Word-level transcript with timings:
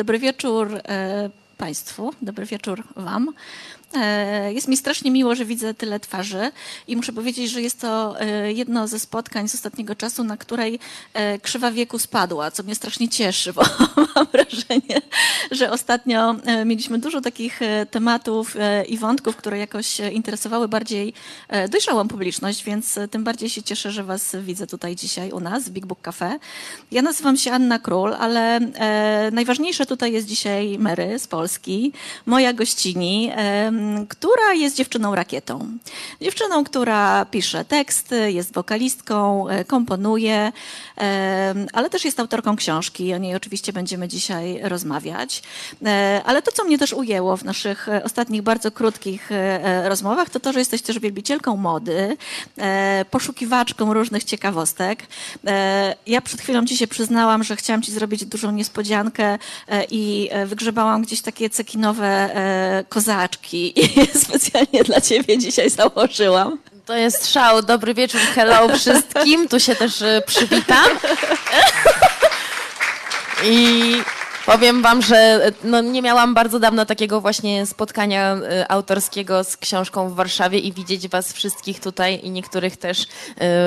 Dobry 0.00 0.18
wieczór 0.18 0.80
e, 0.88 1.30
Państwu, 1.58 2.14
dobry 2.22 2.46
wieczór 2.46 2.82
Wam. 2.96 3.32
E, 3.94 4.52
jest 4.52 4.68
mi 4.68 4.76
strasznie 4.76 5.10
miło, 5.10 5.34
że 5.34 5.44
widzę 5.44 5.74
tyle 5.74 6.00
twarzy 6.00 6.50
i 6.88 6.96
muszę 6.96 7.12
powiedzieć, 7.12 7.50
że 7.50 7.62
jest 7.62 7.80
to 7.80 8.20
e, 8.20 8.52
jedno 8.52 8.88
ze 8.88 8.98
spotkań 8.98 9.48
z 9.48 9.54
ostatniego 9.54 9.94
czasu, 9.94 10.24
na 10.24 10.36
której 10.36 10.78
e, 11.14 11.38
krzywa 11.38 11.70
wieku 11.70 11.98
spadła, 11.98 12.50
co 12.50 12.62
mnie 12.62 12.74
strasznie 12.74 13.08
cieszy, 13.08 13.52
bo 13.56 13.62
mam 14.14 14.26
wrażenie, 14.26 15.02
że 15.50 15.70
ostatnio 15.70 16.34
mieliśmy 16.66 16.98
dużo 16.98 17.20
takich 17.20 17.60
tematów 17.90 18.56
i 18.88 18.98
wątków, 18.98 19.36
które 19.36 19.58
jakoś 19.58 20.00
interesowały 20.00 20.68
bardziej 20.68 21.12
dojrzałą 21.70 22.08
publiczność, 22.08 22.64
więc 22.64 22.98
tym 23.10 23.24
bardziej 23.24 23.50
się 23.50 23.62
cieszę, 23.62 23.90
że 23.92 24.04
Was 24.04 24.36
widzę 24.40 24.66
tutaj 24.66 24.96
dzisiaj 24.96 25.30
u 25.30 25.40
nas 25.40 25.64
w 25.64 25.70
Big 25.70 25.86
Book 25.86 26.00
Cafe. 26.00 26.38
Ja 26.90 27.02
nazywam 27.02 27.36
się 27.36 27.52
Anna 27.52 27.78
Król, 27.78 28.14
ale 28.14 28.60
najważniejsze 29.32 29.86
tutaj 29.86 30.12
jest 30.12 30.26
dzisiaj 30.26 30.78
Mary 30.78 31.18
z 31.18 31.26
Polski, 31.26 31.92
moja 32.26 32.52
gościni 32.52 33.32
która 34.08 34.54
jest 34.54 34.76
dziewczyną 34.76 35.14
rakietą. 35.14 35.78
Dziewczyną, 36.20 36.64
która 36.64 37.24
pisze 37.24 37.64
teksty, 37.64 38.32
jest 38.32 38.54
wokalistką, 38.54 39.48
e, 39.48 39.64
komponuje, 39.64 40.52
ale 41.72 41.90
też 41.90 42.04
jest 42.04 42.20
autorką 42.20 42.56
książki. 42.56 43.14
O 43.14 43.18
niej 43.18 43.34
oczywiście 43.34 43.72
będziemy 43.72 44.08
dzisiaj 44.08 44.60
rozmawiać. 44.62 45.42
E, 45.86 46.22
ale 46.24 46.42
to, 46.42 46.52
co 46.52 46.64
mnie 46.64 46.78
też 46.78 46.92
ujęło 46.92 47.36
w 47.36 47.44
naszych 47.44 47.88
e, 47.88 48.04
ostatnich 48.04 48.42
bardzo 48.42 48.70
krótkich 48.70 49.30
rozmowach, 49.84 50.30
to 50.30 50.40
to, 50.40 50.52
że 50.52 50.58
jesteś 50.58 50.82
też 50.82 50.98
wielbicielką 50.98 51.56
mody, 51.56 52.16
poszukiwaczką 53.10 53.94
różnych 53.94 54.24
ciekawostek. 54.24 55.02
Ja 56.06 56.20
przed 56.20 56.40
chwilą 56.40 56.66
ci 56.66 56.76
się 56.76 56.86
przyznałam, 56.86 57.44
że 57.44 57.56
chciałam 57.56 57.82
ci 57.82 57.92
zrobić 57.92 58.24
dużą 58.24 58.50
niespodziankę 58.50 59.38
i 59.90 60.30
wygrzebałam 60.46 61.02
gdzieś 61.02 61.20
takie 61.20 61.50
cekinowe 61.50 62.30
kozaczki 62.88 63.69
i 63.76 64.06
specjalnie 64.24 64.84
dla 64.84 65.00
ciebie 65.00 65.38
dzisiaj 65.38 65.70
założyłam. 65.70 66.58
To 66.86 66.96
jest 66.96 67.32
szał. 67.32 67.62
Dobry 67.62 67.94
wieczór, 67.94 68.20
hello 68.34 68.76
wszystkim. 68.76 69.48
Tu 69.48 69.60
się 69.60 69.76
też 69.76 70.02
y, 70.02 70.22
przywitam. 70.26 70.86
I 73.44 74.02
Powiem 74.50 74.82
wam, 74.82 75.02
że 75.02 75.50
no, 75.64 75.80
nie 75.80 76.02
miałam 76.02 76.34
bardzo 76.34 76.58
dawno 76.58 76.86
takiego 76.86 77.20
właśnie 77.20 77.66
spotkania 77.66 78.36
y, 78.36 78.68
autorskiego 78.68 79.44
z 79.44 79.56
książką 79.56 80.08
w 80.08 80.14
Warszawie 80.14 80.58
i 80.58 80.72
widzieć 80.72 81.08
was 81.08 81.32
wszystkich 81.32 81.80
tutaj 81.80 82.20
i 82.22 82.30
niektórych 82.30 82.76
też 82.76 83.02
y, 83.02 83.06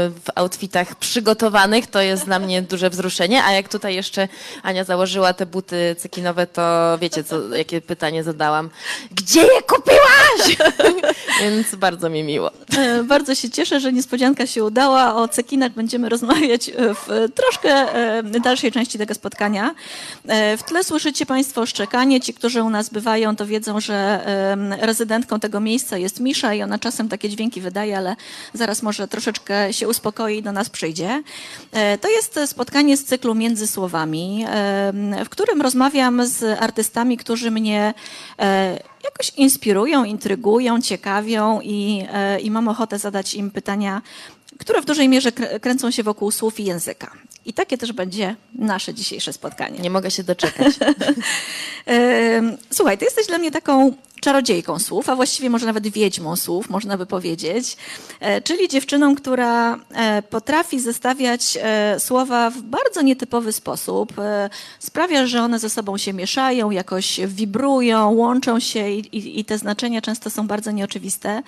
w 0.10 0.24
outfitach 0.36 0.96
przygotowanych, 0.96 1.88
to 1.88 2.02
jest 2.02 2.26
dla 2.26 2.40
mnie 2.40 2.62
duże 2.62 2.90
wzruszenie. 2.90 3.44
A 3.44 3.52
jak 3.52 3.70
tutaj 3.70 3.96
jeszcze 3.96 4.28
Ania 4.64 4.84
założyła 4.84 5.34
te 5.34 5.46
buty 5.46 5.96
cekinowe, 6.00 6.48
to 6.48 6.98
wiecie, 7.02 7.24
co, 7.24 7.56
jakie 7.56 7.82
pytanie 7.82 8.24
zadałam. 8.24 8.70
Gdzie 9.12 9.42
je 9.42 9.62
kupiłaś? 9.62 10.58
Więc 11.42 11.76
bardzo 11.76 12.10
mi 12.10 12.24
miło. 12.24 12.52
E, 12.78 13.04
bardzo 13.04 13.36
się 13.36 13.50
cieszę, 13.50 13.80
że 13.80 13.94
niespodzianka 13.94 14.48
się 14.48 14.64
udała. 14.64 15.16
O 15.16 15.28
cekinach 15.28 15.72
będziemy 15.72 16.10
rozmawiać 16.10 16.72
w 16.78 17.30
troszkę 17.36 17.70
e, 17.70 18.24
dalszej 18.24 18.72
części 18.72 18.98
tego 18.98 19.14
spotkania. 19.14 19.76
E, 20.28 20.58
w 20.58 20.64
tle 20.74 20.84
słyszycie 20.84 21.26
Państwo 21.26 21.66
szczekanie. 21.66 22.22
Ci, 22.22 22.34
którzy 22.34 22.64
u 22.64 22.70
nas 22.70 22.90
bywają, 22.90 23.36
to 23.36 23.46
wiedzą, 23.46 23.80
że 23.80 24.26
rezydentką 24.80 25.40
tego 25.40 25.60
miejsca 25.60 25.98
jest 25.98 26.20
Misza 26.20 26.54
i 26.54 26.64
ona 26.64 26.80
czasem 26.80 27.10
takie 27.10 27.30
dźwięki 27.30 27.62
wydaje, 27.62 27.98
ale 27.98 28.16
zaraz 28.54 28.84
może 28.84 29.08
troszeczkę 29.08 29.74
się 29.74 29.88
uspokoi 29.88 30.38
i 30.38 30.44
do 30.44 30.52
nas 30.52 30.70
przyjdzie. 30.70 31.24
E, 31.72 31.98
to 31.98 32.10
jest 32.10 32.40
spotkanie 32.46 32.98
z 32.98 33.06
cyklu 33.06 33.36
Między 33.36 33.68
Słowami, 33.68 34.46
w 35.26 35.30
którym 35.30 35.62
rozmawiam 35.62 36.28
z 36.28 36.62
artystami, 36.62 37.18
którzy 37.18 37.52
mnie 37.52 37.94
e, 38.40 38.80
jakoś 39.04 39.30
inspirują, 39.38 40.04
intrygują, 40.04 40.82
ciekawią 40.82 41.62
i, 41.62 42.06
e, 42.14 42.40
i 42.40 42.52
mam 42.52 42.68
ochotę 42.68 43.00
zadać 43.00 43.34
im 43.34 43.52
pytania, 43.52 44.02
które 44.60 44.82
w 44.82 44.86
dużej 44.86 45.10
mierze 45.10 45.32
kręcą 45.32 45.92
się 45.92 46.04
wokół 46.04 46.32
słów 46.32 46.60
i 46.60 46.66
języka. 46.66 47.12
I 47.46 47.54
takie 47.54 47.78
też 47.78 47.92
będzie 47.92 48.36
nasze 48.56 48.94
dzisiejsze 48.94 49.34
spotkanie. 49.34 49.80
Nie 49.80 49.90
mogę 49.90 50.12
się 50.12 50.24
doczekać. 50.24 50.74
Słuchaj, 52.78 52.98
ty 52.98 53.06
jesteś 53.06 53.28
dla 53.28 53.38
mnie 53.38 53.52
taką 53.52 53.94
czarodziejką 54.24 54.80
słów, 54.80 55.10
a 55.10 55.16
właściwie 55.16 55.50
może 55.50 55.66
nawet 55.66 55.88
wiedźmą 55.88 56.36
słów, 56.36 56.70
można 56.70 56.98
by 56.98 57.06
powiedzieć, 57.06 57.78
e, 58.20 58.42
czyli 58.42 58.68
dziewczyną, 58.68 59.16
która 59.16 59.76
e, 59.76 60.22
potrafi 60.22 60.80
zestawiać 60.80 61.58
e, 61.62 62.00
słowa 62.00 62.50
w 62.50 62.62
bardzo 62.62 63.02
nietypowy 63.02 63.52
sposób. 63.52 64.14
Sprawia, 64.80 65.28
że 65.28 65.42
one 65.42 65.60
ze 65.60 65.70
sobą 65.70 65.98
się 65.98 66.14
mieszają, 66.14 66.72
jakoś 66.72 67.20
wibrują, 67.28 68.12
łączą 68.12 68.60
się 68.60 68.90
i, 68.90 69.00
i, 69.00 69.40
i 69.40 69.46
te 69.46 69.58
znaczenia 69.58 70.02
często 70.02 70.30
są 70.30 70.48
bardzo 70.48 70.72
nieoczywiste. 70.72 71.44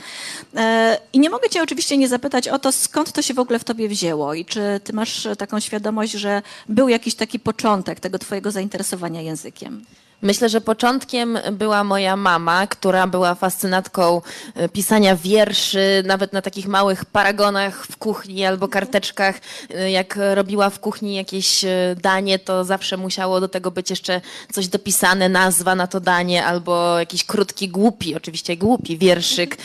I 1.14 1.20
nie 1.20 1.30
mogę 1.30 1.50
cię 1.50 1.64
oczywiście 1.64 1.98
nie 1.98 2.08
zapytać 2.08 2.48
o 2.48 2.60
to, 2.60 2.72
skąd 2.72 3.12
to 3.12 3.22
się 3.22 3.34
w 3.34 3.40
ogóle 3.40 3.60
w 3.60 3.64
tobie 3.64 3.90
wzięło 3.90 4.34
i 4.34 4.46
czy 4.46 4.80
ty 4.84 4.94
masz 4.94 5.28
taką 5.38 5.60
świadomość, 5.60 6.12
że 6.12 6.42
był 6.70 6.90
jakiś 6.90 7.16
taki 7.16 7.40
początek 7.40 8.00
tego 8.00 8.20
twojego 8.20 8.52
zainteresowania 8.52 9.22
językiem? 9.22 9.86
Myślę, 10.22 10.50
że 10.50 10.62
początkiem 10.62 11.40
była 11.52 11.84
moja 11.84 12.16
mama, 12.16 12.68
która 12.68 13.08
była 13.08 13.36
fascynatką 13.36 14.22
e, 14.56 14.70
pisania 14.70 15.16
wierszy, 15.16 16.04
nawet 16.06 16.34
na 16.34 16.42
takich 16.42 16.68
małych 16.68 17.06
paragonach 17.06 17.86
w 17.86 17.98
kuchni 17.98 18.46
albo 18.46 18.68
karteczkach. 18.68 19.36
E, 19.76 19.92
jak 19.92 20.20
robiła 20.34 20.70
w 20.70 20.80
kuchni 20.80 21.16
jakieś 21.16 21.64
e, 21.64 21.96
danie, 22.02 22.40
to 22.40 22.64
zawsze 22.64 22.98
musiało 22.98 23.40
do 23.40 23.48
tego 23.48 23.72
być 23.72 23.90
jeszcze 23.90 24.22
coś 24.52 24.68
dopisane, 24.68 25.30
nazwa 25.30 25.76
na 25.76 25.88
to 25.88 26.00
danie, 26.00 26.46
albo 26.46 27.00
jakiś 27.00 27.24
krótki, 27.24 27.70
głupi, 27.70 28.16
oczywiście 28.16 28.58
głupi 28.58 28.98
wierszyk 28.98 29.58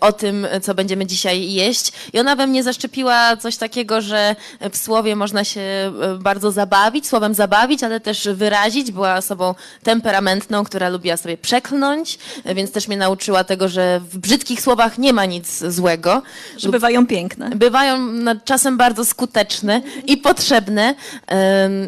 o 0.00 0.12
tym, 0.12 0.46
co 0.62 0.74
będziemy 0.74 1.06
dzisiaj 1.06 1.52
jeść. 1.52 1.92
I 2.12 2.18
ona 2.18 2.36
we 2.36 2.46
mnie 2.46 2.62
zaszczepiła 2.62 3.36
coś 3.36 3.56
takiego, 3.56 4.00
że 4.00 4.36
w 4.72 4.76
słowie 4.76 5.16
można 5.16 5.44
się 5.44 5.92
bardzo 6.18 6.52
zabawić, 6.52 7.06
słowem 7.06 7.34
zabawić, 7.34 7.82
ale 7.82 8.00
też 8.00 8.28
wyrazić. 8.28 8.92
Była 8.92 9.14
osobą 9.14 9.54
temperamentną, 9.90 10.64
która 10.64 10.88
lubiła 10.88 11.16
sobie 11.16 11.36
przeklnąć, 11.36 12.18
więc 12.54 12.72
też 12.72 12.88
mnie 12.88 12.96
nauczyła 12.96 13.44
tego, 13.44 13.68
że 13.68 14.00
w 14.00 14.18
brzydkich 14.18 14.60
słowach 14.60 14.98
nie 14.98 15.12
ma 15.12 15.24
nic 15.24 15.64
złego. 15.64 16.22
Że 16.56 16.68
bywają 16.68 17.06
piękne. 17.06 17.50
Bywają 17.50 17.98
czasem 18.44 18.76
bardzo 18.76 19.04
skuteczne 19.04 19.82
i 20.06 20.16
potrzebne. 20.16 20.94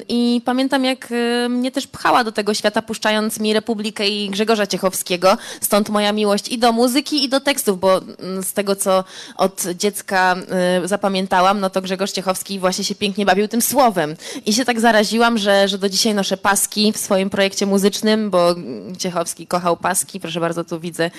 I 0.08 0.42
pamiętam, 0.44 0.84
jak 0.84 1.08
mnie 1.48 1.70
też 1.70 1.86
pchała 1.86 2.24
do 2.24 2.32
tego 2.32 2.54
świata, 2.54 2.82
puszczając 2.82 3.40
mi 3.40 3.52
Republikę 3.52 4.08
i 4.08 4.30
Grzegorza 4.30 4.66
Ciechowskiego. 4.66 5.36
Stąd 5.60 5.88
moja 5.88 6.12
miłość 6.12 6.48
i 6.48 6.58
do 6.58 6.72
muzyki, 6.72 7.24
i 7.24 7.28
do 7.28 7.40
tekstów, 7.40 7.80
bo 7.80 8.00
z 8.42 8.52
tego, 8.52 8.76
co 8.76 9.04
od 9.36 9.62
dziecka 9.78 10.36
zapamiętałam, 10.84 11.60
no 11.60 11.70
to 11.70 11.82
Grzegorz 11.82 12.12
Ciechowski 12.12 12.58
właśnie 12.58 12.84
się 12.84 12.94
pięknie 12.94 13.26
bawił 13.26 13.48
tym 13.48 13.62
słowem. 13.62 14.16
I 14.46 14.52
się 14.52 14.64
tak 14.64 14.80
zaraziłam, 14.80 15.38
że, 15.38 15.68
że 15.68 15.78
do 15.78 15.88
dzisiaj 15.88 16.14
noszę 16.14 16.36
paski 16.36 16.92
w 16.92 16.98
swoim 16.98 17.30
projekcie 17.30 17.66
muzycznym 17.66 17.91
muzycznym, 17.92 18.30
bo 18.30 18.54
Ciechowski 18.98 19.46
kochał 19.46 19.76
paski. 19.76 20.20
Proszę 20.20 20.40
bardzo, 20.40 20.64
tu 20.64 20.80
widzę, 20.80 21.10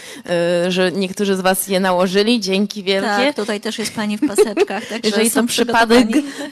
y, 0.67 0.71
że 0.71 0.91
niektórzy 0.91 1.35
z 1.35 1.41
was 1.41 1.67
je 1.67 1.79
nałożyli. 1.79 2.39
Dzięki 2.39 2.83
wielkie. 2.83 3.07
Tak, 3.07 3.35
tutaj 3.35 3.61
też 3.61 3.79
jest 3.79 3.95
pani 3.95 4.17
w 4.17 4.27
paseczkach. 4.27 4.85
Tak 4.85 5.05
Jeżeli 5.05 5.31
to 5.31 5.43
przypadek, 5.43 6.07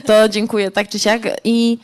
to 0.05 0.29
dziękuję 0.29 0.71
tak 0.71 0.89
czy 0.89 0.99
siak. 0.99 1.21
I 1.43 1.77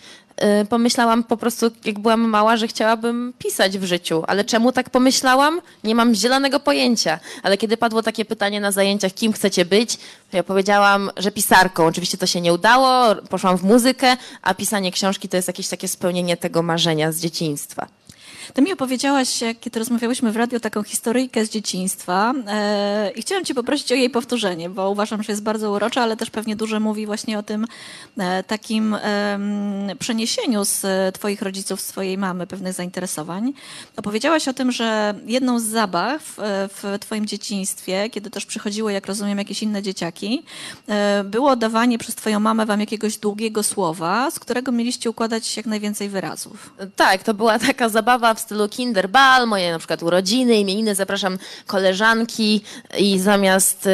y, 0.61 0.65
pomyślałam 0.65 1.23
po 1.23 1.37
prostu, 1.37 1.71
jak 1.85 1.99
byłam 1.99 2.21
mała, 2.21 2.57
że 2.57 2.67
chciałabym 2.67 3.33
pisać 3.39 3.77
w 3.77 3.83
życiu. 3.83 4.23
Ale 4.27 4.43
czemu 4.43 4.71
tak 4.71 4.89
pomyślałam? 4.89 5.61
Nie 5.83 5.95
mam 5.95 6.15
zielonego 6.15 6.59
pojęcia. 6.59 7.19
Ale 7.43 7.57
kiedy 7.57 7.77
padło 7.77 8.03
takie 8.03 8.25
pytanie 8.25 8.59
na 8.61 8.71
zajęciach, 8.71 9.13
kim 9.13 9.33
chcecie 9.33 9.65
być, 9.65 9.97
ja 10.33 10.43
powiedziałam, 10.43 11.11
że 11.17 11.31
pisarką. 11.31 11.85
Oczywiście 11.85 12.17
to 12.17 12.25
się 12.25 12.41
nie 12.41 12.53
udało, 12.53 13.15
poszłam 13.29 13.57
w 13.57 13.63
muzykę, 13.63 14.17
a 14.41 14.53
pisanie 14.53 14.91
książki 14.91 15.29
to 15.29 15.37
jest 15.37 15.47
jakieś 15.47 15.67
takie 15.67 15.87
spełnienie 15.87 16.37
tego 16.37 16.61
marzenia 16.61 17.11
z 17.11 17.19
dzieciństwa. 17.19 17.87
Ty 18.53 18.61
mi 18.61 18.73
opowiedziałaś, 18.73 19.43
kiedy 19.61 19.79
rozmawiałyśmy 19.79 20.31
w 20.31 20.37
radiu, 20.37 20.59
taką 20.59 20.83
historyjkę 20.83 21.45
z 21.45 21.49
dzieciństwa 21.49 22.33
e, 22.47 23.11
i 23.15 23.21
chciałam 23.21 23.45
cię 23.45 23.53
poprosić 23.53 23.91
o 23.91 23.95
jej 23.95 24.09
powtórzenie, 24.09 24.69
bo 24.69 24.89
uważam, 24.89 25.23
że 25.23 25.33
jest 25.33 25.43
bardzo 25.43 25.71
urocza, 25.71 26.01
ale 26.01 26.17
też 26.17 26.29
pewnie 26.29 26.55
dużo 26.55 26.79
mówi 26.79 27.05
właśnie 27.05 27.39
o 27.39 27.43
tym 27.43 27.67
e, 28.17 28.43
takim 28.43 28.93
e, 28.93 29.95
przeniesieniu 29.99 30.65
z 30.65 30.85
twoich 31.15 31.41
rodziców, 31.41 31.81
z 31.81 31.87
twojej 31.87 32.17
mamy 32.17 32.47
pewnych 32.47 32.73
zainteresowań. 32.73 33.53
Opowiedziałaś 33.97 34.47
o 34.47 34.53
tym, 34.53 34.71
że 34.71 35.15
jedną 35.25 35.59
z 35.59 35.63
zabaw 35.63 36.39
e, 36.39 36.67
w 36.67 36.97
twoim 36.99 37.25
dzieciństwie, 37.25 38.09
kiedy 38.09 38.29
też 38.29 38.45
przychodziły, 38.45 38.93
jak 38.93 39.07
rozumiem, 39.07 39.37
jakieś 39.37 39.63
inne 39.63 39.81
dzieciaki, 39.81 40.43
e, 40.87 41.23
było 41.23 41.55
dawanie 41.55 41.97
przez 41.97 42.15
twoją 42.15 42.39
mamę 42.39 42.65
wam 42.65 42.79
jakiegoś 42.79 43.17
długiego 43.17 43.63
słowa, 43.63 44.31
z 44.31 44.39
którego 44.39 44.71
mieliście 44.71 45.09
układać 45.09 45.57
jak 45.57 45.65
najwięcej 45.65 46.09
wyrazów. 46.09 46.73
Tak, 46.95 47.23
to 47.23 47.33
była 47.33 47.59
taka 47.59 47.89
zabawa 47.89 48.36
w 48.37 48.39
stylu 48.39 48.69
Kinderball, 48.69 49.47
moje 49.47 49.71
na 49.71 49.77
przykład 49.79 50.03
urodziny, 50.03 50.59
imieniny, 50.59 50.95
zapraszam 50.95 51.37
koleżanki 51.67 52.61
i 52.97 53.19
zamiast 53.19 53.87
y, 53.87 53.89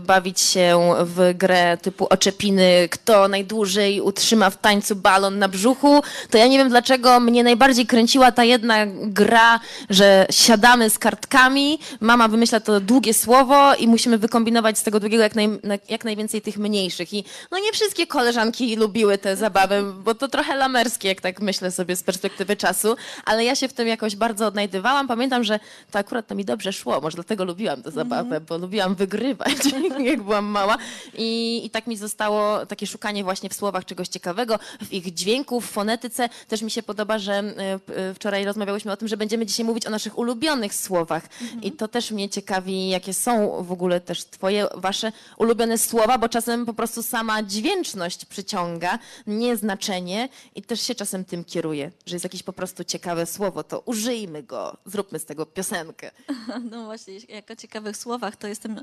bawić 0.00 0.40
się 0.40 0.94
w 1.04 1.34
grę 1.34 1.78
typu 1.82 2.06
oczepiny, 2.10 2.88
kto 2.90 3.28
najdłużej 3.28 4.00
utrzyma 4.00 4.50
w 4.50 4.56
tańcu 4.56 4.96
balon 4.96 5.38
na 5.38 5.48
brzuchu, 5.48 6.02
to 6.30 6.38
ja 6.38 6.46
nie 6.46 6.58
wiem 6.58 6.68
dlaczego 6.68 7.20
mnie 7.20 7.44
najbardziej 7.44 7.86
kręciła 7.86 8.32
ta 8.32 8.44
jedna 8.44 8.76
gra, 8.86 9.60
że 9.90 10.26
siadamy 10.30 10.90
z 10.90 10.98
kartkami, 10.98 11.78
mama 12.00 12.28
wymyśla 12.28 12.60
to 12.60 12.80
długie 12.80 13.14
słowo 13.14 13.74
i 13.74 13.88
musimy 13.88 14.18
wykombinować 14.18 14.78
z 14.78 14.82
tego 14.82 15.00
długiego 15.00 15.22
jak, 15.22 15.34
naj, 15.34 15.48
jak 15.88 16.04
najwięcej 16.04 16.42
tych 16.42 16.58
mniejszych. 16.58 17.12
I 17.12 17.24
no 17.50 17.58
nie 17.58 17.72
wszystkie 17.72 18.06
koleżanki 18.06 18.76
lubiły 18.76 19.18
te 19.18 19.36
zabawy, 19.36 19.82
bo 20.04 20.14
to 20.14 20.28
trochę 20.28 20.56
lamerskie, 20.56 21.08
jak 21.08 21.20
tak 21.20 21.40
myślę 21.40 21.70
sobie 21.70 21.96
z 21.96 22.02
perspektywy 22.02 22.56
czasu, 22.56 22.96
ale 23.24 23.44
ja 23.44 23.54
się 23.54 23.68
w 23.68 23.72
tym 23.82 23.88
jakoś 23.88 24.16
bardzo 24.16 24.46
odnajdywałam. 24.46 25.08
Pamiętam, 25.08 25.44
że 25.44 25.60
to 25.90 25.98
akurat 25.98 26.26
to 26.26 26.34
mi 26.34 26.44
dobrze 26.44 26.72
szło, 26.72 27.00
może 27.00 27.14
dlatego 27.14 27.44
lubiłam 27.44 27.82
tę 27.82 27.90
zabawę, 27.90 28.40
bo 28.40 28.58
lubiłam 28.58 28.94
wygrywać, 28.94 29.56
jak 30.10 30.22
byłam 30.22 30.44
mała. 30.44 30.78
I, 31.18 31.60
I 31.64 31.70
tak 31.70 31.86
mi 31.86 31.96
zostało 31.96 32.66
takie 32.66 32.86
szukanie 32.86 33.24
właśnie 33.24 33.48
w 33.48 33.54
słowach 33.54 33.84
czegoś 33.84 34.08
ciekawego, 34.08 34.58
w 34.84 34.92
ich 34.92 35.14
dźwięku, 35.14 35.60
w 35.60 35.66
fonetyce. 35.66 36.28
Też 36.48 36.62
mi 36.62 36.70
się 36.70 36.82
podoba, 36.82 37.18
że 37.18 37.32
e, 37.32 38.14
wczoraj 38.14 38.44
rozmawiałyśmy 38.44 38.92
o 38.92 38.96
tym, 38.96 39.08
że 39.08 39.16
będziemy 39.16 39.46
dzisiaj 39.46 39.66
mówić 39.66 39.86
o 39.86 39.90
naszych 39.90 40.18
ulubionych 40.18 40.74
słowach. 40.74 41.22
I 41.62 41.72
to 41.72 41.88
też 41.88 42.10
mnie 42.10 42.28
ciekawi, 42.28 42.88
jakie 42.88 43.14
są 43.14 43.62
w 43.62 43.72
ogóle 43.72 44.00
też 44.00 44.24
twoje, 44.24 44.66
wasze 44.74 45.12
ulubione 45.36 45.78
słowa, 45.78 46.18
bo 46.18 46.28
czasem 46.28 46.66
po 46.66 46.74
prostu 46.74 47.02
sama 47.02 47.42
dźwięczność 47.42 48.24
przyciąga, 48.24 48.98
nie 49.26 49.56
znaczenie 49.56 50.28
i 50.54 50.62
też 50.62 50.80
się 50.80 50.94
czasem 50.94 51.24
tym 51.24 51.44
kieruje, 51.44 51.90
że 52.06 52.14
jest 52.14 52.24
jakieś 52.24 52.42
po 52.42 52.52
prostu 52.52 52.84
ciekawe 52.84 53.26
słowo, 53.26 53.64
to 53.72 53.80
użyjmy 53.80 54.42
go, 54.42 54.76
zróbmy 54.86 55.18
z 55.18 55.24
tego 55.24 55.46
piosenkę. 55.46 56.10
No 56.70 56.84
właśnie, 56.84 57.14
jak 57.28 57.50
o 57.50 57.56
ciekawych 57.56 57.96
słowach, 57.96 58.36
to 58.36 58.48
jestem 58.48 58.80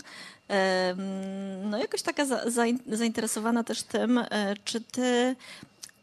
no 1.64 1.78
jakoś 1.78 2.02
taka 2.02 2.26
zainteresowana 2.88 3.64
też 3.64 3.84
tym, 3.84 4.18
e, 4.18 4.56
czy 4.66 4.82
ty 4.82 5.36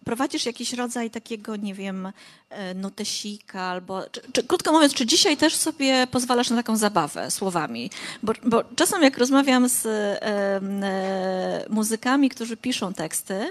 prowadzisz 0.06 0.46
jakiś 0.46 0.72
rodzaj 0.72 1.10
takiego, 1.10 1.56
nie 1.56 1.74
wiem, 1.74 2.12
e, 2.50 2.74
notesika 2.74 3.60
albo, 3.60 4.02
czy, 4.12 4.20
czy, 4.32 4.42
krótko 4.42 4.72
mówiąc, 4.72 4.94
czy 4.94 5.06
dzisiaj 5.06 5.36
też 5.36 5.56
sobie 5.56 6.06
pozwalasz 6.06 6.50
na 6.50 6.56
taką 6.56 6.76
zabawę 6.76 7.30
słowami? 7.30 7.90
Bo, 8.22 8.32
bo 8.44 8.64
czasem 8.76 9.02
jak 9.02 9.18
rozmawiam 9.18 9.68
z 9.68 9.86
e, 9.86 10.22
e, 10.22 11.66
muzykami, 11.70 12.28
którzy 12.28 12.56
piszą 12.56 12.94
teksty, 12.94 13.50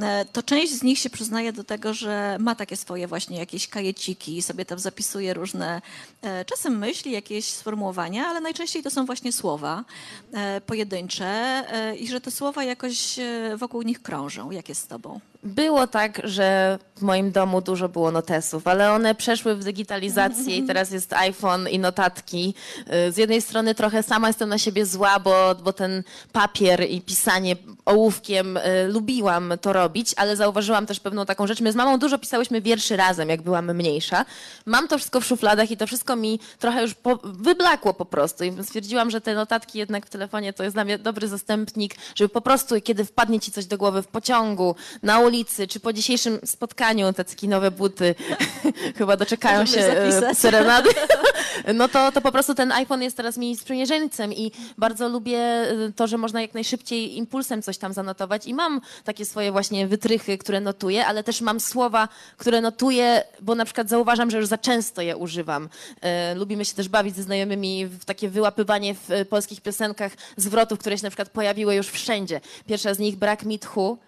e, 0.00 0.24
to 0.24 0.42
część 0.42 0.72
z 0.72 0.82
nich 0.82 0.98
się 0.98 1.10
przyznaje 1.10 1.52
do 1.52 1.64
tego, 1.64 1.94
że 1.94 2.36
ma 2.40 2.54
takie 2.54 2.76
swoje 2.76 3.06
właśnie 3.08 3.38
jakieś 3.38 3.68
kajeciki 3.68 4.36
i 4.36 4.42
sobie 4.42 4.64
tam 4.64 4.78
zapisuje 4.78 5.34
różne 5.34 5.82
e, 6.22 6.44
czasem 6.44 6.78
myśli, 6.78 7.12
jakieś 7.12 7.44
sformułowania, 7.44 8.26
ale 8.26 8.40
najczęściej 8.40 8.82
to 8.82 8.90
są 8.90 9.06
właśnie 9.06 9.32
słowa 9.32 9.84
e, 10.32 10.60
pojedyncze 10.60 11.64
i 11.98 12.08
że 12.08 12.20
te 12.20 12.30
słowa 12.30 12.64
jakoś 12.64 13.16
wokół 13.56 13.82
nich 13.82 14.02
krążą. 14.02 14.50
Jak 14.50 14.68
jest 14.68 14.80
z 14.80 14.86
tobą? 14.86 15.20
Było 15.44 15.86
tak, 15.86 16.20
że 16.24 16.78
w 16.96 17.02
moim 17.02 17.32
domu 17.32 17.60
dużo 17.60 17.88
było 17.88 18.10
notesów, 18.10 18.66
ale 18.66 18.92
one 18.92 19.14
przeszły 19.14 19.54
w 19.54 19.64
digitalizację 19.64 20.56
i 20.56 20.62
teraz 20.62 20.90
jest 20.90 21.12
iPhone 21.12 21.68
i 21.68 21.78
notatki. 21.78 22.54
Y, 23.08 23.12
z 23.12 23.16
jednej 23.16 23.42
strony 23.42 23.74
trochę 23.74 24.02
sama 24.02 24.28
jestem 24.28 24.48
na 24.48 24.58
siebie 24.58 24.86
zła, 24.86 25.20
bo, 25.20 25.54
bo 25.54 25.72
ten 25.72 26.02
papier 26.32 26.90
i 26.90 27.00
pisanie 27.00 27.56
ołówkiem 27.84 28.56
y, 28.56 28.60
lubiłam 28.88 29.52
to 29.60 29.72
robić, 29.72 30.14
ale 30.16 30.36
zauważyłam 30.36 30.86
też 30.86 31.00
pewną 31.00 31.26
taką 31.26 31.46
rzecz. 31.46 31.60
My 31.60 31.72
z 31.72 31.76
mamą 31.76 31.98
dużo 31.98 32.18
pisałyśmy 32.18 32.60
wierszy 32.60 32.96
razem, 32.96 33.28
jak 33.28 33.42
byłam 33.42 33.74
mniejsza. 33.74 34.24
Mam 34.66 34.88
to 34.88 34.98
wszystko 34.98 35.20
w 35.20 35.26
szufladach 35.26 35.70
i 35.70 35.76
to 35.76 35.86
wszystko 35.86 36.16
mi 36.16 36.40
trochę 36.58 36.82
już 36.82 36.94
po, 36.94 37.18
wyblakło 37.24 37.94
po 37.94 38.04
prostu. 38.04 38.44
I 38.44 38.64
stwierdziłam, 38.64 39.10
że 39.10 39.20
te 39.20 39.34
notatki 39.34 39.78
jednak 39.78 40.06
w 40.06 40.10
telefonie 40.10 40.52
to 40.52 40.64
jest 40.64 40.76
dla 40.76 40.84
mnie 40.84 40.98
dobry 40.98 41.28
zastępnik, 41.28 41.94
żeby 42.14 42.28
po 42.28 42.40
prostu, 42.40 42.74
kiedy 42.80 43.04
wpadnie 43.04 43.40
ci 43.40 43.52
coś 43.52 43.66
do 43.66 43.78
głowy 43.78 44.02
w 44.02 44.06
pociągu, 44.06 44.74
na 45.02 45.18
ulicy, 45.20 45.33
ulicy, 45.34 45.66
czy 45.66 45.80
po 45.80 45.92
dzisiejszym 45.92 46.38
spotkaniu 46.44 47.12
te 47.12 47.24
nowe 47.48 47.70
buty 47.70 48.14
chyba 48.98 49.16
doczekają 49.16 49.66
się 49.66 49.80
e, 49.80 50.34
serenady, 50.34 50.88
no 51.74 51.88
to, 51.88 52.12
to 52.12 52.20
po 52.20 52.32
prostu 52.32 52.54
ten 52.54 52.72
iPhone 52.72 53.02
jest 53.02 53.16
teraz 53.16 53.36
mi 53.36 53.56
sprzymierzeńcem 53.56 54.32
i 54.32 54.52
bardzo 54.78 55.08
lubię 55.08 55.38
e, 55.38 55.92
to, 55.96 56.06
że 56.06 56.18
można 56.18 56.42
jak 56.42 56.54
najszybciej 56.54 57.16
impulsem 57.16 57.62
coś 57.62 57.78
tam 57.78 57.92
zanotować 57.92 58.46
i 58.46 58.54
mam 58.54 58.80
takie 59.04 59.24
swoje 59.24 59.52
właśnie 59.52 59.86
wytrychy, 59.86 60.38
które 60.38 60.60
notuję, 60.60 61.06
ale 61.06 61.24
też 61.24 61.40
mam 61.40 61.60
słowa, 61.60 62.08
które 62.36 62.60
notuję, 62.60 63.22
bo 63.40 63.54
na 63.54 63.64
przykład 63.64 63.88
zauważam, 63.88 64.30
że 64.30 64.38
już 64.38 64.46
za 64.46 64.58
często 64.58 65.02
je 65.02 65.16
używam. 65.16 65.68
E, 66.00 66.34
lubimy 66.34 66.64
się 66.64 66.74
też 66.74 66.88
bawić 66.88 67.16
ze 67.16 67.22
znajomymi 67.22 67.86
w 67.86 68.04
takie 68.04 68.28
wyłapywanie 68.28 68.94
w 68.94 69.08
polskich 69.28 69.60
piosenkach 69.60 70.12
zwrotów, 70.36 70.78
które 70.78 70.98
się 70.98 71.02
na 71.04 71.10
przykład 71.10 71.28
pojawiły 71.28 71.74
już 71.74 71.88
wszędzie. 71.88 72.40
Pierwsza 72.66 72.94
z 72.94 72.98
nich 72.98 73.16
brak 73.16 73.44
mi 73.44 73.58
tchu, 73.58 73.98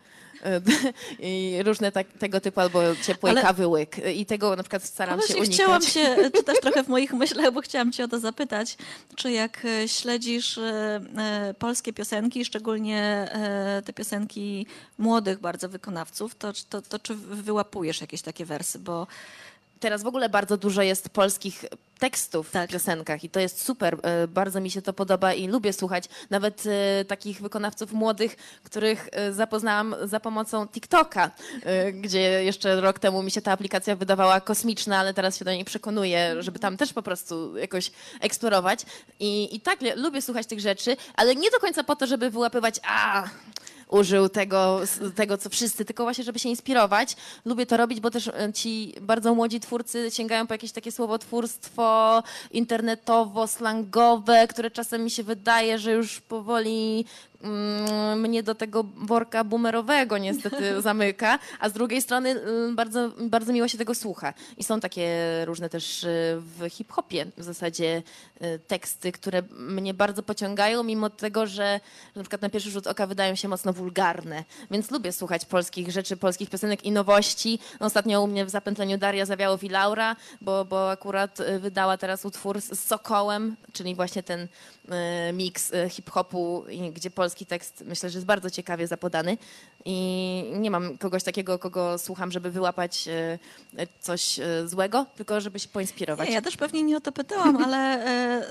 i 1.19 1.59
różne 1.65 1.93
tak, 1.93 2.07
tego 2.19 2.41
typu 2.41 2.61
albo 2.61 2.81
ciepłej 3.03 3.31
Ale... 3.31 3.43
kawy 3.43 3.67
łyk. 3.67 3.97
I 4.15 4.27
tego 4.27 4.57
na 4.57 4.63
przykład 4.63 4.85
staram 4.85 5.21
się 5.23 5.37
unikać. 5.37 5.55
Chciałam 5.55 5.83
się, 5.95 6.17
czy 6.35 6.45
też 6.45 6.61
trochę 6.61 6.85
w 6.85 6.89
moich 6.89 7.13
myślach, 7.13 7.53
bo 7.53 7.61
chciałam 7.61 7.93
cię 7.93 8.05
o 8.05 8.09
to 8.09 8.21
zapytać, 8.21 8.77
czy 9.17 9.33
jak 9.33 9.65
e, 9.65 9.89
śledzisz 9.89 10.59
e, 10.59 11.01
e, 11.19 11.55
polskie 11.59 11.93
piosenki, 11.93 12.45
szczególnie 12.45 13.29
te 13.85 13.93
piosenki 13.93 14.67
młodych 14.99 15.41
bardzo 15.41 15.69
wykonawców, 15.69 16.35
to, 16.35 16.53
to, 16.71 16.83
to 16.83 16.99
czy 16.99 17.15
wyłapujesz 17.15 18.01
jakieś 18.01 18.23
takie 18.23 18.45
wersy, 18.45 18.79
bo 18.79 19.07
teraz 19.81 20.03
w 20.03 20.07
ogóle 20.07 20.29
bardzo 20.29 20.57
dużo 20.57 20.83
jest 20.83 21.09
polskich 21.09 21.65
tekstów 21.99 22.51
tak. 22.51 22.71
w 22.71 22.73
piosenkach 22.73 23.25
i 23.25 23.31
to 23.31 23.41
jest 23.41 23.63
super. 23.63 23.99
E, 24.03 24.29
bardzo 24.29 24.61
mi 24.61 24.71
się 24.71 24.83
to 24.83 24.93
podoba 24.93 25.35
i 25.35 25.49
lubię 25.49 25.73
słuchać 25.73 26.05
nawet 26.31 26.65
e, 26.67 27.05
takich 27.05 27.41
wykonawców 27.41 27.93
młodych, 27.93 28.37
których 28.63 29.09
e, 29.13 29.33
zapoznałam 29.33 29.95
za 30.05 30.21
pomocą 30.21 30.69
TikToka, 30.69 31.31
gdzie 31.93 32.45
jeszcze 32.45 32.81
rok 32.81 32.99
temu 32.99 33.23
mi 33.23 33.31
się 33.31 33.43
ta 33.43 33.53
aplikacja 33.53 33.97
wydawała 33.97 34.41
kosmiczna, 34.41 34.99
ale 34.99 35.15
teraz 35.15 35.39
się 35.39 35.45
do 35.45 35.53
niej 35.53 35.65
przekonuję, 35.65 36.43
żeby 36.43 36.59
tam 36.59 36.77
też 36.77 36.93
po 36.93 37.03
prostu 37.03 37.57
jakoś 37.57 37.91
eksplorować. 38.21 38.87
I, 39.21 39.57
i 39.57 39.61
tak 39.61 39.79
lubię 39.97 40.23
słuchać 40.23 40.47
tych 40.47 40.61
rzeczy, 40.61 40.97
ale 41.15 41.35
nie 41.35 41.51
do 41.51 41.59
końca 41.61 41.85
po 41.85 41.97
to, 41.97 42.07
żeby 42.07 42.31
wyłapywać, 42.31 42.81
a 42.89 43.25
użył 43.89 44.29
tego, 44.29 44.81
tego, 45.15 45.39
co 45.39 45.51
wszyscy, 45.51 45.85
tylko 45.85 46.03
właśnie, 46.03 46.25
żeby 46.25 46.39
się 46.39 46.49
inspirować. 46.49 47.17
Lubię 47.45 47.67
to 47.67 47.77
robić, 47.77 48.01
bo 48.01 48.11
też 48.11 48.29
e, 48.29 48.53
ci 48.53 48.95
bardzo 49.01 49.35
młodzi 49.35 49.61
twórcy 49.61 50.11
sięgają 50.11 50.47
po 50.47 50.55
jakieś 50.55 50.73
takie 50.73 50.93
słowotwórstwo 50.93 52.23
internetowo-slangowe, 52.55 54.47
które 54.47 54.71
czasem 54.71 55.05
mi 55.05 55.11
się 55.11 55.23
wydaje, 55.23 55.79
że 55.79 55.93
już 55.93 56.21
powoli 56.21 57.05
mnie 58.17 58.43
do 58.43 58.55
tego 58.55 58.85
worka 58.97 59.45
boomerowego 59.45 60.19
niestety 60.19 60.81
zamyka, 60.83 61.39
a 61.61 61.69
z 61.69 61.73
drugiej 61.73 62.03
strony 62.03 62.31
mm, 62.31 62.77
bardzo, 62.77 63.11
bardzo 63.21 63.53
miło 63.53 63.69
się 63.69 63.79
tego 63.79 63.95
słucha. 63.95 64.35
I 64.57 64.65
są 64.65 64.81
takie 64.81 65.09
różne 65.45 65.69
też 65.69 66.05
y, 66.05 66.37
w 66.41 66.69
hip-hopie 66.71 67.27
w 67.37 67.43
zasadzie 67.43 68.03
y, 68.43 68.59
teksty, 68.67 69.13
które 69.13 69.43
mnie 69.51 69.95
bardzo 69.95 70.23
pociągają, 70.23 70.83
mimo 70.83 71.11
tego, 71.11 71.47
że 71.47 71.81
na 72.17 72.23
przykład 72.23 72.43
na 72.43 72.49
pierwszy 72.49 72.71
rzut 72.71 72.87
oka 72.87 73.07
wydają 73.07 73.35
się 73.35 73.49
mocno 73.49 73.73
wulgarne. 73.73 74.45
Więc 74.71 74.91
lubię 74.91 75.13
słuchać 75.13 75.45
polskich 75.45 75.91
rzeczy, 75.91 76.17
polskich 76.17 76.51
piosenek 76.51 76.85
i 76.85 76.93
nowości. 76.93 77.59
No, 77.81 77.87
ostatnio 77.87 78.23
u 78.23 78.27
mnie 78.27 78.45
w 78.45 78.51
zapętleniu 78.51 78.99
Daria 78.99 79.27
Zawiałow 79.27 79.65
i 79.65 79.69
Laura, 79.69 80.17
bo, 80.41 80.65
bo 80.65 80.91
akurat 80.91 81.41
y, 81.41 81.59
wydała 81.59 81.97
teraz 81.97 82.25
utwór 82.25 82.61
z 82.61 82.79
Sokołem, 82.79 83.57
czyli 83.73 83.95
właśnie 83.95 84.23
ten 84.23 84.49
miks 85.33 85.73
hip-hopu, 85.91 86.65
gdzie 86.93 87.11
polski 87.27 87.47
tekst 87.47 87.85
myślę, 87.87 88.11
że 88.11 88.19
jest 88.19 88.27
bardzo 88.27 88.51
ciekawie 88.51 88.87
zapodany. 88.87 89.39
i 89.85 89.97
nie 90.53 90.71
mam 90.71 90.99
kogoś 90.99 91.23
takiego, 91.23 91.59
kogo 91.59 91.99
słucham, 91.99 92.33
żeby 92.33 92.51
wyłapać 92.51 93.09
e, 93.09 93.39
coś 94.01 94.39
e, 94.39 94.69
złego, 94.69 95.07
tylko 95.17 95.41
żeby 95.41 95.59
się 95.59 95.69
poinspirować. 95.69 96.29
Nie, 96.29 96.35
ja 96.35 96.43
też 96.43 96.57
pewnie 96.57 96.83
nie 96.83 96.97
o 96.97 97.01
to 97.01 97.13
pytałam, 97.13 97.57
ale 97.65 98.07
e, 98.07 98.43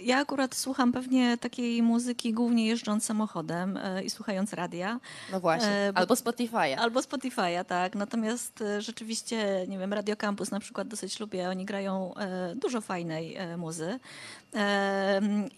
ja 0.00 0.18
akurat 0.18 0.54
słucham 0.54 0.92
pewnie 0.92 1.38
takiej 1.38 1.82
muzyki 1.82 2.32
głównie 2.32 2.66
jeżdżąc 2.66 3.04
samochodem 3.04 3.78
i 4.04 4.10
słuchając 4.10 4.52
radia. 4.52 5.00
No 5.32 5.40
właśnie, 5.40 5.90
bo- 5.94 5.98
albo 5.98 6.14
Spotify'a. 6.14 6.74
Albo 6.74 7.00
Spotify'a, 7.00 7.64
tak. 7.64 7.94
Natomiast 7.94 8.64
rzeczywiście, 8.78 9.66
nie 9.68 9.78
wiem, 9.78 9.92
Radio 9.92 10.16
Campus 10.16 10.50
na 10.50 10.60
przykład 10.60 10.88
dosyć 10.88 11.20
lubię. 11.20 11.48
Oni 11.48 11.64
grają 11.64 12.14
dużo 12.54 12.80
fajnej 12.80 13.36
muzy. 13.56 14.00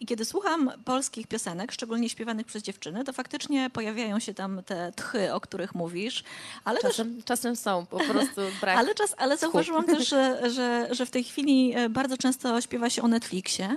I 0.00 0.06
kiedy 0.06 0.24
słucham 0.24 0.72
polskich 0.84 1.26
piosenek, 1.26 1.72
szczególnie 1.72 2.08
śpiewanych 2.08 2.46
przez 2.46 2.62
dziewczyny, 2.62 3.04
to 3.04 3.12
faktycznie 3.12 3.70
pojawiają 3.70 4.18
się 4.18 4.34
tam 4.34 4.62
te 4.66 4.92
tchy, 4.92 5.32
o 5.34 5.40
których 5.40 5.74
mówisz. 5.74 6.24
Ale 6.64 6.80
też 6.80 6.90
Czasem, 6.96 7.22
czasem 7.24 7.56
są, 7.56 7.86
po 7.86 7.98
prostu 7.98 8.40
brak. 8.60 8.78
ale, 8.78 8.94
czas, 8.94 9.14
ale 9.18 9.36
zauważyłam 9.36 9.84
też, 9.84 10.08
że, 10.08 10.40
że, 10.56 10.88
że 10.90 11.06
w 11.06 11.10
tej 11.10 11.24
chwili 11.24 11.72
e, 11.76 11.88
bardzo 11.88 12.16
często 12.16 12.60
śpiewa 12.60 12.90
się 12.90 13.02
o 13.02 13.08
Netflixie, 13.08 13.76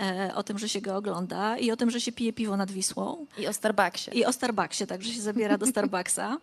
e, 0.00 0.32
o 0.34 0.42
tym, 0.42 0.58
że 0.58 0.68
się 0.68 0.80
go 0.80 0.96
ogląda 0.96 1.58
i 1.58 1.70
o 1.70 1.76
tym, 1.76 1.90
że 1.90 2.00
się 2.00 2.12
pije 2.12 2.32
piwo 2.32 2.56
nad 2.56 2.70
Wisłą. 2.70 3.26
I 3.38 3.46
o 3.46 3.52
Starbucksie. 3.52 4.18
I 4.18 4.24
o 4.24 4.32
Starbucksie, 4.32 4.86
także 4.86 5.12
się 5.12 5.20
zabiera 5.20 5.58
do 5.58 5.66
Starbucksa. 5.72 6.38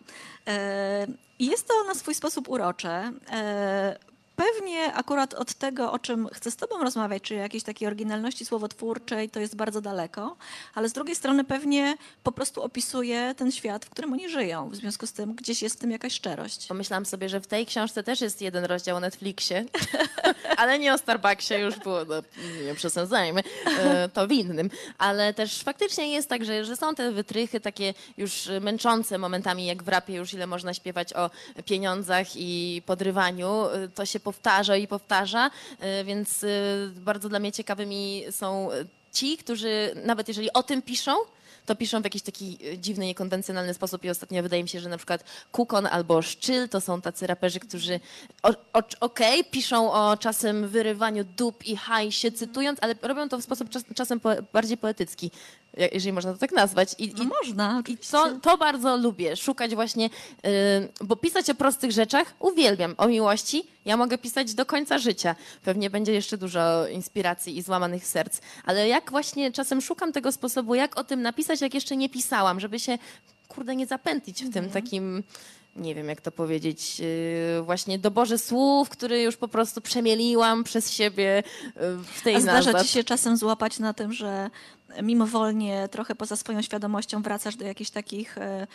E, 0.46 1.06
I 1.38 1.46
jest 1.46 1.68
to 1.68 1.84
na 1.84 1.94
swój 1.94 2.14
sposób 2.14 2.48
urocze. 2.48 3.12
Pewnie 4.36 4.94
akurat 4.94 5.34
od 5.34 5.54
tego, 5.54 5.92
o 5.92 5.98
czym 5.98 6.28
chcę 6.32 6.50
z 6.50 6.56
Tobą 6.56 6.78
rozmawiać, 6.84 7.22
czyli 7.22 7.40
jakiejś 7.40 7.64
takiej 7.64 7.86
oryginalności 7.88 8.44
słowotwórczej, 8.44 9.30
to 9.30 9.40
jest 9.40 9.56
bardzo 9.56 9.80
daleko, 9.80 10.36
ale 10.74 10.88
z 10.88 10.92
drugiej 10.92 11.16
strony 11.16 11.44
pewnie 11.44 11.96
po 12.22 12.32
prostu 12.32 12.62
opisuje 12.62 13.34
ten 13.36 13.52
świat, 13.52 13.84
w 13.84 13.90
którym 13.90 14.12
oni 14.12 14.28
żyją. 14.28 14.68
W 14.70 14.76
związku 14.76 15.06
z 15.06 15.12
tym 15.12 15.34
gdzieś 15.34 15.62
jest 15.62 15.76
w 15.76 15.78
tym 15.78 15.90
jakaś 15.90 16.12
szczerość. 16.12 16.66
Pomyślałam 16.66 17.06
sobie, 17.06 17.28
że 17.28 17.40
w 17.40 17.46
tej 17.46 17.66
książce 17.66 18.02
też 18.02 18.20
jest 18.20 18.40
jeden 18.42 18.64
rozdział 18.64 18.96
o 18.96 19.00
Netflixie, 19.00 19.64
ale 20.56 20.78
nie 20.78 20.94
o 20.94 20.98
Starbucksie, 20.98 21.54
już 21.54 21.78
było, 21.78 22.04
no, 22.04 22.14
nie 22.66 22.74
przesadzajmy, 22.74 23.42
e, 23.78 24.08
to 24.08 24.26
w 24.26 24.32
innym. 24.32 24.70
Ale 24.98 25.34
też 25.34 25.62
faktycznie 25.62 26.12
jest 26.12 26.28
tak, 26.28 26.44
że, 26.44 26.64
że 26.64 26.76
są 26.76 26.94
te 26.94 27.12
wytrychy 27.12 27.60
takie 27.60 27.94
już 28.16 28.48
męczące 28.60 29.18
momentami, 29.18 29.66
jak 29.66 29.82
w 29.82 29.88
rapie 29.88 30.14
już 30.14 30.34
ile 30.34 30.46
można 30.46 30.74
śpiewać 30.74 31.12
o 31.12 31.30
pieniądzach 31.64 32.26
i 32.36 32.82
podrywaniu. 32.86 33.64
E, 33.64 33.88
To 33.88 34.06
się 34.06 34.20
powtarza 34.24 34.76
i 34.76 34.86
powtarza, 34.86 35.50
e, 35.80 36.04
więc 36.04 36.44
e, 36.44 36.48
bardzo 36.96 37.28
dla 37.28 37.38
mnie 37.38 37.52
ciekawymi 37.52 38.24
są 38.30 38.68
ci, 39.12 39.36
którzy 39.36 39.94
nawet 40.04 40.28
jeżeli 40.28 40.52
o 40.52 40.62
tym 40.62 40.82
piszą, 40.82 41.12
to 41.66 41.76
piszą 41.76 42.00
w 42.00 42.04
jakiś 42.04 42.22
taki 42.22 42.58
dziwny, 42.78 43.06
niekonwencjonalny 43.06 43.74
sposób 43.74 44.04
i 44.04 44.10
ostatnio 44.10 44.42
wydaje 44.42 44.62
mi 44.62 44.68
się, 44.68 44.80
że 44.80 44.88
na 44.88 44.96
przykład 44.96 45.24
Kukon 45.52 45.86
albo 45.86 46.22
Szczyl 46.22 46.68
to 46.68 46.80
są 46.80 47.00
tacy 47.00 47.26
raperzy, 47.26 47.60
którzy 47.60 48.00
okej, 49.00 49.44
piszą 49.44 49.92
o 49.92 50.16
czasem 50.16 50.68
wyrywaniu 50.68 51.24
dup 51.24 51.66
i 51.66 51.76
hajsie, 51.76 52.32
cytując, 52.32 52.78
ale 52.82 52.94
robią 53.02 53.28
to 53.28 53.38
w 53.38 53.42
sposób 53.42 53.70
czas, 53.70 53.84
czasem 53.94 54.20
po, 54.20 54.30
bardziej 54.52 54.76
poetycki, 54.76 55.30
jeżeli 55.92 56.12
można 56.12 56.32
to 56.32 56.38
tak 56.38 56.52
nazwać. 56.52 56.94
I, 56.98 57.14
No 57.16 57.24
i, 57.24 57.26
można, 57.26 57.82
i 57.88 57.98
to, 58.10 58.38
to 58.42 58.58
bardzo 58.58 58.96
lubię, 58.96 59.36
szukać 59.36 59.74
właśnie, 59.74 60.10
yy, 60.42 60.50
bo 61.00 61.16
pisać 61.16 61.50
o 61.50 61.54
prostych 61.54 61.92
rzeczach 61.92 62.34
uwielbiam. 62.38 62.94
O 62.98 63.08
miłości 63.08 63.66
ja 63.84 63.96
mogę 63.96 64.18
pisać 64.18 64.54
do 64.54 64.66
końca 64.66 64.98
życia. 64.98 65.36
Pewnie 65.64 65.90
będzie 65.90 66.12
jeszcze 66.12 66.38
dużo 66.38 66.88
inspiracji 66.88 67.56
i 67.56 67.62
złamanych 67.62 68.06
serc. 68.06 68.40
Ale 68.64 68.88
jak 68.88 69.10
właśnie 69.10 69.52
czasem 69.52 69.80
szukam 69.80 70.12
tego 70.12 70.32
sposobu, 70.32 70.74
jak 70.74 70.98
o 70.98 71.04
tym 71.04 71.22
napisać, 71.22 71.60
jak 71.60 71.74
jeszcze 71.74 71.96
nie 71.96 72.08
pisałam, 72.08 72.60
żeby 72.60 72.80
się, 72.80 72.98
kurde, 73.48 73.76
nie 73.76 73.86
zapętlić 73.86 74.44
w 74.44 74.52
tym 74.52 74.70
takim... 74.70 75.22
Nie 75.76 75.94
wiem, 75.94 76.08
jak 76.08 76.20
to 76.20 76.32
powiedzieć, 76.32 77.00
yy, 77.00 77.62
właśnie 77.62 77.98
doborze 77.98 78.38
słów, 78.38 78.88
który 78.88 79.22
już 79.22 79.36
po 79.36 79.48
prostu 79.48 79.80
przemieliłam 79.80 80.64
przez 80.64 80.90
siebie 80.90 81.42
yy, 81.64 81.72
w 82.14 82.22
tej 82.22 82.34
A 82.34 82.40
zdarza 82.40 82.82
ci 82.82 82.88
się 82.88 83.04
czasem 83.04 83.36
złapać 83.36 83.78
na 83.78 83.94
tym, 83.94 84.12
że 84.12 84.50
mimowolnie, 85.02 85.88
trochę 85.88 86.14
poza 86.14 86.36
swoją 86.36 86.62
świadomością 86.62 87.22
wracasz 87.22 87.56
do 87.56 87.64
jakichś 87.64 87.90
takich, 87.90 88.38
e, 88.38 88.66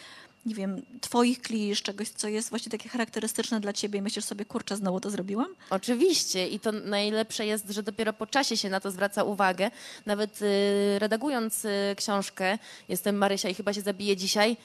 nie 0.45 0.55
wiem, 0.55 0.81
twoich 1.01 1.41
klisz, 1.41 1.81
czegoś, 1.81 2.09
co 2.09 2.27
jest 2.27 2.49
właśnie 2.49 2.71
takie 2.71 2.89
charakterystyczne 2.89 3.59
dla 3.59 3.73
ciebie 3.73 3.99
i 3.99 4.01
myślisz 4.01 4.25
sobie, 4.25 4.45
kurczę, 4.45 4.75
znowu 4.75 4.99
to 4.99 5.09
zrobiłam? 5.09 5.47
Oczywiście 5.69 6.47
i 6.47 6.59
to 6.59 6.71
najlepsze 6.71 7.45
jest, 7.45 7.69
że 7.69 7.83
dopiero 7.83 8.13
po 8.13 8.27
czasie 8.27 8.57
się 8.57 8.69
na 8.69 8.79
to 8.79 8.91
zwraca 8.91 9.23
uwagę. 9.23 9.71
Nawet 10.05 10.41
y, 10.41 10.99
redagując 10.99 11.65
y, 11.65 11.95
książkę, 11.97 12.57
jestem 12.89 13.15
Marysia 13.15 13.49
i 13.49 13.53
chyba 13.53 13.73
się 13.73 13.81
zabiję 13.81 14.17
dzisiaj. 14.17 14.57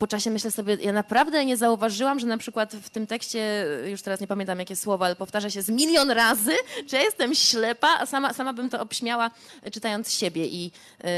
Po 0.00 0.06
czasie 0.06 0.30
myślę 0.30 0.50
sobie, 0.50 0.76
ja 0.80 0.92
naprawdę 0.92 1.44
nie 1.44 1.56
zauważyłam, 1.56 2.20
że 2.20 2.26
na 2.26 2.38
przykład 2.38 2.72
w 2.72 2.90
tym 2.90 3.06
tekście, 3.06 3.66
y, 3.84 3.90
już 3.90 4.02
teraz 4.02 4.20
nie 4.20 4.26
pamiętam 4.26 4.58
jakie 4.58 4.76
słowo, 4.76 5.04
ale 5.04 5.16
powtarza 5.16 5.50
się 5.50 5.62
z 5.62 5.68
milion 5.68 6.10
razy, 6.10 6.52
że 6.86 6.96
ja 6.96 7.02
jestem 7.02 7.34
ślepa, 7.34 7.88
a 7.98 8.06
sama, 8.06 8.32
sama 8.32 8.52
bym 8.52 8.70
to 8.70 8.80
obśmiała 8.80 9.30
y, 9.66 9.70
czytając 9.70 10.12
siebie. 10.12 10.46
I 10.46 10.72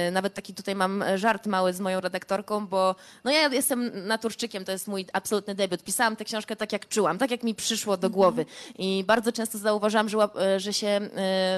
y, 0.09 0.11
nawet 0.11 0.35
taki 0.35 0.55
tutaj 0.55 0.75
mam 0.75 1.05
żart 1.17 1.47
mały 1.47 1.73
z 1.73 1.81
moją 1.81 2.01
redaktorką, 2.01 2.67
bo 2.67 2.95
no 3.25 3.31
ja 3.31 3.49
jestem 3.49 4.07
naturszczykiem, 4.07 4.65
to 4.65 4.73
jest 4.73 4.89
mój 4.89 5.07
absolutny 5.12 5.55
debiut. 5.55 5.83
Pisałam 5.83 6.17
tę 6.17 6.25
książkę 6.25 6.57
tak, 6.57 6.73
jak 6.73 6.89
czułam, 6.89 7.19
tak, 7.19 7.31
jak 7.31 7.43
mi 7.43 7.55
przyszło 7.55 7.97
do 7.97 8.11
głowy. 8.11 8.47
I 8.79 9.05
bardzo 9.07 9.33
często 9.33 9.59
zauważyłam, 9.59 10.09
że, 10.09 10.19
że, 10.57 10.73
się, 10.73 11.01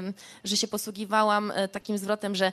y, 0.09 0.13
że 0.45 0.57
się 0.57 0.69
posługiwałam 0.69 1.51
e, 1.51 1.69
takim 1.69 1.99
zwrotem, 1.99 2.35
że 2.35 2.53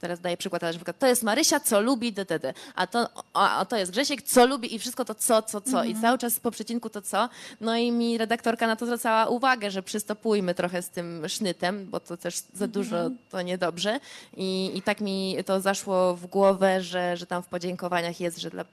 teraz 0.00 0.20
daję 0.20 0.36
przykład, 0.36 0.62
ale 0.62 0.72
na 0.72 0.78
przykład 0.78 0.98
to 0.98 1.06
jest 1.06 1.22
Marysia, 1.22 1.60
co 1.60 1.80
lubi, 1.80 2.12
DDD, 2.12 2.54
a 2.74 2.86
to, 2.86 3.08
a, 3.34 3.58
a 3.58 3.64
to 3.64 3.76
jest 3.76 3.92
Grzesiek, 3.92 4.22
co 4.22 4.46
lubi 4.46 4.74
i 4.74 4.78
wszystko 4.78 5.04
to 5.04 5.14
co, 5.14 5.42
co, 5.42 5.60
co 5.60 5.84
i 5.84 5.94
cały 6.00 6.18
czas 6.18 6.40
po 6.40 6.50
przecinku 6.50 6.90
to 6.90 7.02
co. 7.02 7.28
No 7.60 7.76
i 7.76 7.92
mi 7.92 8.18
redaktorka 8.18 8.66
na 8.66 8.76
to 8.76 8.86
zwracała 8.86 9.26
uwagę, 9.26 9.70
że 9.70 9.82
przystopujmy 9.82 10.54
trochę 10.54 10.82
z 10.82 10.88
tym 10.88 11.28
sznytem, 11.28 11.86
bo 11.90 12.00
to 12.00 12.16
też 12.16 12.42
za 12.54 12.66
dużo, 12.68 12.96
to 13.30 13.42
niedobrze 13.42 14.00
I, 14.36 14.70
i 14.74 14.82
tak 14.82 15.00
mi 15.00 15.36
to 15.46 15.60
zaszło 15.60 16.16
w 16.16 16.26
głowę, 16.26 16.82
że, 16.82 17.16
że 17.16 17.26
tam 17.26 17.42
w 17.42 17.46
podziękowaniach 17.46 18.20
jest, 18.20 18.38
że 18.38 18.50
dla 18.50 18.64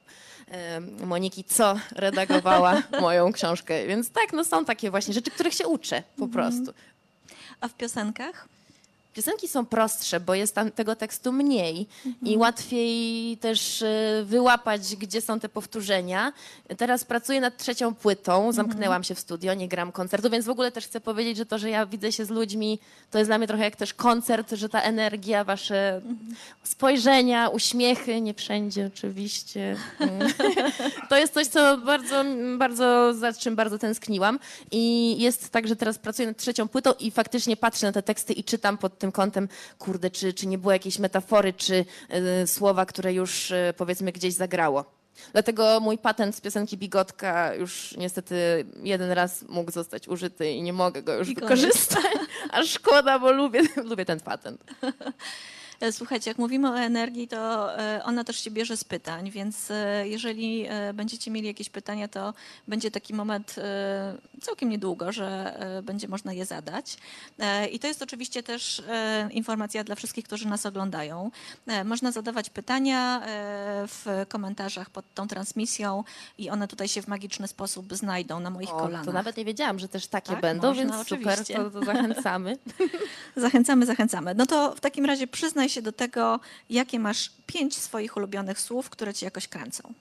Moniki, 1.06 1.44
co 1.44 1.75
redagowała 1.92 2.84
moją 3.01 3.34
książkę. 3.34 3.88
Więc 3.88 4.10
tak, 4.10 4.34
no 4.34 4.44
są 4.44 4.66
takie 4.66 4.92
właśnie 4.92 5.13
rzeczy, 5.13 5.32
których 5.32 5.54
się 5.54 5.68
uczę 5.68 6.04
po 6.18 6.28
prostu. 6.28 6.74
A 7.62 7.68
w 7.68 7.74
piosenkach? 7.74 8.48
Piosenki 9.13 9.48
są 9.48 9.65
prostsze, 9.65 10.20
bo 10.20 10.36
jest 10.36 10.56
tam 10.56 10.72
tego 10.72 10.96
tekstu 10.96 11.32
mniej 11.32 11.88
i 12.24 12.38
łatwiej 12.38 13.38
też 13.38 13.82
e, 13.82 14.24
wyłapać, 14.25 14.96
gdzie 14.96 15.22
są 15.22 15.39
te 15.39 15.50
powtórzenia. 15.50 16.34
Teraz 16.77 17.06
pracuję 17.06 17.41
nad 17.41 17.58
trzecią 17.58 17.96
płytą, 17.96 18.51
zamknęłam 18.51 19.03
się 19.03 19.15
w 19.15 19.20
studio, 19.20 19.53
nie 19.53 19.68
gram 19.68 19.91
koncertu, 19.91 20.30
więc 20.30 20.46
w 20.46 20.50
ogóle 20.50 20.72
też 20.72 20.86
chcę 20.86 21.01
powiedzieć, 21.01 21.38
że 21.38 21.46
to, 21.46 21.58
że 21.58 21.70
ja 21.70 21.86
widzę 21.86 22.12
się 22.12 22.25
z 22.25 22.30
ludźmi, 22.30 22.80
to 23.12 23.18
jest 23.18 23.30
dla 23.30 23.38
mnie 23.38 23.48
trochę 23.48 23.63
jak 23.63 23.75
też 23.75 23.94
koncert, 23.94 24.51
że 24.51 24.70
ta 24.70 24.82
energia, 24.82 25.44
wasze 25.44 26.01
spojrzenia, 26.63 27.50
uśmiechy, 27.50 28.22
nie 28.22 28.34
wszędzie 28.34 28.89
oczywiście. 28.96 29.75
To 31.10 31.18
jest 31.18 31.34
coś, 31.34 31.48
co 31.48 31.77
bardzo, 31.77 32.25
bardzo, 32.58 33.13
za 33.13 33.34
czym 33.34 33.56
bardzo 33.56 33.77
tęskniłam. 33.77 34.39
I 34.72 35.15
jest 35.22 35.50
tak, 35.50 35.68
że 35.68 35.75
teraz 35.75 35.98
pracuję 35.98 36.27
nad 36.27 36.38
trzecią 36.38 36.68
płytą 36.68 36.94
i 37.00 37.12
faktycznie 37.12 37.58
patrzę 37.58 37.86
na 37.86 37.91
te 37.91 38.03
teksty 38.03 38.34
i 38.34 38.44
czytam 38.44 38.77
pod 38.77 39.00
tym 39.01 39.12
kątem, 39.12 39.48
kurde, 39.79 40.12
czy, 40.12 40.34
czy 40.34 40.48
nie 40.48 40.58
było 40.58 40.74
jakiejś 40.74 41.00
metafory, 41.00 41.53
czy 41.53 41.86
y, 42.43 42.48
słowa, 42.48 42.86
które 42.86 43.13
już 43.13 43.51
y, 43.51 43.74
powiedzmy 43.77 44.12
gdzieś 44.12 44.34
zagrało. 44.34 44.86
Dlatego 45.31 45.79
mój 45.79 45.98
patent 45.98 46.36
z 46.36 46.41
piosenki 46.41 46.77
Bigotka 46.77 47.55
już 47.55 47.98
niestety 47.98 48.65
jeden 48.84 49.12
raz 49.12 49.41
mógł 49.50 49.72
zostać 49.72 50.08
użyty 50.08 50.51
i 50.51 50.62
nie 50.62 50.74
mogę 50.74 51.03
go 51.03 51.13
już 51.13 51.34
wykorzystać. 51.34 52.05
A 52.51 52.63
szkoda, 52.63 53.20
bo 53.20 53.31
lubię, 53.31 53.62
lubię 53.84 54.05
ten 54.05 54.20
patent. 54.20 54.63
E, 55.82 55.92
Słuchajcie, 55.92 56.30
jak 56.30 56.38
mówimy 56.38 56.70
o 56.70 56.80
energii, 56.80 57.28
to 57.28 57.80
e, 57.80 58.04
ona 58.04 58.24
też 58.24 58.44
się 58.44 58.52
bierze 58.52 58.78
z 58.78 58.84
pytań, 58.84 59.32
więc 59.32 59.72
e, 59.72 60.08
jeżeli 60.08 60.68
będziecie 60.94 61.32
mieli 61.32 61.48
jakieś 61.48 61.70
pytania, 61.70 62.08
to 62.08 62.34
będzie 62.68 62.92
taki 62.92 63.14
moment 63.14 63.56
całkiem 64.42 64.70
niedługo, 64.70 65.12
że 65.12 65.60
będzie 65.84 66.08
można 66.08 66.34
je 66.34 66.46
zadać. 66.46 66.98
I 67.72 67.80
to 67.80 67.88
jest 67.88 68.02
oczywiście 68.02 68.44
też 68.44 68.84
informacja 69.32 69.84
dla 69.84 69.96
wszystkich, 69.96 70.26
którzy 70.26 70.48
nas 70.48 70.66
oglądają. 70.66 71.32
Można 71.86 72.12
zadawać 72.12 72.50
pytania 72.50 73.22
w 73.88 74.26
komentarzach 74.30 74.90
pod 74.90 75.14
tą 75.14 75.28
transmisją 75.28 76.04
i 76.38 76.50
one 76.50 76.68
tutaj 76.68 76.88
się 76.88 77.02
w 77.02 77.08
magiczny 77.08 77.48
sposób 77.48 77.94
znajdą 77.94 78.40
na 78.40 78.50
moich 78.50 78.70
O, 78.74 78.78
kolanach. 78.78 79.06
to 79.06 79.12
nawet 79.12 79.38
nie 79.38 79.46
wiedziałam, 79.46 79.80
że 79.80 79.88
też 79.88 80.08
takie 80.08 80.32
Tak, 80.32 80.42
będą, 80.42 80.68
można, 80.68 80.84
więc 80.84 81.08
super, 81.08 81.34
oczywiście. 81.34 81.56
to, 81.56 81.72
to 81.72 81.86
zachęcamy. 81.86 82.58
Zachęcamy, 83.36 83.86
zachęcamy. 83.86 84.36
No 84.36 84.46
to 84.46 84.76
w 84.76 84.80
takim 84.80 85.06
razie 85.06 85.28
przyznaj 85.28 85.70
się 85.72 85.82
do 85.82 85.92
tego, 85.92 86.40
jakie 86.70 87.00
masz 87.00 87.32
pięć 87.48 87.78
swoich 87.78 88.18
ulubionych 88.18 88.60
słów, 88.60 88.90
które 88.90 89.13
ci 89.13 89.25
jakoś 89.25 89.48
kręcą. 89.48 89.94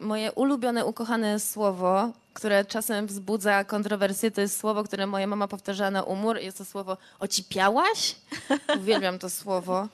Moje 0.00 0.32
ulubione, 0.32 0.86
ukochane 0.86 1.40
słowo, 1.40 2.12
które 2.34 2.64
czasem 2.64 3.06
wzbudza 3.06 3.64
kontrowersje, 3.64 4.30
to 4.30 4.40
jest 4.40 4.58
słowo, 4.58 4.84
które 4.84 5.06
moja 5.06 5.26
mama 5.26 5.48
powtarzała 5.48 5.90
na 5.90 6.02
umór. 6.02 6.38
Jest 6.38 6.58
to 6.58 6.64
słowo 6.64 6.96
ocipiałaś. 7.18 8.16
Uwielbiam 8.80 9.18
to 9.18 9.30
słowo. 9.30 9.88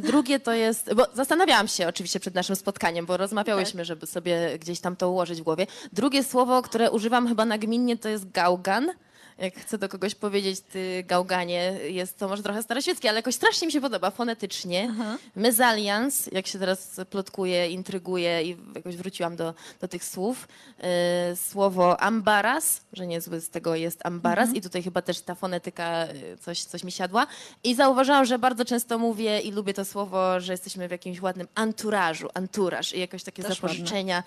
Drugie 0.00 0.40
to 0.40 0.52
jest, 0.52 0.94
bo 0.94 1.06
zastanawiałam 1.14 1.68
się 1.68 1.88
oczywiście 1.88 2.20
przed 2.20 2.34
naszym 2.34 2.56
spotkaniem, 2.56 3.06
bo 3.06 3.16
rozmawiałyśmy, 3.16 3.84
żeby 3.84 4.06
sobie 4.06 4.58
gdzieś 4.58 4.80
tam 4.80 4.96
to 4.96 5.10
ułożyć 5.10 5.40
w 5.40 5.44
głowie. 5.44 5.66
Drugie 5.92 6.24
słowo, 6.24 6.62
które 6.62 6.90
używam 6.90 7.28
chyba 7.28 7.44
nagminnie, 7.44 7.96
to 7.96 8.08
jest 8.08 8.30
gałgan. 8.30 8.92
Jak 9.38 9.54
chcę 9.54 9.78
do 9.78 9.88
kogoś 9.88 10.14
powiedzieć, 10.14 10.60
ty 10.60 11.04
gałganie, 11.06 11.72
jest 11.88 12.18
to 12.18 12.28
może 12.28 12.42
trochę 12.42 12.62
staroświeckie, 12.62 13.08
ale 13.08 13.18
jakoś 13.18 13.34
strasznie 13.34 13.66
mi 13.66 13.72
się 13.72 13.80
podoba 13.80 14.10
fonetycznie. 14.10 14.94
Mezalians, 15.36 16.28
jak 16.32 16.46
się 16.46 16.58
teraz 16.58 17.00
plotkuje, 17.10 17.70
intryguje 17.70 18.42
i 18.42 18.56
jakoś 18.74 18.96
wróciłam 18.96 19.36
do, 19.36 19.54
do 19.80 19.88
tych 19.88 20.04
słów. 20.04 20.48
E, 20.80 21.36
słowo 21.36 22.00
ambaras, 22.00 22.80
że 22.92 23.06
niezły 23.06 23.40
z 23.40 23.50
tego 23.50 23.74
jest 23.74 24.06
ambaras 24.06 24.54
i 24.54 24.60
tutaj 24.60 24.82
chyba 24.82 25.02
też 25.02 25.20
ta 25.20 25.34
fonetyka 25.34 25.84
e, 25.84 26.36
coś, 26.36 26.64
coś 26.64 26.84
mi 26.84 26.92
siadła. 26.92 27.26
I 27.64 27.74
zauważyłam, 27.74 28.24
że 28.24 28.38
bardzo 28.38 28.64
często 28.64 28.98
mówię 28.98 29.40
i 29.40 29.52
lubię 29.52 29.74
to 29.74 29.84
słowo, 29.84 30.40
że 30.40 30.52
jesteśmy 30.52 30.88
w 30.88 30.90
jakimś 30.90 31.22
ładnym 31.22 31.48
anturażu, 31.54 32.28
anturaż 32.34 32.94
i 32.94 33.00
jakoś 33.00 33.22
takie 33.22 33.42
Też 33.42 33.54
zapożyczenia 33.54 34.22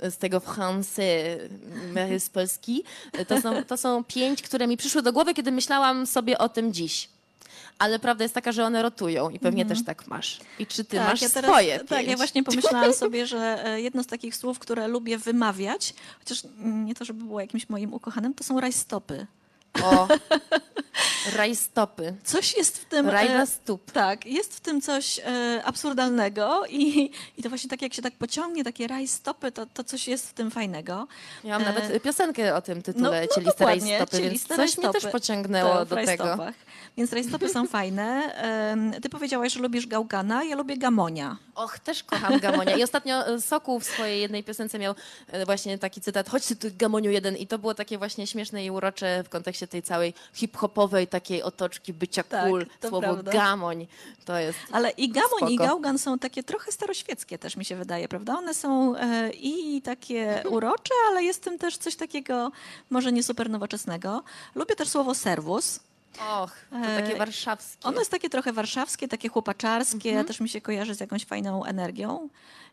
z 0.00 0.16
tego 0.16 0.38
français 0.38 1.38
e, 1.96 2.20
z 2.20 2.30
Polski. 2.30 2.84
To 3.28 3.40
są, 3.40 3.64
to 3.64 3.76
są 3.76 4.04
pięć, 4.04 4.42
które 4.54 4.66
mi 4.66 4.76
przyszły 4.76 5.02
do 5.02 5.12
głowy, 5.12 5.34
kiedy 5.34 5.52
myślałam 5.52 6.06
sobie 6.06 6.38
o 6.38 6.48
tym 6.48 6.72
dziś. 6.72 7.08
Ale 7.78 7.98
prawda 7.98 8.24
jest 8.24 8.34
taka, 8.34 8.52
że 8.52 8.64
one 8.64 8.82
rotują 8.82 9.30
i 9.30 9.38
pewnie 9.38 9.66
też 9.66 9.84
tak 9.84 10.06
masz. 10.06 10.40
I 10.58 10.66
czy 10.66 10.84
ty 10.84 10.96
masz 10.96 11.22
ja 11.22 11.28
teraz- 11.28 11.50
swoje 11.50 11.78
Tak, 11.78 11.98
pięć? 11.98 12.10
ja 12.10 12.16
właśnie 12.16 12.42
pomyślałam 12.44 12.92
sobie, 12.92 13.26
że 13.26 13.64
e, 13.66 13.80
jedno 13.80 14.02
z 14.02 14.06
takich 14.06 14.36
słów, 14.36 14.58
które 14.58 14.88
lubię 14.88 15.18
wymawiać, 15.18 15.94
chociaż 16.18 16.44
mm, 16.44 16.84
nie 16.84 16.94
to, 16.94 17.04
żeby 17.04 17.24
było 17.24 17.40
jakimś 17.40 17.68
moim 17.68 17.94
ukochanym, 17.94 18.34
to 18.34 18.44
są 18.44 18.60
rajstopy. 18.60 19.26
O, 19.82 20.08
rajstopy. 21.36 22.14
Coś 22.24 22.56
jest 22.56 22.78
w 22.78 22.84
tym... 22.84 23.08
e, 23.08 23.12
Rajda 23.12 23.46
stóp. 23.46 23.90
Tak, 23.90 24.26
jest 24.26 24.56
w 24.56 24.60
tym 24.60 24.80
coś 24.80 25.18
e, 25.18 25.62
absurdalnego 25.64 26.62
i, 26.68 27.10
i 27.38 27.42
to 27.42 27.48
właśnie 27.48 27.70
tak 27.70 27.82
jak 27.82 27.94
się 27.94 28.02
tak 28.02 28.14
pociągnie, 28.14 28.64
takie 28.64 28.88
rajstopy, 28.88 29.52
to, 29.52 29.66
to 29.66 29.84
coś 29.84 30.08
jest 30.08 30.30
w 30.30 30.32
tym 30.32 30.50
fajnego. 30.50 31.06
Ja 31.44 31.58
mam 31.58 31.68
E, 31.68 31.72
nawet 31.72 32.02
piosenkę 32.02 32.54
o 32.54 32.62
tym 32.62 32.82
tytule, 32.82 33.10
no, 33.10 33.20
no 33.20 33.34
cieliste 33.34 33.64
rajstopy, 33.64 34.20
więc 34.20 34.46
coś 34.46 34.78
mnie 34.78 34.88
też 34.88 35.06
pociągnęło 35.06 35.74
To 35.74 35.84
do 35.84 35.96
tego. 35.96 36.38
Więc 36.96 37.12
rajstopy 37.12 37.48
są 37.48 37.66
fajne. 37.66 38.34
Ty 39.02 39.08
powiedziałaś, 39.08 39.52
że 39.52 39.60
lubisz 39.60 39.86
gałgana, 39.86 40.44
ja 40.44 40.56
lubię 40.56 40.76
gamonia. 40.76 41.36
Och, 41.54 41.78
też 41.78 42.04
kocham 42.04 42.38
Gamonia. 42.38 42.76
I 42.76 42.82
ostatnio 42.82 43.26
e, 43.26 43.40
Sokół 43.40 43.80
w 43.80 43.84
swojej 43.84 44.20
jednej 44.20 44.44
piosence 44.44 44.78
miał 44.78 44.94
e, 45.28 45.44
właśnie 45.46 45.78
taki 45.78 46.00
cytat, 46.00 46.28
chodź 46.28 46.46
ty 46.46 46.56
tu 46.56 46.68
Gamoniu 46.78 47.10
jeden 47.10 47.36
i 47.36 47.46
to 47.46 47.58
było 47.58 47.74
takie 47.74 47.98
właśnie 47.98 48.26
śmieszne 48.26 48.64
i 48.64 48.70
urocze 48.70 49.22
w 49.24 49.28
kontekście 49.28 49.63
tej 49.66 49.82
całej 49.82 50.14
hip-hopowej 50.32 51.06
takiej 51.06 51.42
otoczki 51.42 51.92
bycia 51.92 52.22
Tak, 52.22 52.48
cool. 52.48 52.66
Słowo 52.80 53.00
prawda. 53.00 53.32
gamoń 53.32 53.86
to 54.24 54.38
jest... 54.38 54.58
Ale 54.72 54.90
i 54.90 55.08
gamoń, 55.08 55.52
i 55.52 55.54
Spoko. 55.54 55.68
gałgan 55.68 55.98
są 55.98 56.18
takie 56.18 56.42
trochę 56.42 56.72
staroświeckie 56.72 57.38
też 57.38 57.56
mi 57.56 57.64
się 57.64 57.76
wydaje, 57.76 58.08
prawda? 58.08 58.38
One 58.38 58.54
są 58.54 58.96
e, 58.96 59.30
i 59.30 59.82
takie 59.82 60.42
urocze, 60.50 60.94
ale 61.08 61.22
jest 61.22 61.40
w 61.40 61.44
tym 61.44 61.58
też 61.58 61.76
coś 61.76 61.96
takiego 61.96 62.52
może 62.90 63.12
nie 63.12 63.22
super 63.22 63.50
nowoczesnego. 63.50 64.22
Lubię 64.54 64.76
też 64.76 64.88
słowo 64.88 65.14
serwus. 65.14 65.80
Och, 66.20 66.52
to 66.70 66.76
E, 66.76 67.02
takie 67.02 67.16
warszawskie. 67.18 67.88
Ono 67.88 67.98
jest 67.98 68.10
takie 68.10 68.30
trochę 68.30 68.52
warszawskie, 68.52 69.08
takie 69.08 69.28
chłopaczarskie, 69.28 70.08
Mhm. 70.08 70.26
też 70.26 70.40
mi 70.40 70.48
się 70.48 70.60
kojarzy 70.60 70.94
z 70.94 71.00
jakąś 71.00 71.24
fajną 71.24 71.64
energią. 71.64 72.28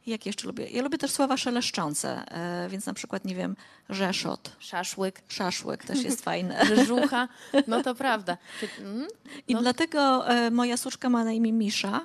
I 0.05 0.11
Jak 0.11 0.25
jeszcze 0.25 0.47
lubię? 0.47 0.69
Ja 0.69 0.81
lubię 0.83 0.97
też 0.97 1.11
słowa 1.11 1.37
szeleszczące, 1.37 2.23
e, 2.31 2.69
więc 2.69 2.85
na 2.85 2.93
przykład, 2.93 3.25
nie 3.25 3.35
wiem, 3.35 3.55
rzeszot, 3.89 4.55
Szaszłyk, 4.59 5.21
szaszłyk 5.27 5.85
też 5.85 6.03
jest 6.03 6.23
fajne. 6.31 6.65
rzeżucha, 6.65 7.27
no 7.67 7.83
to 7.83 7.95
prawda. 7.95 8.37
Ty, 8.59 8.69
mm? 8.83 9.07
I 9.47 9.53
No. 9.53 9.61
dlatego 9.61 10.29
e, 10.29 10.51
moja 10.51 10.77
córka 10.77 11.09
ma 11.09 11.23
na 11.23 11.31
imię 11.31 11.53
Misza, 11.53 12.01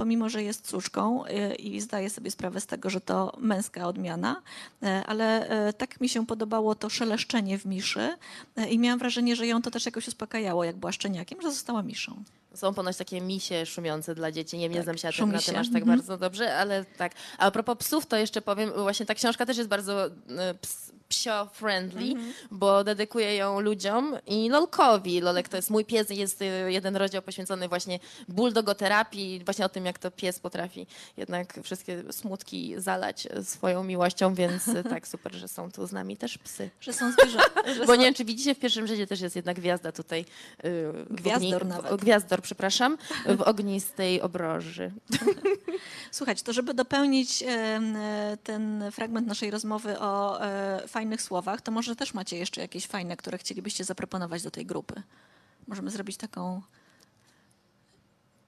pomimo, 0.00 0.28
że 0.28 0.42
jest 0.42 0.66
córką 0.66 1.24
e, 1.26 1.54
i 1.54 1.80
zdaję 1.80 2.10
sobie 2.10 2.30
sprawę 2.30 2.60
z 2.60 2.66
tego, 2.66 2.90
że 2.90 3.00
to 3.00 3.32
męska 3.38 3.86
odmiana, 3.88 4.42
e, 4.82 5.02
ale 5.06 5.48
e, 5.48 5.72
tak 5.72 6.00
mi 6.00 6.08
się 6.08 6.26
podobało 6.26 6.74
to 6.74 6.88
szeleszczenie 6.90 7.58
w 7.58 7.64
Miszy 7.64 8.16
i 8.70 8.78
miałam 8.78 8.98
wrażenie, 8.98 9.36
że 9.36 9.46
ją 9.46 9.62
to 9.62 9.70
też 9.70 9.86
jakoś 9.86 10.08
uspokajało, 10.08 10.64
jak 10.64 10.76
była 10.76 10.92
szczeniakiem, 10.92 11.42
że 11.42 11.50
została 11.50 11.82
Miszą. 11.82 12.22
Są 12.54 12.74
ponoć 12.74 12.96
takie 12.96 13.20
misie 13.20 13.66
szumiące 13.66 14.14
dla 14.14 14.32
dzieci. 14.32 14.58
Nie, 14.58 14.68
nie 14.68 14.74
Tak, 14.74 14.84
znam 14.84 14.98
się 14.98 15.26
na 15.26 15.38
tym, 15.38 15.56
aż 15.56 15.68
tak 15.68 15.82
Mhm. 15.82 15.86
bardzo 15.98 16.18
dobrze, 16.18 16.56
ale 16.56 16.84
tak. 16.84 17.12
A, 17.38 17.50
propos 17.50 17.78
psów, 17.78 18.06
to 18.06 18.16
jeszcze 18.16 18.42
powiem, 18.42 18.70
właśnie 18.76 19.06
ta 19.06 19.14
książka 19.14 19.46
też 19.46 19.56
jest 19.56 19.68
bardzo 19.70 20.10
ps, 20.60 20.92
psio-friendly, 21.10 22.10
Mhm. 22.12 22.32
bo 22.50 22.84
dedykuję 22.84 23.34
ją 23.36 23.60
ludziom 23.60 24.16
i 24.26 24.48
Lolkowi. 24.48 25.20
Lolek 25.20 25.48
to 25.48 25.56
jest 25.56 25.70
mój 25.70 25.84
pies 25.84 26.10
i 26.10 26.16
jest 26.16 26.42
e, 26.42 26.72
jeden 26.72 26.96
rozdział 26.96 27.22
poświęcony 27.22 27.68
właśnie 27.68 27.98
bulldogoterapii, 28.28 29.42
właśnie 29.44 29.64
o 29.64 29.68
tym, 29.68 29.86
jak 29.86 29.98
to 29.98 30.10
pies 30.10 30.38
potrafi 30.38 30.86
jednak 31.16 31.54
wszystkie 31.62 32.02
smutki 32.12 32.74
zalać 32.76 33.28
swoją 33.42 33.84
miłością, 33.84 34.34
więc 34.34 34.68
e, 34.68 34.82
tak, 34.84 35.08
super, 35.14 35.34
że 35.34 35.48
są 35.48 35.72
tu 35.72 35.86
z 35.86 35.92
nami 35.92 36.16
też 36.16 36.38
psy. 36.38 36.70
Że 36.80 36.92
są 36.92 37.12
zwierzęta. 37.12 37.62
Bo 37.86 37.86
są... 37.86 37.94
nie 37.94 38.04
wiem, 38.04 38.14
czy 38.14 38.24
widzicie, 38.24 38.54
w 38.54 38.58
pierwszym 38.58 38.86
rzędzie 38.86 39.06
też 39.06 39.20
jest 39.20 39.36
jedna 39.36 39.54
gwiazda 39.54 39.92
tutaj. 39.92 40.24
y, 40.64 40.92
Gwiazdor 41.10 41.62
ogni- 41.62 41.68
nawet. 41.68 41.92
W, 41.92 41.96
gwiazdor, 41.96 42.42
przepraszam, 42.42 42.98
w 43.38 43.42
ognistej 43.42 44.20
obroży. 44.22 44.92
Słuchajcie, 46.10 46.44
to 46.44 46.52
żeby 46.52 46.74
dopełnić 46.74 47.42
e, 47.42 47.80
ten 48.44 48.84
fragment 48.92 49.26
naszej 49.26 49.50
rozmowy 49.50 49.98
o 49.98 50.42
e, 50.44 50.82
fajnych 51.00 51.22
słowach, 51.22 51.60
to 51.60 51.70
może 51.72 51.96
też 51.96 52.14
macie 52.14 52.36
jeszcze 52.36 52.60
jakieś 52.60 52.86
fajne, 52.86 53.16
które 53.16 53.38
chcielibyście 53.38 53.84
zaproponować 53.84 54.42
do 54.42 54.50
tej 54.50 54.66
grupy. 54.66 55.02
Możemy 55.68 55.90
zrobić 55.90 56.16
taką 56.16 56.62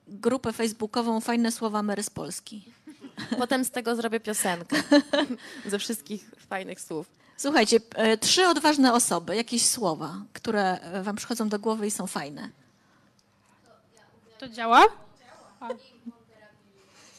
grupę 0.09 0.53
facebookową 0.53 1.21
Fajne 1.21 1.53
Słowa 1.53 1.83
Mary 1.83 2.03
z 2.03 2.11
Polski. 2.11 2.73
Potem 3.39 3.65
z 3.65 3.71
tego 3.71 3.97
zrobię 3.97 4.21
piosenkę. 4.21 4.83
Ze 5.73 5.79
wszystkich 5.79 6.31
fajnych 6.49 6.81
słów. 6.81 7.07
Słuchajcie, 7.37 7.81
e, 7.95 8.17
trzy 8.17 8.49
odważne 8.49 8.93
osoby, 8.93 9.37
jakieś 9.37 9.67
słowa, 9.67 10.23
które 10.33 10.81
e, 10.81 11.03
wam 11.03 11.17
przychodzą 11.17 11.49
do 11.49 11.59
głowy 11.59 11.87
i 11.87 11.91
są 11.91 12.07
fajne. 12.07 12.49
To 14.39 14.49
działa? 14.49 14.85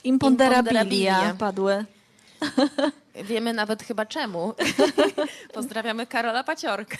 Imponderabilia 0.04 0.82
Imponderabilia. 0.84 1.36
padły. 1.39 1.86
Wiemy 3.15 3.54
nawet 3.54 3.84
chyba 3.84 4.06
czemu. 4.06 4.54
Pozdrawiamy 5.54 6.08
Karola 6.08 6.43
Paciorka. 6.43 6.97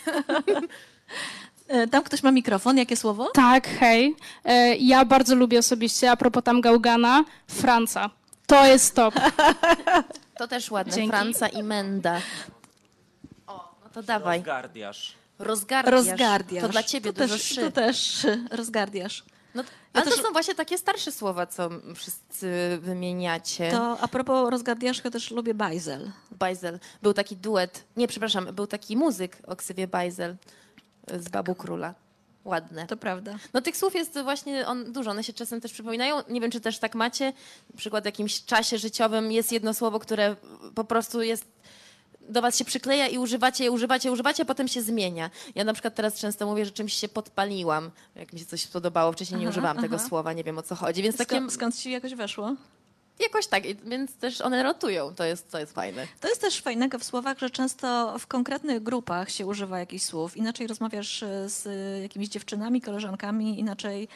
E, 1.67 1.88
Tam 1.88 2.04
ktoś 2.04 2.23
ma 2.23 2.32
mikrofon, 2.32 2.78
jakie 2.78 2.95
słowo? 2.97 3.30
Tak, 3.34 3.67
hej. 3.67 4.15
E, 4.45 4.76
Ja 4.76 5.06
bardzo 5.06 5.36
lubię 5.36 5.60
osobiście, 5.60 6.12
a 6.12 6.17
propos 6.17 6.43
tam 6.43 6.62
Gałgana, 6.62 7.23
Franca. 7.47 8.10
To 8.47 8.65
jest 8.65 8.95
top. 8.95 9.13
To 10.38 10.47
też 10.47 10.71
ładne. 10.71 10.93
Dzięki. 10.93 11.10
Franca 11.10 11.47
i 11.47 11.63
Menda. 11.63 12.21
O, 13.47 13.76
no 13.84 13.89
to 13.89 14.04
dawaj. 14.04 14.38
Rozgardiasz. 14.38 15.13
Rozgardiasz. 15.39 15.93
Rozgardiasz. 15.93 16.62
To 16.63 16.69
dla 16.69 16.84
ciebie 16.84 17.13
to 17.13 17.21
dużo 17.21 17.34
też, 17.36 17.43
szy. 17.43 17.62
To 17.62 17.71
też 17.71 18.28
rozgardiasz. 18.52 19.23
Ja 19.93 20.01
ale 20.01 20.12
też- 20.12 20.19
to 20.19 20.27
są 20.27 20.32
właśnie 20.34 20.56
takie 20.56 20.77
starsze 20.77 21.12
słowa, 21.12 21.45
co 21.45 21.69
wszyscy 21.95 22.77
wymieniacie. 22.82 23.71
To 23.71 23.97
a 24.01 24.08
propos 24.08 24.49
rozgardiaszka 24.49 25.12
też 25.12 25.32
lubię 25.32 25.53
bajzel. 25.53 26.12
Bajzel. 26.32 26.79
Był 27.01 27.13
taki 27.13 27.38
duet, 27.38 27.84
nie, 27.97 28.08
przepraszam, 28.08 28.45
był 28.45 28.67
taki 28.67 28.97
muzyk 28.97 29.38
o 29.47 29.56
ksywie 29.56 29.88
Bajzel 29.88 30.36
z 31.19 31.29
Babu 31.29 31.56
Króla. 31.56 31.93
Ładne. 32.45 32.88
To 32.88 32.97
prawda. 32.97 33.36
No 33.53 33.62
tych 33.62 33.77
słów 33.77 33.95
jest 33.95 34.19
właśnie 34.23 34.67
on, 34.67 34.93
dużo, 34.93 35.12
one 35.12 35.23
się 35.23 35.34
czasem 35.34 35.62
też 35.62 35.73
przypominają. 35.73 36.21
Nie 36.29 36.41
wiem, 36.41 36.51
czy 36.51 36.62
też 36.62 36.79
tak 36.79 36.95
macie. 36.95 37.34
Na 37.73 37.77
przykład 37.77 38.03
w 38.03 38.06
jakimś 38.06 38.45
czasie 38.45 38.77
życiowym 38.77 39.32
jest 39.32 39.51
jedno 39.51 39.73
słowo, 39.73 39.99
które 39.99 40.36
po 40.75 40.84
prostu 40.84 41.21
jest 41.21 41.45
do 42.29 42.41
was 42.41 42.57
się 42.57 42.65
przykleja 42.65 43.07
i 43.07 43.17
używacie, 43.17 43.71
używacie, 43.71 44.12
używacie, 44.12 44.43
a 44.43 44.45
potem 44.45 44.67
się 44.67 44.81
zmienia. 44.81 45.29
Ja 45.55 45.63
na 45.63 45.73
przykład 45.73 45.95
teraz 45.95 46.19
często 46.19 46.45
mówię, 46.45 46.65
że 46.65 46.71
czymś 46.71 46.93
się 46.93 47.07
podpaliłam, 47.07 47.91
jak 48.15 48.33
mi 48.33 48.39
się 48.39 48.45
coś 48.45 48.67
podobało. 48.67 49.12
Wcześniej 49.12 49.39
nie 49.39 49.45
Aha, 49.45 49.51
używałam 49.51 49.81
tego 49.81 49.95
aha. 49.95 50.07
słowa, 50.07 50.33
nie 50.33 50.43
wiem 50.43 50.57
o 50.57 50.63
co 50.63 50.75
chodzi. 50.75 51.03
Więc 51.03 51.17
takie, 51.17 51.49
Skąd, 51.49 51.75
ci 51.75 51.91
jakoś 51.91 52.15
weszło? 52.15 52.55
jakoś 53.19 53.47
tak, 53.47 53.63
więc 53.86 54.15
też 54.15 54.41
one 54.41 54.63
rotują, 54.63 55.15
to 55.15 55.23
jest, 55.23 55.51
to 55.51 55.59
jest 55.59 55.73
fajne. 55.73 56.07
To 56.19 56.27
jest 56.27 56.41
też 56.41 56.62
fajnego 56.62 56.99
w 56.99 57.03
słowach, 57.03 57.39
że 57.39 57.49
często 57.49 58.19
w 58.19 58.27
konkretnych 58.27 58.83
grupach 58.83 59.29
się 59.29 59.45
używa 59.45 59.79
jakichś 59.79 60.03
słów. 60.05 60.38
Inaczej 60.38 60.67
rozmawiasz 60.67 61.23
e, 61.23 61.49
z 61.49 61.67
e, 61.67 62.01
jakimiś 62.01 62.29
dziewczynami, 62.29 62.81
koleżankami, 62.81 63.59
inaczej 63.59 64.07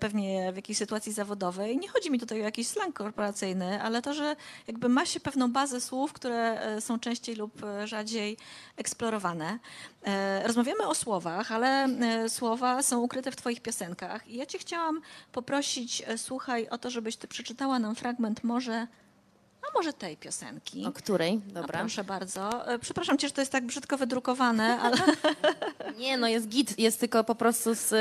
pewnie 0.00 0.52
w 0.52 0.56
jakiejś 0.56 0.78
sytuacji 0.78 1.12
zawodowej. 1.12 1.78
Nie 1.78 1.88
chodzi 1.88 2.10
mi 2.10 2.20
tutaj 2.20 2.40
o 2.40 2.44
jakiś 2.44 2.68
slang 2.68 2.94
korporacyjny, 2.96 3.82
ale 3.82 4.02
to, 4.02 4.14
że 4.14 4.36
jakby 4.66 4.88
ma 4.88 5.06
się 5.06 5.20
pewną 5.20 5.52
bazę 5.52 5.80
słów, 5.80 6.12
które 6.12 6.60
e, 6.60 6.80
są 6.80 6.98
częściej 6.98 7.36
lub 7.36 7.64
e, 7.64 7.86
rzadziej 7.86 8.36
eksplorowane. 8.76 9.58
E, 10.04 10.46
rozmawiamy 10.46 10.86
o 10.86 10.94
słowach, 10.94 11.52
ale 11.52 11.84
e, 11.84 12.28
słowa 12.28 12.82
są 12.82 13.00
ukryte 13.00 13.30
w 13.30 13.36
Twoich 13.36 13.60
piosenkach. 13.62 14.28
I 14.28 14.36
ja 14.36 14.46
Cię 14.46 14.58
chciałam 14.58 15.00
poprosić, 15.32 16.02
e, 16.06 16.18
słuchaj, 16.18 16.68
o 16.68 16.78
to, 16.78 16.90
żebyś 16.90 17.16
Ty 17.16 17.28
przeczytała 17.28 17.78
nam 17.78 17.94
fragment 17.94 18.44
może. 18.44 18.86
A 19.62 19.78
może 19.78 19.92
tej 19.92 20.16
piosenki? 20.16 20.86
O 20.86 20.92
której? 20.92 21.40
A 21.50 21.52
Dobra. 21.52 21.78
proszę 21.80 22.04
bardzo. 22.04 22.72
E, 22.74 22.78
Przepraszam 22.78 23.18
cię, 23.18 23.28
że 23.28 23.34
to 23.34 23.40
jest 23.40 23.52
tak 23.52 23.66
brzydko 23.66 23.98
wydrukowane, 23.98 24.80
ale 24.80 24.96
Nie, 25.98 26.16
no 26.18 26.28
jest 26.28 26.48
git, 26.48 26.78
jest 26.78 27.00
tylko 27.00 27.24
po 27.24 27.34
prostu 27.34 27.74
z, 27.74 27.94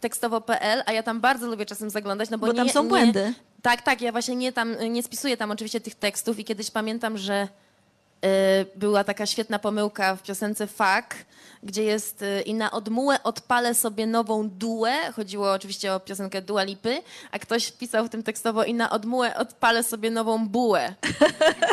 tekstowo.pl, 0.00 0.82
a 0.86 0.92
ja 0.92 1.02
tam 1.02 1.20
bardzo 1.20 1.46
lubię 1.46 1.66
czasem 1.66 1.90
zaglądać, 1.90 2.30
no 2.30 2.38
bo, 2.38 2.46
Bo 2.46 2.52
tam 2.52 2.66
nie, 2.66 2.72
są 2.72 2.82
nie, 2.82 2.88
błędy. 2.88 3.34
Tak, 3.62 3.82
tak, 3.82 4.02
ja 4.02 4.12
właśnie 4.12 4.36
nie 4.36 4.52
tam, 4.52 4.76
nie 4.90 5.02
spisuję 5.02 5.36
tam 5.36 5.50
oczywiście 5.50 5.80
tych 5.80 5.94
tekstów 5.94 6.38
i 6.38 6.44
kiedyś 6.44 6.70
pamiętam, 6.70 7.18
że 7.18 7.48
była 8.76 9.04
taka 9.04 9.26
świetna 9.26 9.58
pomyłka 9.58 10.16
w 10.16 10.22
piosence 10.22 10.66
Fak, 10.66 11.16
gdzie 11.62 11.82
jest 11.84 12.22
y, 12.22 12.42
i 12.42 12.54
na 12.54 12.70
odmułę 12.70 13.22
odpalę 13.22 13.74
sobie 13.74 14.06
nową 14.06 14.48
duę. 14.50 15.12
Chodziło 15.16 15.52
oczywiście 15.52 15.94
o 15.94 16.00
piosenkę 16.00 16.42
Dua 16.42 16.62
Lipy, 16.62 17.02
a 17.32 17.38
ktoś 17.38 17.66
wpisał 17.66 18.04
w 18.04 18.08
tym 18.08 18.22
tekstowo 18.22 18.64
i 18.64 18.74
na 18.74 18.90
odmułę 18.90 19.36
odpalę 19.36 19.82
sobie 19.82 20.10
nową 20.10 20.48
bułę. 20.48 20.94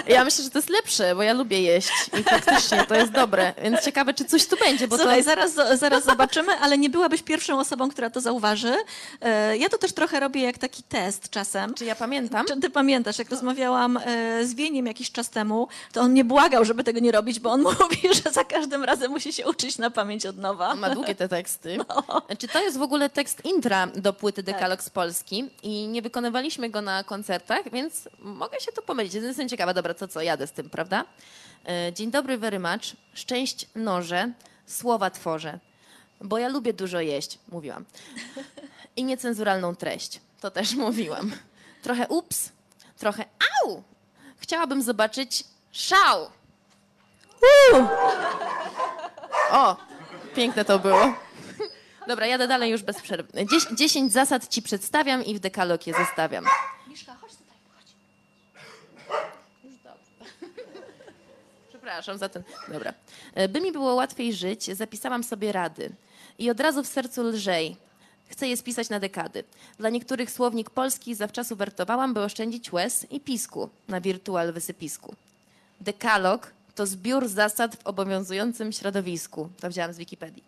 Ja 0.08 0.24
myślę, 0.24 0.44
że 0.44 0.50
to 0.50 0.58
jest 0.58 0.70
lepsze, 0.70 1.16
bo 1.16 1.24
ja 1.24 1.34
lubię 1.34 1.62
jeść 1.62 1.90
i 2.20 2.24
faktycznie 2.24 2.84
to 2.84 2.96
jest 2.96 3.12
dobre. 3.12 3.54
Więc 3.64 3.82
ciekawe, 3.82 4.14
czy 4.14 4.26
coś 4.26 4.48
tu 4.48 4.58
będzie, 4.58 4.88
bo 4.88 4.98
Słuchaj, 4.98 5.18
to... 5.18 5.24
zaraz, 5.24 5.80
zaraz 5.80 6.04
zobaczymy, 6.06 6.52
ale 6.52 6.78
nie 6.78 6.90
byłabyś 6.90 7.22
pierwszą 7.24 7.60
osobą, 7.60 7.90
która 7.90 8.10
to 8.10 8.22
zauważy. 8.22 8.76
E, 9.22 9.58
Ja 9.58 9.70
to 9.70 9.78
też 9.78 9.94
trochę 9.94 10.20
robię 10.20 10.42
jak 10.42 10.58
taki 10.58 10.84
test 10.84 11.30
czasem. 11.30 11.74
Czy 11.74 11.86
ja 11.86 11.96
pamiętam? 11.96 12.46
Czy 12.46 12.60
ty 12.60 12.70
pamiętasz, 12.70 13.20
jak 13.20 13.30
rozmawiałam 13.30 13.98
e, 13.98 14.46
z 14.46 14.54
Wieniem 14.54 14.86
jakiś 14.86 15.12
czas 15.12 15.30
temu, 15.30 15.68
to 15.94 16.02
on 16.02 16.12
mnie 16.12 16.26
błagał, 16.36 16.66
żeby 16.66 16.84
tego 16.84 17.00
nie 17.00 17.12
robić, 17.12 17.40
bo 17.40 17.52
on 17.52 17.62
mówi, 17.80 18.10
że 18.24 18.32
za 18.32 18.44
każdym 18.44 18.84
razem 18.84 19.12
musi 19.12 19.34
się 19.34 19.48
uczyć 19.48 19.78
na 19.78 19.90
pamięć 19.90 20.26
od 20.26 20.38
nowa. 20.38 20.76
Ma 20.76 20.90
długie 20.90 21.16
te 21.16 21.30
teksty. 21.30 21.78
Czy 22.40 22.48
to 22.48 22.62
jest 22.62 22.78
w 22.78 22.82
ogóle 22.82 23.10
tekst 23.10 23.46
intra 23.46 23.88
do 23.88 24.14
płyty 24.14 24.44
Tak. 24.44 24.56
Dekalog 24.56 24.84
z 24.84 24.90
Polski 24.90 25.50
i 25.64 25.88
nie 25.88 26.02
wykonywaliśmy 26.02 26.70
go 26.70 26.82
na 26.82 27.04
koncertach, 27.04 27.72
więc 27.72 28.10
mogę 28.20 28.60
się 28.60 28.72
tu 28.72 28.82
pomylić. 28.82 29.14
Jestem 29.14 29.50
ciekawa, 29.50 29.74
dobra, 29.74 29.94
co 29.94 30.08
co, 30.08 30.22
jadę 30.22 30.48
z 30.48 30.52
tym, 30.52 30.70
prawda? 30.70 31.06
E, 31.68 31.94
Dzień 31.94 32.12
dobry, 32.12 32.38
very 32.38 32.60
much. 32.60 32.96
Szczęść 33.14 33.68
noże, 33.76 34.32
słowa 34.66 35.10
tworzę. 35.10 35.60
Bo 36.22 36.38
ja 36.38 36.48
lubię 36.48 36.74
dużo 36.74 37.00
jeść, 37.00 37.40
mówiłam. 37.50 37.86
I 38.96 39.04
niecenzuralną 39.04 39.76
treść, 39.76 40.22
to 40.42 40.52
też 40.52 40.76
mówiłam. 40.86 41.32
Trochę 41.82 42.08
ups, 42.08 42.50
trochę 42.98 43.26
au. 43.64 43.84
Chciałabym 44.38 44.82
zobaczyć 44.82 45.44
szał. 45.76 46.30
O, 49.52 49.76
piękne 50.36 50.66
to 50.66 50.80
było. 50.80 51.14
Dobra, 52.08 52.26
jadę 52.28 52.48
dalej 52.48 52.72
już 52.72 52.84
bez 52.84 53.02
przerwy. 53.02 53.46
Dzies- 53.46 53.76
dziesięć 53.76 54.14
zasad 54.14 54.48
ci 54.48 54.62
przedstawiam 54.62 55.26
i 55.26 55.36
w 55.36 55.40
dekalog 55.40 55.88
je 55.88 55.94
zostawiam. 55.94 56.46
Miszka, 56.88 57.16
chodź 57.22 57.32
tutaj, 57.32 57.58
chodź. 57.76 57.86
Już 59.64 59.74
dobrze. 59.84 60.34
Przepraszam 61.70 62.18
za 62.18 62.30
ten. 62.30 62.44
Dobra. 62.68 62.94
E, 63.34 63.48
By 63.48 63.62
mi 63.62 63.72
było 63.72 63.94
łatwiej 63.96 64.34
żyć, 64.34 64.78
zapisałam 64.78 65.24
sobie 65.24 65.52
rady. 65.52 65.92
I 66.40 66.50
od 66.52 66.60
razu 66.60 66.84
w 66.84 66.88
sercu 66.88 67.24
lżej. 67.24 67.78
Chcę 68.30 68.48
je 68.48 68.58
spisać 68.58 68.90
na 68.90 69.00
dekady. 69.00 69.44
Dla 69.80 69.90
niektórych 69.90 70.32
słownik 70.32 70.70
polski 70.70 71.16
zawczasu 71.16 71.56
wertowałam, 71.56 72.14
by 72.14 72.24
oszczędzić 72.24 72.74
łez 72.74 73.12
i 73.12 73.20
pisku 73.20 73.70
na 73.88 74.02
wirtual 74.02 74.54
wysypisku. 74.54 75.16
Dekalog 75.86 76.52
to 76.76 76.86
zbiór 76.86 77.28
zasad 77.28 77.76
w 77.76 77.88
obowiązującym 77.88 78.72
środowisku. 78.72 79.50
To 79.60 79.70
wzięłam 79.70 79.94
z 79.94 79.98
Wikipedii. 79.98 80.44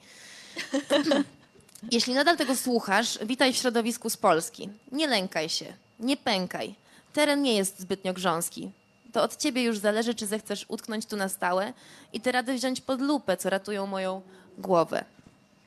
Jeśli 1.91 2.13
nadal 2.13 2.37
tego 2.37 2.55
słuchasz, 2.55 3.19
witaj 3.25 3.53
w 3.53 3.57
środowisku 3.57 4.09
z 4.09 4.17
Polski. 4.17 4.69
Nie 4.91 5.07
lękaj 5.07 5.49
się, 5.49 5.73
nie 5.99 6.17
pękaj. 6.17 6.75
Teren 7.13 7.41
nie 7.41 7.55
jest 7.55 7.79
zbytnio 7.79 8.13
grząski. 8.13 8.71
To 9.13 9.23
od 9.23 9.37
ciebie 9.37 9.63
już 9.63 9.77
zależy, 9.77 10.15
czy 10.15 10.27
zechcesz 10.27 10.65
utknąć 10.67 11.05
tu 11.05 11.15
na 11.15 11.29
stałe 11.29 11.73
i 12.13 12.21
te 12.21 12.31
rady 12.31 12.53
wziąć 12.53 12.81
pod 12.81 13.01
lupę, 13.01 13.37
co 13.37 13.49
ratują 13.49 13.87
moją 13.87 14.21
głowę. 14.57 15.05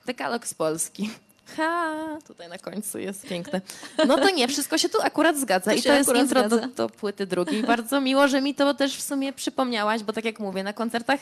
Dekalog 0.06 0.46
z 0.46 0.54
Polski. 0.54 1.10
Ha, 1.56 1.94
tutaj 2.26 2.48
na 2.48 2.58
końcu 2.58 2.98
jest 2.98 3.26
piękne. 3.26 3.60
No 4.06 4.16
to 4.16 4.30
nie, 4.30 4.48
wszystko 4.48 4.78
się 4.78 4.88
tu 4.88 4.98
akurat 5.02 5.38
zgadza. 5.38 5.70
To 5.70 5.76
I 5.76 5.82
to 5.82 5.92
jest 5.92 6.14
intro 6.14 6.48
do, 6.48 6.66
do 6.66 6.88
płyty 6.88 7.26
drugiej. 7.26 7.62
Bardzo 7.62 8.00
miło, 8.00 8.28
że 8.28 8.40
mi 8.40 8.54
to 8.54 8.74
też 8.74 8.96
w 8.96 9.02
sumie 9.02 9.32
przypomniałaś, 9.32 10.02
bo 10.02 10.12
tak 10.12 10.24
jak 10.24 10.40
mówię, 10.40 10.62
na 10.62 10.72
koncertach 10.72 11.20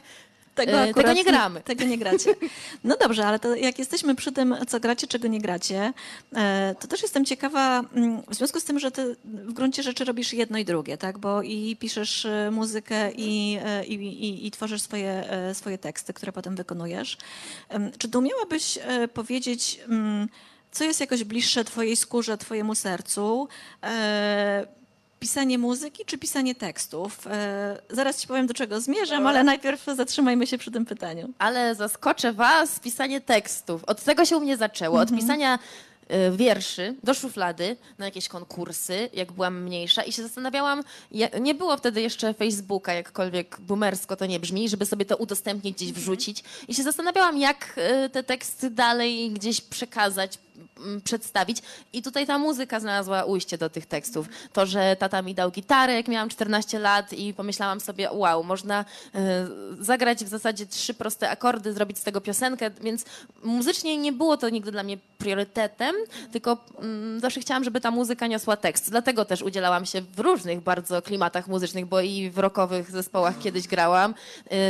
Tego, 0.58 0.72
E, 0.72 0.94
tego 0.94 1.12
nie 1.12 1.24
gramy. 1.24 1.60
Tego 1.60 1.84
nie 1.84 1.98
gracie. 1.98 2.34
No 2.84 2.96
dobrze, 2.96 3.26
ale 3.26 3.38
to 3.38 3.54
jak 3.54 3.78
jesteśmy 3.78 4.14
przy 4.14 4.32
tym, 4.32 4.56
co 4.68 4.80
gracie, 4.80 5.06
czego 5.06 5.28
nie 5.28 5.40
gracie, 5.40 5.92
e, 6.34 6.74
to 6.80 6.88
też 6.88 7.02
jestem 7.02 7.24
ciekawa, 7.24 7.84
mm, 7.94 8.22
w 8.28 8.34
związku 8.34 8.60
z 8.60 8.64
tym, 8.64 8.78
że 8.78 8.90
ty 8.90 9.16
w 9.24 9.52
gruncie 9.52 9.82
rzeczy 9.82 10.04
robisz 10.04 10.32
jedno 10.32 10.58
i 10.58 10.64
drugie, 10.64 10.96
tak? 10.98 11.18
Bo 11.18 11.42
i 11.42 11.76
piszesz 11.76 12.24
e, 12.24 12.50
muzykę 12.50 13.12
i, 13.12 13.58
i, 13.86 13.94
i, 13.94 14.46
i 14.46 14.50
tworzysz 14.50 14.82
swoje, 14.82 15.24
swoje 15.52 15.78
teksty, 15.78 16.12
które 16.12 16.32
potem 16.32 16.56
wykonujesz. 16.56 17.16
Czy 17.98 18.08
ty 18.08 18.18
umiałabyś 18.18 18.78
powiedzieć, 19.14 19.80
mm, 19.88 20.28
co 20.72 20.84
jest 20.84 21.00
jakoś 21.00 21.24
bliższe 21.24 21.64
twojej 21.64 21.96
skórze, 21.96 22.38
twojemu 22.38 22.74
sercu? 22.74 23.48
E, 25.18 25.20
Pisanie 25.20 25.58
muzyki 25.58 26.04
czy 26.04 26.18
pisanie 26.18 26.54
tekstów? 26.54 27.26
E, 27.26 27.78
zaraz 27.90 28.20
ci 28.20 28.28
powiem, 28.28 28.46
do 28.46 28.54
czego 28.54 28.80
zmierzam, 28.80 29.26
ale 29.26 29.44
najpierw 29.44 29.84
zatrzymajmy 29.96 30.46
się 30.46 30.58
przy 30.58 30.70
tym 30.70 30.84
pytaniu. 30.86 31.28
Ale 31.38 31.74
zaskoczę 31.74 32.32
was, 32.32 32.80
pisanie 32.80 33.20
tekstów. 33.20 33.84
Od 33.84 34.04
tego 34.04 34.24
się 34.24 34.36
u 34.36 34.40
mnie 34.40 34.56
zaczęło. 34.56 35.00
Od 35.00 35.10
pisania 35.14 35.58
y, 36.32 36.36
wierszy 36.36 36.94
do 37.04 37.14
szuflady 37.14 37.76
na 37.98 38.04
jakieś 38.04 38.28
konkursy, 38.28 39.10
jak 39.12 39.32
byłam 39.32 39.62
mniejsza 39.62 40.02
i 40.02 40.12
się 40.12 40.22
zastanawiałam, 40.22 40.82
ja, 41.12 41.28
nie 41.40 41.54
było 41.54 41.76
wtedy 41.76 42.00
jeszcze 42.02 42.34
Facebooka, 42.34 42.92
jakkolwiek 42.92 43.56
boomersko 43.60 44.16
to 44.16 44.26
nie 44.26 44.40
brzmi, 44.40 44.68
żeby 44.68 44.86
sobie 44.86 45.04
to 45.04 45.16
udostępnić, 45.16 45.76
gdzieś 45.76 45.92
wrzucić. 45.92 46.44
I 46.68 46.74
się 46.74 46.82
zastanawiałam, 46.82 47.38
jak 47.38 47.78
y, 48.06 48.10
te 48.10 48.22
teksty 48.22 48.70
dalej 48.70 49.30
gdzieś 49.30 49.60
przekazać, 49.60 50.38
przedstawić. 51.04 51.62
I 51.92 52.02
tutaj 52.02 52.26
ta 52.26 52.38
muzyka 52.38 52.80
znalazła 52.80 53.24
ujście 53.24 53.58
do 53.58 53.70
tych 53.70 53.86
tekstów. 53.86 54.26
To, 54.52 54.66
że 54.66 54.96
tata 54.98 55.22
mi 55.22 55.34
dał 55.34 55.50
gitarę, 55.50 55.94
jak 55.94 56.08
miałam 56.08 56.28
14 56.28 56.78
lat 56.78 57.12
i 57.12 57.34
pomyślałam 57.34 57.80
sobie, 57.80 58.08
wow, 58.12 58.44
można 58.44 58.84
y, 59.80 59.84
zagrać 59.84 60.24
w 60.24 60.28
zasadzie 60.28 60.66
trzy 60.66 60.94
proste 60.94 61.30
akordy, 61.30 61.72
zrobić 61.72 61.98
z 61.98 62.02
tego 62.02 62.20
piosenkę, 62.20 62.70
więc 62.70 63.04
muzycznie 63.42 63.96
nie 63.96 64.12
było 64.12 64.36
to 64.36 64.48
nigdy 64.48 64.72
dla 64.72 64.82
mnie 64.82 64.98
priorytetem, 65.18 65.94
tylko 66.32 66.64
mm, 66.78 67.20
zawsze 67.20 67.40
chciałam, 67.40 67.64
żeby 67.64 67.80
ta 67.80 67.90
muzyka 67.90 68.26
niosła 68.26 68.56
tekst. 68.56 68.90
Dlatego 68.90 69.24
też 69.24 69.42
udzielałam 69.42 69.86
się 69.86 70.00
w 70.00 70.20
różnych 70.20 70.60
bardzo 70.60 71.02
klimatach 71.02 71.48
muzycznych, 71.48 71.86
bo 71.86 72.00
i 72.00 72.30
w 72.30 72.38
rockowych 72.38 72.90
zespołach 72.90 73.38
kiedyś 73.38 73.68
grałam. 73.68 74.14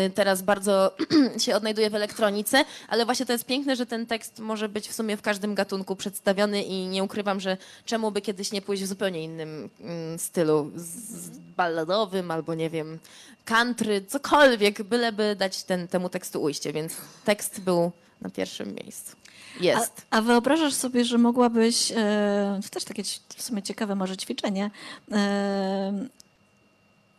Y, 0.07 0.11
teraz 0.11 0.43
bardzo 0.43 0.97
się 1.45 1.57
odnajduję 1.57 1.91
w 1.91 1.95
elektronice, 1.95 2.65
ale 2.89 3.05
właśnie 3.05 3.27
to 3.27 3.33
jest 3.33 3.45
piękne, 3.45 3.77
że 3.77 3.87
ten 3.87 4.07
tekst 4.07 4.39
może 4.39 4.69
być 4.69 4.89
w 4.89 4.95
sumie 4.95 5.17
w 5.17 5.23
każdym 5.23 5.55
gatunku 5.55 5.78
przedstawiony 5.97 6.63
i 6.63 6.87
nie 6.87 7.05
ukrywam, 7.05 7.41
że 7.41 7.57
czemu 7.85 8.11
by 8.11 8.21
kiedyś 8.21 8.53
nie 8.53 8.63
pójść 8.63 8.83
w 8.83 8.87
zupełnie 8.87 9.25
innym 9.25 9.71
mm, 9.81 10.19
stylu, 10.19 10.71
z, 10.75 11.39
balladowym 11.57 12.31
albo 12.31 12.55
nie 12.55 12.71
wiem, 12.71 12.99
country, 13.45 14.05
cokolwiek, 14.09 14.83
byleby 14.83 15.37
dać 15.39 15.63
ten, 15.63 15.89
temu 15.89 16.09
tekstu 16.09 16.43
ujście, 16.43 16.73
więc 16.73 16.97
tekst 17.25 17.61
był 17.61 17.93
na 18.21 18.31
pierwszym 18.31 18.75
miejscu. 18.85 19.17
Jest. 19.61 20.07
A, 20.11 20.17
a 20.17 20.23
wyobrażasz 20.23 20.75
sobie, 20.75 21.05
że 21.05 21.19
mogłabyś, 21.19 21.93
e, 21.93 22.61
to 22.63 22.69
też 22.69 22.85
takie 22.85 23.03
w 23.37 23.43
sumie 23.43 23.63
ciekawe 23.63 23.95
może 23.95 24.17
ćwiczenie, 24.17 24.71
e, 25.13 26.09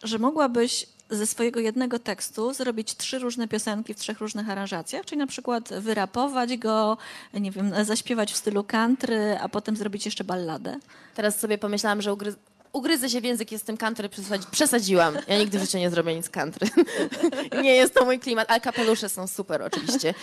że 0.03 0.19
mogłabyś 0.19 0.85
ze 1.09 1.27
swojego 1.27 1.59
jednego 1.59 1.99
tekstu 1.99 2.53
zrobić 2.53 2.95
trzy 2.95 3.19
różne 3.19 3.47
piosenki 3.47 3.93
w 3.93 3.97
trzech 3.97 4.19
różnych 4.19 4.49
aranżacjach, 4.49 5.05
czyli 5.05 5.19
na 5.19 5.27
przykład 5.27 5.69
wyrapować 5.73 6.57
go, 6.57 6.97
nie 7.33 7.51
wiem, 7.51 7.85
zaśpiewać 7.85 8.33
w 8.33 8.37
stylu 8.37 8.63
country, 8.63 9.37
a 9.41 9.49
potem 9.49 9.75
zrobić 9.75 10.05
jeszcze 10.05 10.23
balladę. 10.23 10.79
Teraz 11.15 11.39
sobie 11.39 11.57
pomyślałam, 11.57 12.01
że 12.01 12.13
ugry... 12.13 12.35
ugryzę 12.73 13.09
się 13.09 13.21
w 13.21 13.23
język, 13.23 13.51
jestem 13.51 13.77
country, 13.77 14.09
przesadzi... 14.09 14.45
przesadziłam. 14.51 15.17
Ja 15.27 15.37
nigdy 15.37 15.59
w 15.59 15.61
życiu 15.61 15.77
nie 15.77 15.89
zrobię 15.89 16.15
nic 16.15 16.29
country. 16.29 16.67
nie 17.63 17.75
jest 17.75 17.93
to 17.93 18.05
mój 18.05 18.19
klimat, 18.19 18.51
ale 18.51 18.59
kapelusze 18.59 19.09
są 19.09 19.27
super 19.27 19.61
oczywiście. 19.61 20.13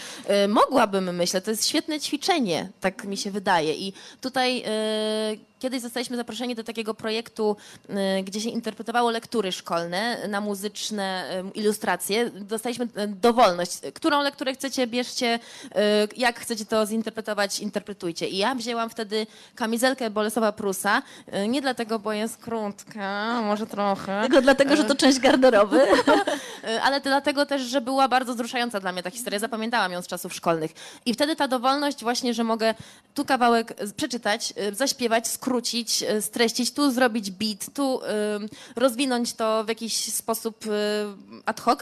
Y, 0.45 0.49
mogłabym, 0.49 1.17
myślę, 1.17 1.41
to 1.41 1.51
jest 1.51 1.67
świetne 1.69 2.01
ćwiczenie, 2.01 2.69
tak 2.81 3.05
mi 3.05 3.17
się 3.17 3.31
wydaje. 3.31 3.75
I 3.75 3.93
tutaj 4.21 4.65
y, 5.33 5.56
kiedyś 5.59 5.81
zostaliśmy 5.83 6.17
zaproszeni 6.17 6.55
do 6.55 6.65
takiego 6.65 6.95
projektu, 6.95 7.57
y, 8.19 8.23
gdzie 8.23 8.41
się 8.41 8.49
interpretowało 8.51 9.11
lektury 9.11 9.53
szkolne 9.53 10.29
na 10.29 10.41
muzyczne 10.41 11.29
ilustracje. 11.55 12.31
Dostaliśmy 12.31 12.85
y, 12.85 13.09
dowolność. 13.09 13.73
Którą 13.95 14.23
lekturę 14.23 14.53
chcecie, 14.55 14.87
bierzcie. 14.87 15.39
y, 15.65 15.69
Jak 16.17 16.41
chcecie 16.41 16.65
to 16.65 16.87
zinterpretować, 16.87 17.61
interpretujcie. 17.61 18.29
I 18.29 18.37
ja 18.37 18.55
wzięłam 18.55 18.91
wtedy 18.91 19.27
kamizelkę 19.55 20.11
Bolesowa 20.11 20.53
Prusa. 20.53 21.03
Nie 21.49 21.63
dlatego, 21.63 21.99
bo 21.99 22.13
jest 22.13 22.37
krótka, 22.37 23.41
może 23.43 23.67
trochę. 23.67 24.23
Tylko 24.23 24.43
dlatego, 24.43 24.77
że 24.77 24.85
to 24.85 24.95
część 24.95 25.19
garderoby. 25.19 25.81
Ale 26.85 27.01
dlatego 27.01 27.47
też, 27.47 27.63
że 27.63 27.81
była 27.81 28.09
bardzo 28.09 28.35
wzruszająca 28.35 28.81
dla 28.81 28.93
mnie 28.93 29.03
ta 29.03 29.11
historia. 29.11 29.39
Zapamiętałam 29.39 29.93
ją 29.93 30.03
z 30.03 30.07
czasów 30.07 30.35
szkolnych. 30.35 30.71
I 31.07 31.15
wtedy 31.15 31.37
ta 31.37 31.49
dowolność 31.49 32.03
właśnie, 32.03 32.35
że 32.35 32.45
mogę 32.45 32.75
tu 33.15 33.25
kawałek 33.25 33.75
przeczytać, 33.97 34.55
zaśpiewać, 34.73 35.29
skrócić, 35.47 36.03
y, 36.03 36.23
streścić, 36.23 36.71
tu 36.73 36.91
zrobić 36.91 37.31
beat, 37.31 37.75
tu 37.75 38.01
y, 38.03 38.07
rozwinąć 38.77 39.33
to 39.33 39.65
w 39.65 39.69
jakiś 39.69 40.13
sposób 40.13 40.67
y, 40.67 40.71
ad 41.47 41.61
hoc. 41.61 41.81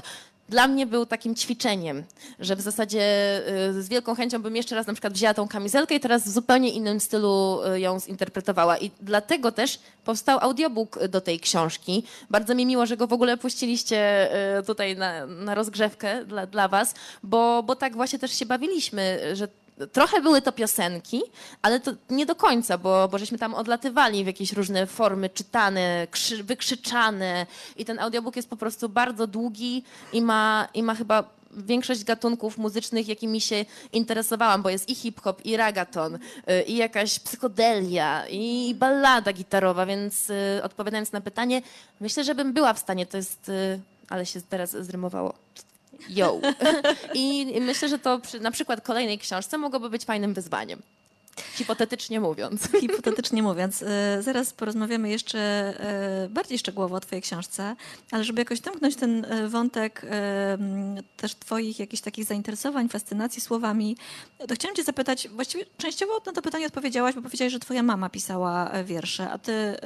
dla 0.49 0.69
mnie 0.69 0.87
był 0.87 1.07
takim 1.07 1.35
ćwiczeniem, 1.35 2.05
że 2.41 2.57
w 2.57 2.61
zasadzie 2.61 3.01
z 3.81 3.89
wielką 3.89 4.15
chęcią 4.15 4.43
bym 4.43 4.57
jeszcze 4.57 4.75
raz 4.75 4.87
na 4.87 4.93
przykład 4.93 5.13
wzięła 5.13 5.35
tą 5.35 5.49
kamizelkę 5.49 5.95
i 5.95 6.01
teraz 6.01 6.23
w 6.23 6.29
zupełnie 6.29 6.71
innym 6.71 7.01
stylu 7.01 7.61
ją 7.75 8.01
zinterpretowała. 8.01 8.79
I 8.79 8.91
dlatego 9.01 9.53
też 9.53 9.79
powstał 10.05 10.39
audiobook 10.41 11.09
do 11.09 11.21
tej 11.21 11.41
książki. 11.41 12.03
Bardzo 12.31 12.55
mi 12.55 12.67
miło, 12.67 12.87
że 12.87 12.97
go 12.97 13.07
w 13.07 13.13
ogóle 13.13 13.37
puściliście 13.37 14.29
tutaj 14.67 14.97
na, 14.97 15.27
na 15.27 15.55
rozgrzewkę 15.55 16.25
dla, 16.25 16.47
dla 16.47 16.69
was, 16.69 16.95
bo, 17.23 17.63
bo 17.63 17.77
tak 17.77 17.95
właśnie 17.95 18.19
też 18.19 18.39
się 18.39 18.47
bawiliśmy, 18.47 19.21
że 19.33 19.49
Trochę 19.93 20.21
były 20.21 20.43
to 20.43 20.53
piosenki, 20.53 21.23
ale 21.63 21.81
to 21.81 21.93
nie 22.11 22.27
do 22.27 22.35
końca, 22.35 22.79
bo, 22.79 23.09
bo 23.09 23.19
żeśmy 23.19 23.39
tam 23.39 23.55
odlatywali 23.55 24.25
w 24.25 24.27
jakieś 24.27 24.53
różne 24.53 24.87
formy, 24.87 25.31
czytane, 25.31 26.07
krzy, 26.11 26.45
wykrzyczane 26.45 27.47
i 27.77 27.85
ten 27.85 27.99
audiobook 27.99 28.37
jest 28.37 28.51
po 28.51 28.57
prostu 28.57 28.89
bardzo 28.89 29.27
długi 29.27 29.85
i 30.13 30.23
ma, 30.23 30.69
i 30.75 30.83
ma 30.83 30.95
chyba 30.95 31.25
większość 31.57 32.05
gatunków 32.05 32.59
muzycznych, 32.59 33.09
jakimi 33.09 33.41
się 33.41 33.65
interesowałam, 33.93 34.63
bo 34.63 34.71
jest 34.71 34.89
i 34.89 34.95
hip-hop, 34.95 35.45
i 35.45 35.57
ragaton, 35.57 36.15
y, 36.15 36.63
i 36.63 36.77
jakaś 36.77 37.19
psychodelia, 37.19 38.25
i 38.31 38.75
ballada 38.79 39.33
gitarowa, 39.33 39.87
więc 39.87 40.31
y, 40.31 40.61
odpowiadając 40.63 41.13
na 41.13 41.21
pytanie, 41.21 41.63
myślę, 42.01 42.25
że 42.25 42.35
bym 42.35 42.53
była 42.53 42.73
w 42.73 42.79
stanie, 42.79 43.07
to 43.07 43.17
jest, 43.17 43.49
y, 43.49 43.81
ale 44.09 44.27
się 44.27 44.41
teraz 44.41 44.71
zrymowało, 44.71 45.35
yo. 46.09 46.41
I 47.15 47.61
myślę, 47.61 47.89
że 47.89 47.99
to 47.99 48.19
przy 48.19 48.41
na 48.41 48.51
przykład 48.51 48.81
kolejnej 48.81 49.19
książce 49.19 49.59
mogłoby 49.59 49.91
być 49.91 50.05
fajnym 50.05 50.35
wyzwaniem. 50.35 50.83
Hipotetycznie 51.55 52.21
mówiąc. 52.21 52.69
Hipotetycznie 52.81 53.43
mówiąc. 53.43 53.83
E, 53.83 54.23
zaraz 54.23 54.53
porozmawiamy 54.53 55.11
jeszcze 55.11 55.39
e, 55.39 56.29
bardziej 56.29 56.59
szczegółowo 56.59 56.97
o 56.97 57.01
Twojej 57.01 57.23
książce, 57.23 57.77
ale 58.11 58.25
żeby 58.25 58.41
jakoś 58.41 58.61
domknąć 58.61 58.97
ten 58.97 59.25
e, 59.25 59.49
wątek 59.49 60.07
też 61.17 61.35
Twoich 61.35 61.79
jakichś 61.79 62.03
takich 62.03 62.25
zainteresowań, 62.25 62.89
fascynacji 62.89 63.41
słowami, 63.41 63.97
to 64.49 64.55
chciałam 64.55 64.77
Cię 64.77 64.85
zapytać, 64.85 65.29
właściwie 65.29 65.65
częściowo 65.77 66.21
na 66.27 66.33
to 66.33 66.43
pytanie 66.43 66.67
odpowiedziałaś, 66.67 67.15
bo 67.15 67.23
powiedziałaś, 67.23 67.53
że 67.53 67.59
Twoja 67.59 67.83
mama 67.83 68.11
pisała 68.11 68.71
wiersze, 68.85 69.31
a 69.31 69.39
Ty 69.39 69.77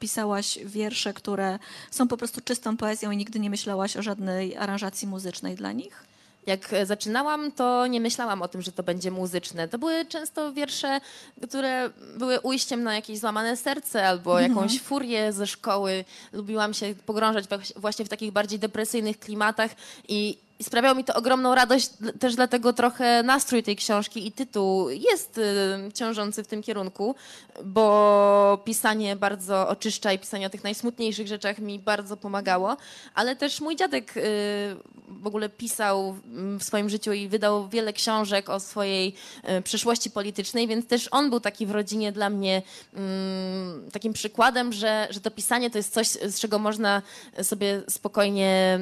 pisałaś 0.00 0.58
wiersze, 0.64 1.14
które 1.14 1.58
są 1.90 2.08
po 2.08 2.16
prostu 2.16 2.40
czystą 2.40 2.76
poezją 2.76 3.10
i 3.10 3.16
nigdy 3.16 3.40
nie 3.40 3.50
myślałaś 3.50 3.96
o 3.96 4.02
żadnej 4.02 4.56
aranżacji 4.56 5.08
muzycznej 5.08 5.54
dla 5.54 5.72
nich? 5.72 6.11
Jak 6.46 6.72
e, 6.72 6.86
zaczynałam, 6.86 7.52
to 7.52 7.86
nie 7.86 8.00
myślałam 8.00 8.42
o 8.42 8.48
tym, 8.48 8.62
że 8.62 8.72
to 8.72 8.82
będzie 8.82 9.10
muzyczne. 9.10 9.68
To 9.68 9.78
były 9.78 10.04
często 10.04 10.52
wiersze, 10.52 11.00
które 11.48 11.90
były 12.16 12.40
ujściem 12.40 12.82
na 12.82 12.94
jakieś 12.94 13.18
złamane 13.18 13.56
serce 13.56 14.08
albo 14.08 14.40
mhm. 14.40 14.50
jakąś 14.50 14.80
furię 14.80 15.32
ze 15.32 15.46
szkoły. 15.46 16.04
Lubiłam 16.32 16.74
się 16.74 16.94
pogrążać 17.06 17.44
właśnie 17.76 18.04
w 18.04 18.08
takich 18.08 18.32
bardziej 18.32 18.58
depresyjnych 18.58 19.18
klimatach 19.18 19.70
i 20.08 20.38
i 20.62 20.64
sprawiało 20.64 20.94
mi 20.94 21.04
to 21.04 21.14
ogromną 21.14 21.54
radość, 21.54 21.90
też 22.20 22.36
dlatego 22.36 22.72
trochę 22.72 23.22
nastrój 23.22 23.62
tej 23.62 23.76
książki 23.76 24.26
i 24.26 24.32
tytuł 24.32 24.90
jest 24.90 25.38
y, 25.38 25.42
ciążący 25.94 26.44
w 26.44 26.46
tym 26.46 26.62
kierunku, 26.62 27.14
bo 27.64 28.62
pisanie 28.64 29.16
bardzo 29.16 29.68
oczyszcza 29.68 30.12
i 30.12 30.18
pisanie 30.18 30.46
o 30.46 30.50
tych 30.50 30.64
najsmutniejszych 30.64 31.26
rzeczach 31.26 31.58
mi 31.58 31.78
bardzo 31.78 32.16
pomagało, 32.16 32.76
ale 33.14 33.36
też 33.36 33.60
mój 33.60 33.76
dziadek 33.76 34.16
y, 34.16 34.20
w 35.08 35.26
ogóle 35.26 35.48
pisał 35.48 36.16
w 36.58 36.62
swoim 36.62 36.88
życiu 36.90 37.12
i 37.12 37.28
wydał 37.28 37.68
wiele 37.68 37.92
książek 37.92 38.48
o 38.48 38.60
swojej 38.60 39.14
y, 39.58 39.62
przeszłości 39.62 40.10
politycznej, 40.10 40.68
więc 40.68 40.86
też 40.86 41.08
on 41.10 41.30
był 41.30 41.40
taki 41.40 41.66
w 41.66 41.70
rodzinie 41.70 42.12
dla 42.12 42.30
mnie 42.30 42.62
mm, 42.94 43.90
takim 43.90 44.12
przykładem, 44.12 44.72
że, 44.72 45.08
że 45.10 45.20
to 45.20 45.30
pisanie 45.30 45.70
to 45.70 45.78
jest 45.78 45.94
coś, 45.94 46.08
z 46.08 46.40
czego 46.40 46.58
można 46.58 47.02
sobie 47.42 47.82
spokojnie 47.88 48.78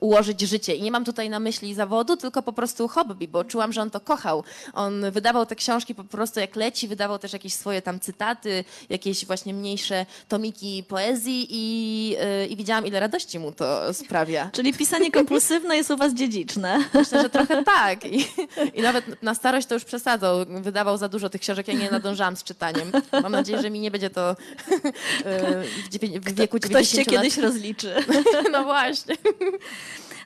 ułożyć 0.00 0.40
życie. 0.40 0.74
I 0.74 0.82
nie 0.82 0.90
mam 0.94 1.04
tutaj 1.04 1.30
na 1.30 1.40
myśli 1.40 1.74
zawodu, 1.74 2.16
tylko 2.16 2.42
po 2.42 2.52
prostu 2.52 2.88
hobby, 2.88 3.28
bo 3.28 3.44
czułam, 3.44 3.72
że 3.72 3.82
on 3.82 3.90
to 3.90 4.00
kochał. 4.00 4.44
On 4.72 5.10
wydawał 5.10 5.46
te 5.46 5.56
książki 5.56 5.94
po 5.94 6.04
prostu 6.04 6.40
jak 6.40 6.56
leci, 6.56 6.88
wydawał 6.88 7.18
też 7.18 7.32
jakieś 7.32 7.54
swoje 7.54 7.82
tam 7.82 8.00
cytaty, 8.00 8.64
jakieś 8.88 9.26
właśnie 9.26 9.54
mniejsze 9.54 10.06
tomiki 10.28 10.84
poezji 10.88 11.46
i, 11.50 12.08
yy, 12.08 12.46
i 12.46 12.56
widziałam, 12.56 12.86
ile 12.86 13.00
radości 13.00 13.38
mu 13.38 13.52
to 13.52 13.94
sprawia. 13.94 14.50
Czyli 14.56 14.74
pisanie 14.74 15.10
kompulsywne 15.10 15.76
jest 15.76 15.90
u 15.90 15.96
was 15.96 16.14
dziedziczne. 16.14 16.84
Myślę, 16.94 17.22
że 17.22 17.30
trochę 17.30 17.64
tak. 17.64 18.04
I, 18.04 18.26
I 18.74 18.82
nawet 18.82 19.22
na 19.22 19.34
starość 19.34 19.66
to 19.66 19.74
już 19.74 19.84
przesadzał. 19.84 20.36
Wydawał 20.48 20.98
za 20.98 21.08
dużo 21.08 21.30
tych 21.30 21.40
książek, 21.40 21.68
ja 21.68 21.74
nie 21.74 21.90
nadążałam 21.90 22.36
z 22.36 22.44
czytaniem. 22.44 22.92
Mam 23.22 23.32
nadzieję, 23.32 23.62
że 23.62 23.70
mi 23.70 23.80
nie 23.80 23.90
będzie 23.90 24.10
to 24.10 24.36
yy, 25.90 26.20
w, 26.20 26.34
wieku 26.34 26.58
90 26.58 26.62
Ktoś 26.64 26.88
cię 26.88 27.04
kiedyś 27.04 27.38
rozliczy. 27.38 27.94
No 28.52 28.64
właśnie. 28.64 29.16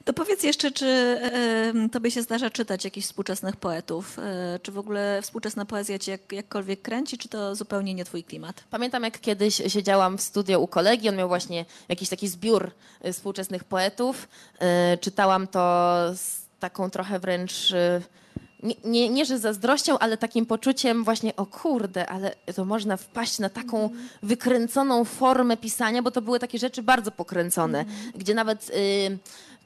To 0.09 0.13
powiedz 0.13 0.43
jeszcze, 0.43 0.73
czy 0.73 1.21
tobie 1.93 2.11
się 2.11 2.23
zdarza 2.23 2.51
czytać 2.51 2.85
jakichś 2.85 3.07
współczesnych 3.07 3.57
poetów? 3.57 4.19
Y, 4.19 4.23
czy 4.59 4.73
w 4.73 4.79
ogóle 4.79 5.23
współczesna 5.23 5.65
poezja 5.65 5.99
cię 5.99 6.13
jak, 6.13 6.33
jakkolwiek 6.33 6.83
kręci, 6.83 7.19
czy 7.19 7.29
to 7.29 7.55
zupełnie 7.55 7.95
nie 7.95 8.05
twój 8.05 8.25
klimat? 8.25 8.65
Pamiętam, 8.71 9.03
jak 9.03 9.21
kiedyś 9.21 9.63
siedziałam 9.67 10.19
w 10.19 10.23
studio 10.23 10.61
u 10.61 10.67
kolegi, 10.67 11.09
on 11.09 11.17
miał 11.17 11.29
właśnie 11.29 11.65
jakiś 11.89 12.09
taki 12.09 12.29
zbiór 12.29 12.71
y, 13.07 13.13
współczesnych 13.13 13.65
poetów. 13.65 14.29
Y, 14.95 14.99
czytałam 14.99 15.47
to 15.47 15.61
z 16.15 16.43
taką 16.61 16.91
trochę 16.91 17.19
wręcz... 17.19 17.71
Y, 17.71 18.03
nie, 18.63 18.75
nie, 18.85 19.09
nie, 19.09 19.25
że 19.25 19.39
zazdrością, 19.39 19.99
ale 19.99 20.17
takim 20.17 20.47
poczuciem 20.47 21.05
właśnie, 21.05 21.37
o 21.37 21.47
kurde, 21.47 22.07
ale 22.07 22.35
to 22.55 22.65
można 22.65 22.97
wpaść 22.97 23.39
na 23.39 23.49
taką 23.49 23.91
wykręconą 24.23 25.05
formę 25.05 25.57
pisania, 25.57 26.03
bo 26.03 26.11
to 26.11 26.23
były 26.23 26.39
takie 26.39 26.59
rzeczy 26.59 26.83
bardzo 26.83 27.11
pokręcone, 27.11 27.81
mm. 27.81 28.13
gdzie 28.15 28.35
nawet 28.35 28.71
y, 28.71 29.19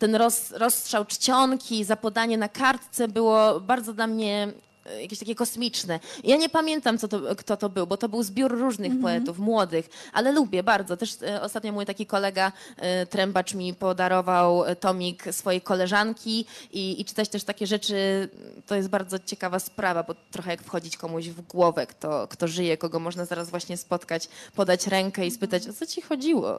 ten 0.03 0.15
roz, 0.15 0.51
rozstrzał 0.51 1.05
czcionki, 1.05 1.85
zapodanie 1.85 2.39
na 2.39 2.49
kartce 2.49 3.09
było 3.09 3.61
bardzo 3.61 3.93
dla 3.93 4.07
mnie 4.07 4.53
jakieś 5.01 5.19
takie 5.19 5.35
kosmiczne. 5.35 6.01
Ja 6.25 6.37
nie 6.37 6.49
pamiętam, 6.49 6.99
co 6.99 7.09
to, 7.09 7.37
kto 7.37 7.57
to 7.57 7.69
był, 7.69 7.87
bo 7.87 7.97
to 7.97 8.09
był 8.09 8.23
zbiór 8.23 8.59
różnych 8.59 8.91
mm 8.93 8.99
-hmm. 8.99 9.03
poetów, 9.03 9.39
młodych, 9.39 9.89
ale 10.13 10.33
lubię 10.33 10.63
bardzo. 10.63 10.97
Też 10.97 11.23
e, 11.23 11.43
ostatnio 11.43 11.73
mój 11.73 11.87
taki 11.87 12.07
kolega 12.07 12.53
e, 12.77 13.07
Trębacz 13.07 13.55
mi 13.55 13.75
podarował 13.75 14.63
tomik 14.81 15.25
swojej 15.31 15.61
koleżanki 15.61 16.47
i, 16.73 17.01
i, 17.01 17.05
czytać 17.05 17.29
też 17.29 17.45
takie 17.45 17.67
rzeczy, 17.67 18.29
to 18.67 18.75
jest 18.75 18.89
bardzo 18.89 19.19
ciekawa 19.19 19.59
sprawa, 19.59 20.03
bo 20.03 20.15
trochę 20.31 20.51
jak 20.51 20.63
wchodzić 20.63 20.97
komuś 20.97 21.29
w 21.29 21.41
głowę, 21.41 21.87
kto, 21.87 22.29
kto 22.29 22.49
żyje, 22.49 22.77
kogo 22.77 23.01
można 23.01 23.25
zaraz 23.25 23.51
właśnie 23.51 23.77
spotkać, 23.77 24.29
podać 24.55 24.87
rękę 24.87 25.27
i 25.27 25.31
spytać, 25.31 25.69
o 25.69 25.73
co 25.73 25.87
ci 25.87 26.03
chodziło? 26.03 26.59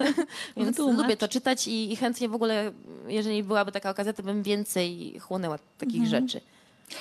Więc 0.56 0.78
lubię 0.78 1.16
to 1.16 1.28
czytać 1.28 1.68
i, 1.68 1.92
i, 1.92 1.96
chętnie 1.96 2.28
w 2.28 2.34
ogóle, 2.34 2.72
jeżeli 3.06 3.42
byłaby 3.42 3.72
taka 3.72 3.90
okazja, 3.90 4.12
to 4.12 4.22
bym 4.22 4.42
więcej 4.42 5.18
chłonęła 5.18 5.58
takich 5.78 5.96
mm 5.96 6.06
-hmm. 6.06 6.10
rzeczy. 6.10 6.40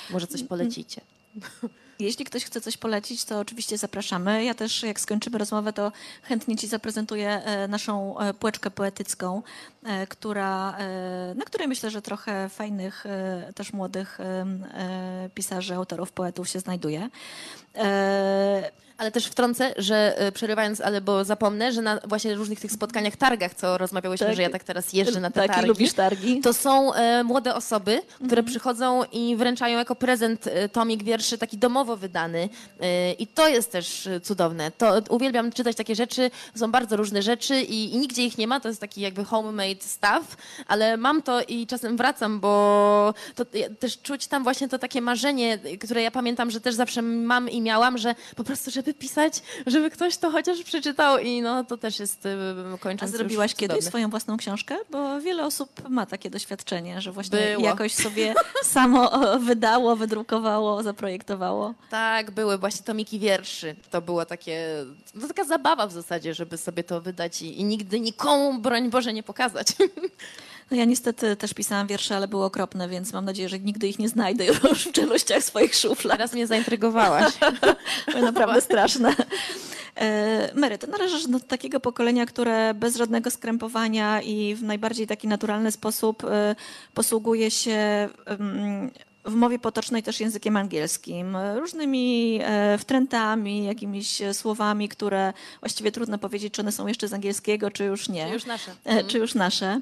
Może 0.10 0.28
coś 0.28 0.44
polecicie. 0.44 1.02
Jeśli 2.00 2.26
ktoś 2.26 2.46
chce 2.46 2.62
coś 2.62 2.78
polecić, 2.78 3.26
to 3.26 3.40
oczywiście 3.40 3.78
zapraszamy. 3.78 4.44
Ja 4.44 4.54
też, 4.54 4.84
jak 4.84 5.00
skończymy 5.00 5.38
rozmowę, 5.38 5.74
to 5.74 5.92
chętnie 6.24 6.56
Ci 6.56 6.68
zaprezentuję 6.68 7.30
e, 7.30 7.68
naszą 7.68 8.20
e, 8.20 8.34
płeczkę 8.34 8.72
poetycką, 8.72 9.42
e, 9.84 10.08
która, 10.08 10.78
na 11.36 11.46
której 11.46 11.68
myślę, 11.68 11.92
że 11.92 12.02
trochę 12.02 12.50
fajnych, 12.50 13.06
też 13.56 13.74
młodych 13.74 14.18
pisarzy, 15.36 15.76
autorów, 15.76 16.12
poetów 16.12 16.50
się 16.50 16.60
znajduje. 16.60 17.10
Ale 19.00 19.12
też 19.12 19.26
wtrącę, 19.26 19.74
że 19.78 20.18
e, 20.18 20.32
przerywając, 20.32 20.82
ale 20.82 21.02
bo 21.02 21.26
zapomnę, 21.26 21.72
że 21.72 21.82
na 21.82 22.00
właśnie 22.08 22.36
różnych 22.36 22.60
tych 22.60 22.72
spotkaniach, 22.72 23.16
targach, 23.16 23.54
co 23.54 23.78
rozmawiałyśmy, 23.78 24.28
tak. 24.28 24.36
że 24.36 24.42
ja 24.42 24.50
tak 24.50 24.64
teraz 24.64 24.94
jeżdżę 24.94 25.20
na 25.20 25.32
te 25.32 25.42
tak, 25.42 25.52
targi. 25.52 25.68
lubisz 25.68 25.94
targi. 25.94 26.42
To 26.42 26.54
są 26.54 26.94
e, 26.94 27.24
młode 27.24 27.56
osoby, 27.56 28.02
które 28.16 28.30
mhm. 28.40 28.46
przychodzą 28.46 29.04
i 29.12 29.36
wręczają 29.36 29.78
jako 29.78 29.96
prezent 29.96 30.48
e, 30.48 30.70
tomik 30.70 31.04
wierszy 31.04 31.38
taki 31.38 31.58
domowo 31.58 31.98
wydany. 31.98 32.50
E, 32.80 33.14
I 33.14 33.28
to 33.28 33.48
jest 33.48 33.72
też 33.72 34.08
e, 34.08 34.20
cudowne. 34.20 34.72
To 34.72 35.02
uwielbiam 35.10 35.52
czytać 35.52 35.76
takie 35.76 35.96
rzeczy. 35.96 36.32
Są 36.56 36.72
bardzo 36.72 36.98
różne 36.98 37.22
rzeczy 37.22 37.62
i, 37.62 37.94
i 37.94 37.98
nigdzie 37.98 38.26
ich 38.26 38.38
nie 38.38 38.48
ma. 38.48 38.60
To 38.60 38.68
jest 38.68 38.82
taki 38.82 39.02
jakby 39.02 39.26
homemade 39.26 39.82
stuff, 39.82 40.38
ale 40.68 40.98
mam 40.98 41.22
to 41.22 41.42
i 41.42 41.68
czasem 41.68 41.98
wracam, 41.98 42.40
bo 42.40 43.14
to 43.36 43.46
też 43.80 44.02
czuć 44.02 44.28
tam 44.28 44.44
właśnie 44.44 44.68
to 44.68 44.80
takie 44.80 45.02
marzenie, 45.02 45.60
które 45.80 46.02
ja 46.02 46.12
pamiętam, 46.12 46.52
że 46.52 46.62
też 46.62 46.76
zawsze 46.76 47.02
mam 47.02 47.50
i 47.50 47.62
miałam, 47.62 47.98
że 47.98 48.16
po 48.36 48.44
prostu, 48.44 48.72
żeby 48.72 48.89
pisać, 48.94 49.42
żeby 49.68 49.90
ktoś 49.90 50.18
to 50.18 50.32
chociaż 50.32 50.64
przeczytał 50.64 51.18
i 51.18 51.42
no 51.42 51.64
to 51.64 51.78
też 51.78 52.00
jest 52.00 52.26
y, 52.26 52.30
kończąc 52.80 53.14
A 53.14 53.18
zrobiłaś 53.18 53.56
kiedyś 53.56 53.86
swoją 53.86 54.10
własną 54.10 54.38
książkę? 54.38 54.76
Bo 54.90 55.22
wiele 55.22 55.46
osób 55.46 55.90
ma 55.90 56.06
takie 56.06 56.30
doświadczenie, 56.30 57.02
że 57.02 57.12
właśnie 57.12 57.40
Było. 57.52 57.66
jakoś 57.66 57.94
sobie 57.94 58.34
samo 58.64 59.12
wydało, 59.40 59.96
wydrukowało, 59.96 60.84
zaprojektowało. 60.84 61.74
Tak, 61.90 62.32
były 62.32 62.58
właśnie 62.58 62.86
tomiki 62.86 63.20
wierszy. 63.20 63.76
To 63.92 64.02
było 64.02 64.26
takie, 64.26 64.86
to 65.22 65.28
taka 65.28 65.44
zabawa 65.44 65.88
w 65.88 65.92
zasadzie, 65.92 66.34
żeby 66.34 66.58
sobie 66.58 66.84
to 66.84 67.02
wydać 67.02 67.42
i, 67.42 67.60
i 67.60 67.64
nigdy 67.64 68.00
nikomu, 68.00 68.60
broń 68.60 68.90
Boże, 68.90 69.14
nie 69.14 69.24
pokazać. 69.24 69.68
No 70.72 70.78
ja 70.78 70.86
niestety 70.86 71.36
też 71.36 71.54
pisałam 71.54 71.88
wiersze, 71.88 72.16
ale 72.16 72.28
były 72.28 72.46
okropne, 72.46 72.90
więc 72.90 73.14
mam 73.14 73.26
nadzieję, 73.26 73.50
że 73.50 73.60
nigdy 73.60 73.88
ich 73.88 74.00
nie 74.00 74.10
znajdę 74.10 74.46
już 74.46 74.88
w 74.88 74.92
czeluściach 74.92 75.44
swoich 75.44 75.76
szuflad. 75.76 76.18
Teraz 76.18 76.34
mnie 76.34 76.48
zaintrygowałaś. 76.48 77.34
były 78.12 78.22
naprawdę 78.22 78.62
straszne. 78.62 79.16
E, 79.96 80.52
Mary, 80.56 80.78
ty 80.78 80.88
należysz 80.88 81.28
do 81.28 81.40
takiego 81.40 81.80
pokolenia, 81.80 82.26
które 82.26 82.74
bez 82.74 82.96
żadnego 82.96 83.32
skrępowania 83.32 84.22
i 84.22 84.56
w 84.56 84.64
najbardziej 84.64 85.08
taki 85.08 85.28
naturalny 85.28 85.72
sposób 85.72 86.24
e, 86.24 86.56
posługuje 86.94 87.52
się 87.52 88.10
w 89.30 89.36
mowie 89.36 89.60
potocznej 89.60 90.04
też 90.04 90.20
językiem 90.20 90.58
angielskim, 90.58 91.38
różnymi 91.56 92.40
e, 92.44 92.78
wtrętami, 92.78 93.66
jakimiś 93.66 94.22
e, 94.22 94.34
słowami, 94.34 94.90
które 94.90 95.34
właściwie 95.60 95.92
trudno 95.92 96.18
powiedzieć, 96.18 96.54
czy 96.54 96.62
one 96.62 96.72
są 96.72 96.88
jeszcze 96.88 97.08
z 97.08 97.14
angielskiego, 97.14 97.72
czy 97.72 97.84
już 97.84 98.10
nie. 98.10 98.28
Czy 98.28 98.34
już 98.34 98.46
nasze. 98.46 98.72
E, 98.86 99.04
Czy 99.04 99.18
już 99.18 99.36
nasze. 99.36 99.82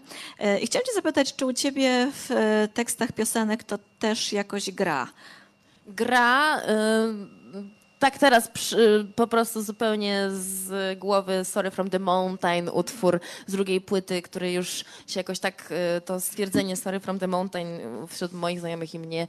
I 0.62 0.66
chciałam 0.66 0.86
cię 0.86 0.94
zapytać, 0.94 1.36
czy 1.36 1.46
u 1.46 1.54
ciebie 1.54 2.12
w 2.14 2.30
tekstach 2.74 3.12
piosenek 3.12 3.64
to 3.64 3.80
też 4.00 4.34
jakoś 4.34 4.72
gra? 4.72 5.08
gra. 5.88 6.60
y, 6.60 7.37
tak 8.00 8.18
teraz 8.18 8.48
przy, 8.48 9.08
po 9.16 9.28
prostu 9.28 9.62
zupełnie 9.62 10.28
z 10.30 11.00
głowy 11.00 11.46
Sorry 11.46 11.72
from 11.72 11.90
the 11.90 12.00
Mountain, 12.00 12.70
utwór 12.74 13.20
z 13.48 13.52
drugiej 13.52 13.82
płyty, 13.82 14.22
który 14.22 14.52
już 14.52 14.70
się 15.08 15.20
jakoś 15.20 15.40
tak, 15.40 15.74
y, 15.98 16.02
to 16.02 16.20
stwierdzenie 16.20 16.76
Sorry 16.76 17.00
from 17.00 17.20
the 17.20 17.28
Mountain 17.28 17.68
wśród 18.08 18.34
moich 18.34 18.60
znajomych 18.60 18.94
i 18.94 19.00
mnie 19.00 19.28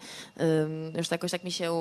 już 0.97 1.11
jakoś 1.11 1.31
tak 1.31 1.45
mi 1.45 1.53
się 1.53 1.73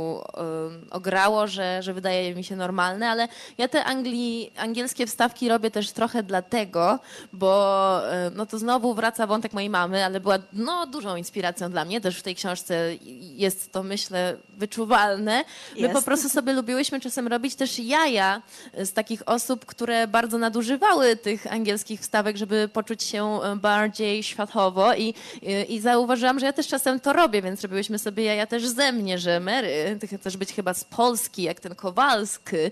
ograło, 0.91 1.47
że, 1.47 1.84
że 1.84 1.93
wydaje 1.93 2.36
mi 2.36 2.43
się 2.43 2.56
normalne, 2.56 3.10
ale 3.10 3.28
ja 3.58 3.67
te 3.67 3.84
Angli, 3.84 4.52
angielskie 4.58 5.08
wstawki 5.08 5.50
robię 5.50 5.71
też 5.71 5.91
trochę 5.91 6.23
dlatego, 6.23 7.00
bo 7.34 8.02
y, 8.28 8.32
no 8.36 8.45
to 8.45 8.58
znowu 8.58 8.93
wraca 8.93 9.28
wątek 9.28 9.54
mojej 9.54 9.69
mamy, 9.69 10.06
ale 10.06 10.19
była 10.19 10.39
no, 10.54 10.88
dużą 10.88 11.15
inspiracją 11.15 11.71
dla 11.71 11.86
mnie, 11.86 12.02
też 12.02 12.19
w 12.19 12.23
tej 12.23 12.36
książce 12.36 12.95
jest 13.36 13.71
to 13.71 13.84
myślę 13.84 14.38
wyczuwalne. 14.58 15.43
My 15.76 15.82
Jest. 15.82 15.93
po 15.93 16.02
prostu 16.02 16.30
sobie 16.30 16.54
lubiłyśmy 16.78 17.00
czasem 17.00 17.28
robić 17.28 17.56
też 17.56 17.80
jaja 17.80 18.42
z 18.74 18.94
takich 18.94 19.30
osób, 19.30 19.66
które 19.66 20.08
bardzo 20.08 20.38
nadużywały 20.38 21.16
tych 21.16 21.54
angielskich 21.54 22.02
wstawek, 22.02 22.38
żeby 22.38 22.70
poczuć 22.74 23.04
się 23.04 23.40
e, 23.44 23.56
bardziej 23.56 24.24
światowo 24.24 24.94
i, 24.96 25.13
i, 25.42 25.74
i 25.74 25.80
zauważyłam, 25.80 26.40
że 26.40 26.46
ja 26.46 26.54
też 26.54 26.68
czasem 26.68 27.00
to 27.00 27.13
robię, 27.13 27.42
więc 27.42 27.62
robiłyśmy 27.62 28.00
sobie 28.00 28.24
jaja 28.24 28.48
też 28.48 28.68
ze 28.68 28.92
mnie, 28.92 29.18
że 29.18 29.40
Mary, 29.40 29.98
ty 30.00 30.08
chcesz 30.08 30.38
być 30.38 30.54
chyba 30.54 30.74
z 30.74 30.84
Polski, 30.84 31.44
jak 31.44 31.60
ten 31.60 31.76
Kowalski, 31.76 32.56
e, 32.56 32.70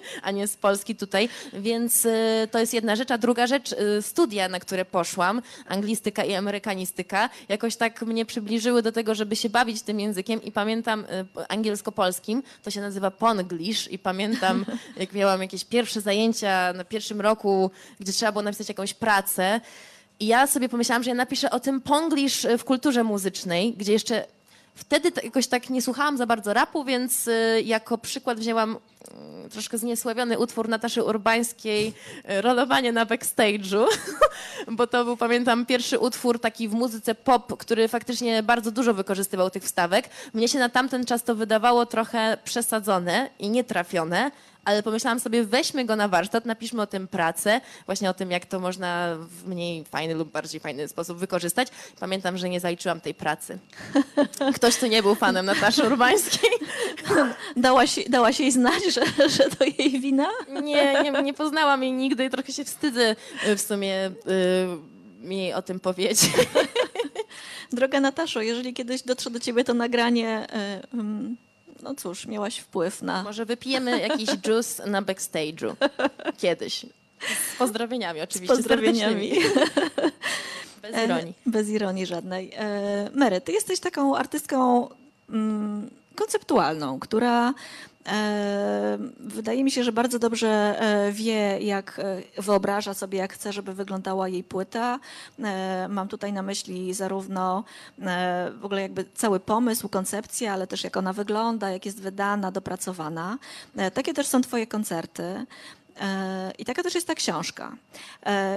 a 0.22 0.30
nie 0.30 0.46
z 0.46 0.56
Polski 0.56 0.96
tutaj, 0.96 1.28
więc 1.52 2.06
e, 2.06 2.48
to 2.50 2.58
jest 2.58 2.74
jedna 2.74 2.96
rzecz, 2.96 3.10
a 3.10 3.18
druga 3.18 3.46
rzecz, 3.46 3.72
e, 3.72 4.02
studia, 4.02 4.48
na 4.48 4.60
które 4.60 4.84
poszłam, 4.84 5.42
anglistyka 5.68 6.24
i 6.24 6.34
amerykanistyka, 6.34 7.30
jakoś 7.48 7.76
tak 7.76 8.02
mnie 8.02 8.26
przybliżyły 8.26 8.82
do 8.82 8.92
tego, 8.92 9.14
żeby 9.14 9.36
się 9.36 9.50
bawić 9.50 9.82
tym 9.82 10.00
językiem. 10.00 10.42
I 10.42 10.52
pamiętam 10.52 11.04
e, 11.04 11.24
angielsko-polskim, 11.48 12.42
to 12.62 12.70
się 12.70 12.80
nazywa 12.80 13.10
Ponglish 13.14 13.92
i 13.92 13.98
pamiętam, 13.98 14.64
jak 14.96 15.12
miałam 15.12 15.42
jakieś 15.42 15.64
pierwsze 15.64 16.00
zajęcia 16.00 16.72
na 16.72 16.84
pierwszym 16.84 17.20
roku, 17.20 17.70
gdzie 18.00 18.12
trzeba 18.12 18.32
było 18.32 18.42
napisać 18.42 18.68
jakąś 18.68 18.94
pracę. 18.94 19.60
I 20.20 20.26
ja 20.26 20.46
sobie 20.46 20.68
pomyślałam, 20.68 21.02
że 21.02 21.10
ja 21.10 21.14
napiszę 21.14 21.50
o 21.50 21.60
tym 21.60 21.80
Ponglish 21.80 22.46
w 22.58 22.64
kulturze 22.64 23.04
muzycznej, 23.04 23.72
gdzie 23.72 23.92
jeszcze 23.92 24.26
wtedy 24.74 25.12
jakoś 25.22 25.46
tak 25.46 25.70
nie 25.70 25.82
słuchałam 25.82 26.16
za 26.16 26.26
bardzo 26.26 26.54
rapu, 26.54 26.84
więc 26.84 27.28
y, 27.28 27.62
jako 27.64 27.98
przykład 27.98 28.38
wzięłam 28.38 28.70
mm, 29.14 29.50
troszkę 29.50 29.78
zniesławiony 29.78 30.38
utwór 30.38 30.68
Nataszy 30.68 31.02
Urbańskiej 31.02 31.92
y, 32.30 32.40
Rolowanie 32.42 32.92
na 32.92 33.06
backstage'u, 33.06 33.84
bo 34.76 34.86
to 34.86 35.04
był, 35.04 35.16
pamiętam, 35.16 35.66
pierwszy 35.66 35.98
utwór 35.98 36.40
taki 36.40 36.68
w 36.68 36.72
muzyce 36.72 37.14
pop, 37.14 37.56
który 37.58 37.88
faktycznie 37.88 38.42
bardzo 38.42 38.70
dużo 38.70 38.94
wykorzystywał 38.94 39.50
tych 39.50 39.62
wstawek. 39.62 40.08
Mnie 40.34 40.48
się 40.48 40.58
na 40.58 40.68
tamten 40.68 41.04
czas 41.04 41.22
to 41.22 41.34
wydawało 41.34 41.86
trochę 41.86 42.38
przesadzone 42.44 43.30
i 43.38 43.50
nietrafione, 43.50 44.30
ale 44.64 44.82
pomyślałam 44.82 45.20
sobie, 45.20 45.44
weźmy 45.44 45.84
go 45.84 45.96
na 45.96 46.08
warsztat, 46.08 46.46
napiszmy 46.46 46.82
o 46.82 46.86
tym 46.86 47.08
pracę, 47.08 47.60
właśnie 47.86 48.10
o 48.10 48.14
tym, 48.14 48.30
jak 48.30 48.46
to 48.46 48.60
można 48.60 49.16
w 49.18 49.48
mniej 49.48 49.84
fajny 49.84 50.14
lub 50.14 50.30
bardziej 50.30 50.60
fajny 50.60 50.88
sposób 50.88 51.18
wykorzystać. 51.18 51.68
Pamiętam, 52.00 52.38
że 52.38 52.48
nie 52.48 52.60
zaliczyłam 52.60 53.00
tej 53.00 53.14
pracy. 53.14 53.58
Ktoś, 54.56 54.76
kto 54.76 54.86
nie 54.86 55.02
był 55.02 55.14
fanem 55.14 55.46
Nataszy 55.46 55.86
Urbańskiej. 55.86 56.50
Dałaś, 57.56 57.98
dałaś 58.08 58.40
jej 58.40 58.52
znać, 58.52 58.84
że, 58.94 59.28
że 59.28 59.44
to 59.50 59.64
jej 59.64 60.00
wina? 60.00 60.28
Nie, 60.62 61.02
nie, 61.02 61.22
nie 61.22 61.34
poznałam 61.34 61.82
jej 61.82 61.92
nigdy 61.92 62.24
i 62.24 62.30
trochę 62.30 62.52
się 62.52 62.64
wstydzę 62.64 63.16
y, 63.48 63.56
w 63.56 63.60
sumie 63.60 64.06
y, 64.06 65.32
jej 65.32 65.54
o 65.54 65.62
tym 65.62 65.80
powiedzieć. 65.80 66.30
Droga 67.72 68.00
Nataszo, 68.00 68.40
jeżeli 68.40 68.74
kiedyś 68.74 69.02
dotrze 69.02 69.30
do 69.30 69.40
ciebie 69.40 69.64
to 69.64 69.74
nagranie, 69.74 70.28
e, 70.28 70.82
mm, 70.94 71.36
no 71.82 71.94
cóż, 71.94 72.26
miałaś 72.26 72.58
wpływ 72.58 73.02
na... 73.02 73.22
Może 73.22 73.44
wypijemy 73.44 74.00
jakiś 74.00 74.28
juice 74.46 74.86
na 74.86 75.02
backstage'u. 75.02 75.74
Kiedyś. 76.42 76.86
Z 77.54 77.56
pozdrowieniami 77.58 78.20
oczywiście. 78.20 78.54
Z 78.54 78.58
pozdrowieniami. 78.58 79.32
Bez 80.82 80.94
E, 80.94 81.04
ironii. 81.04 81.34
Bez 81.46 81.68
ironii 81.68 82.06
żadnej. 82.06 82.52
E, 82.56 83.10
Mary, 83.14 83.40
ty 83.40 83.52
jesteś 83.52 83.80
taką 83.80 84.16
artystką 84.16 84.88
mm, 85.30 85.90
konceptualną, 86.14 87.00
która 87.00 87.48
e, 87.48 87.54
wydaje 89.18 89.64
mi 89.64 89.70
się, 89.70 89.84
że 89.84 89.92
bardzo 89.92 90.18
dobrze 90.18 90.48
e, 90.48 91.12
wie, 91.12 91.58
jak 91.60 91.98
e, 91.98 92.42
wyobraża 92.42 92.94
sobie, 92.94 93.18
jak 93.18 93.32
chce, 93.32 93.52
żeby 93.52 93.74
wyglądała 93.74 94.28
jej 94.28 94.44
płyta. 94.44 95.00
E, 95.38 95.86
mam 95.88 96.08
tutaj 96.08 96.32
na 96.32 96.42
myśli 96.42 96.94
zarówno 96.94 97.64
w 98.60 98.64
ogóle 98.64 98.82
jakby 98.82 99.04
cały 99.14 99.40
pomysł, 99.40 99.88
koncepcję, 99.88 100.52
ale 100.52 100.66
też 100.66 100.84
jak 100.84 100.96
ona 100.96 101.12
wygląda, 101.12 101.70
jak 101.70 101.86
jest 101.86 102.00
wydana, 102.00 102.52
dopracowana. 102.52 103.38
Takie 103.94 104.14
też 104.14 104.26
są 104.26 104.40
twoje 104.40 104.66
koncerty. 104.66 105.46
I 106.58 106.64
taka 106.64 106.82
też 106.82 106.94
jest 106.94 107.06
ta 107.06 107.14
książka. 107.14 107.76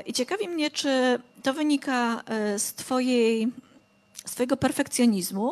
I 0.05 0.13
ciekawi 0.13 0.49
mnie, 0.49 0.71
czy 0.71 1.19
to 1.43 1.53
wynika 1.53 2.23
z 2.57 2.73
Twojej. 2.73 3.51
Z 4.27 4.31
Twojego 4.31 4.57
perfekcjonizmu, 4.57 5.51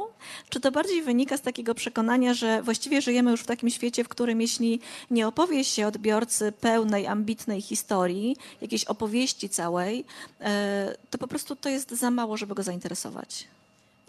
czy 0.49 0.59
to 0.59 0.71
bardziej 0.71 1.01
wynika 1.01 1.38
z 1.38 1.41
takiego 1.41 1.75
przekonania, 1.75 2.33
że 2.33 2.63
właściwie 2.63 3.01
żyjemy 3.01 3.31
już 3.31 3.41
w 3.41 3.45
takim 3.45 3.69
świecie, 3.69 4.03
w 4.03 4.09
którym 4.09 4.41
jeśli 4.41 4.79
nie 5.11 5.27
opowie 5.27 5.63
się 5.63 5.88
odbiorcy 5.88 6.51
pełnej, 6.51 7.07
ambitnej 7.07 7.61
historii, 7.61 8.38
jakiejś 8.61 8.83
opowieści 8.83 9.49
całej, 9.49 10.05
e, 10.41 10.95
to 11.09 11.17
po 11.17 11.27
prostu 11.27 11.55
to 11.55 11.69
jest 11.69 11.91
za 11.91 12.11
mało, 12.11 12.38
żeby 12.38 12.55
go 12.55 12.63
zainteresować? 12.63 13.47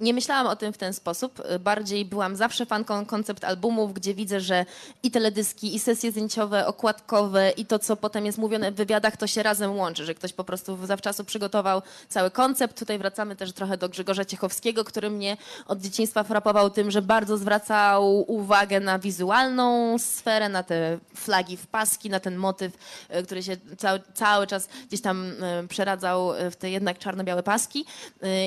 Nie 0.01 0.15
myślałam 0.15 0.47
o 0.47 0.57
tym 0.57 0.73
w 0.73 0.79
ten 0.79 0.93
sposób. 0.93 1.43
Bardziej 1.61 2.05
byłam 2.05 2.37
zawsze 2.37 2.67
fanką 2.67 3.07
koncept 3.07 3.45
albumów, 3.45 3.95
gdzie 3.95 4.15
widzę, 4.15 4.41
że 4.41 4.67
i 5.03 5.11
teledyski, 5.11 5.75
i 5.75 5.79
sesje 5.79 6.11
zdjęciowe, 6.11 6.67
okładkowe, 6.67 7.51
i 7.51 7.67
to, 7.67 7.79
co 7.79 7.97
potem 7.97 8.27
jest 8.27 8.39
mówione 8.39 8.73
w 8.73 8.75
wywiadach, 8.75 9.17
to 9.17 9.27
się 9.27 9.43
razem 9.43 9.77
łączy, 9.77 10.05
że 10.05 10.15
ktoś 10.15 10.33
po 10.33 10.45
prostu 10.45 10.87
zawczasu 10.87 11.25
przygotował 11.25 11.83
cały 12.09 12.31
koncept. 12.31 12.79
Tutaj 12.79 12.99
wracamy 12.99 13.37
też 13.37 13.53
trochę 13.53 13.77
do 13.77 13.89
Grzegorza 13.89 14.25
Ciechowskiego, 14.25 14.85
który 14.85 15.11
mnie 15.11 15.37
od 15.67 15.81
dzieciństwa 15.81 16.25
frapował 16.25 16.71
tym, 16.71 16.91
że 16.91 17.03
bardzo 17.03 17.37
zwracał 17.37 18.33
uwagę 18.33 18.81
na 18.81 18.99
wizualną 18.99 19.99
sferę, 19.99 20.49
na 20.49 20.63
te 20.63 20.99
flagi 21.15 21.57
w 21.57 21.67
paski, 21.67 22.11
na 22.11 22.21
ten 22.21 22.37
motyw, 22.37 22.73
e, 23.09 23.23
który 23.23 23.43
się 23.43 23.57
cały, 23.79 24.01
cały 24.15 24.47
czas 24.47 24.69
gdzieś 24.89 25.01
tam 25.01 25.33
e, 25.43 25.69
przeradzał 25.69 26.33
w 26.51 26.57
te 26.57 26.71
jednak 26.71 26.99
czarno-białe 26.99 27.43
paski. 27.43 27.85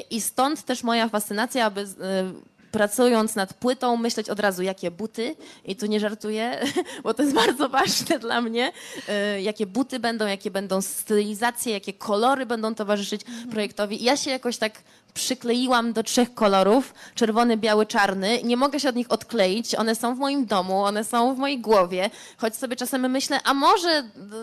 I 0.09 0.21
stąd 0.21 0.65
też 0.65 0.83
moja 0.83 1.09
fascynacja, 1.09 1.38
aby 1.65 1.87
z- 1.87 1.99
e, 2.01 2.33
pracując 2.71 3.35
nad 3.35 3.53
płytą, 3.53 3.97
myśleć 3.97 4.29
od 4.29 4.39
razu, 4.39 4.63
jakie 4.63 4.91
buty, 4.91 5.35
i 5.65 5.75
tu 5.75 5.85
nie 5.85 5.99
żartuję, 5.99 6.59
bo 7.03 7.13
to 7.13 7.23
jest 7.23 7.35
bardzo 7.35 7.69
ważne 7.69 8.19
dla 8.19 8.41
mnie, 8.41 8.71
e, 9.07 9.41
jakie 9.41 9.65
buty 9.65 9.99
będą, 9.99 10.27
jakie 10.27 10.51
będą 10.51 10.81
stylizacje, 10.81 11.73
jakie 11.73 11.93
kolory 11.93 12.45
będą 12.45 12.75
towarzyszyć 12.75 13.21
projektowi. 13.51 14.01
I 14.01 14.05
ja 14.05 14.17
się 14.17 14.31
jakoś 14.31 14.57
tak 14.57 14.73
przykleiłam 15.13 15.93
do 15.93 16.03
trzech 16.03 16.33
kolorów, 16.33 16.93
czerwony, 17.15 17.57
biały, 17.57 17.85
czarny. 17.85 18.39
Nie 18.43 18.57
mogę 18.57 18.79
się 18.79 18.89
od 18.89 18.95
nich 18.95 19.11
odkleić, 19.11 19.75
one 19.75 19.95
są 19.95 20.15
w 20.15 20.17
moim 20.17 20.45
domu, 20.45 20.83
one 20.83 21.03
są 21.03 21.35
w 21.35 21.37
mojej 21.37 21.59
głowie, 21.59 22.09
choć 22.37 22.55
sobie 22.55 22.75
czasem 22.75 23.11
myślę, 23.11 23.39
a 23.43 23.53
może 23.53 24.03
d- 24.15 24.35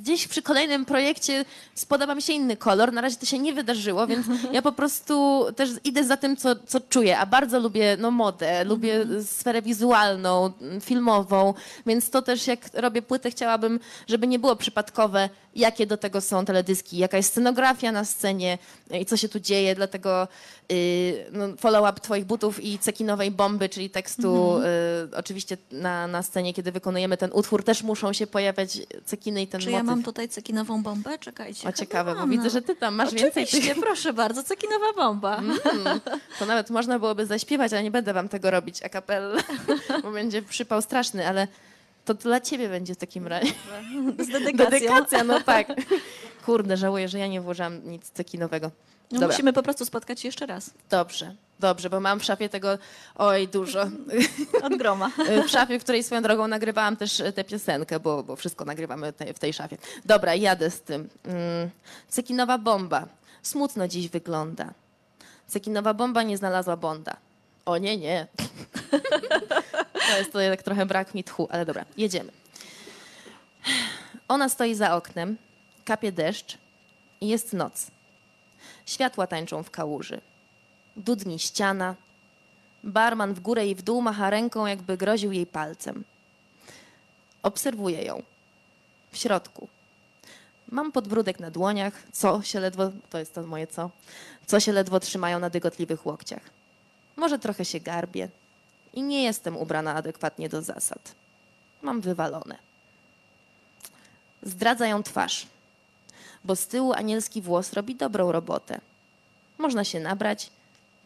gdzieś 0.00 0.28
przy 0.28 0.42
kolejnym 0.42 0.84
projekcie 0.84 1.44
spodoba 1.74 2.14
mi 2.14 2.22
się 2.22 2.32
inny 2.32 2.56
kolor. 2.56 2.92
Na 2.92 3.00
razie 3.00 3.16
to 3.16 3.26
się 3.26 3.38
nie 3.38 3.52
wydarzyło, 3.52 4.06
więc 4.06 4.26
ja 4.52 4.62
po 4.62 4.72
prostu 4.72 5.44
też 5.56 5.70
idę 5.84 6.04
za 6.04 6.16
tym, 6.16 6.36
co, 6.36 6.56
co 6.66 6.80
czuję, 6.80 7.18
a 7.18 7.26
bardzo 7.26 7.60
lubię 7.60 7.96
no, 8.00 8.10
modę, 8.10 8.64
lubię 8.64 9.06
sferę 9.24 9.62
wizualną, 9.62 10.52
m, 10.60 10.80
filmową, 10.80 11.54
więc 11.86 12.10
to 12.10 12.22
też 12.22 12.46
jak 12.46 12.60
robię 12.74 13.02
płytę, 13.02 13.30
chciałabym, 13.30 13.80
żeby 14.08 14.26
nie 14.26 14.38
było 14.38 14.56
przypadkowe, 14.56 15.28
jakie 15.56 15.86
do 15.86 15.96
tego 15.96 16.20
są 16.20 16.44
teledyski, 16.44 16.96
jaka 16.98 17.16
jest 17.16 17.30
scenografia 17.30 17.92
na 17.92 18.04
scenie 18.04 18.58
i 19.00 19.06
co 19.06 19.16
się 19.16 19.28
tu 19.28 19.40
dzieje, 19.40 19.74
dlatego 19.74 20.11
y, 20.72 21.26
no, 21.32 21.44
follow-up 21.58 22.00
twoich 22.00 22.24
butów 22.24 22.64
i 22.64 22.78
cekinowej 22.78 23.30
bomby, 23.30 23.68
czyli 23.68 23.90
tekstu 23.90 24.58
y, 24.58 25.16
oczywiście 25.16 25.56
na, 25.72 26.06
na 26.06 26.22
scenie, 26.22 26.54
kiedy 26.54 26.72
wykonujemy 26.72 27.16
ten 27.16 27.30
utwór, 27.32 27.64
też 27.64 27.82
muszą 27.82 28.12
się 28.12 28.26
pojawiać 28.26 28.78
cekiny 29.04 29.42
i 29.42 29.46
ten 29.46 29.60
Czy 29.60 29.66
motyw. 29.66 29.78
ja 29.78 29.82
mam 29.82 30.02
tutaj 30.02 30.28
cekinową 30.28 30.82
bombę? 30.82 31.18
Czekajcie. 31.18 31.68
O, 31.68 31.72
ciekawe, 31.72 32.14
bo 32.14 32.26
widzę, 32.26 32.50
że 32.50 32.62
ty 32.62 32.76
tam 32.76 32.94
masz 32.94 33.14
więcej 33.14 33.44
Oczywiście, 33.44 33.74
tych... 33.74 33.84
proszę 33.84 34.12
bardzo, 34.12 34.42
cekinowa 34.42 34.92
bomba. 34.96 35.36
Mm, 35.36 36.00
to 36.38 36.46
nawet 36.46 36.70
można 36.70 36.98
byłoby 36.98 37.26
zaśpiewać, 37.26 37.72
ale 37.72 37.82
nie 37.82 37.90
będę 37.90 38.12
wam 38.12 38.28
tego 38.28 38.50
robić 38.50 38.82
a 38.82 38.88
cappella, 38.88 39.42
bo 40.02 40.10
będzie 40.12 40.42
przypał 40.42 40.82
straszny, 40.82 41.28
ale 41.28 41.48
To 42.04 42.14
dla 42.14 42.40
ciebie 42.40 42.68
będzie 42.68 42.94
w 42.94 42.96
takim 42.96 43.26
razie. 43.26 43.52
Z 44.18 44.28
dedykacją. 44.28 44.70
Dedykacja, 44.70 45.24
no 45.24 45.40
tak. 45.40 45.68
Kurde, 46.46 46.76
żałuję, 46.76 47.08
że 47.08 47.18
ja 47.18 47.26
nie 47.26 47.40
włożyłam 47.40 47.88
nic 47.90 48.10
cekinowego. 48.10 48.70
No 49.12 49.26
musimy 49.26 49.52
po 49.52 49.62
prostu 49.62 49.84
spotkać 49.84 50.20
się 50.20 50.28
jeszcze 50.28 50.46
raz. 50.46 50.70
Dobrze, 50.90 51.34
dobrze, 51.60 51.90
bo 51.90 52.00
mam 52.00 52.20
w 52.20 52.24
szafie 52.24 52.48
tego, 52.48 52.78
oj, 53.14 53.48
dużo. 53.48 53.82
Od 54.66 54.76
groma. 54.76 55.10
W 55.46 55.48
szafie, 55.48 55.78
w 55.78 55.82
której 55.82 56.02
swoją 56.02 56.22
drogą 56.22 56.48
nagrywałam 56.48 56.96
też 56.96 57.20
e, 57.20 57.32
tę 57.32 57.44
piosenkę, 57.44 58.00
bo, 58.00 58.22
bo 58.22 58.36
wszystko 58.36 58.64
nagrywamy 58.64 59.12
te, 59.12 59.34
w 59.34 59.38
tej 59.38 59.52
szafie. 59.52 59.76
Dobra, 60.04 60.34
jadę 60.34 60.70
z 60.70 60.80
tym. 60.80 61.08
Mm. 61.24 61.70
Cekinowa 62.08 62.58
bomba. 62.58 63.06
Smutno 63.42 63.88
dziś 63.88 64.08
wygląda. 64.08 64.74
Cekinowa 65.46 65.94
bomba 65.94 66.22
nie 66.22 66.36
znalazła 66.36 66.76
Bonda. 66.76 67.16
O 67.64 67.78
nie, 67.78 67.96
nie. 67.96 68.26
To 70.10 70.18
jest 70.18 70.32
to 70.32 70.40
jednak 70.40 70.62
trochę 70.62 70.86
brak 70.86 71.14
mi 71.14 71.24
tchu, 71.24 71.48
ale 71.50 71.66
dobra, 71.66 71.84
jedziemy. 71.96 72.32
Ona 74.28 74.48
stoi 74.48 74.74
za 74.74 74.96
oknem, 74.96 75.36
kapie 75.84 76.12
deszcz 76.12 76.58
i 77.20 77.28
jest 77.28 77.52
noc. 77.52 77.90
Światła 78.92 79.26
tańczą 79.26 79.62
w 79.62 79.70
kałuży. 79.70 80.20
Dudni 80.96 81.38
ściana, 81.38 81.94
Barman 82.84 83.34
w 83.34 83.40
górę 83.40 83.66
i 83.66 83.74
w 83.74 83.82
dół 83.82 84.02
macha 84.02 84.30
ręką, 84.30 84.66
jakby 84.66 84.96
groził 84.96 85.32
jej 85.32 85.46
palcem. 85.46 86.04
Obserwuję 87.42 88.02
ją. 88.02 88.22
W 89.10 89.16
środku. 89.16 89.68
Mam 90.68 90.92
podbródek 90.92 91.40
na 91.40 91.50
dłoniach, 91.50 92.02
co 92.12 92.42
się 92.42 92.60
ledwo, 92.60 92.90
to 93.10 93.18
jest 93.18 93.34
to 93.34 93.42
moje 93.42 93.66
co, 93.66 93.90
co 94.46 94.60
się 94.60 94.72
ledwo 94.72 95.00
trzymają 95.00 95.38
na 95.38 95.50
dygotliwych 95.50 96.06
łokciach. 96.06 96.42
Może 97.16 97.38
trochę 97.38 97.64
się 97.64 97.80
garbię 97.80 98.28
i 98.92 99.02
nie 99.02 99.22
jestem 99.22 99.56
ubrana 99.56 99.94
adekwatnie 99.94 100.48
do 100.48 100.62
zasad. 100.62 101.14
Mam 101.82 102.00
wywalone. 102.00 102.58
Zdradza 104.42 104.86
ją 104.86 105.02
twarz, 105.02 105.46
bo 106.44 106.56
z 106.56 106.66
tyłu 106.66 106.92
anielski 106.92 107.42
włos 107.42 107.72
robi 107.72 107.94
dobrą 107.94 108.32
robotę. 108.32 108.80
Można 109.58 109.84
się 109.84 110.00
nabrać, 110.00 110.50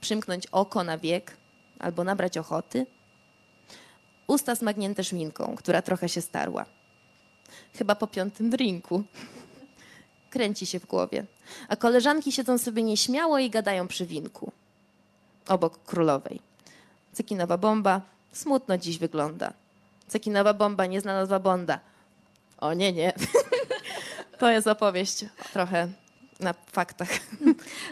przymknąć 0.01 0.47
oko 0.47 0.85
na 0.85 0.99
wiek 0.99 1.37
albo 1.79 2.05
nabrać 2.05 2.39
ochoty. 2.39 2.87
Usta 4.27 4.57
smagnięte 4.57 5.05
szminką, 5.05 5.55
która 5.57 5.83
trochę 5.83 6.09
się 6.09 6.23
starła. 6.23 6.65
Chyba 7.75 7.95
po 7.95 8.07
piątym 8.07 8.51
drinku. 8.51 9.05
Kręci 10.31 10.67
się 10.67 10.81
w 10.81 10.87
głowie, 10.87 11.25
a 11.69 11.77
koleżanki 11.77 12.33
siedzą 12.33 12.59
sobie 12.59 12.83
nieśmiało 12.83 13.39
i 13.39 13.51
gadają 13.51 13.89
przy 13.89 14.07
winku. 14.07 14.53
Obok 15.49 15.85
królowej. 15.85 16.41
Cekinowa 17.13 17.59
bomba 17.59 18.01
smutno 18.33 18.79
dziś 18.79 18.99
wygląda. 18.99 19.53
Cekinowa 20.09 20.55
bomba 20.55 20.87
nie 20.87 21.01
znalazła 21.01 21.39
Bonda. 21.39 21.81
O 22.59 22.75
nie, 22.75 22.93
nie. 22.93 23.13
To 24.39 24.51
jest 24.51 24.67
opowieść 24.67 25.25
trochę 25.53 25.89
na 26.41 26.55
faktach. 26.73 27.09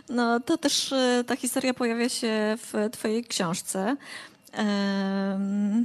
No 0.08 0.40
to 0.40 0.58
też 0.58 0.92
e, 0.92 1.24
ta 1.26 1.36
historia 1.36 1.74
pojawia 1.74 2.08
się 2.08 2.56
w 2.56 2.90
twojej 2.92 3.24
książce. 3.24 3.96
No 4.52 5.84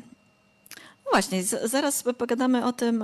Właśnie, 1.11 1.43
zaraz 1.43 2.03
pogadamy 2.17 2.65
o 2.65 2.73
tym, 2.73 3.03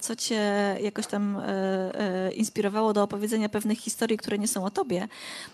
co 0.00 0.16
cię 0.16 0.42
jakoś 0.80 1.06
tam 1.06 1.36
e, 1.36 1.44
e, 1.46 2.32
inspirowało 2.32 2.92
do 2.92 3.02
opowiedzenia 3.02 3.48
pewnych 3.48 3.78
historii, 3.78 4.16
które 4.16 4.38
nie 4.38 4.48
są 4.48 4.64
o 4.64 4.70
tobie. 4.70 5.08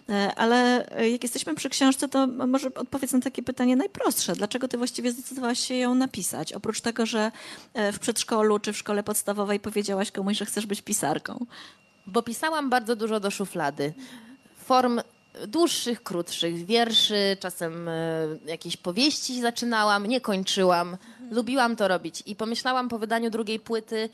E, 0.09 0.35
Ale 0.35 0.89
jak 1.13 1.23
jesteśmy 1.23 1.55
przy 1.55 1.69
książce, 1.69 2.09
to 2.09 2.27
może 2.27 2.75
odpowiedz 2.75 3.13
na 3.13 3.21
takie 3.21 3.43
pytanie 3.43 3.77
najprostsze. 3.77 4.33
Dlaczego 4.33 4.69
ty 4.69 4.79
właściwie 4.79 5.13
zdecydowałaś 5.13 5.61
się 5.61 5.75
ją 5.75 5.95
napisać? 5.95 6.53
Oprócz 6.53 6.81
tego, 6.81 7.07
że 7.07 7.33
w 7.75 7.99
przedszkolu 7.99 8.59
czy 8.59 8.73
w 8.73 8.79
szkole 8.79 9.03
podstawowej 9.03 9.61
powiedziałaś 9.61 10.11
komuś, 10.11 10.37
że 10.39 10.47
chcesz 10.47 10.67
być 10.67 10.83
pisarką. 10.83 11.47
Bo 12.07 12.23
pisałam 12.23 12.71
bardzo 12.71 12.97
dużo 12.97 13.21
do 13.21 13.31
szuflady. 13.31 13.93
Form 14.65 15.01
dłuższych, 15.49 16.03
krótszych, 16.03 16.67
wierszy, 16.67 17.37
czasem 17.41 17.91
jakieś 18.47 18.77
powieści 18.77 19.41
zaczynałam, 19.41 20.07
nie 20.07 20.21
kończyłam. 20.21 20.97
Lubiłam 21.31 21.77
to 21.77 21.89
robić 21.89 22.23
i 22.27 22.37
pomyślałam 22.37 22.89
po 22.89 22.99
wydaniu 22.99 23.31
drugiej 23.31 23.61
płyty, 23.61 24.09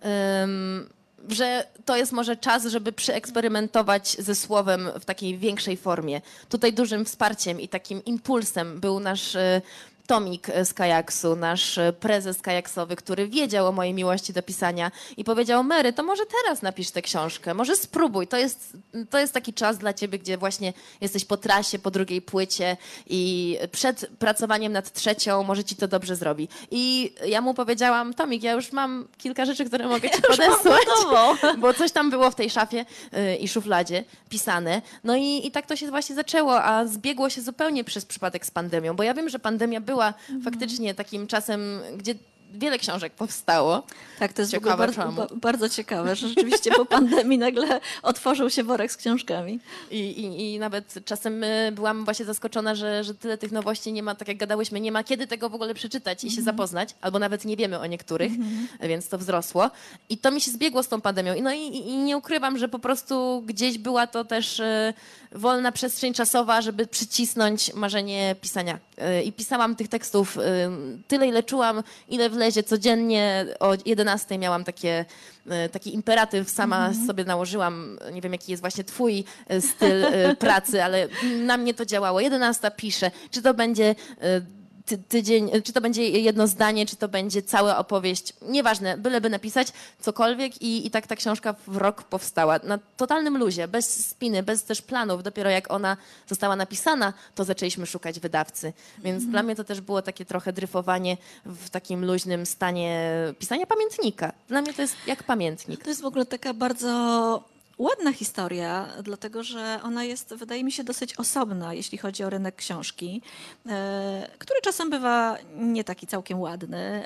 em, 0.00 0.88
że 1.28 1.66
to 1.84 1.96
jest 1.96 2.12
może 2.12 2.36
czas, 2.36 2.66
żeby 2.66 2.92
przeeksperymentować 2.92 4.08
ze 4.08 4.34
słowem 4.34 4.88
w 5.00 5.04
takiej 5.04 5.38
większej 5.38 5.76
formie. 5.76 6.20
Tutaj 6.48 6.72
dużym 6.72 7.04
wsparciem 7.04 7.60
i 7.60 7.68
takim 7.68 8.04
impulsem 8.04 8.80
był 8.80 9.00
nasz 9.00 9.36
e, 9.36 9.62
Tomik 10.06 10.46
z 10.64 10.74
Kajaksu, 10.74 11.36
nasz 11.36 11.78
prezes 12.00 12.42
kajaksowy, 12.42 12.96
który 12.96 13.28
wiedział 13.28 13.66
o 13.66 13.72
mojej 13.72 13.94
miłości 13.94 14.32
do 14.32 14.42
pisania 14.42 14.90
i 15.16 15.24
powiedział, 15.24 15.64
Mary, 15.64 15.92
to 15.92 16.02
może 16.02 16.22
teraz 16.26 16.62
napisz 16.62 16.90
tę 16.90 17.02
książkę, 17.02 17.54
może 17.54 17.76
spróbuj, 17.76 18.26
to 18.26 18.36
jest, 18.36 18.76
to 19.10 19.18
jest 19.18 19.32
taki 19.32 19.54
czas 19.54 19.78
dla 19.78 19.92
ciebie, 19.92 20.18
gdzie 20.18 20.38
właśnie 20.38 20.72
jesteś 21.00 21.24
po 21.24 21.36
trasie, 21.36 21.78
po 21.78 21.90
drugiej 21.90 22.22
płycie 22.22 22.76
i 23.06 23.58
przed 23.72 24.10
pracowaniem 24.18 24.72
nad 24.72 24.92
trzecią 24.92 25.42
może 25.42 25.64
ci 25.64 25.76
to 25.76 25.88
dobrze 25.88 26.16
zrobi. 26.16 26.48
I 26.70 27.12
ja 27.26 27.40
mu 27.40 27.54
powiedziałam, 27.54 28.14
Tomik, 28.14 28.42
ja 28.42 28.52
już 28.52 28.72
mam 28.72 29.08
kilka 29.18 29.44
rzeczy, 29.44 29.64
które 29.64 29.88
mogę 29.88 30.10
ci 30.10 30.22
podesłać, 30.22 30.86
bo 31.58 31.74
coś 31.74 31.92
tam 31.92 32.10
było 32.10 32.30
w 32.30 32.34
tej 32.34 32.50
szafie 32.50 32.84
y, 33.14 33.36
i 33.36 33.48
szufladzie 33.48 34.04
pisane. 34.28 34.82
No 35.04 35.16
i, 35.16 35.46
i 35.46 35.50
tak 35.50 35.66
to 35.66 35.76
się 35.76 35.90
właśnie 35.90 36.16
zaczęło, 36.16 36.62
a 36.62 36.86
zbiegło 36.86 37.30
się 37.30 37.42
zupełnie 37.42 37.84
przez 37.84 38.04
przypadek 38.04 38.46
z 38.46 38.50
pandemią, 38.50 38.96
bo 38.96 39.02
ja 39.02 39.14
wiem, 39.14 39.28
że 39.28 39.38
pandemia 39.38 39.80
była 39.80 39.95
faktycznie 40.44 40.94
takim 40.94 41.26
czasem, 41.26 41.60
gdzie 41.98 42.14
wiele 42.58 42.78
książek 42.78 43.12
powstało. 43.12 43.82
Tak, 44.18 44.32
to 44.32 44.42
jest 44.42 44.52
Ciekawe 44.52 44.76
bardzo, 44.76 45.12
ba- 45.12 45.26
bardzo 45.36 45.68
ciekawe, 45.68 46.16
że 46.16 46.28
rzeczywiście 46.28 46.70
po 46.70 46.84
pandemii 46.96 47.38
nagle 47.38 47.80
otworzył 48.02 48.50
się 48.50 48.64
worek 48.64 48.92
z 48.92 48.96
książkami. 48.96 49.60
I, 49.90 50.00
i, 50.00 50.54
I 50.54 50.58
nawet 50.58 50.94
czasem 51.04 51.44
y, 51.44 51.72
byłam 51.72 52.04
właśnie 52.04 52.24
zaskoczona, 52.24 52.74
że, 52.74 53.04
że 53.04 53.14
tyle 53.14 53.38
tych 53.38 53.52
nowości 53.52 53.92
nie 53.92 54.02
ma, 54.02 54.14
tak 54.14 54.28
jak 54.28 54.36
gadałyśmy, 54.36 54.80
nie 54.80 54.92
ma 54.92 55.04
kiedy 55.04 55.26
tego 55.26 55.50
w 55.50 55.54
ogóle 55.54 55.74
przeczytać 55.74 56.24
i 56.24 56.30
się 56.30 56.42
zapoznać, 56.42 56.94
albo 57.00 57.18
nawet 57.18 57.44
nie 57.44 57.56
wiemy 57.56 57.78
o 57.78 57.86
niektórych, 57.86 58.32
więc 58.80 59.08
to 59.08 59.18
wzrosło. 59.18 59.70
I 60.08 60.18
to 60.18 60.30
mi 60.30 60.40
się 60.40 60.50
zbiegło 60.50 60.82
z 60.82 60.88
tą 60.88 61.00
pandemią. 61.00 61.34
I, 61.34 61.42
no 61.42 61.52
i, 61.52 61.60
i 61.76 61.96
nie 61.96 62.16
ukrywam, 62.16 62.58
że 62.58 62.68
po 62.68 62.78
prostu 62.78 63.42
gdzieś 63.46 63.78
była 63.78 64.06
to 64.06 64.24
też 64.24 64.60
y, 64.60 64.94
wolna 65.32 65.72
przestrzeń 65.72 66.14
czasowa, 66.14 66.62
żeby 66.62 66.86
przycisnąć 66.86 67.74
marzenie 67.74 68.36
pisania. 68.40 68.78
Y, 69.18 69.22
I 69.22 69.32
pisałam 69.32 69.76
tych 69.76 69.88
tekstów 69.88 70.38
tyle, 71.08 71.28
ile 71.28 71.42
czułam, 71.42 71.82
ile 72.08 72.30
wlezie 72.46 72.62
codziennie. 72.62 73.46
O 73.60 73.74
11 73.86 74.38
miałam 74.38 74.64
takie, 74.64 75.04
y, 75.66 75.68
taki 75.68 75.94
imperatyw, 75.94 76.50
sama 76.50 76.92
sobie 77.06 77.24
nałożyłam. 77.24 77.98
Nie 78.12 78.20
wiem, 78.20 78.32
jaki 78.32 78.50
jest 78.50 78.62
właśnie 78.62 78.84
twój 78.84 79.24
y, 79.52 79.60
styl 79.60 80.04
y, 80.04 80.36
pracy, 80.38 80.82
ale 80.84 81.08
na 81.44 81.56
mnie 81.56 81.74
to 81.74 81.86
działało. 81.86 82.20
11 82.20 82.70
piszę. 82.70 83.10
Czy 83.30 83.42
to 83.42 83.54
będzie 83.54 83.94
ty, 84.86 84.98
tydzień, 84.98 85.50
czy 85.64 85.72
to 85.72 85.80
będzie 85.80 86.08
jedno 86.08 86.46
zdanie, 86.46 86.86
czy 86.86 86.96
to 86.96 87.08
będzie 87.08 87.42
cała 87.42 87.78
opowieść, 87.78 88.32
nieważne, 88.42 88.98
byleby 88.98 89.30
napisać 89.30 89.72
cokolwiek 90.00 90.62
i, 90.62 90.86
i 90.86 90.90
tak 90.90 91.06
ta 91.06 91.16
książka 91.16 91.54
w 91.66 91.76
rok 91.76 92.02
powstała. 92.02 92.58
Na 92.62 92.78
totalnym 92.96 93.38
luzie, 93.38 93.68
bez 93.68 94.06
spiny, 94.06 94.42
bez 94.42 94.64
też 94.64 94.82
planów. 94.82 95.22
Dopiero 95.22 95.50
jak 95.50 95.70
ona 95.70 95.96
została 96.26 96.56
napisana, 96.56 97.12
to 97.34 97.44
zaczęliśmy 97.44 97.86
szukać 97.86 98.20
wydawcy. 98.20 98.72
Więc 98.98 99.26
dla 99.26 99.42
mnie 99.42 99.56
to 99.56 99.64
też 99.64 99.80
było 99.80 100.02
takie 100.02 100.24
trochę 100.24 100.52
dryfowanie 100.52 101.16
w 101.46 101.70
takim 101.70 102.04
luźnym 102.04 102.46
stanie 102.46 103.10
pisania 103.38 103.66
pamiętnika. 103.66 104.32
Dla 104.48 104.62
mnie 104.62 104.74
to 104.74 104.82
jest 104.82 104.96
jak 105.06 105.22
pamiętnik. 105.22 105.84
To 105.84 105.90
jest 105.90 106.02
w 106.02 106.06
ogóle 106.06 106.26
taka 106.26 106.54
bardzo 106.54 107.55
ładna 107.78 108.12
historia, 108.12 108.88
dlatego 109.02 109.42
że 109.42 109.80
ona 109.82 110.04
jest, 110.04 110.34
wydaje 110.34 110.64
mi 110.64 110.72
się, 110.72 110.84
dosyć 110.84 111.16
osobna, 111.16 111.74
jeśli 111.74 111.98
chodzi 111.98 112.24
o 112.24 112.30
rynek 112.30 112.56
książki, 112.56 113.22
e, 113.66 114.28
który 114.38 114.60
czasem 114.60 114.90
bywa 114.90 115.36
nie 115.56 115.84
taki 115.84 116.06
całkiem 116.06 116.40
ładny. 116.40 117.02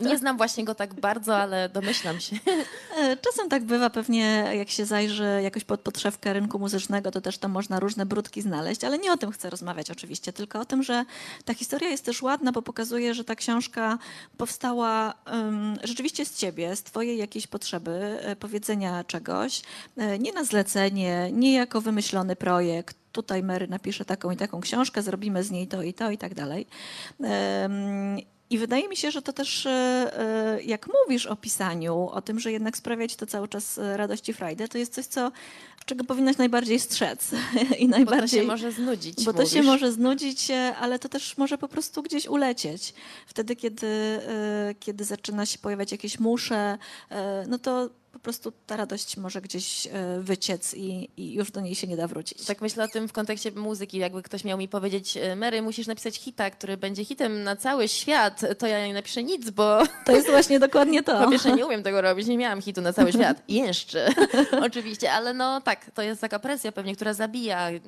Nie 0.00 0.18
znam 0.18 0.36
właśnie 0.36 0.64
go 0.64 0.74
tak 0.74 0.94
bardzo, 0.94 1.36
ale 1.36 1.68
domyślam 1.68 2.20
się. 2.20 2.36
E, 2.98 3.16
Czasem 3.16 3.48
tak 3.48 3.64
bywa, 3.64 3.90
pewnie 3.90 4.52
jak 4.54 4.70
się 4.70 4.84
zajrzy 4.84 5.40
jakoś 5.42 5.64
pod 5.64 5.80
podszewkę 5.80 6.32
rynku 6.32 6.58
muzycznego, 6.58 7.10
to 7.10 7.20
też 7.20 7.38
tam 7.38 7.50
można 7.50 7.80
różne 7.80 8.06
brudki 8.06 8.42
znaleźć, 8.42 8.84
ale 8.84 8.98
nie 8.98 9.12
o 9.12 9.16
tym 9.16 9.30
chcę 9.32 9.50
rozmawiać 9.50 9.90
oczywiście, 9.90 10.32
tylko 10.32 10.60
o 10.60 10.64
tym, 10.64 10.82
że 10.82 11.04
ta 11.44 11.54
historia 11.54 11.88
jest 11.88 12.04
też 12.04 12.22
ładna, 12.22 12.52
bo 12.52 12.62
pokazuje, 12.62 13.14
że 13.14 13.24
ta 13.24 13.34
książka 13.34 13.98
powstała 14.36 15.14
em, 15.24 15.78
rzeczywiście 15.84 16.24
z 16.26 16.36
ciebie, 16.36 16.76
z 16.76 16.82
twojej 16.82 17.18
jakiejś 17.18 17.46
potrzeby 17.46 18.18
e, 18.22 18.36
powiedzenia 18.36 19.04
czegoś, 19.04 19.62
nie 20.18 20.32
na 20.32 20.44
zlecenie, 20.44 21.30
nie 21.32 21.52
jako 21.52 21.80
wymyślony 21.80 22.36
projekt, 22.36 22.96
tutaj 23.12 23.42
Mary 23.42 23.68
napisze 23.68 24.04
taką 24.04 24.30
i 24.30 24.36
taką 24.36 24.60
książkę, 24.60 25.02
zrobimy 25.02 25.44
z 25.44 25.50
niej 25.50 25.68
to 25.68 25.82
i 25.82 25.94
to 25.94 26.10
i 26.10 26.18
tak 26.18 26.34
dalej. 26.34 26.66
I 28.50 28.58
wydaje 28.58 28.88
mi 28.88 28.96
się, 28.96 29.10
że 29.10 29.22
to 29.22 29.32
też, 29.32 29.66
e, 29.66 29.70
e, 29.70 30.62
jak 30.62 30.88
mówisz 31.00 31.26
o 31.26 31.36
pisaniu, 31.36 32.08
o 32.12 32.22
tym, 32.22 32.40
że 32.40 32.52
jednak 32.52 32.76
sprawiać 32.76 33.16
to 33.16 33.26
cały 33.26 33.48
czas 33.48 33.78
e, 33.78 33.96
radość 33.96 34.28
i 34.28 34.32
frajdę, 34.32 34.68
to 34.68 34.78
jest 34.78 34.94
coś, 34.94 35.06
co, 35.06 35.32
czego 35.86 36.04
powinnaś 36.04 36.36
najbardziej 36.36 36.80
strzec. 36.80 37.30
I 37.78 37.88
najbardziej, 37.88 38.46
Bo 38.46 38.52
to 38.52 38.58
się 38.58 38.66
może 38.66 38.72
znudzić, 38.72 39.24
Bo 39.24 39.32
to 39.32 39.38
mówisz. 39.38 39.52
się 39.54 39.62
może 39.62 39.92
znudzić, 39.92 40.48
ale 40.80 40.98
to 40.98 41.08
też 41.08 41.36
może 41.36 41.58
po 41.58 41.68
prostu 41.68 42.02
gdzieś 42.02 42.26
ulecieć. 42.26 42.94
Wtedy, 43.26 43.56
kiedy, 43.56 44.20
kiedy 44.80 45.04
zaczyna 45.04 45.46
się 45.46 45.58
pojawiać 45.58 45.92
jakieś 45.92 46.18
musze, 46.18 46.78
no 47.48 47.58
to 47.58 47.90
po 48.12 48.18
prostu 48.18 48.52
ta 48.66 48.76
radość 48.76 49.16
może 49.16 49.40
gdzieś 49.40 49.86
e, 49.86 49.90
wyciec 50.20 50.74
i, 50.74 51.10
i, 51.16 51.34
już 51.34 51.50
do 51.50 51.60
niej 51.60 51.74
się 51.74 51.86
nie 51.86 51.96
da 51.96 52.06
wrócić. 52.06 52.44
Tak 52.44 52.60
myślę 52.60 52.84
o 52.84 52.88
tym 52.88 53.08
w 53.08 53.12
kontekście 53.12 53.52
muzyki. 53.52 53.98
Jakby 53.98 54.22
ktoś 54.22 54.44
miał 54.44 54.58
mi 54.58 54.68
powiedzieć, 54.68 55.16
e, 55.16 55.36
Mary, 55.36 55.62
musisz 55.62 55.86
napisać 55.86 56.16
hita, 56.16 56.50
który 56.50 56.76
będzie 56.76 57.04
hitem 57.04 57.42
na 57.42 57.56
cały 57.56 57.88
świat, 57.88 58.40
to 58.58 58.66
ja 58.66 58.86
nie 58.86 58.94
napiszę 58.94 59.22
nic, 59.22 59.50
bo... 59.50 59.82
To 60.06 60.12
jest 60.12 60.30
właśnie 60.30 60.60
dokładnie 60.60 61.02
to. 61.02 61.18
Po 61.24 61.30
pierwsze 61.30 61.52
nie 61.52 61.66
umiem 61.66 61.82
tego 61.82 62.02
robić, 62.02 62.26
nie 62.26 62.38
miałam 62.38 62.62
hitu 62.62 62.80
na 62.80 62.92
cały 62.92 63.12
świat. 63.12 63.42
Jeszcze. 63.48 64.08
oczywiście, 64.62 65.12
ale 65.12 65.34
no 65.34 65.60
tak, 65.60 65.90
to 65.90 66.02
jest 66.02 66.20
taka 66.20 66.38
presja 66.38 66.72
pewnie, 66.72 66.96
która 66.96 67.14
zabija 67.14 67.68
mm, 67.68 67.82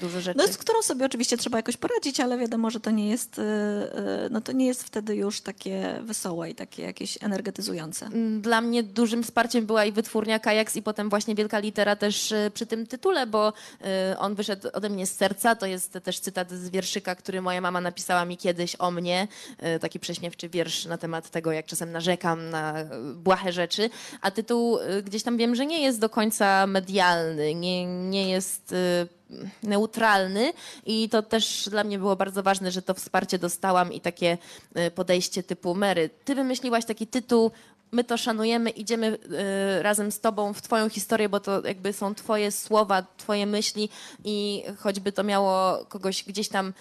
dużo 0.00 0.20
rzeczy. 0.20 0.38
No 0.38 0.48
z 0.48 0.58
którą 0.58 0.82
sobie 0.82 1.06
oczywiście 1.06 1.36
trzeba 1.36 1.58
jakoś 1.58 1.76
poradzić, 1.76 2.20
ale 2.20 2.38
wiadomo, 2.38 2.70
że 2.70 2.80
to 2.80 2.90
nie 2.90 3.10
jest, 3.10 3.38
e, 3.38 4.28
no 4.30 4.40
to 4.40 4.52
nie 4.52 4.66
jest 4.66 4.84
wtedy 4.84 5.16
już 5.16 5.40
takie 5.40 6.00
wesołe 6.02 6.50
i 6.50 6.54
takie 6.54 6.82
jakieś 6.82 7.18
energetyzujące. 7.22 8.06
Mm, 8.06 8.40
dla 8.40 8.60
mnie 8.60 8.82
dużym 8.82 9.22
wsparciem 9.22 9.45
wsparciem 9.46 9.66
była 9.66 9.84
i 9.84 9.92
wytwórnia 9.92 10.38
Kajaks 10.38 10.76
i 10.76 10.82
potem 10.82 11.10
właśnie 11.10 11.34
Wielka 11.34 11.58
Litera 11.58 11.96
też 11.96 12.32
e, 12.32 12.50
przy 12.54 12.66
tym 12.66 12.86
tytule, 12.86 13.26
bo 13.26 13.52
e, 13.84 14.18
on 14.18 14.34
wyszedł 14.34 14.68
ode 14.72 14.88
mnie 14.88 15.06
z 15.06 15.16
serca. 15.16 15.54
To 15.54 15.66
jest 15.66 15.98
też 16.02 16.20
cytat 16.20 16.50
z 16.50 16.68
wierszyka, 16.68 17.14
który 17.14 17.42
moja 17.42 17.60
mama 17.60 17.80
napisała 17.80 18.24
mi 18.24 18.36
kiedyś 18.36 18.76
o 18.78 18.90
mnie. 18.90 19.28
E, 19.58 19.78
taki 19.78 20.00
prześmiewczy 20.00 20.48
wiersz 20.48 20.84
na 20.84 20.98
temat 20.98 21.30
tego, 21.30 21.52
jak 21.52 21.66
czasem 21.66 21.92
narzekam 21.92 22.50
na 22.50 22.74
błahe 23.14 23.52
rzeczy. 23.52 23.90
A 24.20 24.30
tytuł 24.30 24.78
gdzieś 25.04 25.22
tam 25.22 25.36
wiem, 25.36 25.54
że 25.54 25.66
nie 25.66 25.82
jest 25.82 26.00
do 26.00 26.08
końca 26.08 26.66
medialny, 26.66 27.54
nie, 27.54 27.86
nie 27.86 28.30
jest 28.30 28.74
neutralny 29.62 30.52
i 30.86 31.08
to 31.08 31.22
też 31.22 31.68
dla 31.70 31.84
mnie 31.84 31.98
było 31.98 32.16
bardzo 32.16 32.42
ważne, 32.42 32.70
że 32.70 32.82
to 32.82 32.94
wsparcie 32.94 33.38
dostałam 33.38 33.92
i 33.92 34.00
takie 34.00 34.38
podejście 34.94 35.42
typu 35.42 35.74
Mary, 35.74 36.10
ty 36.24 36.34
wymyśliłaś 36.34 36.84
taki 36.84 37.06
tytuł, 37.06 37.50
my 37.92 38.04
to 38.04 38.16
szanujemy, 38.16 38.70
idziemy 38.70 39.18
y, 39.78 39.82
razem 39.82 40.12
z 40.12 40.20
tobą 40.20 40.52
w 40.52 40.62
twoją 40.62 40.88
historię, 40.88 41.28
bo 41.28 41.40
to 41.40 41.66
jakby 41.66 41.92
są 41.92 42.14
twoje 42.14 42.50
słowa, 42.52 43.06
twoje 43.16 43.46
myśli 43.46 43.88
i 44.24 44.62
choćby 44.78 45.12
to 45.12 45.24
miało 45.24 45.84
kogoś 45.84 46.24
gdzieś 46.24 46.48
tam 46.48 46.72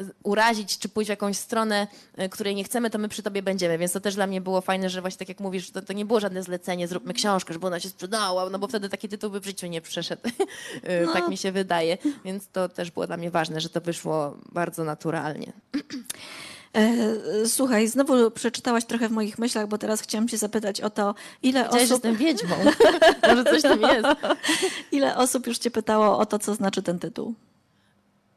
y, 0.00 0.04
urazić, 0.22 0.78
czy 0.78 0.88
pójść 0.88 1.08
w 1.08 1.10
jakąś 1.10 1.36
stronę, 1.36 1.86
y, 2.18 2.28
której 2.28 2.54
nie 2.54 2.64
chcemy, 2.64 2.90
to 2.90 2.98
my 2.98 3.08
przy 3.08 3.22
tobie 3.22 3.42
będziemy. 3.42 3.78
Więc 3.78 3.92
to 3.92 4.00
też 4.00 4.14
dla 4.14 4.26
mnie 4.26 4.40
było 4.40 4.60
fajne, 4.60 4.90
że 4.90 5.00
właśnie 5.00 5.18
tak 5.18 5.28
jak 5.28 5.40
mówisz, 5.40 5.70
to, 5.70 5.82
to 5.82 5.92
nie 5.92 6.04
było 6.04 6.20
żadne 6.20 6.42
zlecenie, 6.42 6.88
zróbmy 6.88 7.14
książkę, 7.14 7.52
żeby 7.52 7.66
ona 7.66 7.80
się 7.80 7.88
sprzedała, 7.88 8.50
no 8.50 8.58
bo 8.58 8.68
wtedy 8.68 8.88
taki 8.88 9.08
tytuł 9.08 9.30
by 9.30 9.40
w 9.40 9.44
życiu 9.44 9.66
nie 9.66 9.80
przeszedł. 9.80 10.22
no. 11.06 11.12
Tak 11.12 11.28
mi 11.28 11.36
się 11.36 11.52
wydaje. 11.52 11.98
Więc 12.24 12.48
to 12.48 12.68
też 12.68 12.90
było 12.90 13.06
dla 13.06 13.16
mnie 13.16 13.30
ważne, 13.30 13.60
że 13.60 13.68
to 13.68 13.80
wyszło 13.80 14.36
bardzo 14.52 14.84
naturalnie. 14.84 15.52
E, 16.74 17.48
słuchaj, 17.48 17.88
znowu 17.88 18.30
przeczytałaś 18.30 18.84
trochę 18.84 19.08
w 19.08 19.12
moich 19.12 19.38
myślach, 19.38 19.68
bo 19.68 19.78
teraz 19.78 20.00
chciałam 20.00 20.28
cię 20.28 20.38
zapytać 20.38 20.80
o 20.80 20.90
to, 20.90 21.14
ile 21.42 21.64
Chciałeś, 21.64 21.82
osób... 21.82 21.90
jestem 21.90 22.16
wiedźmą. 22.16 22.56
Może 23.28 23.44
coś 23.44 23.62
tam 23.62 23.80
jest. 23.80 24.08
Ile 24.92 25.16
osób 25.16 25.46
już 25.46 25.58
cię 25.58 25.70
pytało 25.70 26.18
o 26.18 26.26
to, 26.26 26.38
co 26.38 26.54
znaczy 26.54 26.82
ten 26.82 26.98
tytuł? 26.98 27.34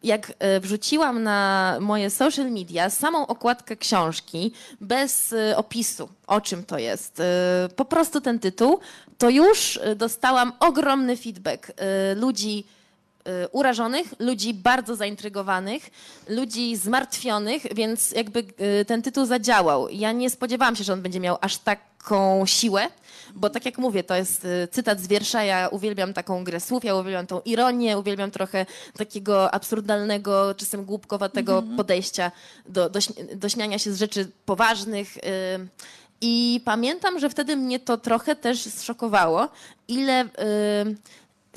jak 0.03 0.33
e, 0.39 0.59
wrzuciłam 0.59 1.23
na 1.23 1.77
moje 1.81 2.09
social 2.09 2.51
media 2.51 2.89
samą 2.89 3.27
okładkę 3.27 3.75
książki 3.75 4.51
bez 4.81 5.33
e, 5.33 5.57
opisu, 5.57 6.09
o 6.27 6.41
czym 6.41 6.63
to 6.63 6.77
jest, 6.77 7.21
po 7.75 7.85
prostu 7.85 8.21
ten 8.21 8.39
tytuł, 8.39 8.79
to 9.17 9.29
już 9.29 9.79
dostałam 9.95 10.53
ogromny 10.59 11.17
feedback 11.17 11.71
ludzi 12.15 12.65
urażonych, 13.51 14.13
ludzi 14.19 14.53
bardzo 14.53 14.95
zaintrygowanych, 14.95 15.89
ludzi 16.29 16.75
zmartwionych, 16.75 17.63
więc 17.75 18.11
jakby 18.11 18.39
y, 18.81 18.85
ten 18.85 19.01
tytuł 19.01 19.25
zadziałał. 19.25 19.89
Ja 19.89 20.11
nie 20.11 20.29
spodziewałam 20.29 20.75
się, 20.75 20.83
że 20.83 20.93
on 20.93 21.01
będzie 21.01 21.19
miał 21.19 21.37
aż 21.41 21.57
taką 21.57 22.45
siłę, 22.45 22.87
bo 23.35 23.49
tak 23.49 23.65
jak 23.65 23.77
mówię, 23.77 24.03
to 24.03 24.15
jest 24.15 24.45
y, 24.45 24.67
cytat 24.71 24.99
z 24.99 25.07
wiersza, 25.07 25.43
ja 25.43 25.67
uwielbiam 25.67 26.13
taką 26.13 26.43
grę 26.43 26.59
słów, 26.59 26.83
ja 26.83 26.95
uwielbiam 26.95 27.27
tą 27.27 27.41
ironię, 27.41 27.97
uwielbiam 27.97 28.31
trochę 28.31 28.65
takiego 28.97 29.53
absurdalnego, 29.53 30.55
czasem 30.55 30.85
głupkowatego 30.85 31.57
mm 31.57 31.73
-hmm. 31.73 31.77
podejścia 31.77 32.31
do, 32.65 32.89
do, 32.89 32.99
do 33.35 33.49
śmiania 33.49 33.79
się 33.79 33.93
z 33.93 33.99
rzeczy 33.99 34.31
poważnych. 34.45 35.17
I 36.21 36.61
pamiętam, 36.65 37.19
że 37.19 37.29
wtedy 37.29 37.55
mnie 37.55 37.79
to 37.79 37.97
trochę 37.97 38.35
też 38.35 38.61
zszokowało, 38.61 39.47
ile 39.87 40.25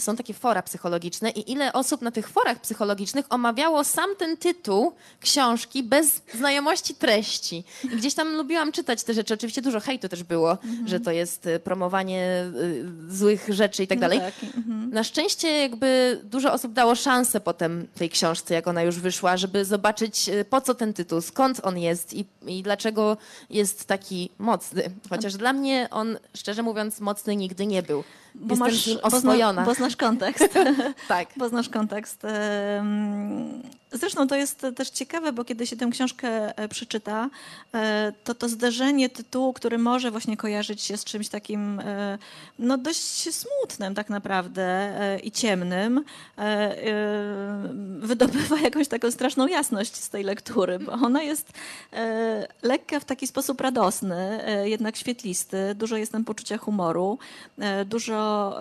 są 0.00 0.16
takie 0.16 0.34
fora 0.34 0.62
psychologiczne 0.62 1.30
i 1.30 1.52
ile 1.52 1.72
osób 1.72 2.02
na 2.02 2.10
tych 2.10 2.28
forach 2.28 2.60
psychologicznych 2.60 3.26
omawiało 3.30 3.84
sam 3.84 4.10
ten 4.18 4.36
tytuł 4.36 4.92
książki 5.20 5.82
bez 5.82 6.22
znajomości 6.34 6.94
treści. 6.94 7.64
I 7.84 7.88
gdzieś 7.88 8.14
tam 8.14 8.36
lubiłam 8.36 8.72
czytać 8.72 9.04
te 9.04 9.14
rzeczy. 9.14 9.34
Oczywiście 9.34 9.62
dużo 9.62 9.80
hejtu 9.80 10.08
też 10.08 10.22
było, 10.22 10.50
mhm. 10.50 10.88
że 10.88 11.00
to 11.00 11.10
jest 11.10 11.46
y, 11.46 11.60
promowanie 11.60 12.44
y, 12.62 12.84
złych 13.08 13.46
rzeczy 13.48 13.82
i 13.82 13.86
tak 13.86 13.98
no 13.98 14.00
dalej. 14.00 14.20
Tak. 14.20 14.34
Mhm. 14.56 14.90
Na 14.90 15.04
szczęście 15.04 15.48
jakby 15.48 16.20
dużo 16.24 16.52
osób 16.52 16.72
dało 16.72 16.94
szansę 16.94 17.40
potem 17.40 17.86
tej 17.94 18.10
książce, 18.10 18.54
jak 18.54 18.66
ona 18.66 18.82
już 18.82 19.00
wyszła, 19.00 19.36
żeby 19.36 19.64
zobaczyć 19.64 20.28
y, 20.28 20.44
po 20.44 20.60
co 20.60 20.74
ten 20.74 20.92
tytuł, 20.94 21.20
skąd 21.20 21.60
on 21.62 21.78
jest 21.78 22.14
i, 22.14 22.24
i 22.46 22.62
dlaczego 22.62 23.16
jest 23.50 23.84
taki 23.84 24.30
mocny. 24.38 24.90
Chociaż 25.10 25.34
dla 25.34 25.52
mnie 25.52 25.88
on, 25.90 26.18
szczerze 26.34 26.62
mówiąc, 26.62 27.00
mocny 27.00 27.36
nigdy 27.36 27.66
nie 27.66 27.82
był. 27.82 28.04
Bo 28.34 28.66
Jestem 28.66 28.96
masz, 29.02 29.14
oswojona. 29.14 29.64
Kontekst. 29.96 30.58
tak. 31.08 31.28
Bo 31.36 31.48
znasz 31.48 31.68
kontekst. 31.68 32.26
Zresztą 33.92 34.28
to 34.28 34.36
jest 34.36 34.66
też 34.76 34.90
ciekawe, 34.90 35.32
bo 35.32 35.44
kiedy 35.44 35.66
się 35.66 35.76
tę 35.76 35.88
książkę 35.90 36.58
e, 36.58 36.68
przeczyta, 36.68 37.30
e, 37.74 38.12
to 38.24 38.34
to 38.34 38.48
zderzenie 38.48 39.08
tytułu, 39.08 39.52
który 39.52 39.78
może 39.78 40.10
właśnie 40.10 40.36
kojarzyć 40.36 40.82
się 40.82 40.96
z 40.96 41.04
czymś 41.04 41.28
takim 41.28 41.80
e, 41.80 42.18
no 42.58 42.78
dość 42.78 43.34
smutnym 43.34 43.94
tak 43.94 44.10
naprawdę 44.10 44.90
i 45.22 45.30
ciemnym, 45.30 46.04
wydobywa 47.98 48.60
jakąś 48.68 48.88
taką 48.88 49.10
straszną 49.10 49.46
jasność 49.46 49.96
z 49.96 50.08
tej 50.08 50.24
lektury, 50.24 50.78
bo 50.78 50.92
ona 50.92 51.22
jest 51.22 51.52
lekka 52.62 53.00
w 53.00 53.04
taki 53.04 53.26
sposób 53.26 53.60
radosny, 53.60 54.44
jednak 54.64 54.96
świetlisty, 54.96 55.74
dużo 55.74 55.96
jest 55.96 56.12
tam 56.12 56.24
poczucia 56.24 56.58
humoru, 56.58 57.18
dużo 57.86 58.58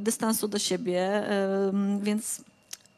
dystansu 0.00 0.48
do 0.48 0.58
siebie, 0.58 1.22
więc 2.00 2.40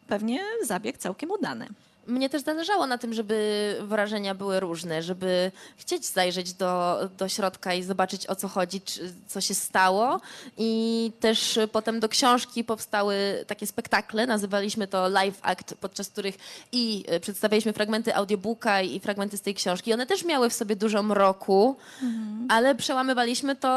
pewnie 0.09 0.41
zabieg 0.65 0.99
całkiem 0.99 1.31
udany. 1.31 1.69
Mnie 2.07 2.29
też 2.31 2.43
zależało 2.43 2.87
na 2.87 2.99
tym, 2.99 3.15
żeby 3.15 3.77
wrażenia 3.83 4.35
były 4.35 4.61
różne, 4.61 5.03
żeby 5.03 5.53
chcieć 5.77 6.07
zajrzeć 6.07 6.53
do, 6.53 6.99
do 7.19 7.29
środka 7.29 7.75
i 7.75 7.83
zobaczyć 7.83 8.27
o 8.27 8.37
co 8.37 8.49
chodzi, 8.49 8.81
czy, 8.81 9.13
co 9.27 9.41
się 9.41 9.55
stało. 9.55 10.21
I 10.59 11.13
też 11.21 11.59
potem 11.73 12.01
do 12.01 12.09
książki 12.09 12.65
powstały 12.65 13.45
takie 13.47 13.67
spektakle, 13.67 14.27
nazywaliśmy 14.27 14.87
to 14.87 15.09
live 15.09 15.39
act, 15.43 15.75
podczas 15.81 16.09
których 16.09 16.39
i 16.73 17.05
e, 17.09 17.21
przedstawialiśmy 17.21 17.73
fragmenty 17.73 18.15
audiobooka 18.15 18.83
i 18.83 19.01
fragmenty 19.01 19.37
z 19.37 19.43
tej 19.43 19.55
książki. 19.55 19.93
One 19.93 20.07
też 20.07 20.25
miały 20.25 20.51
w 20.51 20.55
sobie 20.55 20.77
dużo 20.77 21.03
mroku, 21.03 21.77
mhm. 22.03 22.47
ale 22.51 22.75
przełamywaliśmy 22.75 23.57
to 23.57 23.71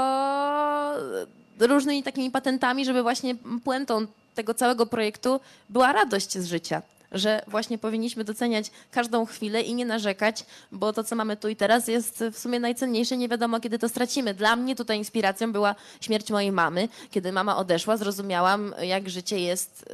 różnymi 1.60 2.04
takimi 2.04 2.32
patentami, 2.32 2.86
żeby 2.86 3.04
właśnie 3.04 3.36
puentą 3.64 4.08
tego 4.36 4.54
całego 4.54 4.86
projektu 4.86 5.40
była 5.70 5.94
radość 5.94 6.38
z 6.38 6.46
życia. 6.46 6.82
Że 7.12 7.42
właśnie 7.48 7.78
powinniśmy 7.78 8.24
doceniać 8.24 8.72
każdą 8.92 9.26
chwilę 9.26 9.62
i 9.62 9.76
nie 9.76 9.86
narzekać, 9.86 10.46
bo 10.72 10.94
to, 10.94 11.04
co 11.04 11.16
mamy 11.16 11.38
tu 11.38 11.48
i 11.48 11.56
teraz, 11.56 11.88
jest 11.88 12.24
w 12.34 12.40
sumie 12.40 12.60
najcenniejsze. 12.60 13.18
Nie 13.18 13.30
wiadomo, 13.30 13.60
kiedy 13.60 13.80
to 13.80 13.90
stracimy. 13.90 14.34
Dla 14.34 14.56
mnie 14.56 14.76
tutaj 14.76 14.98
inspiracją 14.98 15.52
była 15.52 15.76
śmierć 16.02 16.32
mojej 16.32 16.52
mamy. 16.52 16.88
Kiedy 17.12 17.32
mama 17.32 17.58
odeszła, 17.58 17.98
zrozumiałam, 17.98 18.74
jak 18.82 19.10
życie 19.10 19.40
jest 19.40 19.86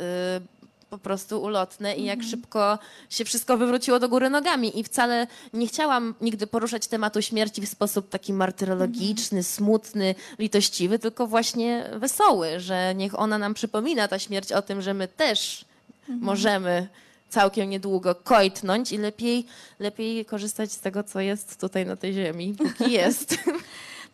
y, 0.41 0.54
po 0.97 1.03
prostu 1.03 1.41
ulotne 1.41 1.95
i 1.95 2.03
jak 2.03 2.19
mhm. 2.19 2.29
szybko 2.31 2.79
się 3.09 3.25
wszystko 3.25 3.57
wywróciło 3.57 3.99
do 3.99 4.09
góry 4.09 4.29
nogami. 4.29 4.79
I 4.79 4.83
wcale 4.83 5.27
nie 5.53 5.67
chciałam 5.67 6.13
nigdy 6.21 6.47
poruszać 6.47 6.87
tematu 6.87 7.21
śmierci 7.21 7.61
w 7.61 7.69
sposób 7.69 8.09
taki 8.09 8.33
martyrologiczny, 8.33 9.37
mhm. 9.37 9.43
smutny, 9.43 10.15
litościwy, 10.39 10.99
tylko 10.99 11.27
właśnie 11.27 11.89
wesoły, 11.93 12.59
że 12.59 12.95
niech 12.95 13.19
ona 13.19 13.37
nam 13.37 13.53
przypomina, 13.53 14.07
ta 14.07 14.19
śmierć, 14.19 14.51
o 14.51 14.61
tym, 14.61 14.81
że 14.81 14.93
my 14.93 15.07
też 15.07 15.65
mhm. 15.99 16.19
możemy 16.19 16.87
całkiem 17.29 17.69
niedługo 17.69 18.15
kojtnąć 18.15 18.91
i 18.91 18.97
lepiej, 18.97 19.45
lepiej 19.79 20.25
korzystać 20.25 20.71
z 20.71 20.79
tego, 20.79 21.03
co 21.03 21.19
jest 21.19 21.59
tutaj 21.61 21.85
na 21.85 21.95
tej 21.95 22.13
ziemi, 22.13 22.55
póki 22.57 22.91
jest. 23.01 23.35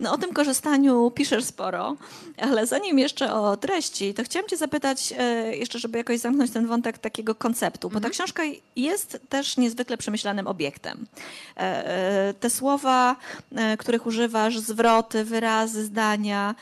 No, 0.02 0.14
o 0.14 0.18
tym 0.18 0.34
korzystaniu 0.34 1.12
piszesz 1.12 1.43
sporo, 1.43 1.95
ale 2.38 2.68
zanim 2.68 2.99
jeszcze 2.99 3.34
o 3.34 3.58
treści, 3.58 4.14
to 4.14 4.24
chciałam 4.24 4.49
cię 4.49 4.58
zapytać 4.58 5.14
e, 5.18 5.58
jeszcze, 5.58 5.80
żeby 5.80 5.97
jakoś 5.97 6.20
zamknąć 6.20 6.52
ten 6.52 6.68
wątek 6.68 6.97
takiego 6.97 7.36
konceptu, 7.36 7.89
bo 7.89 7.99
ta 7.99 8.10
książka 8.10 8.43
jest 8.76 9.20
też 9.30 9.58
niezwykle 9.58 9.97
przemyślanym 9.97 10.47
obiektem. 10.47 11.06
E, 11.58 11.60
e, 11.60 12.34
te 12.34 12.49
słowa, 12.49 13.16
których 13.78 14.06
używasz, 14.06 14.60
zwroty, 14.60 15.24
wyrazy, 15.24 15.86
zdania, 15.86 16.56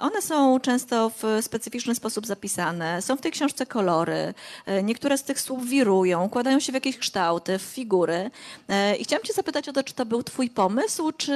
one 0.00 0.22
są 0.22 0.60
często 0.60 1.10
w 1.10 1.38
specyficzny 1.40 1.94
sposób 1.94 2.26
zapisane. 2.26 3.02
Są 3.02 3.16
w 3.16 3.20
tej 3.20 3.32
książce 3.32 3.66
kolory. 3.66 4.34
Niektóre 4.82 5.18
z 5.18 5.22
tych 5.22 5.40
słów 5.40 5.66
wirują, 5.66 6.24
układają 6.24 6.60
się 6.60 6.72
w 6.72 6.74
jakieś 6.74 6.98
kształty, 6.98 7.58
w 7.58 7.62
figury. 7.62 8.30
I 8.98 9.04
chciałam 9.04 9.22
cię 9.24 9.32
zapytać 9.32 9.68
o 9.68 9.72
to, 9.72 9.82
czy 9.82 9.94
to 9.94 10.06
był 10.06 10.22
twój 10.22 10.50
pomysł, 10.50 11.12
czy 11.12 11.32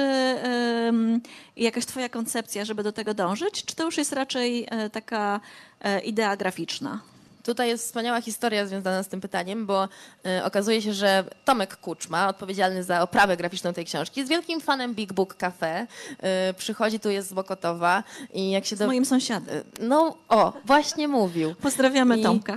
em, 1.57 1.63
jakaś 1.63 1.85
twoja 1.85 2.09
koncepcja, 2.09 2.65
żeby 2.65 2.83
do 2.83 2.91
tego 2.91 3.13
dążyć, 3.13 3.65
czy 3.65 3.75
to 3.75 3.83
już 3.85 3.97
jest 3.97 4.13
raczej 4.13 4.67
e, 4.69 4.89
taka 4.89 5.39
e, 5.81 5.99
idea 5.99 6.37
graficzna? 6.37 6.99
Tutaj 7.47 7.67
jest 7.67 7.85
wspaniała 7.85 8.21
historia 8.21 8.65
związana 8.65 9.03
z 9.03 9.07
tym 9.07 9.21
pytaniem, 9.21 9.65
bo 9.65 9.87
y, 10.39 10.43
okazuje 10.43 10.81
się, 10.81 10.93
że 10.93 11.23
Tomek 11.45 11.77
Kuczma, 11.77 12.27
odpowiedzialny 12.27 12.83
za 12.83 13.01
oprawę 13.01 13.37
graficzną 13.37 13.73
tej 13.73 13.85
książki, 13.85 14.19
jest 14.19 14.29
wielkim 14.29 14.61
fanem 14.61 14.95
Big 14.95 15.13
Book 15.13 15.35
Cafe. 15.35 15.87
Y, 16.49 16.53
przychodzi 16.53 16.99
tu, 16.99 17.09
jest 17.09 17.29
z 17.29 17.33
Bokotowa 17.33 18.03
i 18.33 18.51
jak 18.51 18.65
się 18.65 18.75
Z 18.75 18.79
do... 18.79 18.87
moim 18.87 19.05
sąsiadem. 19.05 19.63
No, 19.79 20.17
o, 20.29 20.53
właśnie 20.65 21.07
mówił. 21.07 21.55
Pozdrawiamy 21.55 22.17
I, 22.17 22.23
Tomka. 22.23 22.53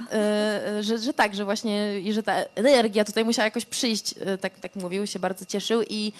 y, 0.78 0.82
że, 0.82 0.98
że 0.98 1.12
tak, 1.12 1.34
że 1.34 1.44
właśnie 1.44 2.00
i 2.00 2.12
że 2.12 2.22
ta 2.22 2.34
energia 2.54 3.04
tutaj 3.04 3.24
musiała 3.24 3.44
jakoś 3.44 3.64
przyjść, 3.64 4.14
tak, 4.40 4.58
tak 4.58 4.76
mówił, 4.76 5.06
się 5.06 5.18
bardzo 5.18 5.44
cieszył 5.44 5.82
i, 5.88 6.12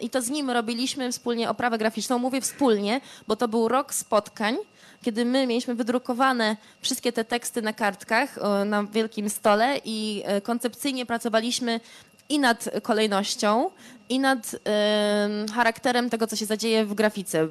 i 0.00 0.10
to 0.10 0.22
z 0.22 0.30
nim 0.30 0.50
robiliśmy 0.50 1.12
wspólnie 1.12 1.50
oprawę 1.50 1.78
graficzną. 1.78 2.18
Mówię 2.18 2.40
wspólnie, 2.40 3.00
bo 3.28 3.36
to 3.36 3.48
był 3.48 3.68
rok 3.68 3.94
spotkań, 3.94 4.56
kiedy 5.02 5.24
my 5.24 5.46
mieliśmy 5.46 5.74
wydrukowane 5.74 6.56
wszystkie 6.80 7.12
te 7.12 7.24
teksty 7.24 7.62
na 7.62 7.72
kartkach 7.72 8.38
na 8.66 8.84
wielkim 8.84 9.30
stole 9.30 9.80
i 9.84 10.22
e, 10.26 10.40
koncepcyjnie 10.40 11.06
pracowaliśmy 11.06 11.80
i 12.28 12.38
nad 12.38 12.70
kolejnością, 12.82 13.70
i 14.08 14.18
nad 14.18 14.54
em, 14.54 15.48
charakterem 15.48 16.10
tego, 16.10 16.26
co 16.26 16.36
się 16.36 16.46
zadzieje 16.46 16.84
w 16.84 16.94
grafice. 16.94 17.42
Y, 17.42 17.48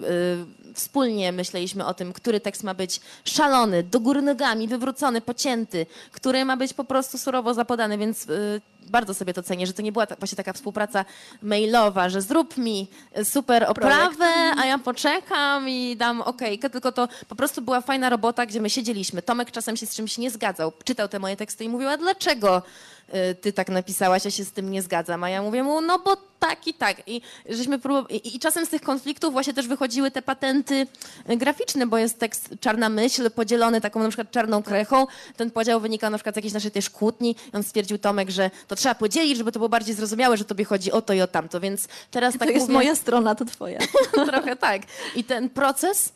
wspólnie 0.74 1.32
myśleliśmy 1.32 1.86
o 1.86 1.94
tym, 1.94 2.14
który 2.14 2.40
tekst 2.40 2.64
ma 2.64 2.74
być 2.74 3.02
szalony, 3.24 3.84
do 3.84 4.00
góry 4.00 4.22
nogami, 4.22 4.68
wywrócony, 4.68 5.22
pocięty, 5.22 5.86
który 6.12 6.46
ma 6.46 6.58
być 6.58 6.74
po 6.74 6.84
prostu 6.84 7.18
surowo 7.18 7.54
zapodany, 7.54 7.98
więc 7.98 8.30
y, 8.30 8.62
bardzo 8.90 9.14
sobie 9.14 9.34
to 9.34 9.44
cenię, 9.44 9.68
że 9.68 9.74
to 9.74 9.82
nie 9.82 9.92
była 9.92 10.06
ta, 10.06 10.16
właśnie 10.16 10.36
taka 10.36 10.54
współpraca 10.54 11.06
mailowa, 11.42 12.10
że 12.10 12.22
zrób 12.22 12.58
mi 12.58 12.88
super 13.24 13.66
oprawę, 13.68 14.26
a 14.58 14.66
ja 14.66 14.78
poczekam 14.78 15.70
i 15.70 15.96
dam 15.98 16.22
okejkę, 16.22 16.70
tylko 16.70 16.92
to 16.92 17.08
po 17.28 17.36
prostu 17.36 17.62
była 17.62 17.82
fajna 17.82 18.10
robota, 18.10 18.46
gdzie 18.46 18.62
my 18.62 18.70
siedzieliśmy. 18.70 19.22
Tomek 19.22 19.52
czasem 19.52 19.78
się 19.78 19.86
z 19.86 19.96
czymś 19.96 20.18
nie 20.18 20.32
zgadzał, 20.32 20.74
czytał 20.84 21.08
te 21.08 21.20
moje 21.20 21.36
teksty 21.36 21.64
i 21.64 21.70
mówił, 21.70 21.90
a 21.90 21.98
dlaczego 21.98 22.58
y, 22.58 22.97
ty 23.42 23.54
tak 23.54 23.70
napisałaś, 23.70 24.26
ja 24.26 24.32
się 24.32 24.46
z 24.46 24.52
tym 24.52 24.72
nie 24.72 24.82
zgadzam, 24.82 25.24
a 25.24 25.30
ja 25.30 25.42
mówię 25.42 25.64
mu, 25.64 25.82
no 25.82 26.00
bo 26.00 26.18
tak 26.40 26.68
i 26.68 26.74
tak. 26.74 26.98
I, 27.08 27.22
żeśmy 27.50 27.80
próbow- 27.80 28.06
i, 28.12 28.36
I 28.36 28.40
czasem 28.40 28.66
z 28.66 28.70
tych 28.70 28.82
konfliktów 28.82 29.34
właśnie 29.34 29.54
też 29.54 29.68
wychodziły 29.68 30.12
te 30.12 30.22
patenty 30.22 30.88
y, 31.30 31.38
graficzne, 31.38 31.88
bo 31.88 31.98
jest 31.98 32.20
tekst 32.20 32.50
czarna 32.62 32.90
myśl 32.90 33.32
podzielony 33.32 33.82
taką 33.82 34.04
na 34.04 34.10
przykład 34.10 34.32
czarną 34.32 34.64
krechą. 34.64 35.08
Ten 35.38 35.52
podział 35.52 35.80
wynika 35.80 36.10
na 36.10 36.18
przykład 36.18 36.36
z 36.36 36.38
jakiejś 36.38 36.54
naszej 36.54 36.72
też 36.72 36.90
kłótni. 36.90 37.36
I 37.54 37.56
on 37.56 37.64
stwierdził 37.64 37.98
Tomek, 37.98 38.30
że 38.30 38.52
to 38.68 38.76
trzeba 38.76 38.96
podzielić, 38.96 39.38
żeby 39.38 39.52
to 39.52 39.60
było 39.60 39.70
bardziej 39.70 39.96
zrozumiałe, 39.96 40.38
że 40.38 40.46
tobie 40.46 40.66
chodzi 40.66 40.92
o 40.92 41.02
to 41.02 41.14
i 41.14 41.22
o 41.22 41.28
tamto. 41.28 41.60
Więc 41.60 41.88
teraz 42.12 42.34
To 42.34 42.40
tak 42.40 42.50
jest 42.50 42.62
mówię, 42.62 42.74
moja 42.74 42.96
strona, 42.96 43.36
to 43.36 43.46
twoja. 43.46 43.80
Trochę 44.32 44.56
tak. 44.56 44.82
I 45.16 45.24
ten 45.24 45.50
proces 45.50 46.14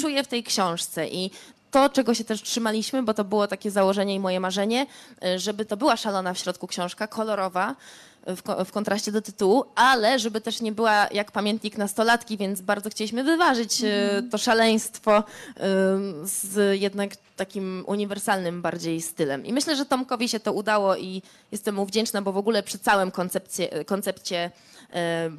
czuję 0.00 0.24
w 0.24 0.28
tej 0.28 0.44
książce. 0.44 1.08
I 1.08 1.30
to, 1.76 1.88
czego 1.88 2.14
się 2.14 2.24
też 2.24 2.42
trzymaliśmy, 2.42 3.02
bo 3.02 3.14
to 3.14 3.24
było 3.24 3.46
takie 3.46 3.70
założenie 3.70 4.14
i 4.14 4.20
moje 4.20 4.40
marzenie, 4.40 4.86
y, 5.24 5.38
żeby 5.38 5.64
to 5.64 5.76
była 5.76 5.96
szalona 5.96 6.34
w 6.34 6.38
środku 6.38 6.66
książka, 6.66 7.06
kolorowa, 7.06 7.76
w, 8.26 8.42
ko- 8.42 8.64
w 8.64 8.72
kontraście 8.72 9.12
do 9.12 9.22
tytułu, 9.22 9.64
ale 9.74 10.18
żeby 10.18 10.40
też 10.40 10.60
nie 10.60 10.72
była 10.72 11.08
jak 11.12 11.32
pamiętnik 11.32 11.78
nastolatki, 11.78 12.36
więc 12.36 12.60
bardzo 12.60 12.90
chcieliśmy 12.90 13.24
wyważyć 13.24 13.82
y, 13.82 13.88
to 14.30 14.38
szaleństwo 14.38 15.18
y, 15.18 15.22
z 16.26 16.80
jednak 16.80 17.10
takim 17.36 17.84
uniwersalnym 17.86 18.62
bardziej 18.62 19.02
stylem. 19.02 19.46
I 19.46 19.52
myślę, 19.52 19.76
że 19.76 19.86
Tomkowi 19.86 20.28
się 20.28 20.40
to 20.40 20.52
udało 20.52 20.96
i 20.96 21.22
jestem 21.52 21.74
mu 21.74 21.86
wdzięczna, 21.86 22.22
bo 22.22 22.32
w 22.32 22.36
ogóle 22.36 22.62
przy 22.62 22.78
całym 22.78 23.10
koncepcie, 23.10 23.84
koncepcie 23.84 24.50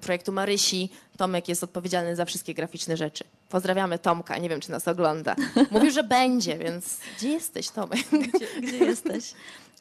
projektu 0.01 0.31
Marysi 0.31 0.89
Tomek 1.17 1.47
jest 1.47 1.63
odpowiedzialny 1.63 2.15
za 2.15 2.25
wszystkie 2.25 2.53
graficzne 2.53 2.97
rzeczy. 2.97 3.23
Pozdrawiamy 3.49 3.99
Tomka, 3.99 4.37
nie 4.37 4.49
wiem 4.49 4.59
czy 4.59 4.71
nas 4.71 4.87
ogląda. 4.87 5.35
Mówił, 5.71 5.91
że 5.91 6.03
będzie, 6.03 6.57
więc 6.57 6.97
gdzie 7.17 7.29
jesteś 7.29 7.69
Tomek? 7.69 8.05
Gdzie, 8.11 8.61
gdzie 8.61 8.77
jesteś? 8.77 9.33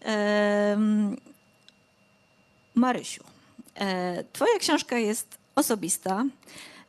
Em, 0.03 1.17
Marysiu, 2.75 3.25
e, 3.75 4.25
twoja 4.33 4.59
książka 4.59 4.99
jest 4.99 5.39
osobista, 5.55 6.25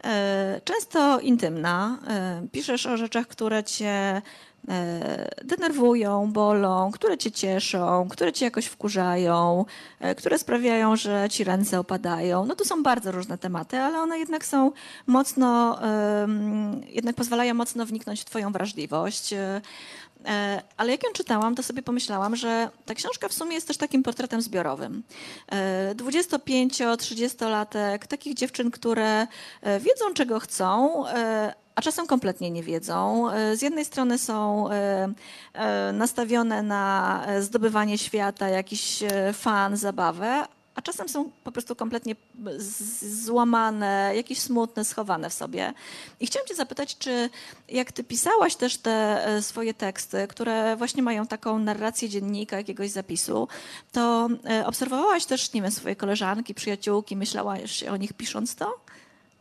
e, 0.03 0.61
często 0.63 1.19
intymna. 1.19 1.99
E, 2.07 2.47
piszesz 2.51 2.86
o 2.86 2.97
rzeczach, 2.97 3.28
które 3.28 3.63
cię 3.63 3.88
e, 3.88 4.21
denerwują, 5.43 6.32
bolą, 6.32 6.91
które 6.91 7.18
cię 7.18 7.32
cieszą, 7.32 8.07
które 8.09 8.34
cię 8.34 8.45
jakoś 8.45 8.65
wkurzają, 8.65 9.65
e, 9.99 10.15
które 10.15 10.39
sprawiają, 10.39 10.95
że 10.95 11.28
ci 11.30 11.43
ręce 11.43 11.80
opadają. 11.80 12.45
No 12.45 12.55
to 12.55 12.65
są 12.65 12.84
bardzo 12.84 13.11
różne 13.11 13.38
tematy, 13.38 13.80
ale 13.80 14.01
one 14.01 14.20
jednak 14.20 14.45
są 14.45 14.72
mocno, 15.07 15.80
jednak 16.88 17.15
pozwalają 17.15 17.53
mocno 17.53 17.86
wniknąć 17.86 18.22
w 18.22 18.26
twoją 18.26 18.51
wrażliwość. 18.51 19.34
E, 19.34 19.61
E, 20.26 20.61
Ale 20.78 20.91
jak 20.91 21.03
ją 21.03 21.09
czytałam, 21.13 21.55
to 21.55 21.63
sobie 21.63 21.82
pomyślałam, 21.82 22.36
że 22.36 22.70
ta 22.86 22.95
książka 22.95 23.28
w 23.28 23.34
sumie 23.34 23.55
jest 23.55 23.68
też 23.68 23.78
takim 23.78 24.03
portretem 24.03 24.41
zbiorowym. 24.41 25.03
25-30-latek, 25.95 28.07
takich 28.07 28.34
dziewczyn, 28.34 28.72
które 28.72 29.28
e, 29.61 29.80
wiedzą, 29.80 30.13
czego 30.13 30.39
chcą, 30.39 31.03
e, 31.07 31.53
a 31.78 31.82
czasem 31.82 32.07
kompletnie 32.07 32.51
nie 32.51 32.63
wiedzą. 32.63 33.30
E, 33.32 33.55
Z 33.55 33.61
jednej 33.61 33.86
strony 33.86 34.17
są 34.17 34.69
e, 34.69 35.09
e, 35.53 35.91
nastawione 35.93 36.63
na 36.63 37.25
zdobywanie 37.39 37.97
świata, 37.97 38.49
jakiś 38.49 39.03
fan, 39.34 39.78
zabawę, 39.78 40.45
a 40.75 40.82
czasem 40.82 41.09
są 41.09 41.32
po 41.43 41.51
prostu 41.51 41.75
kompletnie 41.75 42.15
złamane, 42.99 44.11
jakieś 44.15 44.39
smutne, 44.39 44.86
schowane 44.86 45.30
w 45.30 45.34
sobie. 45.34 45.73
I 46.19 46.28
chciałam 46.28 46.47
cię 46.47 46.55
zapytać, 46.55 46.97
czy 46.97 47.30
jak 47.69 47.91
ty 47.91 48.03
pisałaś 48.03 48.55
też 48.55 48.78
te 48.78 49.25
swoje 49.41 49.73
teksty, 49.73 50.28
które 50.28 50.75
właśnie 50.75 51.03
mają 51.03 51.28
taką 51.28 51.59
narrację 51.59 52.09
dziennika, 52.09 52.57
jakiegoś 52.57 52.89
zapisu, 52.89 53.47
to 53.91 54.30
obserwowałaś 54.65 55.25
też, 55.25 55.53
nie 55.53 55.61
wiem, 55.61 55.71
swoje 55.71 55.95
koleżanki, 55.95 56.53
przyjaciółki, 56.53 57.15
myślałaś 57.15 57.84
o 57.84 57.97
nich 57.97 58.13
pisząc 58.13 58.55
to? 58.55 58.86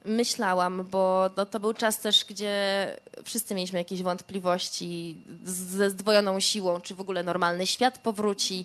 Myślałam, 0.06 0.86
bo 0.90 1.30
no, 1.36 1.46
to 1.46 1.60
był 1.60 1.74
czas 1.74 2.00
też, 2.00 2.24
gdzie 2.24 2.96
wszyscy 3.24 3.54
mieliśmy 3.54 3.78
jakieś 3.78 4.02
wątpliwości 4.02 5.16
ze 5.44 5.90
zdwojoną 5.90 6.40
siłą, 6.40 6.80
czy 6.80 6.94
w 6.94 7.00
ogóle 7.00 7.22
normalny 7.22 7.66
świat 7.66 7.98
powróci. 7.98 8.64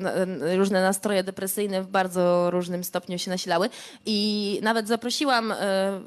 Na- 0.00 0.12
n- 0.12 0.42
Różne 0.56 0.82
nastroje 0.82 1.24
depresyjne 1.24 1.82
w 1.82 1.86
bardzo 1.86 2.50
różnym 2.50 2.84
stopniu 2.84 3.18
się 3.18 3.30
nasilały. 3.30 3.68
I 4.06 4.58
nawet 4.62 4.88
zaprosiłam, 4.88 5.52
y, 5.52 5.56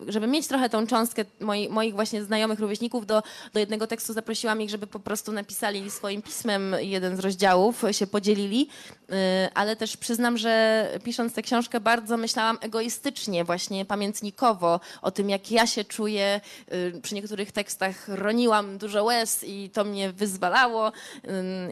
żeby 0.07 0.27
mieć 0.27 0.47
trochę 0.47 0.69
tą 0.69 0.87
cząstkę 0.87 1.25
moi, 1.39 1.69
moich 1.69 1.95
właśnie 1.95 2.23
znajomych 2.23 2.59
rówieśników 2.59 3.05
do, 3.05 3.23
do 3.53 3.59
jednego 3.59 3.87
tekstu, 3.87 4.13
zaprosiłam 4.13 4.61
ich, 4.61 4.69
żeby 4.69 4.87
po 4.87 4.99
prostu 4.99 5.31
napisali 5.31 5.91
swoim 5.91 6.21
pismem 6.21 6.75
jeden 6.79 7.17
z 7.17 7.19
rozdziałów, 7.19 7.83
się 7.91 8.07
podzielili. 8.07 8.67
Y, 9.09 9.13
Ale 9.53 9.75
też 9.75 9.97
przyznam, 9.97 10.37
że 10.37 10.87
pisząc 11.03 11.33
tę 11.33 11.41
książkę 11.41 11.79
bardzo 11.79 12.17
myślałam 12.17 12.57
egoistycznie, 12.61 13.43
właśnie 13.43 13.85
pamiętnikowo 13.85 14.79
o 15.01 15.11
tym, 15.11 15.29
jak 15.29 15.51
ja 15.51 15.67
się 15.67 15.83
czuję. 15.83 16.41
Y, 16.73 17.01
Przy 17.01 17.15
niektórych 17.15 17.51
tekstach 17.51 18.07
roniłam 18.07 18.77
dużo 18.77 19.03
łez 19.03 19.43
i 19.43 19.69
to 19.73 19.83
mnie 19.83 20.11
wyzwalało. 20.11 20.87
Ym, 20.87 21.71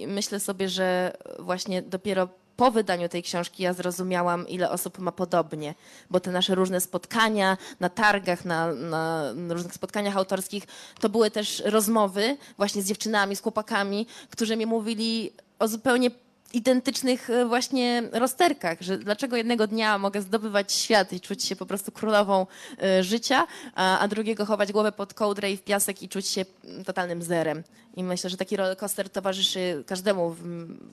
I 0.00 0.06
myślę 0.06 0.40
sobie, 0.40 0.68
że 0.68 1.16
właśnie 1.38 1.82
dopiero 1.82 2.28
po 2.56 2.70
wydaniu 2.70 3.08
tej 3.08 3.22
książki 3.22 3.62
ja 3.62 3.72
zrozumiałam, 3.72 4.48
ile 4.48 4.70
osób 4.70 4.98
ma 4.98 5.12
podobnie, 5.12 5.74
bo 6.10 6.20
te 6.20 6.30
nasze 6.30 6.54
różne 6.54 6.80
spotkania 6.80 7.56
na 7.80 7.88
targach, 7.88 8.44
na, 8.44 8.72
na 8.74 9.32
różnych 9.48 9.74
spotkaniach 9.74 10.16
autorskich, 10.16 10.64
to 11.00 11.08
były 11.08 11.30
też 11.30 11.62
rozmowy 11.66 12.36
właśnie 12.56 12.82
z 12.82 12.86
dziewczynami, 12.86 13.36
z 13.36 13.40
chłopakami, 13.40 14.06
którzy 14.30 14.56
mi 14.56 14.66
mówili 14.66 15.32
o 15.58 15.68
zupełnie 15.68 16.10
identycznych 16.52 17.30
e, 17.30 17.46
właśnie 17.46 18.02
rozterkach, 18.12 18.80
że 18.80 18.98
dlaczego 18.98 19.36
jednego 19.36 19.66
dnia 19.66 19.98
mogę 19.98 20.22
zdobywać 20.22 20.72
świat 20.72 21.12
i 21.12 21.20
czuć 21.20 21.44
się 21.44 21.56
po 21.56 21.66
prostu 21.66 21.92
królową 21.92 22.46
e, 22.82 23.04
życia, 23.04 23.46
a, 23.74 24.08
drugiego 24.08 24.46
chować 24.46 24.72
głowę 24.72 24.92
pod 24.92 25.14
kołdrę 25.14 25.50
i 25.50 25.56
w 25.56 25.62
piasek 25.62 26.02
i 26.02 26.08
czuć 26.08 26.26
się 26.26 26.44
mm, 26.64 26.84
totalnym 26.84 27.22
zerem. 27.22 27.62
I 27.96 28.04
myślę, 28.04 28.30
że 28.30 28.36
taki 28.36 28.56
rollercoaster 28.56 29.10
towarzyszy 29.10 29.84
każdemu 29.86 30.30
w, 30.30 30.42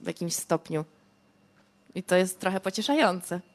w 0.04 0.08
jakimś 0.08 0.34
stopniu. 0.34 0.86
I 1.96 2.04
to 2.04 2.16
jest 2.16 2.40
trochę 2.40 2.60
pocieszające. 2.60 3.40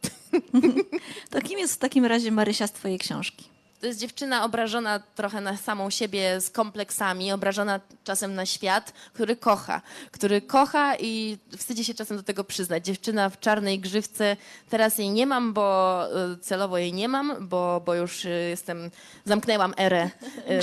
To 1.30 1.40
kim 1.40 1.58
jest 1.58 1.74
w 1.74 1.78
takim 1.78 2.04
razie 2.04 2.30
Marysia 2.30 2.66
z 2.66 2.72
twojej 2.72 2.98
książki? 2.98 3.49
To 3.80 3.86
jest 3.86 4.00
dziewczyna 4.00 4.44
obrażona 4.44 4.98
trochę 5.14 5.40
na 5.40 5.56
samą 5.56 5.90
siebie 5.90 6.40
z 6.40 6.50
kompleksami, 6.50 7.32
obrażona 7.32 7.80
czasem 8.04 8.34
na 8.34 8.46
świat, 8.46 8.92
który 9.12 9.36
kocha. 9.36 9.82
Który 10.10 10.42
kocha 10.42 10.96
i 10.96 11.38
wstydzi 11.56 11.84
się 11.84 11.94
czasem 11.94 12.16
do 12.16 12.22
tego 12.22 12.44
przyznać. 12.44 12.84
Dziewczyna 12.84 13.30
w 13.30 13.40
czarnej 13.40 13.78
grzywce, 13.78 14.36
teraz 14.70 14.98
jej 14.98 15.10
nie 15.10 15.26
mam, 15.26 15.52
bo 15.52 16.06
y, 16.32 16.38
celowo 16.38 16.78
jej 16.78 16.92
nie 16.92 17.08
mam, 17.08 17.48
bo, 17.48 17.82
bo 17.84 17.94
już 17.94 18.24
y, 18.24 18.28
jestem, 18.28 18.90
zamknęłam 19.24 19.74
erę 19.78 20.10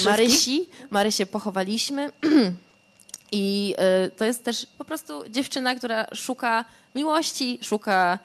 y, 0.01 0.03
Marysi. 0.05 0.69
Marysię 0.89 1.25
pochowaliśmy. 1.25 2.11
I 3.31 3.75
to 4.17 4.25
jest 4.25 4.43
też 4.43 4.67
po 4.77 4.85
prostu 4.85 5.29
dziewczyna, 5.29 5.75
która 5.75 6.07
szuka 6.13 6.65
miłości, 6.95 7.59
szuka 7.61 8.19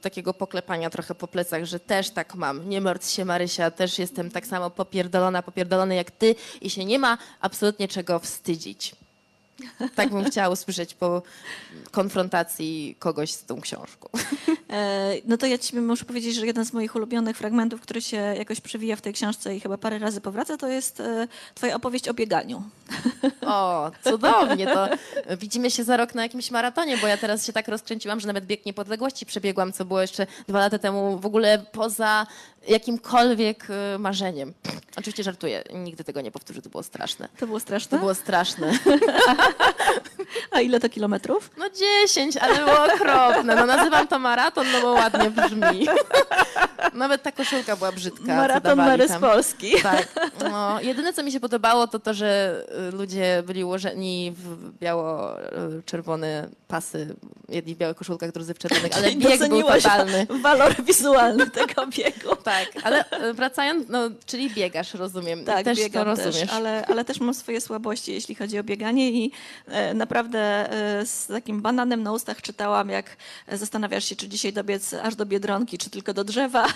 takiego 0.00 0.34
poklepania 0.34 0.90
trochę 0.90 1.14
po 1.14 1.28
plecach, 1.28 1.64
że 1.64 1.80
też 1.80 2.10
tak 2.10 2.34
mam. 2.34 2.68
Nie 2.68 2.80
martw 2.80 3.10
się 3.10 3.24
Marysia, 3.24 3.70
też 3.70 3.98
jestem 3.98 4.30
tak 4.30 4.46
samo 4.46 4.70
popierdolona, 4.70 5.42
popierdolony 5.42 5.94
jak 5.94 6.10
ty 6.10 6.34
i 6.60 6.70
się 6.70 6.84
nie 6.84 6.98
ma 6.98 7.18
absolutnie 7.40 7.88
czego 7.88 8.18
wstydzić. 8.18 8.94
Tak 9.94 10.10
bym 10.10 10.24
chciała 10.24 10.48
usłyszeć 10.48 10.94
po 10.94 11.22
konfrontacji 11.90 12.96
kogoś 12.98 13.30
z 13.30 13.44
tą 13.44 13.60
książką. 13.60 14.08
E, 14.70 15.12
No 15.24 15.36
to 15.36 15.46
ja 15.46 15.58
ci 15.58 15.76
muszę 15.80 16.04
powiedzieć, 16.04 16.34
że 16.36 16.46
jeden 16.46 16.64
z 16.64 16.72
moich 16.72 16.96
ulubionych 16.96 17.36
fragmentów, 17.36 17.80
który 17.80 18.02
się 18.02 18.16
jakoś 18.16 18.60
przewija 18.60 18.96
w 18.96 19.00
tej 19.00 19.12
książce 19.12 19.56
i 19.56 19.60
chyba 19.60 19.78
parę 19.78 19.98
razy 19.98 20.20
powraca, 20.20 20.56
to 20.56 20.68
jest 20.68 21.00
e, 21.00 21.28
twoja 21.54 21.76
opowieść 21.76 22.08
o 22.08 22.14
bieganiu. 22.14 22.62
O, 23.46 23.90
cudownie, 24.04 24.66
to 24.66 24.88
widzimy 25.36 25.70
się 25.70 25.84
za 25.84 25.96
rok 25.96 26.14
na 26.14 26.22
jakimś 26.22 26.50
maratonie, 26.50 26.98
bo 26.98 27.06
ja 27.06 27.16
teraz 27.16 27.46
się 27.46 27.52
tak 27.52 27.68
rozkręciłam, 27.68 28.20
że 28.20 28.26
nawet 28.26 28.46
bieg 28.46 28.66
niepodległości 28.66 29.26
przebiegłam, 29.26 29.72
co 29.72 29.84
było 29.84 30.00
jeszcze 30.00 30.26
dwa 30.48 30.58
lata 30.58 30.78
temu 30.78 31.18
w 31.18 31.26
ogóle 31.26 31.64
poza 31.72 32.26
jakimkolwiek 32.68 33.66
y, 33.94 33.98
marzeniem. 33.98 34.54
Oczywiście 34.96 35.22
żartuję, 35.22 35.62
nigdy 35.74 36.04
tego 36.04 36.20
nie 36.20 36.30
powtórzę, 36.30 36.62
to 36.62 36.70
było 36.70 36.82
straszne. 36.82 37.28
To 37.38 37.46
było 37.46 37.58
To 37.58 37.62
straszne. 37.62 37.98
było 37.98 38.14
straszne. 38.14 38.72
A 40.50 40.60
ile 40.60 40.80
to 40.80 40.88
kilometrów? 40.88 41.50
No 41.58 41.64
10, 42.06 42.36
ale 42.36 42.54
było 42.56 42.84
okropne. 42.94 43.54
No 43.54 43.66
nazywam 43.66 44.08
to 44.08 44.18
maraton, 44.18 44.66
no 44.72 44.80
bo 44.80 44.92
ładnie 44.92 45.30
brzmi. 45.30 45.86
Nawet 46.94 47.22
ta 47.22 47.32
koszulka 47.32 47.76
była 47.76 47.92
brzydka. 47.92 48.36
Maraton 48.36 48.76
Mary 48.76 49.08
z. 49.08 49.12
Polski. 49.20 49.72
Tak. 49.82 50.08
No, 50.50 50.80
jedyne, 50.80 51.12
co 51.12 51.22
mi 51.22 51.32
się 51.32 51.40
podobało, 51.40 51.86
to 51.86 51.98
to, 51.98 52.14
że 52.14 52.62
y, 52.88 52.96
ludzie 52.96 53.42
byli 53.46 53.64
ułożeni 53.64 54.32
w 54.36 54.72
biało-czerwone 54.78 56.48
pasy. 56.68 57.14
Jedni 57.48 57.74
w 57.74 57.78
białych 57.78 57.96
koszulkach, 57.96 58.32
drudzy 58.32 58.54
w 58.54 58.58
czerwonych, 58.58 58.92
ale 58.96 59.08
Czyli 59.10 59.16
bieg 59.16 59.48
był 59.48 59.62
totalny. 59.62 60.26
Walor 60.42 60.82
wizualny 60.84 61.50
tego 61.50 61.86
biegu. 61.86 62.36
Tak, 62.44 62.51
ale 62.82 63.04
y, 63.30 63.34
wracając, 63.34 63.88
no, 63.88 64.10
czyli 64.26 64.50
biegasz, 64.50 64.94
rozumiem. 64.94 65.44
Tak, 65.44 65.64
też 65.64 65.78
biegam 65.78 66.04
to 66.04 66.10
rozumiesz. 66.10 66.40
też, 66.40 66.50
ale, 66.50 66.86
ale 66.86 67.04
też 67.04 67.20
mam 67.20 67.34
swoje 67.34 67.60
słabości, 67.60 68.12
jeśli 68.12 68.34
chodzi 68.34 68.58
o 68.58 68.64
bieganie 68.64 69.10
i 69.10 69.32
e, 69.66 69.94
naprawdę 69.94 70.38
e, 71.00 71.06
z 71.06 71.26
takim 71.26 71.62
bananem 71.62 72.02
na 72.02 72.12
ustach 72.12 72.42
czytałam, 72.42 72.88
jak 72.88 73.16
zastanawiasz 73.52 74.04
się, 74.04 74.16
czy 74.16 74.28
dzisiaj 74.28 74.52
dobiec 74.52 74.94
aż 74.94 75.14
do 75.14 75.26
Biedronki, 75.26 75.78
czy 75.78 75.90
tylko 75.90 76.14
do 76.14 76.24
drzewa 76.24 76.66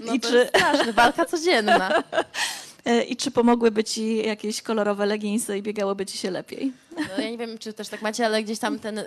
No 0.00 0.12
i, 0.14 0.20
to 0.20 0.28
czy, 0.28 0.36
jest 0.36 0.48
straszne, 0.48 0.92
walka 0.92 1.24
codzienna. 1.24 1.90
e, 2.84 3.02
i 3.02 3.16
czy 3.16 3.30
pomogłyby 3.30 3.84
ci 3.84 4.26
jakieś 4.26 4.62
kolorowe 4.62 5.06
leginsy 5.06 5.58
i 5.58 5.62
biegałoby 5.62 6.06
ci 6.06 6.18
się 6.18 6.30
lepiej. 6.30 6.72
No, 6.96 7.22
ja 7.22 7.30
nie 7.30 7.38
wiem, 7.38 7.58
czy 7.58 7.72
też 7.72 7.88
tak 7.88 8.02
macie, 8.02 8.26
ale 8.26 8.42
gdzieś 8.42 8.58
tam 8.58 8.78
ten 8.78 8.98
y, 8.98 9.04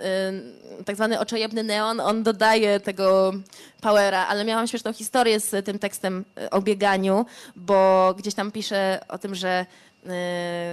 tak 0.84 0.96
zwany 0.96 1.20
oczojebny 1.20 1.62
neon, 1.62 2.00
on 2.00 2.22
dodaje 2.22 2.80
tego 2.80 3.32
powera, 3.80 4.26
ale 4.26 4.44
miałam 4.44 4.66
śmieszną 4.66 4.92
historię 4.92 5.40
z 5.40 5.64
tym 5.66 5.78
tekstem 5.78 6.24
y, 6.42 6.50
o 6.50 6.62
bieganiu, 6.62 7.26
bo 7.56 8.14
gdzieś 8.18 8.34
tam 8.34 8.50
piszę 8.50 9.00
o 9.08 9.18
tym, 9.18 9.34
że 9.34 9.66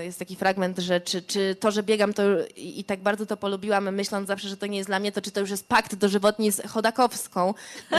jest 0.04 0.20
taki 0.20 0.36
fragment, 0.36 0.80
że 0.80 1.02
czy, 1.02 1.22
czy 1.22 1.56
to, 1.60 1.72
że 1.72 1.84
biegam 1.84 2.14
to 2.14 2.24
i, 2.56 2.80
i 2.80 2.84
tak 2.84 3.00
bardzo 3.00 3.26
to 3.26 3.38
polubiłam, 3.38 3.96
myśląc 3.96 4.28
zawsze, 4.28 4.50
że 4.50 4.58
to 4.58 4.66
nie 4.66 4.78
jest 4.78 4.90
dla 4.90 5.00
mnie, 5.00 5.12
to 5.12 5.22
czy 5.22 5.32
to 5.32 5.40
już 5.40 5.50
jest 5.50 5.68
pakt 5.68 5.96
dożywotni 5.96 6.52
z 6.52 6.68
Chodakowską. 6.68 7.54
Y, 7.94 7.96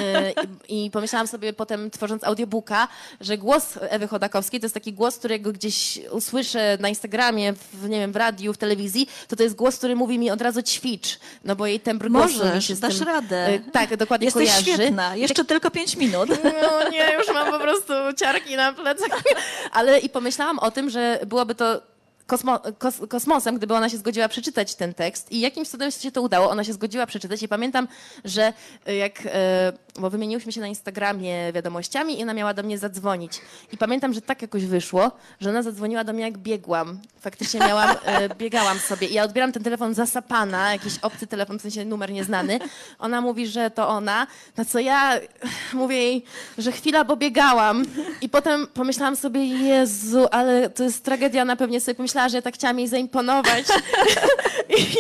i, 0.69 0.85
I 0.87 0.91
pomyślałam 0.91 1.27
sobie 1.27 1.53
potem, 1.53 1.91
tworząc 1.91 2.25
audiobooka, 2.25 2.89
że 3.21 3.39
głos 3.39 3.79
Ewy 3.81 4.09
Chodakowskiej 4.09 4.61
to 4.61 4.65
jest 4.67 4.75
taki 4.75 4.93
głos, 4.93 5.19
którego 5.19 5.53
gdzieś 5.53 5.99
usłyszę 6.11 6.79
na 6.81 6.89
Instagramie, 6.89 7.53
w, 7.53 7.89
nie 7.89 7.99
wiem, 8.01 8.13
w 8.13 8.17
radiu, 8.17 8.53
w 8.53 8.59
telewizji, 8.59 9.09
to 9.29 9.37
to 9.37 9.43
jest 9.43 9.55
głos, 9.55 9.77
który 9.79 9.97
mówi 9.97 10.19
mi 10.19 10.31
od 10.31 10.41
razu 10.43 10.63
ćwicz, 10.63 11.19
no 11.45 11.57
bo 11.57 11.67
jej 11.67 11.81
tembr 11.81 12.09
głosu 12.11 12.55
mi 12.55 12.63
się 12.63 12.75
dasz 12.75 12.99
tym, 12.99 13.07
radę. 13.07 13.49
y, 13.55 13.63
Tak, 13.73 13.97
dokładnie 13.97 14.25
Jesteś 14.25 14.49
kojarzy. 14.51 14.73
świetna. 14.73 15.17
Jeszcze 15.17 15.45
tylko 15.45 15.71
pięć 15.71 15.97
minut. 15.97 16.29
No 16.45 16.91
nie, 16.91 17.13
już 17.19 17.29
mam 17.35 17.53
po 17.53 17.59
prostu 17.59 17.93
ciarki 18.19 18.57
na 18.57 18.73
plecach. 18.73 19.23
Ale 19.73 19.99
i 19.99 20.09
pomyślałam 20.09 20.59
o 20.59 20.71
tym, 20.71 20.91
że 20.91 21.21
byłoby 21.27 21.55
to 21.55 21.83
kosmo, 22.27 22.61
kos, 22.79 23.01
kosmosem, 23.09 23.57
gdyby 23.57 23.75
ona 23.75 23.89
się 23.89 23.97
zgodziła 23.97 24.29
przeczytać 24.29 24.75
ten 24.75 24.95
tekst. 24.95 25.33
I 25.33 25.41
jakimś 25.41 25.69
cudem 25.69 25.91
się 25.91 26.13
to 26.13 26.23
udało, 26.23 26.51
ona 26.51 26.65
się 26.65 26.73
zgodziła 26.73 27.07
przeczytać. 27.07 27.43
I 27.43 27.49
pamiętam, 27.49 27.89
że 28.25 28.53
jak, 28.87 29.23
e, 29.27 29.73
bo 29.99 30.11
wymieniłyśmy 30.11 30.53
się 30.53 30.61
na 30.61 30.67
Instagramie 30.67 31.53
wiadomościami 31.53 32.21
i 32.21 32.23
ona 32.23 32.35
miała 32.35 32.55
do 32.55 32.63
mnie 32.63 32.79
zadzwonić. 32.79 33.41
I 33.73 33.77
pamiętam, 33.77 34.13
że 34.13 34.21
tak 34.21 34.43
jakoś 34.43 34.65
wyszło, 34.65 35.11
że 35.41 35.51
ona 35.51 35.63
zadzwoniła 35.63 36.05
do 36.05 36.13
mnie 36.13 36.25
jak 36.25 36.39
biegłam. 36.39 37.01
Faktycznie 37.21 37.61
miałam, 37.61 37.97
e, 38.05 38.29
biegałam 38.39 38.79
sobie. 38.79 39.07
I 39.07 39.15
ja 39.15 39.25
odbieram 39.25 39.53
ten 39.53 39.63
telefon 39.63 39.95
zasapana, 39.95 40.73
jakiś 40.73 40.99
obcy 40.99 41.27
telefon, 41.27 41.59
w 41.59 41.63
sensie 41.63 41.85
numer 41.85 42.13
nieznany. 42.13 42.59
Ona 42.99 43.21
mówi, 43.21 43.47
że 43.47 43.71
to 43.71 43.89
ona, 43.89 44.27
na 44.57 44.65
co 44.65 44.79
ja 44.79 45.21
mówię 45.73 45.97
jej, 45.97 46.25
że 46.59 46.73
chwila, 46.73 47.05
bo 47.05 47.17
biegałam. 47.17 47.85
I 48.21 48.29
potem 48.29 48.67
pomyślałam 48.67 49.17
sobie, 49.17 49.45
Jezu, 49.47 50.27
ale 50.31 50.71
to 50.71 50.85
jest 50.85 51.05
tragedia, 51.05 51.43
ona 51.43 51.57
pewnie 51.57 51.81
sobie 51.81 51.95
pomyślała, 52.17 52.29
że 52.29 52.37
ja 52.37 52.43
tak 52.43 52.55
chciałam 52.55 52.79
jej 52.79 52.89
zaimponować. 52.89 53.67
I, 54.79 54.97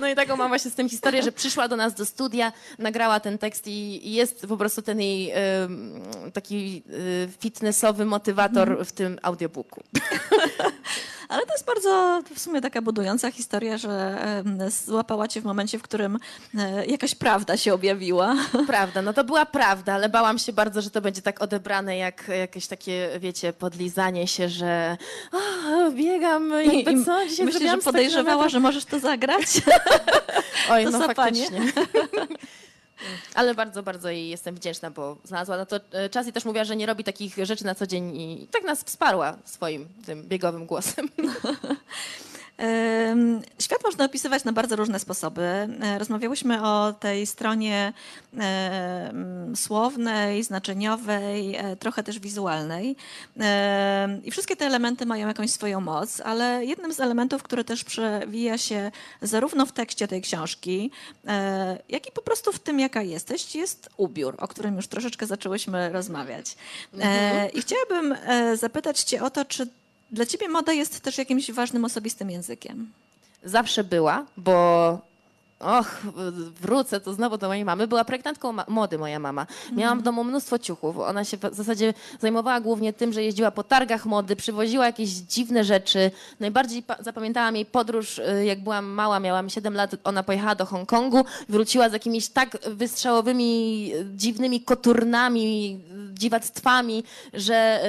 no 0.00 0.08
i 0.08 0.14
taką 0.14 0.36
mam 0.36 0.48
właśnie 0.48 0.70
z 0.70 0.74
tym 0.74 0.88
historię, 0.88 1.22
że 1.22 1.32
przyszła 1.32 1.68
do 1.68 1.76
nas 1.76 1.94
do 1.94 2.04
studia, 2.04 2.52
nagrała 2.78 3.20
ten 3.20 3.38
tekst 3.38 3.66
i, 3.66 4.08
i 4.08 4.12
jest 4.12 4.46
po 4.46 4.56
prostu 4.56 4.82
ten 4.82 5.00
jej 5.00 5.32
taki 6.32 6.82
y, 6.90 7.28
fitnessowy 7.38 8.04
motywator 8.04 8.86
w 8.86 8.92
tym 8.92 9.18
audiobooku. 9.22 9.82
Ale 11.30 11.46
to 11.46 11.52
jest 11.52 11.64
bardzo 11.64 12.22
w 12.34 12.40
sumie 12.40 12.60
taka 12.60 12.82
budująca 12.82 13.30
historia, 13.30 13.78
że 13.78 14.18
złapała 14.84 15.28
cię 15.28 15.40
w 15.40 15.44
momencie, 15.44 15.78
w 15.78 15.82
którym 15.82 16.18
e, 16.58 16.86
jakaś 16.86 17.14
prawda 17.14 17.56
się 17.56 17.74
objawiła. 17.74 18.36
Prawda, 18.66 19.02
no 19.02 19.12
to 19.12 19.24
była 19.24 19.46
prawda, 19.46 19.94
ale 19.94 20.08
bałam 20.08 20.38
się 20.38 20.52
bardzo, 20.52 20.82
że 20.82 20.90
to 20.90 21.00
będzie 21.00 21.22
tak 21.22 21.42
odebrane 21.42 21.96
jak 21.96 22.28
jakieś 22.28 22.66
takie, 22.66 23.10
wiecie, 23.20 23.52
podlizanie 23.52 24.26
się, 24.26 24.48
że 24.48 24.96
o, 25.32 25.90
biegam, 25.90 26.49
jakby 26.56 27.04
co, 27.04 27.26
dzisiaj 27.28 27.46
myślę, 27.46 27.46
że 27.46 27.52
zrobiłam 27.52 27.80
100 27.80 27.90
podejrzewała, 27.92 28.24
kilometrów. 28.24 28.52
że 28.52 28.60
możesz 28.60 28.84
to 28.84 29.00
zagrać. 29.00 29.46
Oj, 30.70 30.84
to 30.84 30.90
no 30.90 31.00
faktycznie. 31.00 31.60
Ale 33.34 33.54
bardzo, 33.54 33.82
bardzo 33.82 34.10
jej 34.10 34.28
jestem 34.28 34.54
wdzięczna, 34.54 34.90
bo 34.90 35.16
znalazła 35.24 35.56
na 35.56 35.66
to 35.66 35.80
e, 35.92 36.08
czas 36.08 36.26
i 36.26 36.32
też 36.32 36.44
mówiła, 36.44 36.64
że 36.64 36.76
nie 36.76 36.86
robi 36.86 37.04
takich 37.04 37.36
rzeczy 37.42 37.64
na 37.64 37.74
co 37.74 37.86
dzień 37.86 38.16
i 38.16 38.46
tak 38.50 38.64
nas 38.64 38.84
wsparła 38.84 39.36
swoim 39.44 39.88
tym 40.06 40.22
biegowym 40.22 40.66
głosem. 40.66 41.08
Świat 43.58 43.84
można 43.84 44.04
opisywać 44.04 44.44
na 44.44 44.52
bardzo 44.52 44.76
różne 44.76 44.98
sposoby. 44.98 45.42
E, 45.42 45.98
Rozmawiałyśmy 45.98 46.62
o 46.62 46.92
tej 46.92 47.26
stronie 47.26 47.92
słownej, 49.54 50.42
znaczeniowej, 50.42 51.56
e, 51.56 51.76
trochę 51.76 52.02
też 52.02 52.18
wizualnej. 52.18 52.96
I 54.24 54.30
wszystkie 54.30 54.56
te 54.56 54.66
elementy 54.66 55.06
mają 55.06 55.28
jakąś 55.28 55.50
swoją 55.50 55.80
moc, 55.80 56.20
ale 56.20 56.64
jednym 56.64 56.92
z 56.92 57.00
elementów, 57.00 57.42
który 57.42 57.64
też 57.64 57.84
przewija 57.84 58.58
się 58.58 58.90
zarówno 59.22 59.66
w 59.66 59.72
tekście 59.72 60.08
tej 60.08 60.22
książki, 60.22 60.90
e, 61.26 61.78
jak 61.88 62.08
i 62.08 62.12
po 62.12 62.22
prostu 62.22 62.52
w 62.52 62.58
tym, 62.58 62.80
jaka 62.80 63.02
jesteś, 63.02 63.54
jest 63.54 63.88
ubiór, 63.96 64.34
o 64.38 64.48
którym 64.48 64.76
już 64.76 64.86
troszeczkę 64.86 65.26
zaczęłyśmy 65.26 65.92
rozmawiać. 65.92 66.56
E, 67.00 67.48
I 67.48 67.62
chciałabym 67.62 68.16
zapytać 68.54 69.00
Cię 69.00 69.22
o 69.22 69.30
to, 69.30 69.44
czy 69.44 69.68
dla 70.12 70.26
ciebie 70.26 70.48
moda 70.48 70.72
jest 70.72 71.00
też 71.00 71.18
jakimś 71.18 71.50
ważnym 71.50 71.84
osobistym 71.84 72.30
językiem. 72.30 72.90
Zawsze 73.44 73.84
była, 73.84 74.26
bo 74.36 75.09
Och, 75.60 76.02
wrócę 76.60 77.00
tu 77.00 77.12
znowu 77.12 77.38
do 77.38 77.48
mojej 77.48 77.64
mamy. 77.64 77.86
Była 77.86 78.04
projektantką 78.04 78.52
ma- 78.52 78.64
mody 78.68 78.98
moja 78.98 79.18
mama. 79.18 79.46
Miałam 79.72 80.00
w 80.00 80.02
domu 80.02 80.24
mnóstwo 80.24 80.58
ciuchów. 80.58 80.98
Ona 80.98 81.24
się 81.24 81.36
w 81.36 81.54
zasadzie 81.54 81.94
zajmowała 82.20 82.60
głównie 82.60 82.92
tym, 82.92 83.12
że 83.12 83.22
jeździła 83.22 83.50
po 83.50 83.62
targach 83.64 84.06
mody, 84.06 84.36
przywoziła 84.36 84.86
jakieś 84.86 85.10
dziwne 85.10 85.64
rzeczy. 85.64 86.10
Najbardziej 86.40 86.82
pa- 86.82 86.96
zapamiętałam 87.00 87.56
jej 87.56 87.66
podróż, 87.66 88.18
y, 88.18 88.44
jak 88.44 88.62
byłam 88.62 88.86
mała, 88.86 89.20
miałam 89.20 89.50
7 89.50 89.74
lat, 89.74 89.90
ona 90.04 90.22
pojechała 90.22 90.54
do 90.54 90.66
Hongkongu, 90.66 91.24
wróciła 91.48 91.88
z 91.88 91.92
jakimiś 91.92 92.28
tak 92.28 92.56
wystrzałowymi, 92.70 93.92
dziwnymi 94.16 94.60
koturnami, 94.60 95.80
dziwactwami, 96.12 97.04
że 97.34 97.80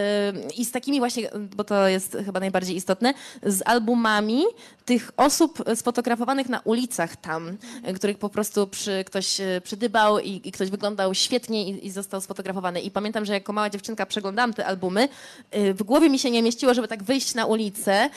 y, 0.49 0.53
i 0.53 0.65
z 0.65 0.71
takimi 0.71 0.99
właśnie, 0.99 1.29
bo 1.55 1.63
to 1.63 1.87
jest 1.87 2.17
chyba 2.25 2.39
najbardziej 2.39 2.75
istotne, 2.75 3.13
z 3.43 3.61
albumami 3.65 4.43
tych 4.85 5.11
osób 5.17 5.63
sfotografowanych 5.75 6.49
na 6.49 6.59
ulicach 6.59 7.15
tam. 7.15 7.57
E, 7.83 7.93
których 7.93 8.17
po 8.17 8.29
prostu 8.29 8.67
przy, 8.67 9.03
ktoś 9.03 9.39
e, 9.39 9.61
przydybał 9.63 10.19
i, 10.19 10.41
i 10.43 10.51
ktoś 10.51 10.69
wyglądał 10.69 11.13
świetnie 11.13 11.69
i, 11.69 11.85
i 11.85 11.91
został 11.91 12.21
sfotografowany. 12.21 12.81
I 12.81 12.91
pamiętam, 12.91 13.25
że 13.25 13.33
jako 13.33 13.53
mała 13.53 13.69
dziewczynka 13.69 14.05
przeglądałam 14.05 14.53
te 14.53 14.65
albumy, 14.65 15.09
e, 15.51 15.73
w 15.73 15.83
głowie 15.83 16.09
mi 16.09 16.19
się 16.19 16.31
nie 16.31 16.43
mieściło, 16.43 16.73
żeby 16.73 16.87
tak 16.87 17.03
wyjść 17.03 17.35
na 17.35 17.45
ulicę. 17.45 18.09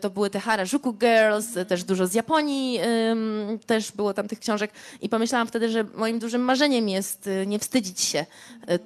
To 0.00 0.10
były 0.10 0.30
te 0.30 0.40
Harajuku 0.40 0.92
Girls, 0.92 1.46
też 1.68 1.84
dużo 1.84 2.06
z 2.06 2.14
Japonii, 2.14 2.80
też 3.66 3.92
było 3.92 4.14
tam 4.14 4.28
tych 4.28 4.38
książek. 4.38 4.70
I 5.00 5.08
pomyślałam 5.08 5.46
wtedy, 5.46 5.68
że 5.68 5.84
moim 5.94 6.18
dużym 6.18 6.42
marzeniem 6.42 6.88
jest 6.88 7.28
nie 7.46 7.58
wstydzić 7.58 8.00
się, 8.00 8.26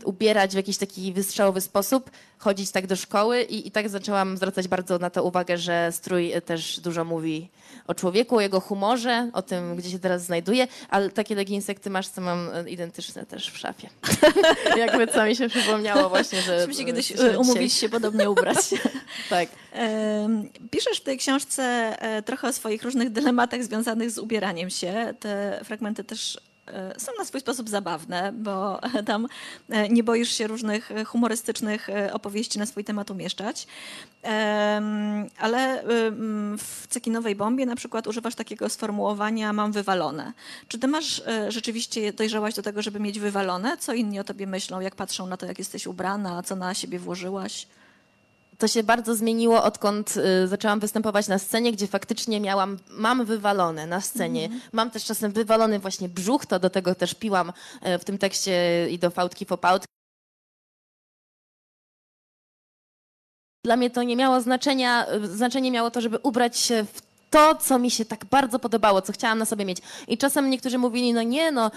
ubierać 0.04 0.52
w 0.52 0.56
jakiś 0.56 0.78
taki 0.78 1.12
wystrzałowy 1.12 1.60
sposób, 1.60 2.10
chodzić 2.42 2.70
tak 2.70 2.86
do 2.86 2.96
szkoły 2.96 3.42
i, 3.42 3.68
i 3.68 3.70
tak 3.70 3.88
zaczęłam 3.88 4.36
zwracać 4.36 4.68
bardzo 4.68 4.98
na 4.98 5.10
to 5.10 5.24
uwagę, 5.24 5.58
że 5.58 5.92
strój 5.92 6.32
e, 6.32 6.40
też 6.40 6.80
dużo 6.80 7.04
mówi 7.04 7.48
o 7.86 7.94
człowieku, 7.94 8.36
o 8.36 8.40
jego 8.40 8.60
humorze, 8.60 9.30
o 9.32 9.42
tym, 9.42 9.76
gdzie 9.76 9.90
się 9.90 9.98
teraz 9.98 10.24
znajduje, 10.24 10.68
ale 10.88 11.10
takie 11.10 11.34
leginsy, 11.34 11.70
jak 11.72 11.80
ty 11.80 11.90
masz, 11.90 12.08
co 12.08 12.20
mam 12.20 12.48
e, 12.54 12.70
identyczne 12.70 13.26
też 13.26 13.50
w 13.50 13.58
szafie. 13.58 13.88
Jakby 14.76 15.06
co 15.06 15.24
mi 15.24 15.36
się 15.36 15.48
przypomniało 15.48 16.08
właśnie, 16.08 16.42
że... 16.42 16.66
Musimy 16.66 16.74
się 16.74 16.84
kiedyś 16.84 17.12
e, 17.12 17.38
umówić 17.38 17.72
się 17.72 17.88
podobnie 17.88 18.30
ubrać. 18.30 18.56
Tak. 19.30 19.48
Piszesz 20.70 20.98
w 20.98 21.02
tej 21.02 21.18
książce 21.18 21.96
trochę 22.24 22.48
o 22.48 22.52
swoich 22.52 22.82
różnych 22.82 23.10
dylematach 23.10 23.64
związanych 23.64 24.10
z 24.10 24.18
ubieraniem 24.18 24.70
się. 24.70 25.14
Te 25.20 25.60
fragmenty 25.64 26.04
też 26.04 26.38
są 26.98 27.12
na 27.18 27.24
swój 27.24 27.40
sposób 27.40 27.68
zabawne, 27.68 28.32
bo 28.32 28.80
tam 29.06 29.28
e, 29.68 29.88
nie 29.88 30.02
boisz 30.02 30.32
się 30.32 30.46
różnych 30.46 30.90
e, 30.90 31.04
humorystycznych 31.04 31.88
e, 31.88 32.12
opowieści 32.12 32.58
na 32.58 32.66
swój 32.66 32.84
temat 32.84 33.10
umieszczać. 33.10 33.66
Ale 35.38 35.84
w 36.58 36.86
cekinowej 36.88 37.36
bombie 37.36 37.66
na 37.66 37.76
przykład 37.76 38.06
używasz 38.06 38.34
takiego 38.34 38.68
sformułowania 38.68 39.52
mam 39.52 39.72
wywalone. 39.72 40.32
Czy 40.68 40.78
ty 40.78 40.88
masz 40.88 41.22
e, 41.26 41.52
rzeczywiście 41.52 42.12
dojrzałaś 42.12 42.54
do 42.54 42.62
tego, 42.62 42.82
żeby 42.82 43.00
mieć 43.00 43.20
wywalone? 43.20 43.76
Co 43.76 43.92
inni 43.92 44.20
o 44.20 44.24
tobie 44.24 44.46
myślą, 44.46 44.80
jak 44.80 44.94
patrzą 44.94 45.26
na 45.26 45.36
to, 45.36 45.46
jak 45.46 45.58
jesteś 45.58 45.86
ubrana, 45.86 46.42
co 46.42 46.56
na 46.56 46.74
siebie 46.74 46.98
włożyłaś? 46.98 47.66
To 48.62 48.68
się 48.68 48.82
bardzo 48.82 49.14
zmieniło, 49.14 49.64
odkąd 49.64 50.16
y, 50.16 50.48
zaczęłam 50.48 50.80
występować 50.80 51.28
na 51.28 51.38
scenie, 51.38 51.72
gdzie 51.72 51.86
faktycznie 51.86 52.40
miałam, 52.40 52.78
mam 52.90 53.24
wywalone 53.24 53.86
na 53.86 54.00
scenie. 54.00 54.48
Mam 54.72 54.90
też 54.90 55.04
czasem 55.04 55.32
wywalony 55.32 55.78
właśnie 55.78 56.08
brzuch, 56.08 56.46
to 56.46 56.58
do 56.58 56.70
tego 56.70 56.94
też 56.94 57.14
piłam 57.14 57.52
y, 57.86 57.98
w 57.98 58.04
tym 58.04 58.18
tekście 58.18 58.86
i 58.90 58.98
do 58.98 59.10
fałdki 59.10 59.44
fopałtki. 59.44 59.86
Dla 63.64 63.76
mnie 63.76 63.90
to 63.90 64.02
nie 64.02 64.16
miało 64.16 64.40
znaczenia, 64.40 65.06
y, 65.12 65.36
znaczenie 65.36 65.70
miało 65.70 65.90
to, 65.90 66.00
żeby 66.00 66.18
ubrać 66.18 66.58
się 66.58 66.84
w 66.84 67.11
to, 67.32 67.54
co 67.54 67.78
mi 67.78 67.90
się 67.90 68.04
tak 68.04 68.24
bardzo 68.24 68.58
podobało, 68.58 69.02
co 69.02 69.12
chciałam 69.12 69.38
na 69.38 69.44
sobie 69.44 69.64
mieć. 69.64 69.78
I 70.08 70.18
czasem 70.18 70.50
niektórzy 70.50 70.78
mówili, 70.78 71.12
no 71.12 71.22
nie, 71.22 71.52
no 71.52 71.70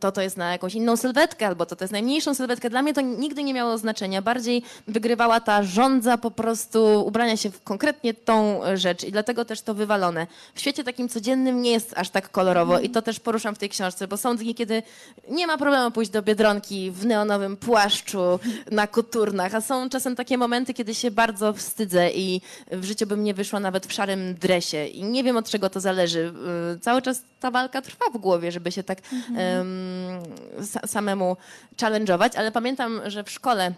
to 0.00 0.12
to 0.12 0.22
jest 0.22 0.36
na 0.36 0.52
jakąś 0.52 0.74
inną 0.74 0.96
sylwetkę, 0.96 1.46
albo 1.46 1.66
to 1.66 1.76
to 1.76 1.84
jest 1.84 1.92
najmniejszą 1.92 2.34
sylwetkę. 2.34 2.70
Dla 2.70 2.82
mnie 2.82 2.94
to 2.94 3.00
nigdy 3.00 3.44
nie 3.44 3.54
miało 3.54 3.78
znaczenia. 3.78 4.22
Bardziej 4.22 4.62
wygrywała 4.88 5.40
ta 5.40 5.62
żądza 5.62 6.18
po 6.18 6.30
prostu 6.30 7.04
ubrania 7.06 7.36
się 7.36 7.50
w 7.50 7.62
konkretnie 7.62 8.14
tą 8.14 8.60
rzecz 8.74 9.04
i 9.04 9.12
dlatego 9.12 9.44
też 9.44 9.62
to 9.62 9.74
wywalone. 9.74 10.26
W 10.54 10.60
świecie 10.60 10.84
takim 10.84 11.08
codziennym 11.08 11.62
nie 11.62 11.70
jest 11.70 11.92
aż 11.96 12.10
tak 12.10 12.30
kolorowo 12.30 12.80
i 12.80 12.90
to 12.90 13.02
też 13.02 13.20
poruszam 13.20 13.54
w 13.54 13.58
tej 13.58 13.68
książce, 13.68 14.08
bo 14.08 14.16
są 14.16 14.36
dni, 14.36 14.54
kiedy 14.54 14.82
nie 15.28 15.46
ma 15.46 15.58
problemu 15.58 15.90
pójść 15.90 16.10
do 16.10 16.22
Biedronki 16.22 16.90
w 16.90 17.06
neonowym 17.06 17.56
płaszczu, 17.56 18.40
na 18.70 18.86
koturnach, 18.86 19.54
a 19.54 19.60
są 19.60 19.88
czasem 19.88 20.16
takie 20.16 20.38
momenty, 20.38 20.74
kiedy 20.74 20.94
się 20.94 21.10
bardzo 21.10 21.52
wstydzę 21.52 22.10
i 22.10 22.40
w 22.72 22.84
życiu 22.84 23.06
bym 23.06 23.24
nie 23.24 23.34
wyszła 23.34 23.60
nawet 23.60 23.86
w 23.86 23.92
szarym 23.92 24.34
dresie 24.40 24.86
i 24.86 25.04
nie 25.04 25.24
wiem 25.24 25.36
od 25.36 25.50
czego 25.50 25.70
to 25.70 25.80
zależy. 25.80 26.32
Y, 26.76 26.80
Cały 26.80 27.02
czas 27.02 27.22
ta 27.40 27.50
walka 27.50 27.82
trwa 27.82 28.04
w 28.14 28.18
głowie, 28.18 28.52
żeby 28.52 28.72
się 28.72 28.82
tak 28.82 28.98
em, 29.36 30.22
sa- 30.60 30.86
samemu 30.86 31.36
challenge'ować, 31.76 32.36
ale 32.36 32.52
pamiętam, 32.52 33.00
że 33.06 33.24
w 33.24 33.30
szkole 33.30 33.72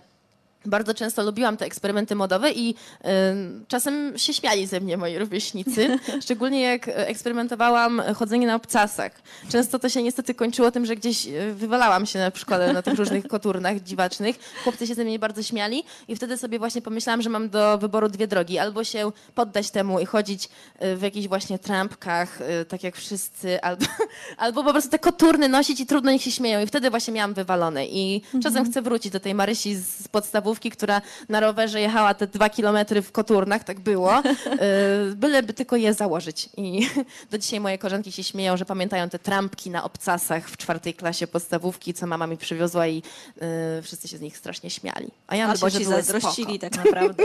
bardzo 0.67 0.95
często 0.95 1.23
lubiłam 1.23 1.57
te 1.57 1.67
eksperymenty 1.67 2.15
modowe 2.15 2.53
i 2.53 2.71
y, 2.71 3.07
czasem 3.69 4.19
się 4.19 4.35
śmiali 4.35 4.67
ze 4.67 4.81
mnie 4.81 4.97
moi 4.97 5.19
rówieśnicy, 5.19 5.99
szczególnie 6.25 6.61
jak 6.61 6.89
e, 6.89 7.09
eksperymentowałam 7.09 8.03
chodzenie 8.15 8.47
na 8.47 8.55
obcasach. 8.55 9.13
Często 9.49 9.79
to 9.79 9.89
się 9.89 10.03
niestety 10.03 10.35
kończyło 10.35 10.71
tym, 10.71 10.87
że 10.87 10.97
gdzieś 10.97 11.27
e, 11.27 11.53
wywalałam 11.53 12.07
się 12.07 12.31
w 12.35 12.39
szkole 12.39 12.73
na 12.73 12.83
tych 12.83 12.95
różnych 12.95 13.27
koturnach 13.27 13.81
dziwacznych. 13.81 14.37
Chłopcy 14.65 14.87
się 14.87 14.95
ze 14.95 15.05
mnie 15.05 15.19
bardzo 15.19 15.43
śmiali 15.43 15.85
i 16.09 16.17
wtedy 16.17 16.39
sobie 16.39 16.59
właśnie 16.59 16.83
pomyślałam, 16.83 17.23
że 17.23 17.31
mam 17.31 17.49
do 17.49 17.79
wyboru 17.79 18.09
dwie 18.09 18.27
drogi. 18.27 18.59
Albo 18.59 18.85
się 18.85 19.13
poddać 19.35 19.71
temu 19.71 20.01
i 20.01 20.07
chodzić 20.07 20.49
e, 20.79 20.97
w 20.97 21.03
jakichś 21.03 21.29
właśnie 21.29 21.59
trampkach, 21.59 22.39
tak 22.69 22.83
jak 22.83 22.97
wszyscy, 22.97 23.61
albo, 23.63 23.87
albo 24.37 24.65
po 24.65 24.71
prostu 24.71 24.91
te 24.91 24.99
koturny 24.99 25.49
nosić 25.49 25.81
i 25.81 25.87
trudno 25.87 26.13
niech 26.13 26.23
się 26.23 26.31
śmieją. 26.31 26.61
I 26.61 26.67
wtedy 26.67 26.91
właśnie 26.91 27.15
miałam 27.15 27.35
wywalone. 27.35 27.87
I 27.87 28.23
czasem 28.43 28.65
chcę 28.65 28.83
wrócić 28.83 29.13
do 29.13 29.21
tej 29.21 29.35
Marysi 29.35 29.75
z 29.77 30.03
z 30.03 30.09
podstawówki, 30.53 30.70
która 30.70 31.03
na 31.28 31.40
rowerze 31.40 31.80
jechała 31.80 32.14
te 32.14 32.26
dwa 32.26 32.50
kilometry 32.50 33.03
w 33.03 33.12
koturnach, 33.12 33.64
tak 33.64 33.80
było, 33.80 34.18
e, 34.18 34.22
byleby 35.22 35.55
tylko 35.55 35.76
je 35.76 35.94
założyć. 35.94 36.48
I 36.57 36.88
do 37.30 37.38
dzisiaj 37.38 37.61
moje 37.61 37.78
koleżanki 37.78 38.12
się 38.12 38.24
śmieją, 38.24 38.57
że 38.57 38.64
pamiętają 38.64 39.09
te 39.09 39.18
trampki 39.18 39.70
na 39.70 39.84
obcasach 39.84 40.48
w 40.48 40.57
czwartej 40.57 40.94
klasie 40.94 41.26
podstawówki, 41.26 41.94
co 41.94 42.07
mama 42.07 42.26
mi 42.26 42.36
przywiozła 42.36 42.86
i 42.86 43.03
e, 43.40 43.82
wszyscy 43.82 44.09
się 44.09 44.18
z 44.18 44.20
nich 44.20 44.36
strasznie 44.36 44.70
śmiali. 44.70 45.11
A 45.26 45.36
ja 45.36 45.48
myślę, 45.48 45.70
ci 45.70 45.78
że 45.78 45.84
były 45.84 46.03
zazdrościli 46.03 46.59
spoko. 46.59 46.70
tak 46.70 46.84
naprawdę. 46.84 47.24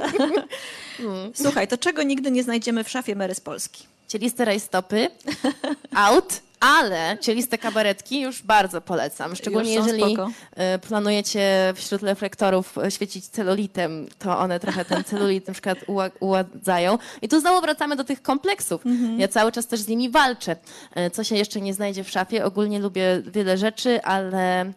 Słuchaj, 1.44 1.68
to 1.68 1.78
czego 1.78 2.04
nigdy 2.04 2.32
nie 2.32 2.44
znajdziemy 2.44 2.84
w 2.84 2.90
szafie 2.90 3.16
Mary 3.16 3.36
z 3.36 3.42
Polski? 3.42 3.84
Cieliste 4.08 4.46
rajstopy, 4.46 5.10
out, 5.96 6.42
ale 6.60 7.18
cieliste 7.22 7.58
kabaretki 7.58 8.22
już 8.22 8.42
bardzo 8.42 8.82
polecam. 8.82 9.36
Szczególnie 9.36 9.74
jeżeli 9.74 10.02
spoko. 10.16 10.30
e, 10.56 10.80
planujecie 10.80 11.74
wśród 11.76 12.04
reflektorów 12.04 12.78
e, 12.78 12.92
świecić 12.92 13.28
celulitem, 13.28 14.08
to 14.20 14.40
one 14.40 14.60
trochę 14.60 14.86
ten 14.86 15.04
celulit 15.04 15.48
na 15.48 15.54
przykład 15.54 15.78
uła- 15.88 16.12
uładzają. 16.20 16.98
I 17.22 17.28
tu 17.30 17.40
znowu 17.40 17.62
wracamy 17.62 17.96
do 17.96 18.04
tych 18.04 18.22
kompleksów. 18.22 18.82
Ja 19.18 19.28
cały 19.28 19.52
czas 19.52 19.68
też 19.68 19.80
z 19.80 19.88
nimi 19.88 20.10
walczę. 20.10 20.56
E, 20.96 21.10
Co 21.12 21.24
się 21.24 21.36
jeszcze 21.36 21.62
nie 21.62 21.74
znajdzie 21.74 22.04
w 22.04 22.10
szafie? 22.10 22.46
Ogólnie 22.46 22.80
lubię 22.80 23.22
wiele 23.26 23.58
rzeczy, 23.58 24.02
ale 24.04 24.74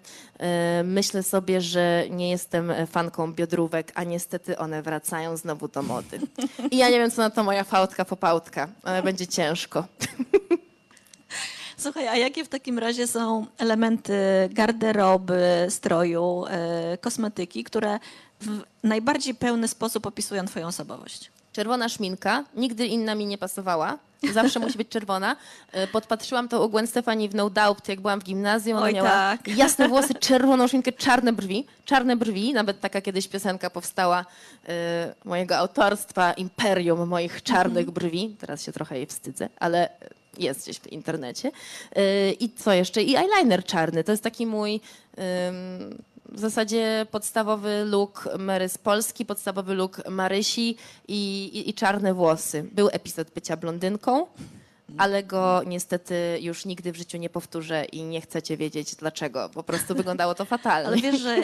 myślę 0.84 1.22
sobie, 1.22 1.60
że 1.60 2.04
nie 2.10 2.30
jestem 2.30 2.72
fanką 2.90 3.32
biodrówek, 3.32 3.92
a 3.94 4.04
niestety 4.04 4.58
one 4.58 4.82
wracają 4.82 5.36
znowu 5.36 5.68
do 5.68 5.82
mody. 5.82 6.20
I 6.70 6.76
ja 6.76 6.90
nie 6.90 6.98
wiem, 6.98 7.10
co 7.10 7.22
na 7.22 7.30
to 7.30 7.44
moja 7.44 7.64
fałdka 7.64 8.04
popałtka, 8.04 8.68
ale 8.82 9.02
będzie 9.02 9.26
ciężko. 9.26 9.84
Słuchaj, 11.82 12.08
a 12.08 12.16
jakie 12.16 12.44
w 12.44 12.48
takim 12.48 12.78
razie 12.78 13.06
są 13.06 13.46
elementy 13.58 14.14
garderoby, 14.50 15.66
stroju, 15.68 16.44
e, 16.48 16.98
kosmetyki, 16.98 17.64
które 17.64 17.98
w 18.40 18.62
najbardziej 18.82 19.34
pełny 19.34 19.68
sposób 19.68 20.06
opisują 20.06 20.44
twoją 20.46 20.66
osobowość? 20.66 21.30
Czerwona 21.52 21.88
szminka, 21.88 22.44
nigdy 22.56 22.86
inna 22.86 23.14
mi 23.14 23.26
nie 23.26 23.38
pasowała. 23.38 23.98
Zawsze 24.32 24.60
musi 24.60 24.78
być 24.78 24.88
czerwona. 24.88 25.36
E, 25.72 25.86
Podpatrzyłam 25.86 26.48
to 26.48 26.64
u 26.64 26.68
Gwen 26.68 26.86
Stefani 26.86 27.28
w 27.28 27.34
No 27.34 27.50
Doubt, 27.50 27.88
jak 27.88 28.00
byłam 28.00 28.20
w 28.20 28.24
gimnazjum. 28.24 28.76
Ona 28.76 28.86
Oj, 28.86 28.94
miała 28.94 29.08
tak. 29.10 29.48
jasne 29.48 29.88
włosy, 29.88 30.14
czerwoną 30.28 30.68
szminkę, 30.68 30.92
czarne 30.92 31.32
brwi. 31.32 31.66
Czarne 31.84 32.16
brwi, 32.16 32.52
nawet 32.52 32.80
taka 32.80 33.00
kiedyś 33.00 33.28
piosenka 33.28 33.70
powstała 33.70 34.24
e, 34.68 35.14
mojego 35.24 35.56
autorstwa, 35.56 36.32
Imperium 36.32 37.08
moich 37.08 37.42
czarnych 37.42 37.88
Mhm. 37.88 37.94
brwi. 37.94 38.36
Teraz 38.40 38.62
się 38.62 38.72
trochę 38.72 38.96
jej 38.96 39.06
wstydzę, 39.06 39.48
ale 39.60 39.88
jest 40.42 40.62
gdzieś 40.62 40.78
w 40.78 40.86
internecie. 40.86 41.50
E, 41.96 42.32
I 42.32 42.50
co 42.50 42.72
jeszcze? 42.72 43.02
I 43.02 43.16
eyeliner 43.16 43.64
czarny. 43.64 44.04
To 44.04 44.12
jest 44.12 44.22
taki 44.22 44.46
mój... 44.46 44.80
w 46.32 46.38
zasadzie 46.38 47.06
podstawowy 47.10 47.84
look 47.84 48.28
Mary 48.38 48.68
z 48.68 48.78
Polski, 48.78 49.24
podstawowy 49.24 49.74
look 49.74 50.08
Marysi 50.08 50.76
i, 51.08 51.44
i, 51.44 51.70
i 51.70 51.74
czarne 51.74 52.14
włosy. 52.14 52.64
Był 52.72 52.88
epizod 52.92 53.30
bycia 53.30 53.56
blondynką, 53.56 54.26
ale 54.98 55.22
go 55.22 55.62
niestety 55.66 56.38
już 56.40 56.64
nigdy 56.64 56.92
w 56.92 56.96
życiu 56.96 57.18
nie 57.18 57.30
powtórzę 57.30 57.84
i 57.84 58.02
nie 58.02 58.20
chcecie 58.20 58.56
wiedzieć 58.56 58.94
dlaczego. 58.94 59.48
Po 59.54 59.62
prostu 59.62 59.94
wyglądało 59.94 60.34
to 60.34 60.44
fatalnie. 60.44 60.88
Ale 60.88 60.96
wiesz, 60.96 61.20
że 61.20 61.36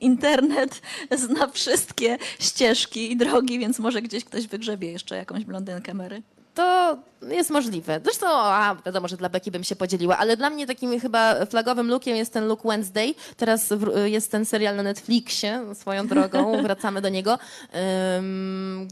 internet 0.00 0.80
zna 1.16 1.48
wszystkie 1.48 2.18
ścieżki 2.38 3.12
i 3.12 3.16
drogi, 3.16 3.58
więc 3.58 3.78
może 3.78 4.02
gdzieś 4.02 4.24
ktoś 4.24 4.46
wygrzebie 4.46 4.92
jeszcze 4.92 5.16
jakąś 5.16 5.44
blondynkę 5.44 5.94
Mary. 5.94 6.22
To 6.58 6.98
jest 7.22 7.50
możliwe. 7.50 8.00
Zresztą, 8.04 8.26
a, 8.30 8.76
wiadomo, 8.86 9.08
że 9.08 9.16
dla 9.16 9.28
Beki 9.28 9.50
bym 9.50 9.64
się 9.64 9.76
podzieliła, 9.76 10.18
ale 10.18 10.36
dla 10.36 10.50
mnie 10.50 10.66
takim 10.66 11.00
chyba 11.00 11.46
flagowym 11.46 11.88
lookiem 11.88 12.16
jest 12.16 12.32
ten 12.32 12.46
look 12.46 12.62
Wednesday. 12.62 13.14
Teraz 13.36 13.68
jest 14.04 14.30
ten 14.30 14.44
serial 14.44 14.76
na 14.76 14.82
Netflixie, 14.82 15.74
swoją 15.74 16.06
drogą, 16.06 16.52
wracamy 16.62 17.00
do 17.00 17.08
niego, 17.08 17.38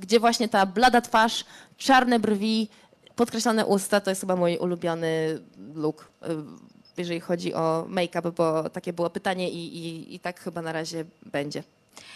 gdzie 0.03 0.21
właśnie 0.21 0.49
ta 0.49 0.67
blada 0.67 1.01
twarz, 1.01 1.45
czarne 1.77 2.19
brwi, 2.19 2.69
podkreślone 3.17 3.67
usta, 3.67 4.01
to 4.01 4.11
jest 4.11 4.21
chyba 4.21 4.37
mój 4.37 4.57
ulubiony 4.57 5.41
look, 5.75 6.09
ym, 6.31 6.59
jeżeli 6.97 7.21
chodzi 7.21 7.55
o 7.55 7.87
make-up, 7.89 8.33
bo 8.33 8.71
takie 8.71 8.93
było 8.93 9.11
pytanie 9.11 9.51
i, 9.51 9.79
i, 9.79 10.15
i 10.15 10.21
tak 10.21 10.41
chyba 10.41 10.63
na 10.63 10.73
razie 10.73 11.05
będzie 11.23 11.63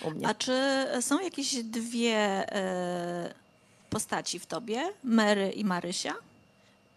u 0.06 0.10
mnie. 0.10 0.28
A 0.28 0.34
czy 0.34 0.86
są 1.00 1.20
jakieś 1.20 1.54
dwie 1.54 2.16
e, 2.52 3.34
postaci 3.90 4.38
w 4.38 4.46
tobie, 4.46 4.82
Mary 5.04 5.50
i 5.50 5.64
Marysia? 5.64 6.14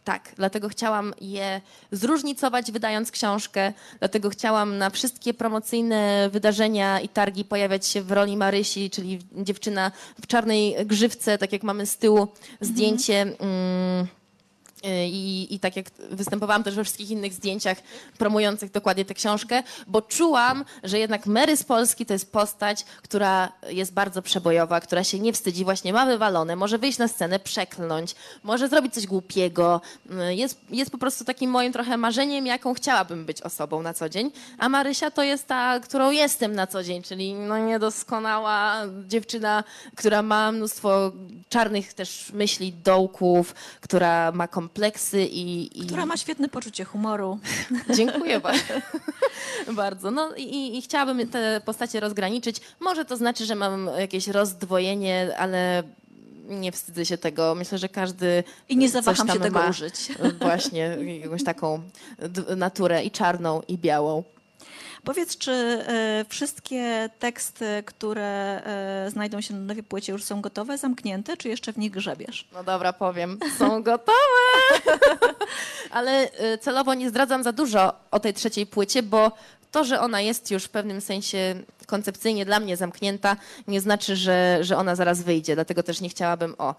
Tak, 0.03 0.33
dlatego 0.35 0.69
chciałam 0.69 1.13
je 1.21 1.61
zróżnicować, 1.91 2.71
wydając 2.71 3.11
książkę. 3.11 3.73
Dlatego 3.99 4.29
chciałam 4.29 4.77
na 4.77 4.89
wszystkie 4.89 5.33
promocyjne 5.33 6.29
wydarzenia 6.31 6.99
i 6.99 7.09
targi 7.09 7.45
pojawiać 7.45 7.87
się 7.87 8.01
w 8.01 8.11
roli 8.11 8.37
Marysi, 8.37 8.89
czyli 8.89 9.19
dziewczyna 9.35 9.91
w 10.21 10.27
czarnej 10.27 10.75
grzywce, 10.85 11.37
tak 11.37 11.53
jak 11.53 11.63
mamy 11.63 11.85
z 11.85 11.97
tyłu 11.97 12.27
zdjęcie. 12.61 13.21
Mm, 13.21 14.07
i, 14.83 15.47
I 15.49 15.59
tak 15.59 15.75
jak 15.75 15.85
występowałam 16.09 16.63
też 16.63 16.75
we 16.75 16.83
wszystkich 16.83 17.09
innych 17.09 17.33
zdjęciach 17.33 17.77
promujących 18.17 18.71
dokładnie 18.71 19.05
tę 19.05 19.13
książkę, 19.13 19.63
bo 19.87 20.01
czułam, 20.01 20.65
że 20.83 20.99
jednak 20.99 21.25
Mary 21.25 21.57
z 21.57 21.63
Polski 21.63 22.05
to 22.05 22.13
jest 22.13 22.31
postać, 22.31 22.85
która 23.01 23.51
jest 23.69 23.93
bardzo 23.93 24.21
przebojowa, 24.21 24.81
która 24.81 25.03
się 25.03 25.19
nie 25.19 25.33
wstydzi, 25.33 25.63
właśnie 25.63 25.93
ma 25.93 26.05
wywalone, 26.05 26.55
może 26.55 26.77
wyjść 26.77 26.97
na 26.97 27.07
scenę, 27.07 27.39
przeklnąć, 27.39 28.15
może 28.43 28.69
zrobić 28.69 28.93
coś 28.93 29.07
głupiego. 29.07 29.81
Jest, 30.29 30.59
jest 30.69 30.91
po 30.91 30.97
prostu 30.97 31.25
takim 31.25 31.51
moim 31.51 31.73
trochę 31.73 31.97
marzeniem, 31.97 32.45
jaką 32.45 32.73
chciałabym 32.73 33.25
być 33.25 33.41
osobą 33.41 33.81
na 33.81 33.93
co 33.93 34.09
dzień. 34.09 34.31
A 34.57 34.69
Marysia 34.69 35.11
to 35.11 35.23
jest 35.23 35.47
ta, 35.47 35.79
którą 35.79 36.11
jestem 36.11 36.55
na 36.55 36.67
co 36.67 36.83
dzień, 36.83 37.03
czyli 37.03 37.33
no 37.33 37.57
niedoskonała 37.57 38.75
dziewczyna, 39.07 39.63
która 39.95 40.21
ma 40.21 40.51
mnóstwo 40.51 41.11
czarnych 41.49 41.93
też 41.93 42.31
myśli, 42.33 42.73
dołków, 42.73 43.55
która 43.81 44.31
ma 44.31 44.47
kompletnie 44.47 44.72
kompleksy 44.73 45.25
i, 45.25 45.79
i... 45.79 45.85
Która 45.85 46.05
ma 46.05 46.17
świetne 46.17 46.49
poczucie 46.49 46.85
humoru. 46.85 47.39
Dziękuję 47.97 48.39
bardzo. 48.39 48.73
bardzo. 49.71 50.11
No 50.11 50.35
i, 50.35 50.77
i 50.77 50.81
chciałabym 50.81 51.27
te 51.27 51.61
postacie 51.65 51.99
rozgraniczyć. 51.99 52.61
Może 52.79 53.05
to 53.05 53.17
znaczy, 53.17 53.45
że 53.45 53.55
mam 53.55 53.89
jakieś 53.99 54.27
rozdwojenie, 54.27 55.37
ale 55.37 55.83
nie 56.49 56.71
wstydzę 56.71 57.05
się 57.05 57.17
tego. 57.17 57.55
Myślę, 57.55 57.77
że 57.77 57.89
każdy. 57.89 58.43
I 58.69 58.77
nie 58.77 58.89
zawaham 58.89 59.27
się 59.27 59.39
tego 59.39 59.59
użyć. 59.69 59.95
Właśnie 60.41 60.97
jakąś 61.21 61.43
taką 61.43 61.81
naturę 62.57 63.03
i 63.03 63.11
czarną, 63.11 63.61
i 63.67 63.77
białą. 63.77 64.23
Powiedz, 65.03 65.37
czy 65.37 65.51
e, 65.51 66.25
wszystkie 66.29 67.09
teksty, 67.19 67.83
które 67.85 68.61
e, 68.65 69.09
znajdą 69.09 69.41
się 69.41 69.53
na 69.53 69.59
nowej 69.59 69.83
płycie 69.83 70.11
już 70.11 70.23
są 70.23 70.41
gotowe, 70.41 70.77
zamknięte, 70.77 71.37
czy 71.37 71.49
jeszcze 71.49 71.73
w 71.73 71.77
nich 71.77 71.91
grzebiesz? 71.91 72.47
No 72.53 72.63
dobra, 72.63 72.93
powiem. 72.93 73.39
Są 73.57 73.83
gotowe! 73.83 74.13
Ale 75.91 76.31
e, 76.31 76.57
celowo 76.57 76.93
nie 76.93 77.09
zdradzam 77.09 77.43
za 77.43 77.51
dużo 77.51 77.93
o 78.11 78.19
tej 78.19 78.33
trzeciej 78.33 78.65
płycie, 78.65 79.03
bo 79.03 79.31
to, 79.73 79.83
że 79.83 80.01
ona 80.01 80.21
jest 80.21 80.51
już 80.51 80.63
w 80.63 80.69
pewnym 80.69 81.01
sensie 81.01 81.55
koncepcyjnie 81.87 82.45
dla 82.45 82.59
mnie 82.59 82.77
zamknięta, 82.77 83.37
nie 83.67 83.81
znaczy, 83.81 84.15
że, 84.15 84.57
że 84.61 84.77
ona 84.77 84.95
zaraz 84.95 85.21
wyjdzie. 85.21 85.55
Dlatego 85.55 85.83
też 85.83 86.01
nie 86.01 86.09
chciałabym, 86.09 86.55
o, 86.57 86.75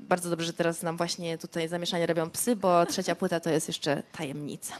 bardzo 0.00 0.30
dobrze, 0.30 0.46
że 0.46 0.52
teraz 0.52 0.82
nam 0.82 0.96
właśnie 0.96 1.38
tutaj 1.38 1.68
zamieszanie 1.68 2.06
robią 2.06 2.30
psy, 2.30 2.56
bo 2.56 2.86
trzecia 2.86 3.14
płyta 3.14 3.40
to 3.40 3.50
jest 3.50 3.68
jeszcze 3.68 4.02
tajemnica. 4.12 4.74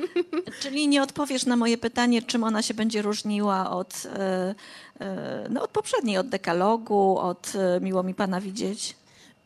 Czyli 0.62 0.88
nie 0.88 1.02
odpowiesz 1.02 1.46
na 1.46 1.56
moje 1.56 1.78
pytanie, 1.78 2.22
czym 2.22 2.44
ona 2.44 2.62
się 2.62 2.74
będzie 2.74 3.02
różniła 3.02 3.70
od, 3.70 4.02
e, 4.06 4.54
e, 5.00 5.46
no, 5.50 5.62
od 5.62 5.70
poprzedniej, 5.70 6.18
od 6.18 6.28
dekalogu, 6.28 7.18
od 7.18 7.52
Miło 7.80 8.02
mi 8.02 8.14
Pana 8.14 8.40
widzieć? 8.40 8.96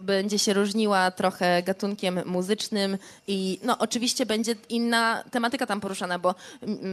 Będzie 0.01 0.39
się 0.39 0.53
różniła 0.53 1.11
trochę 1.11 1.63
gatunkiem 1.63 2.21
muzycznym 2.27 2.99
i 3.27 3.59
no 3.63 3.79
oczywiście 3.79 4.27
będzie 4.27 4.55
inna 4.69 5.25
tematyka 5.31 5.67
tam 5.67 5.81
poruszana, 5.81 6.19
bo 6.19 6.35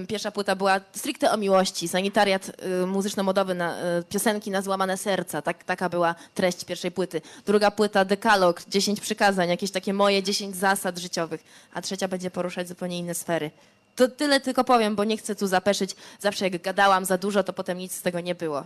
pierwsza 0.08 0.32
płyta 0.32 0.56
była 0.56 0.80
stricte 0.96 1.32
o 1.32 1.38
miłości, 1.38 1.88
sanitariat 1.88 2.52
y, 2.84 2.86
muzyczno-modowy 2.86 3.56
na 3.56 3.98
y, 4.00 4.04
piosenki 4.10 4.52
na 4.52 4.62
złamane 4.62 4.98
serca, 4.98 5.42
tak, 5.42 5.64
taka 5.64 5.90
była 5.90 6.16
treść 6.34 6.66
pierwszej 6.66 6.92
płyty. 6.92 7.22
Druga 7.46 7.72
płyta 7.72 8.06
dekalog, 8.06 8.62
10 8.68 9.00
przykazań, 9.00 9.50
jakieś 9.50 9.72
takie 9.72 9.94
moje 9.94 10.24
10 10.24 10.56
zasad 10.56 10.98
życiowych, 10.98 11.44
a 11.74 11.82
trzecia 11.82 12.08
będzie 12.08 12.32
poruszać 12.32 12.68
zupełnie 12.68 12.98
inne 12.98 13.16
sfery. 13.16 13.52
To 13.98 14.08
tyle 14.08 14.40
tylko 14.40 14.64
powiem, 14.64 14.96
bo 14.96 15.04
nie 15.04 15.18
chcę 15.18 15.36
tu 15.36 15.48
zapeszyć. 15.48 15.96
Zawsze 16.20 16.50
jak 16.50 16.62
gadałam 16.62 17.06
za 17.06 17.18
dużo, 17.18 17.44
to 17.44 17.54
potem 17.54 17.78
nic 17.78 17.94
z 17.94 18.02
tego 18.02 18.20
nie 18.20 18.36
było. 18.36 18.64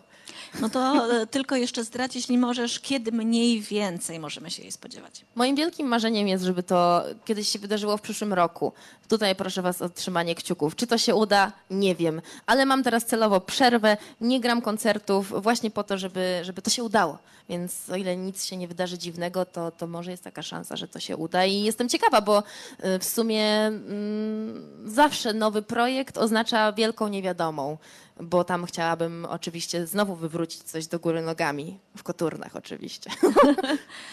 No 0.62 0.70
to 0.70 1.12
e, 1.22 1.28
tylko 1.36 1.56
jeszcze 1.56 1.84
zdradź, 1.84 2.16
jeśli 2.16 2.38
możesz, 2.38 2.80
kiedy 2.80 3.12
mniej 3.12 3.62
więcej 3.62 4.20
możemy 4.20 4.52
się 4.52 4.62
jej 4.62 4.72
spodziewać. 4.72 5.26
Moim 5.36 5.56
wielkim 5.56 5.88
marzeniem 5.88 6.28
jest, 6.28 6.44
żeby 6.44 6.64
to 6.64 7.04
kiedyś 7.26 7.48
się 7.48 7.60
wydarzyło 7.60 7.98
w 7.98 8.02
przyszłym 8.02 8.34
roku. 8.34 8.74
Tutaj 9.12 9.36
proszę 9.36 9.62
Was 9.62 9.82
o 9.82 9.90
trzymanie 9.90 10.36
kciuków. 10.36 10.76
Czy 10.76 10.88
to 10.88 10.98
się 10.98 11.16
uda? 11.16 11.52
Nie 11.70 11.96
wiem. 11.96 12.22
Ale 12.46 12.66
mam 12.66 12.84
teraz 12.84 13.06
celowo 13.06 13.42
przerwę, 13.42 13.98
nie 14.22 14.40
gram 14.40 14.62
koncertów 14.62 15.44
właśnie 15.44 15.72
po 15.72 15.84
to, 15.84 15.98
żeby, 15.98 16.40
żeby 16.44 16.62
to 16.62 16.70
się 16.70 16.84
udało. 16.84 17.18
Więc 17.50 17.90
o 17.90 17.96
ile 17.96 18.18
nic 18.18 18.46
się 18.46 18.58
nie 18.58 18.68
wydarzy 18.68 18.98
dziwnego, 18.98 19.46
to, 19.46 19.72
to 19.72 19.88
może 19.88 20.12
jest 20.12 20.24
taka 20.24 20.42
szansa, 20.42 20.76
że 20.76 20.88
to 20.88 21.00
się 21.00 21.18
uda. 21.18 21.46
I 21.46 21.62
jestem 21.64 21.90
ciekawa, 21.90 22.22
bo 22.22 22.44
e, 22.80 23.00
w 23.00 23.06
sumie 23.06 23.48
mm, 23.48 24.68
zawsze 24.86 25.34
nowy 25.34 25.62
projekt 25.62 26.18
oznacza 26.18 26.74
wielką 26.74 27.08
niewiadomą, 27.08 27.78
bo 28.20 28.44
tam 28.44 28.66
chciałabym 28.66 29.26
oczywiście 29.30 29.88
znowu 29.88 30.16
wywrócić 30.16 30.64
coś 30.64 30.88
do 30.88 31.00
góry 31.00 31.22
nogami, 31.22 31.80
w 31.98 32.04
koturnach 32.04 32.56
oczywiście. 32.56 33.12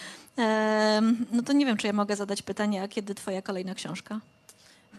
no 1.33 1.43
to 1.43 1.53
nie 1.53 1.67
wiem, 1.67 1.77
czy 1.77 1.87
ja 1.87 1.93
mogę 1.93 2.17
zadać 2.17 2.43
pytanie, 2.43 2.83
a 2.83 2.89
kiedy 2.89 3.15
twoja 3.15 3.43
kolejna 3.43 3.75
książka? 3.75 4.21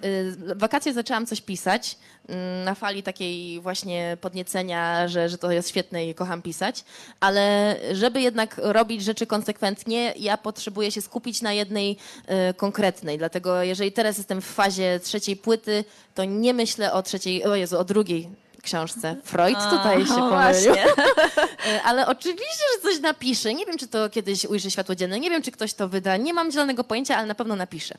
Y, 0.06 0.56
wakacje 0.56 0.94
zaczęłam 0.94 1.26
coś 1.26 1.42
pisać 1.42 1.98
mm, 2.28 2.64
na 2.64 2.76
fali 2.76 3.04
takiej 3.04 3.62
właśnie 3.62 4.18
podniecenia, 4.22 5.08
że, 5.08 5.30
że 5.30 5.38
to 5.38 5.52
jest 5.52 5.70
świetne 5.70 6.08
i 6.08 6.16
kocham 6.16 6.42
pisać, 6.42 6.84
ale 7.20 7.76
żeby 7.92 8.22
jednak 8.22 8.56
robić 8.64 9.04
rzeczy 9.04 9.28
konsekwentnie, 9.28 10.14
ja 10.18 10.38
potrzebuję 10.38 10.92
się 10.92 11.02
skupić 11.02 11.42
na 11.42 11.54
jednej 11.54 11.98
y, 12.50 12.54
konkretnej. 12.54 13.18
Dlatego 13.18 13.64
jeżeli 13.64 13.92
teraz 13.92 14.18
jestem 14.18 14.42
w 14.42 14.46
fazie 14.46 15.00
trzeciej 15.00 15.36
płyty, 15.36 15.84
to 16.16 16.26
nie 16.26 16.54
myślę 16.54 16.94
o 16.94 17.04
trzeciej, 17.04 17.46
o 17.46 17.56
Jezu, 17.56 17.80
o 17.80 17.84
drugiej 17.84 18.30
książce. 18.64 19.16
Freud 19.24 19.60
tutaj 19.70 20.06
się 20.06 20.16
pomylił. 20.30 20.74
Y, 21.68 21.82
ale 21.82 22.08
oczywiście, 22.08 22.64
że 22.76 22.90
coś 22.90 23.00
napiszę. 23.02 23.54
Nie 23.54 23.66
wiem, 23.66 23.78
czy 23.78 23.88
to 23.88 24.10
kiedyś 24.10 24.46
ujrzy 24.46 24.72
światło 24.72 24.96
dzienne. 24.96 25.20
Nie 25.20 25.30
wiem, 25.30 25.42
czy 25.42 25.52
ktoś 25.52 25.74
to 25.74 25.90
wyda. 25.90 26.18
Nie 26.18 26.34
mam 26.34 26.52
zielonego 26.52 26.84
pojęcia, 26.84 27.18
ale 27.18 27.28
na 27.28 27.36
pewno 27.36 27.56
napiszę. 27.56 27.98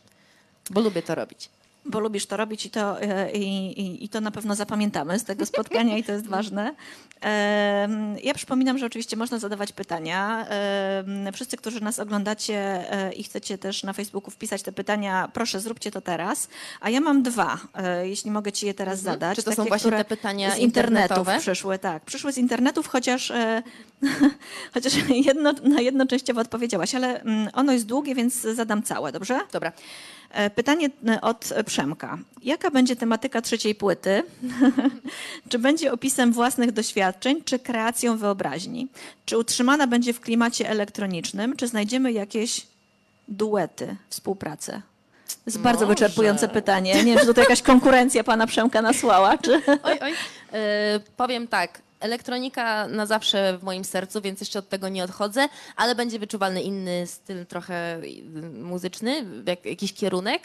Bo 0.71 0.81
lubię 0.81 1.03
to 1.03 1.15
robić 1.15 1.51
bo 1.85 2.01
lubisz 2.01 2.27
to 2.27 2.37
robić 2.37 2.67
i 2.67 2.71
to, 2.71 3.03
e, 3.03 3.33
i, 3.33 3.81
i, 3.81 4.05
i, 4.05 4.09
to 4.09 4.21
na 4.21 4.31
pewno 4.31 4.55
zapamiętamy 4.55 5.19
z 5.19 5.25
tego 5.25 5.47
spotkania 5.47 5.97
i 5.97 6.05
to 6.05 6.13
jest 6.13 6.27
ważne. 6.27 6.75
Ja 8.23 8.35
przypominam, 8.35 8.79
że 8.79 8.87
oczywiście 8.87 9.17
można 9.17 9.39
zadawać 9.39 9.73
pytania. 9.73 10.47
Wszyscy, 11.33 11.57
którzy 11.57 11.85
nas 11.85 11.99
oglądacie 11.99 12.57
e, 12.93 13.13
i 13.13 13.23
chcecie 13.23 13.59
też 13.59 13.83
na 13.83 13.93
Facebooku 13.93 14.31
wpisać 14.31 14.63
te 14.63 14.73
pytania, 14.73 15.31
proszę 15.33 15.61
zróbcie 15.61 15.91
to 15.91 16.01
teraz. 16.01 16.49
A 16.81 16.91
ja 16.91 17.01
mam 17.01 17.23
dwa, 17.23 17.59
e, 17.75 18.09
jeśli 18.09 18.31
mogę 18.31 18.53
ci 18.53 18.67
je 18.67 18.75
teraz 18.75 18.99
mhm. 18.99 19.15
zadać. 19.15 19.37
Czy 19.37 19.43
to 19.43 19.53
są 19.53 19.65
właśnie 19.65 19.91
te 19.91 20.05
pytania 20.05 20.51
z 20.51 20.59
internetów 20.59 21.29
przyszły? 21.39 21.79
Tak, 21.79 22.05
przyszły 22.05 22.33
z 22.33 22.39
internetów, 22.39 22.89
chociaż, 22.89 23.33
chociaż 24.75 24.93
jedno, 25.09 25.53
na 25.53 25.81
jedno 25.81 26.07
częściowo 26.07 26.41
odpowiedziałaś, 26.41 26.95
ale 26.95 27.21
mm, 27.21 27.49
ono 27.53 27.73
jest 27.73 27.87
długie, 27.87 28.15
więc 28.15 28.35
zadam 28.35 28.83
całe, 28.83 29.13
dobrze? 29.13 29.41
Dobra. 29.53 29.73
E, 30.31 30.51
pytanie 30.51 30.91
e, 31.09 31.21
od 31.21 31.49
Przemka. 31.67 32.19
Jaka 32.43 32.71
będzie 32.71 32.97
tematyka 32.97 33.43
trzeciej 33.43 33.75
płyty? 33.75 34.23
czy 35.51 35.59
będzie 35.59 35.93
opisem 35.93 36.33
własnych 36.33 36.73
doświadczeń, 36.73 37.43
czy 37.45 37.59
kreacją 37.59 38.17
wyobraźni? 38.17 38.89
Czy 39.25 39.39
utrzymana 39.39 39.87
będzie 39.87 40.13
w 40.13 40.21
klimacie 40.21 40.69
elektronicznym, 40.69 41.57
czy 41.57 41.69
znajdziemy 41.69 42.13
jakieś 42.13 42.67
duety, 43.29 43.97
współpracę? 44.09 44.73
To 45.27 45.37
jest 45.47 45.59
Może. 45.59 45.65
bardzo 45.65 45.87
wyczerpujące 45.87 46.49
pytanie. 46.49 46.95
Nie 46.95 47.05
wiem, 47.05 47.27
czy 47.27 47.35
to 47.35 47.41
jakaś 47.41 47.63
konkurencja 47.63 48.25
pana 48.25 48.47
Przemka 48.47 48.83
nasłała, 48.83 49.39
czy... 49.39 49.63
Oj, 49.83 49.99
oj. 50.01 50.11
Yy, 50.11 50.59
powiem 51.17 51.49
tak 51.49 51.83
elektronika 52.01 52.89
na 52.89 53.07
zawsze 53.07 53.59
w 53.59 53.63
moim 53.63 53.85
sercu, 53.85 54.21
więc 54.21 54.41
jeszcze 54.41 54.59
od 54.59 54.69
tego 54.69 54.89
nie 54.89 55.05
odchodzę, 55.05 55.49
ale 55.77 55.95
będzie 55.95 56.19
wyczuwalny 56.19 56.63
inny 56.63 57.07
styl 57.07 57.47
trochę 57.47 58.01
y, 58.05 58.23
muzyczny, 58.53 59.25
jak, 59.47 59.65
jakiś 59.65 59.93
kierunek. 59.93 60.43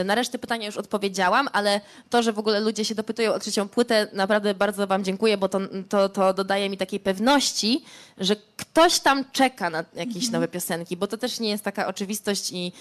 Y, 0.00 0.04
na 0.04 0.14
resztę 0.14 0.38
pytania 0.38 0.66
już 0.66 0.76
odpowiedziałam, 0.76 1.48
ale 1.52 1.80
to, 2.10 2.22
że 2.22 2.32
w 2.32 2.38
ogóle 2.38 2.60
ludzie 2.60 2.84
się 2.84 2.94
dopytują 2.94 3.34
o 3.34 3.38
trzecią 3.38 3.68
płytę, 3.68 4.08
naprawdę 4.12 4.54
bardzo 4.54 4.86
wam 4.86 5.04
dziękuję, 5.04 5.36
bo 5.36 5.48
to, 5.48 5.60
to, 5.88 6.08
to 6.08 6.34
dodaje 6.34 6.70
mi 6.70 6.76
takiej 6.76 7.00
pewności, 7.00 7.84
że 8.18 8.36
ktoś 8.56 9.00
tam 9.00 9.24
czeka 9.32 9.70
na 9.70 9.84
jakieś 9.94 10.30
nowe 10.30 10.48
piosenki, 10.48 10.96
bo 10.96 11.06
to 11.06 11.16
też 11.16 11.40
nie 11.40 11.48
jest 11.48 11.64
taka 11.64 11.86
oczywistość 11.86 12.52
i 12.52 12.72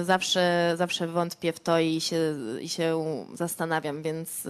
y, 0.00 0.04
zawsze, 0.04 0.74
zawsze 0.76 1.06
wątpię 1.06 1.52
w 1.52 1.60
to 1.60 1.78
i 1.78 2.00
się, 2.00 2.36
i 2.60 2.68
się 2.68 3.02
zastanawiam, 3.34 4.02
więc 4.02 4.48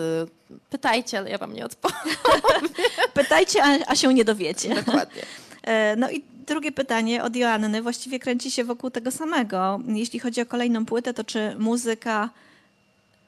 pytajcie, 0.71 1.19
ale 1.19 1.31
ja 1.31 1.39
wam 1.39 1.53
nie 1.53 1.65
odpowiem. 1.65 2.17
Pytajcie, 3.15 3.65
a, 3.65 3.79
a 3.87 3.97
się 3.97 4.15
nie 4.15 4.25
dowiecie. 4.25 4.75
Dokładnie. 4.75 5.23
E, 5.63 5.97
no 5.97 6.11
i 6.11 6.25
drugie 6.47 6.73
pytanie 6.73 7.25
od 7.25 7.37
Joanny 7.37 7.83
właściwie 7.83 8.19
kręci 8.19 8.51
się 8.51 8.65
wokół 8.65 8.91
tego 8.91 9.11
samego. 9.11 9.81
Jeśli 9.87 10.21
chodzi 10.21 10.41
o 10.41 10.47
kolejną 10.47 10.87
płytę, 10.87 11.15
to 11.15 11.25
czy 11.25 11.57
muzyka, 11.59 12.31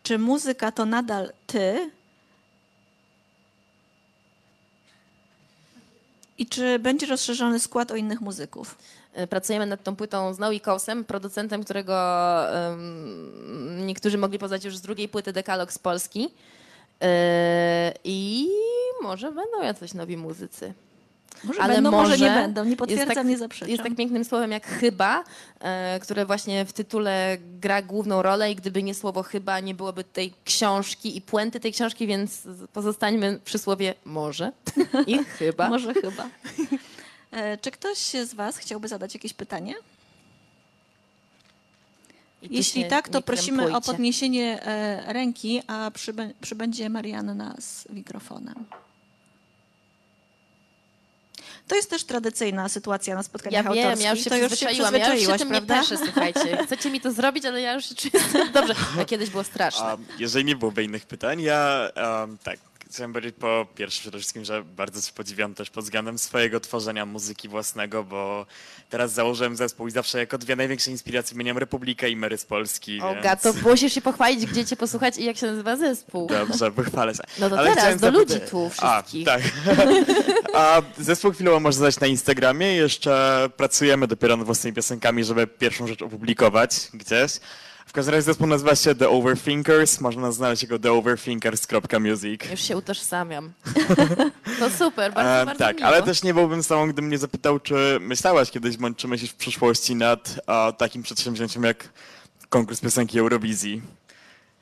czy 0.02 0.18
muzyka 0.18 0.72
to 0.72 0.86
nadal 0.86 1.32
ty? 1.46 1.90
I 6.38 6.46
czy 6.46 6.78
będzie 6.78 7.06
rozszerzony 7.06 7.60
skład 7.60 7.90
o 7.90 7.96
innych 7.96 8.20
muzyków? 8.20 8.78
E, 9.12 9.26
Pracujemy 9.26 9.66
nad 9.66 9.82
tą 9.82 9.96
płytą 9.96 10.34
z 10.34 10.38
Noe 10.38 10.60
Kosem, 10.60 11.04
producentem, 11.04 11.64
którego 11.64 11.96
em, 12.54 13.86
niektórzy 13.86 14.18
mogli 14.18 14.38
poznać 14.38 14.64
już 14.64 14.76
z 14.76 14.80
drugiej 14.80 15.08
płyty 15.08 15.32
Dekalog 15.32 15.72
z 15.72 15.78
Polski. 15.78 16.30
E, 17.02 17.92
I 18.04 18.48
może 19.02 19.32
będą 19.32 19.62
jacyś 19.62 19.94
nowi 19.94 20.16
muzycy. 20.16 20.74
Może 21.44 21.60
Ale 21.62 21.74
będą, 21.74 21.90
może, 21.90 22.18
nie 22.18 22.28
może 22.28 22.40
będą. 22.40 22.64
Nie 22.64 22.76
potwierdzam, 22.76 23.14
tak- 23.14 23.26
nie 23.26 23.38
zaprzeczam. 23.38 23.68
Jest 23.70 23.82
tak 23.82 23.94
pięknym 23.96 24.24
słowem 24.24 24.50
jak 24.50 24.66
chyba, 24.66 25.24
e, 25.60 26.00
które 26.00 26.26
właśnie 26.26 26.64
w 26.64 26.72
tytule 26.72 27.36
gra 27.60 27.82
główną 27.82 28.22
rolę 28.22 28.50
i 28.52 28.56
gdyby 28.56 28.82
nie 28.82 28.94
słowo 28.94 29.22
chyba, 29.22 29.60
nie 29.60 29.74
byłoby 29.74 30.04
tej 30.04 30.32
książki 30.44 31.16
i 31.16 31.20
puenty 31.20 31.60
tej 31.60 31.72
książki, 31.72 32.06
więc 32.06 32.42
pozostańmy 32.72 33.40
przy 33.44 33.58
słowie 33.58 33.94
może 34.04 34.52
i 35.06 35.18
chyba. 35.38 35.68
Może 35.68 35.94
chyba. 35.94 36.28
E, 37.30 37.58
Czy 37.58 37.70
ktoś 37.70 37.98
z 37.98 38.34
Was 38.34 38.56
chciałby 38.58 38.88
zadać 38.88 39.14
jakieś 39.14 39.32
pytanie? 39.34 39.74
Jeśli 42.50 42.84
tak, 42.88 43.08
to 43.08 43.22
prosimy 43.22 43.62
o 43.62 43.66
krępujcie. 43.66 43.86
podniesienie 43.92 44.62
e, 44.62 45.12
ręki, 45.12 45.62
a 45.66 45.90
przybę- 45.90 46.32
przybędzie 46.40 46.88
Marianna 46.90 47.54
z 47.60 47.88
mikrofonem. 47.90 48.64
To 51.68 51.76
jest 51.76 51.90
też 51.90 52.04
tradycyjna 52.04 52.68
sytuacja 52.68 53.14
na 53.14 53.22
spotkaniach 53.22 53.64
Ja 53.64 53.72
wiem, 53.72 53.84
autorskich. 53.84 54.04
ja 54.04 54.10
już 54.10 54.24
się 54.24 54.30
to 54.30 54.36
już 54.36 54.42
się 54.50 54.66
przyzwyczaiłam, 54.66 54.94
ja 54.94 55.14
już 55.14 55.22
się 55.26 55.38
tym 55.38 55.48
nie 55.52 55.62
prawda? 55.62 55.74
peszę, 55.80 55.96
słuchajcie. 56.04 56.58
Chcecie 56.66 56.90
mi 56.90 57.00
to 57.00 57.12
zrobić, 57.12 57.44
ale 57.44 57.60
ja 57.60 57.72
już 57.74 57.84
się 57.88 57.94
czuję 57.94 58.12
dobrze. 58.52 58.74
A 59.00 59.04
kiedyś 59.04 59.30
było 59.30 59.44
straszne. 59.44 59.84
A 59.92 59.96
jeżeli 60.18 60.44
nie 60.44 60.56
byłoby 60.56 60.84
innych 60.84 61.06
pytań, 61.06 61.40
ja 61.42 61.88
em, 61.94 62.38
tak, 62.42 62.58
chciałem 62.94 63.12
powiedzieć 63.12 63.34
po 63.40 63.66
pierwsze 63.74 64.00
przede 64.00 64.18
wszystkim, 64.18 64.44
że 64.44 64.62
bardzo 64.62 65.02
Cię 65.02 65.12
podziwiam 65.14 65.54
też 65.54 65.70
pod 65.70 65.84
względem 65.84 66.18
swojego 66.18 66.60
tworzenia 66.60 67.06
muzyki 67.06 67.48
własnego, 67.48 68.04
bo 68.04 68.46
teraz 68.90 69.12
założyłem 69.12 69.56
zespół 69.56 69.88
i 69.88 69.90
zawsze 69.90 70.18
jako 70.18 70.38
dwie 70.38 70.56
największe 70.56 70.90
inspiracje 70.90 71.34
wymieniam 71.34 71.58
Republikę 71.58 72.10
i 72.10 72.16
Mary 72.16 72.38
z 72.38 72.46
Polski. 72.46 73.00
O, 73.00 73.12
więc... 73.12 73.24
gato, 73.24 73.52
musisz 73.62 73.92
się 73.92 74.00
pochwalić, 74.00 74.46
gdzie 74.46 74.64
cię 74.64 74.76
posłuchać 74.76 75.18
i 75.18 75.24
jak 75.24 75.36
się 75.36 75.46
nazywa 75.46 75.76
zespół. 75.76 76.26
Dobrze, 76.26 76.70
pochwalę 76.72 77.14
się. 77.14 77.22
No 77.38 77.50
to 77.50 77.58
Ale 77.58 77.74
teraz, 77.74 78.00
do 78.00 78.10
ludzi 78.10 78.40
tu 78.50 78.70
A, 78.78 79.02
wszystkich. 79.02 79.26
tak. 79.26 79.42
A 80.54 80.82
zespół 80.98 81.32
chwilowo 81.32 81.60
można 81.60 81.78
znaleźć 81.78 82.00
na 82.00 82.06
Instagramie. 82.06 82.66
Jeszcze 82.66 83.46
pracujemy 83.56 84.06
dopiero 84.06 84.36
nad 84.36 84.46
własnymi 84.46 84.74
piosenkami, 84.74 85.24
żeby 85.24 85.46
pierwszą 85.46 85.86
rzecz 85.86 86.02
opublikować 86.02 86.88
gdzieś. 86.94 87.32
W 87.86 87.92
każdym 87.92 88.14
razie 88.14 88.22
zespół 88.22 88.46
nazywa 88.46 88.74
się 88.76 88.94
The 88.94 89.08
Overthinkers. 89.08 90.00
Można 90.00 90.32
znaleźć 90.32 90.62
jego 90.62 90.78
theoverthinkers.music. 90.78 92.40
Już 92.50 92.60
się 92.60 92.76
utożsamiam. 92.76 93.52
To 94.58 94.70
super, 94.70 95.12
bardzo, 95.12 95.30
E, 95.42 95.46
bardzo 95.46 95.58
tak, 95.58 95.76
miło. 95.76 95.88
ale 95.88 96.02
też 96.02 96.22
nie 96.22 96.34
byłbym 96.34 96.62
sobą, 96.62 96.84
gdybym 96.86 97.10
nie 97.10 97.18
zapytał, 97.18 97.60
czy 97.60 97.98
myślałaś 98.00 98.50
kiedyś, 98.50 98.76
bądź 98.76 98.98
czy 98.98 99.08
myślisz 99.08 99.30
w 99.30 99.34
przyszłości 99.34 99.94
nad 99.96 100.40
a, 100.46 100.72
takim 100.78 101.02
przedsięwzięciem 101.02 101.62
jak 101.64 101.88
konkurs 102.48 102.80
piosenki 102.80 103.18
Eurowizji 103.18 103.82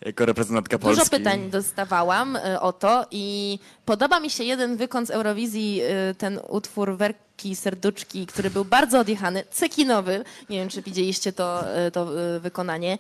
jako 0.07 0.27
reprezentantka 0.27 0.79
Polski. 0.79 1.01
Dużo 1.05 1.11
pytań 1.11 1.51
dostawałam 1.51 2.37
y, 2.37 2.61
o 2.61 2.73
to 2.73 3.07
i 3.11 3.59
podoba 3.85 4.21
mi 4.21 4.31
się 4.31 4.45
jeden 4.45 4.77
wykon 4.77 5.07
z 5.07 5.11
Eurowizji, 5.11 5.81
y, 6.11 6.15
ten 6.15 6.41
utwór 6.49 6.97
Werki 6.97 7.57
Serduczki, 7.57 8.27
który 8.27 8.51
był 8.51 8.65
bardzo 8.65 8.99
odjechany, 9.01 9.45
cekinowy. 9.51 10.25
Nie 10.51 10.59
wiem, 10.59 10.69
czy 10.69 10.83
widzieliście 10.83 11.33
to, 11.33 11.65
y, 11.87 11.91
to 11.91 12.07
wykonanie. 12.41 12.99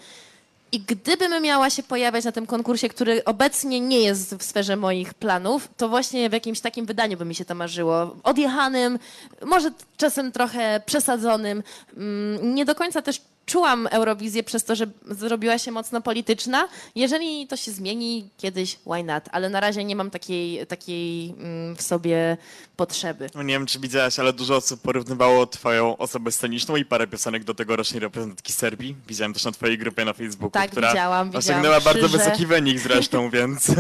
I 0.75 0.81
gdybym 0.81 1.43
miała 1.43 1.71
się 1.71 1.83
pojawiać 1.83 2.25
na 2.25 2.33
tym 2.33 2.47
konkursie, 2.47 2.89
który 2.89 3.25
obecnie 3.25 3.81
nie 3.81 4.01
jest 4.01 4.35
w 4.35 4.43
sferze 4.43 4.77
moich 4.77 5.15
planów, 5.15 5.69
to 5.77 5.89
właśnie 5.89 6.31
w 6.31 6.33
jakimś 6.33 6.61
takim 6.61 6.87
wydaniu 6.87 7.17
by 7.17 7.25
mi 7.25 7.35
się 7.35 7.45
to 7.45 7.55
marzyło. 7.55 8.17
Odjechanym, 8.23 8.99
może 9.45 9.71
czasem 9.97 10.33
trochę 10.33 10.83
przesadzonym. 10.87 11.63
Mm, 11.97 12.55
Nie 12.55 12.65
do 12.65 12.75
końca 12.75 13.03
też 13.03 13.21
czułam 13.47 13.87
Eurowizję 13.91 14.43
przez 14.43 14.65
to, 14.65 14.75
że 14.75 14.87
zrobiła 15.11 15.59
się 15.59 15.71
mocno 15.73 16.01
polityczna. 16.01 16.69
Jeżeli 16.95 17.47
to 17.47 17.57
się 17.57 17.73
zmieni 17.73 18.29
kiedyś, 18.39 18.79
why 18.87 19.05
not? 19.05 19.25
Ale 19.33 19.51
na 19.51 19.61
razie 19.61 19.85
nie 19.85 19.97
mam 19.97 20.11
takiej, 20.11 20.67
takiej 20.67 21.35
mm, 21.39 21.77
w 21.77 21.83
sobie 21.83 22.37
potrzeby. 22.77 23.31
No 23.35 23.43
nie 23.43 23.55
wiem, 23.55 23.67
czy 23.67 23.79
widziałaś, 23.79 24.19
ale 24.19 24.33
dużo 24.33 24.57
osób 24.57 24.81
porównywało 24.81 25.47
twoją 25.47 25.97
osobę 25.97 26.33
sceniczną 26.33 26.77
i 26.77 26.85
parę 26.85 27.07
piosenek 27.07 27.45
do 27.45 27.55
tegorocznej 27.55 28.01
reprezentantki 28.01 28.53
Serbii. 28.53 28.97
Widziałem 29.09 29.33
też 29.35 29.45
na 29.45 29.53
twojej 29.53 29.79
grupie 29.79 30.05
na 30.05 30.13
Facebooku, 30.13 30.51
Tak, 30.51 30.71
która 30.71 30.89
widziałam, 30.89 31.31
widziałam. 31.31 31.45
osiągnęła 31.45 31.81
bardzo 31.81 32.09
Krzyże. 32.09 32.19
wysoki 32.19 32.47
wynik 32.47 32.79
zresztą, 32.79 33.31
więc... 33.31 33.67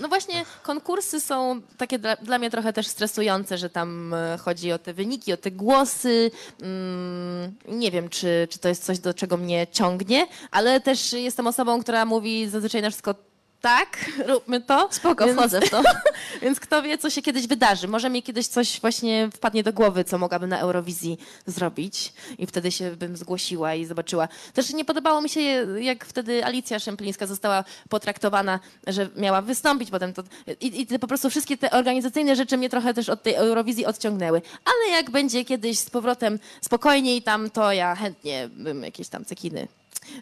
No 0.00 0.08
właśnie, 0.08 0.44
konkursy 0.62 1.20
są 1.20 1.60
takie 1.76 1.98
dla, 1.98 2.16
dla 2.16 2.38
mnie 2.38 2.50
trochę 2.50 2.72
też 2.72 2.86
stresujące, 2.86 3.58
że 3.58 3.70
tam 3.70 4.14
e, 4.14 4.38
chodzi 4.38 4.72
o 4.72 4.78
te 4.78 4.94
wyniki, 4.94 5.32
o 5.32 5.36
te 5.36 5.50
głosy. 5.50 6.30
Mm, 6.62 7.54
nie 7.68 7.90
wiem, 7.90 8.08
czy, 8.08 8.48
czy 8.50 8.58
to 8.58 8.68
jest 8.68 8.84
coś, 8.84 8.98
do 8.98 9.14
czego 9.14 9.36
mnie 9.36 9.66
ciągnie, 9.66 10.26
ale 10.50 10.80
też 10.80 11.12
jestem 11.12 11.46
osobą, 11.46 11.82
która 11.82 12.04
mówi 12.04 12.48
zazwyczaj 12.48 12.82
na 12.82 12.90
wszystko 12.90 13.14
tak, 13.62 14.10
róbmy 14.26 14.60
to. 14.60 14.88
Spoko, 14.90 15.26
Więc- 15.26 15.38
wchodzę 15.38 15.60
w 15.60 15.70
to. 15.70 15.82
Więc 16.42 16.60
kto 16.60 16.82
wie, 16.82 16.98
co 16.98 17.10
się 17.10 17.22
kiedyś 17.22 17.46
wydarzy. 17.46 17.88
Może 17.88 18.10
mi 18.10 18.22
kiedyś 18.22 18.46
coś 18.46 18.80
właśnie 18.80 19.30
wpadnie 19.34 19.62
do 19.62 19.72
głowy, 19.72 20.04
co 20.04 20.18
mogłabym 20.18 20.50
na 20.50 20.58
Eurowizji 20.58 21.18
zrobić 21.46 22.12
i 22.38 22.46
wtedy 22.46 22.72
się 22.72 22.90
bym 22.96 23.16
zgłosiła 23.16 23.74
i 23.74 23.84
zobaczyła. 23.84 24.28
Też 24.54 24.72
nie 24.72 24.84
podobało 24.84 25.20
mi 25.20 25.28
się, 25.28 25.40
jak 25.80 26.04
wtedy 26.04 26.44
Alicja 26.44 26.78
Szemplińska 26.78 27.26
została 27.26 27.64
potraktowana, 27.88 28.60
że 28.86 29.08
miała 29.16 29.42
wystąpić 29.42 29.90
potem. 29.90 30.12
To, 30.12 30.22
i, 30.60 30.80
I 30.80 30.86
te 30.86 30.98
po 30.98 31.06
prostu 31.06 31.30
wszystkie 31.30 31.56
te 31.56 31.70
organizacyjne 31.70 32.36
rzeczy 32.36 32.56
mnie 32.56 32.70
trochę 32.70 32.94
też 32.94 33.08
od 33.08 33.22
tej 33.22 33.34
Eurowizji 33.34 33.86
odciągnęły. 33.86 34.42
Ale 34.64 34.96
jak 34.96 35.10
będzie 35.10 35.44
kiedyś 35.44 35.78
z 35.78 35.90
powrotem 35.90 36.38
spokojniej 36.60 37.22
tam, 37.22 37.50
to 37.50 37.72
ja 37.72 37.94
chętnie 37.94 38.48
bym 38.52 38.82
jakieś 38.82 39.08
tam 39.08 39.24
cekiny 39.24 39.68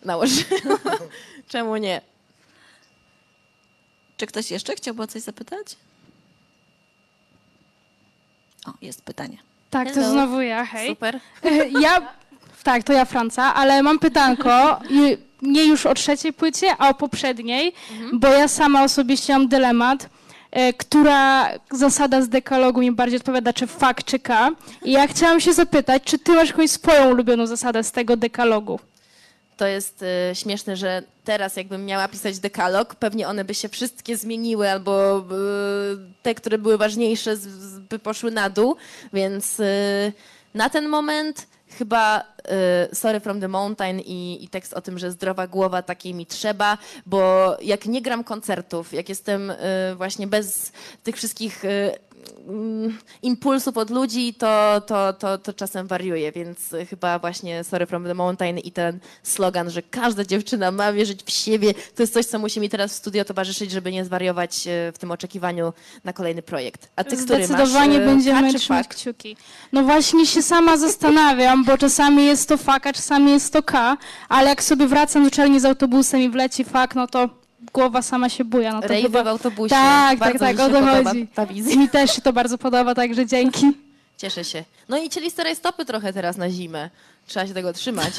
nałożyła. 0.04 0.60
Czemu 1.48 1.76
nie? 1.76 2.00
Czy 4.20 4.26
ktoś 4.26 4.50
jeszcze 4.50 4.74
chciałby 4.74 5.02
o 5.02 5.06
coś 5.06 5.22
zapytać? 5.22 5.76
O, 8.66 8.70
jest 8.82 9.02
pytanie. 9.02 9.38
Tak, 9.70 9.88
to 9.88 9.94
Hello. 9.94 10.12
znowu 10.12 10.40
ja, 10.40 10.64
hej. 10.64 10.88
Super. 10.88 11.20
Ja, 11.80 12.02
tak, 12.62 12.82
to 12.82 12.92
ja 12.92 13.04
Franca, 13.04 13.54
ale 13.54 13.82
mam 13.82 13.98
pytanko, 13.98 14.80
nie 15.42 15.64
już 15.64 15.86
o 15.86 15.94
trzeciej 15.94 16.32
płycie, 16.32 16.76
a 16.78 16.88
o 16.88 16.94
poprzedniej, 16.94 17.72
bo 18.12 18.28
ja 18.28 18.48
sama 18.48 18.84
osobiście 18.84 19.32
mam 19.32 19.48
dylemat, 19.48 20.08
e, 20.50 20.72
która 20.72 21.50
zasada 21.70 22.22
z 22.22 22.28
dekalogu 22.28 22.80
mi 22.80 22.92
bardziej 22.92 23.16
odpowiada, 23.16 23.52
czy 23.52 23.66
fak, 23.66 24.04
czy 24.04 24.18
K. 24.18 24.50
I 24.84 24.92
ja 24.92 25.06
chciałam 25.06 25.40
się 25.40 25.52
zapytać, 25.52 26.02
czy 26.04 26.18
ty 26.18 26.32
masz 26.32 26.48
jakąś 26.48 26.70
swoją 26.70 27.10
ulubioną 27.10 27.46
zasadę 27.46 27.84
z 27.84 27.92
tego 27.92 28.16
dekalogu? 28.16 28.80
To 29.60 29.66
jest 29.66 30.02
e, 30.02 30.34
śmieszne, 30.34 30.76
że 30.76 31.02
teraz 31.24 31.56
jakbym 31.56 31.86
miała 31.86 32.08
pisać 32.08 32.38
dekalog, 32.38 32.94
pewnie 32.94 33.28
one 33.28 33.44
by 33.44 33.54
się 33.54 33.68
wszystkie 33.68 34.16
zmieniły, 34.16 34.70
albo 34.70 35.18
e, 35.18 35.22
te, 36.22 36.34
które 36.34 36.58
były 36.58 36.78
ważniejsze, 36.78 37.36
by 37.90 37.98
poszły 37.98 38.30
na 38.30 38.50
dół. 38.50 38.76
Więc 39.12 39.60
e, 39.60 39.64
na 40.54 40.70
ten 40.70 40.88
moment 40.88 41.46
chyba 41.78 42.24
Sorry 42.92 43.20
from 43.20 43.40
the 43.40 43.48
Mountain 43.48 44.00
i, 44.00 44.44
i 44.44 44.48
tekst 44.48 44.74
o 44.74 44.80
tym, 44.80 44.98
że 44.98 45.10
zdrowa 45.10 45.46
głowa 45.46 45.82
takiej 45.82 46.14
mi 46.14 46.26
trzeba, 46.26 46.78
bo 47.06 47.56
jak 47.62 47.86
nie 47.86 48.02
gram 48.02 48.24
koncertów, 48.24 48.92
jak 48.92 49.08
jestem 49.08 49.52
właśnie 49.96 50.26
bez 50.26 50.72
tych 51.02 51.16
wszystkich 51.16 51.62
impulsów 53.22 53.76
od 53.76 53.90
ludzi, 53.90 54.34
to, 54.34 54.82
to, 54.86 55.12
to, 55.12 55.38
to 55.38 55.52
czasem 55.52 55.86
wariuje, 55.86 56.32
więc 56.32 56.58
chyba 56.90 57.18
właśnie 57.18 57.64
Sorry 57.64 57.86
from 57.86 58.04
the 58.04 58.14
Mountain 58.14 58.58
i 58.58 58.72
ten 58.72 58.98
slogan, 59.22 59.70
że 59.70 59.82
każda 59.82 60.24
dziewczyna 60.24 60.70
ma 60.70 60.92
wierzyć 60.92 61.22
w 61.22 61.30
siebie, 61.30 61.74
to 61.74 62.02
jest 62.02 62.14
coś, 62.14 62.26
co 62.26 62.38
musi 62.38 62.60
mi 62.60 62.68
teraz 62.68 62.92
w 62.92 62.96
studio 62.96 63.24
towarzyszyć, 63.24 63.70
żeby 63.70 63.92
nie 63.92 64.04
zwariować 64.04 64.66
y, 64.66 64.92
w 64.92 64.98
tym 64.98 65.10
oczekiwaniu 65.10 65.72
na 66.04 66.12
kolejny 66.12 66.42
projekt. 66.42 66.88
A 66.96 67.04
ty, 67.04 67.16
który 67.16 67.46
Zdecydowanie 67.46 67.98
masz? 67.98 68.02
y, 68.02 68.06
będziemy 68.06 68.54
trzymać 68.54 68.88
kciuki. 68.88 69.36
No 69.72 69.82
właśnie 69.82 70.26
się 70.26 70.42
sama 70.42 70.76
zastanawiam, 70.76 71.64
bo 71.64 71.78
czasami 71.78 72.26
jest 72.26 72.48
to 72.48 72.56
fak, 72.56 72.86
a 72.86 72.92
czasami 72.92 73.30
jest 73.32 73.52
to 73.52 73.62
K, 73.62 73.96
ale 74.28 74.48
jak 74.48 74.62
sobie 74.62 74.86
wracam 74.86 75.24
z 75.24 75.28
uczelni 75.28 75.60
z 75.60 75.64
autobusem 75.64 76.20
i 76.20 76.28
wleci 76.28 76.64
fak, 76.64 76.94
no 76.94 77.06
to 77.06 77.39
głowa 77.72 78.02
sama 78.02 78.28
się 78.28 78.44
buja. 78.44 78.72
No 78.72 78.80
to 78.80 78.88
Rejwy 78.88 79.08
chyba... 79.08 79.24
w 79.24 79.26
autobusie. 79.26 79.70
Tak, 79.70 80.18
Bardzo 80.18 80.38
tak, 80.38 80.56
tak, 80.56 80.70
mi 80.70 80.76
o 80.76 80.80
to 80.80 81.04
chodzi. 81.04 81.28
ta 81.34 81.46
wizja. 81.46 81.76
Mi 81.76 81.88
też 81.88 82.14
się 82.14 82.22
to 82.22 82.32
bardzo 82.32 82.58
podoba, 82.58 82.94
także 82.94 83.26
dzięki. 83.26 83.66
Cieszę 84.16 84.44
się. 84.44 84.64
No 84.88 84.98
i 84.98 85.08
cieliste 85.08 85.44
rajstopy 85.44 85.84
trochę 85.84 86.12
teraz 86.12 86.36
na 86.36 86.50
zimę. 86.50 86.90
Trzeba 87.26 87.46
się 87.46 87.54
tego 87.54 87.72
trzymać. 87.72 88.12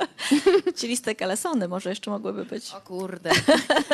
Cieliste 0.80 1.14
kalesony 1.14 1.68
może 1.68 1.90
jeszcze 1.90 2.10
mogłyby 2.10 2.44
być. 2.44 2.70
O 2.72 2.80
kurde. 2.80 3.30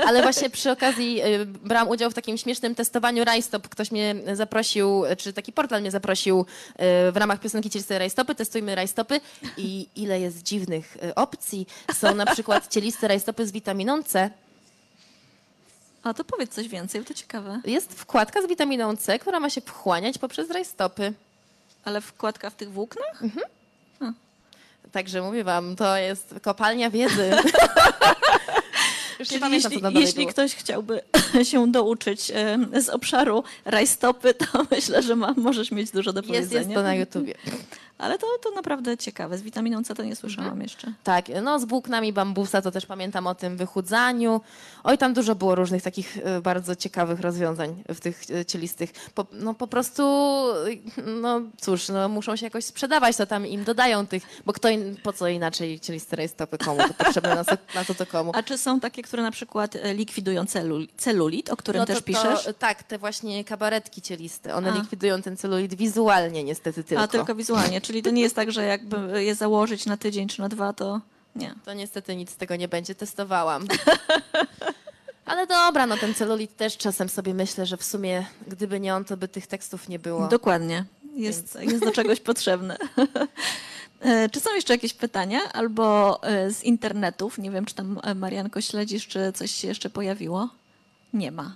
Ale 0.06 0.22
właśnie 0.22 0.50
przy 0.50 0.70
okazji 0.70 1.22
y, 1.24 1.46
brałam 1.46 1.88
udział 1.88 2.10
w 2.10 2.14
takim 2.14 2.38
śmiesznym 2.38 2.74
testowaniu 2.74 3.24
rajstop. 3.24 3.68
Ktoś 3.68 3.90
mnie 3.90 4.14
zaprosił, 4.34 5.02
czy 5.18 5.32
taki 5.32 5.52
portal 5.52 5.80
mnie 5.80 5.90
zaprosił 5.90 6.40
y, 6.40 7.12
w 7.12 7.16
ramach 7.16 7.40
piosenki 7.40 7.70
Cieliste 7.70 7.98
rajstopy, 7.98 8.34
testujmy 8.34 8.74
rajstopy 8.74 9.20
i 9.56 9.86
ile 9.96 10.20
jest 10.20 10.42
dziwnych 10.42 10.96
y, 11.04 11.14
opcji. 11.14 11.66
Są 11.94 12.14
na 12.14 12.26
przykład 12.26 12.68
cieliste 12.68 13.08
rajstopy 13.08 13.46
z 13.46 13.52
witaminą 13.52 14.02
C. 14.02 14.30
A 16.04 16.14
to 16.14 16.24
powiedz 16.24 16.54
coś 16.54 16.68
więcej, 16.68 17.00
bo 17.00 17.06
to 17.06 17.14
ciekawe. 17.14 17.60
Jest 17.64 17.92
wkładka 17.92 18.42
z 18.42 18.46
witaminą 18.46 18.96
C, 18.96 19.18
która 19.18 19.40
ma 19.40 19.50
się 19.50 19.60
wchłaniać 19.60 20.18
poprzez 20.18 20.50
rajstopy. 20.50 21.12
Ale 21.84 22.00
wkładka 22.00 22.50
w 22.50 22.54
tych 22.54 22.72
włóknach? 22.72 23.22
Także 24.92 25.22
mówię 25.22 25.44
wam, 25.44 25.76
to 25.76 25.96
jest 25.96 26.34
kopalnia 26.42 26.90
wiedzy. 26.90 27.30
Już 29.18 29.28
Czyli 29.28 29.40
pamiętam, 29.40 29.72
jeśli, 29.72 30.00
jeśli 30.00 30.26
ktoś 30.26 30.54
chciałby 30.54 31.00
się 31.50 31.72
douczyć 31.72 32.32
z 32.80 32.88
obszaru 32.88 33.44
rajstopy, 33.64 34.34
to 34.34 34.46
myślę, 34.70 35.02
że 35.02 35.16
ma, 35.16 35.34
możesz 35.36 35.70
mieć 35.70 35.90
dużo 35.90 36.12
do 36.12 36.20
Jest, 36.20 36.28
powiedzenia. 36.28 36.60
jest 36.60 36.74
to 36.74 36.82
na 36.82 36.94
YouTubie. 36.94 37.34
Ale 37.98 38.18
to, 38.18 38.26
to 38.42 38.50
naprawdę 38.50 38.96
ciekawe. 38.96 39.38
Z 39.38 39.42
witaminą 39.42 39.84
C 39.84 39.94
to 39.94 40.02
nie 40.04 40.16
słyszałam 40.16 40.44
Mhm. 40.50 40.62
jeszcze. 40.62 40.92
Tak, 41.04 41.24
no 41.42 41.58
z 41.58 41.64
włóknami 41.64 42.12
bambusa 42.12 42.62
to 42.62 42.70
też 42.70 42.86
pamiętam 42.86 43.26
o 43.26 43.34
tym 43.34 43.56
wychudzaniu. 43.56 44.40
Oj, 44.84 44.98
tam 44.98 45.14
dużo 45.14 45.34
było 45.34 45.54
różnych 45.54 45.82
takich 45.82 46.18
e, 46.24 46.40
bardzo 46.40 46.76
ciekawych 46.76 47.20
rozwiązań 47.20 47.82
w 47.88 48.00
tych 48.00 48.22
e, 48.30 48.44
cielistych. 48.44 48.92
Po, 49.14 49.26
no 49.32 49.54
po 49.54 49.66
prostu, 49.66 50.02
e, 50.98 51.02
no 51.02 51.40
cóż, 51.60 51.88
no 51.88 52.08
muszą 52.08 52.36
się 52.36 52.46
jakoś 52.46 52.64
sprzedawać, 52.64 53.16
to 53.16 53.26
tam 53.26 53.46
im 53.46 53.64
dodają 53.64 54.06
tych, 54.06 54.22
bo 54.46 54.52
kto, 54.52 54.68
in, 54.68 54.96
po 55.02 55.12
co 55.12 55.28
inaczej 55.28 55.80
cieliste 55.80 56.16
rajstopy 56.16 56.58
komu, 56.58 56.80
to 56.88 56.94
potrzebne 57.04 57.34
na, 57.34 57.44
co- 57.44 57.56
na 57.74 57.84
to 57.84 57.94
to 57.94 58.06
komu. 58.06 58.30
A 58.34 58.42
czy 58.42 58.58
są 58.58 58.80
takie, 58.80 59.02
które 59.02 59.22
na 59.22 59.30
przykład 59.30 59.76
likwidują 59.94 60.46
celul, 60.46 60.88
celulit, 60.96 61.50
o 61.50 61.56
którym 61.56 61.80
No 61.80 61.86
to, 61.86 61.92
też 61.92 62.02
piszesz? 62.02 62.44
To, 62.44 62.52
tak, 62.52 62.82
te 62.82 62.98
właśnie 62.98 63.44
kabaretki 63.44 64.02
cieliste, 64.02 64.54
one 64.54 64.72
A. 64.72 64.74
likwidują 64.74 65.22
ten 65.22 65.36
celulit 65.36 65.74
wizualnie 65.74 66.44
niestety 66.44 66.84
tylko. 66.84 67.04
A 67.04 67.08
tylko 67.08 67.34
wizualnie, 67.34 67.80
czyli 67.84 68.02
to 68.02 68.10
nie 68.10 68.22
jest 68.22 68.36
tak, 68.36 68.52
że 68.52 68.64
jakby 68.64 69.24
je 69.24 69.34
założyć 69.34 69.86
na 69.86 69.96
tydzień 69.96 70.28
czy 70.28 70.40
na 70.40 70.48
dwa, 70.48 70.72
to 70.72 71.00
nie. 71.36 71.54
To 71.64 71.74
niestety 71.74 72.16
nic 72.16 72.30
z 72.30 72.36
tego 72.36 72.56
nie 72.56 72.68
będzie, 72.68 72.94
testowałam. 72.94 73.66
Ale 75.24 75.46
dobra, 75.46 75.86
no 75.86 75.96
ten 75.96 76.14
celulit 76.14 76.56
też 76.56 76.76
czasem 76.76 77.08
sobie 77.08 77.34
myślę, 77.34 77.66
że 77.66 77.76
w 77.76 77.84
sumie 77.84 78.26
gdyby 78.46 78.80
nie 78.80 78.94
on, 78.94 79.04
to 79.04 79.16
by 79.16 79.28
tych 79.28 79.46
tekstów 79.46 79.88
nie 79.88 79.98
było. 79.98 80.28
Dokładnie. 80.28 80.84
Jest, 81.14 81.58
jest 81.60 81.84
do 81.84 81.92
czegoś 81.92 82.20
potrzebny. 82.30 82.76
E, 84.00 84.28
Czy 84.28 84.40
są 84.40 84.54
jeszcze 84.54 84.72
jakieś 84.74 84.94
pytania 84.94 85.40
albo 85.52 86.18
e, 86.22 86.50
z 86.50 86.64
internetów? 86.64 87.38
Nie 87.38 87.50
wiem, 87.50 87.64
czy 87.64 87.74
tam 87.74 88.00
e, 88.02 88.14
Marianko 88.14 88.60
śledzisz, 88.60 89.06
czy 89.06 89.32
coś 89.32 89.50
się 89.50 89.68
jeszcze 89.68 89.90
pojawiło? 89.90 90.48
Nie 91.12 91.30
ma. 91.32 91.54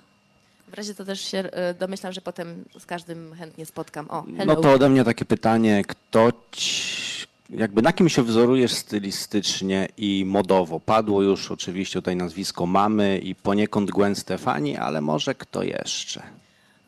W 0.71 0.75
razie 0.75 0.95
to 0.95 1.05
też 1.05 1.21
się 1.21 1.39
e, 1.39 1.75
domyślam, 1.75 2.13
że 2.13 2.21
potem 2.21 2.65
z 2.79 2.87
każdym 2.87 3.35
chętnie 3.35 3.67
spotkam. 3.67 4.11
O, 4.11 4.23
hello. 4.23 4.55
No 4.55 4.57
to 4.57 4.73
ode 4.73 4.89
mnie 4.89 5.05
takie 5.05 5.25
pytanie, 5.25 5.83
kto 5.89 6.33
ci, 6.53 7.27
jakby 7.51 7.83
na 7.83 7.93
kim 7.93 8.09
się 8.09 8.23
wzorujesz 8.23 8.73
stylistycznie 8.73 9.89
i 9.97 10.25
modowo? 10.27 10.81
Padło 10.81 11.23
już 11.23 11.51
oczywiście 11.51 11.99
tutaj 11.99 12.17
nazwisko 12.17 12.67
mamy 12.67 13.19
i 13.19 13.35
poniekąd 13.35 13.91
Gwen 13.91 14.15
Stefani, 14.15 14.77
ale 14.77 15.01
może 15.01 15.35
kto 15.35 15.63
jeszcze? 15.63 16.23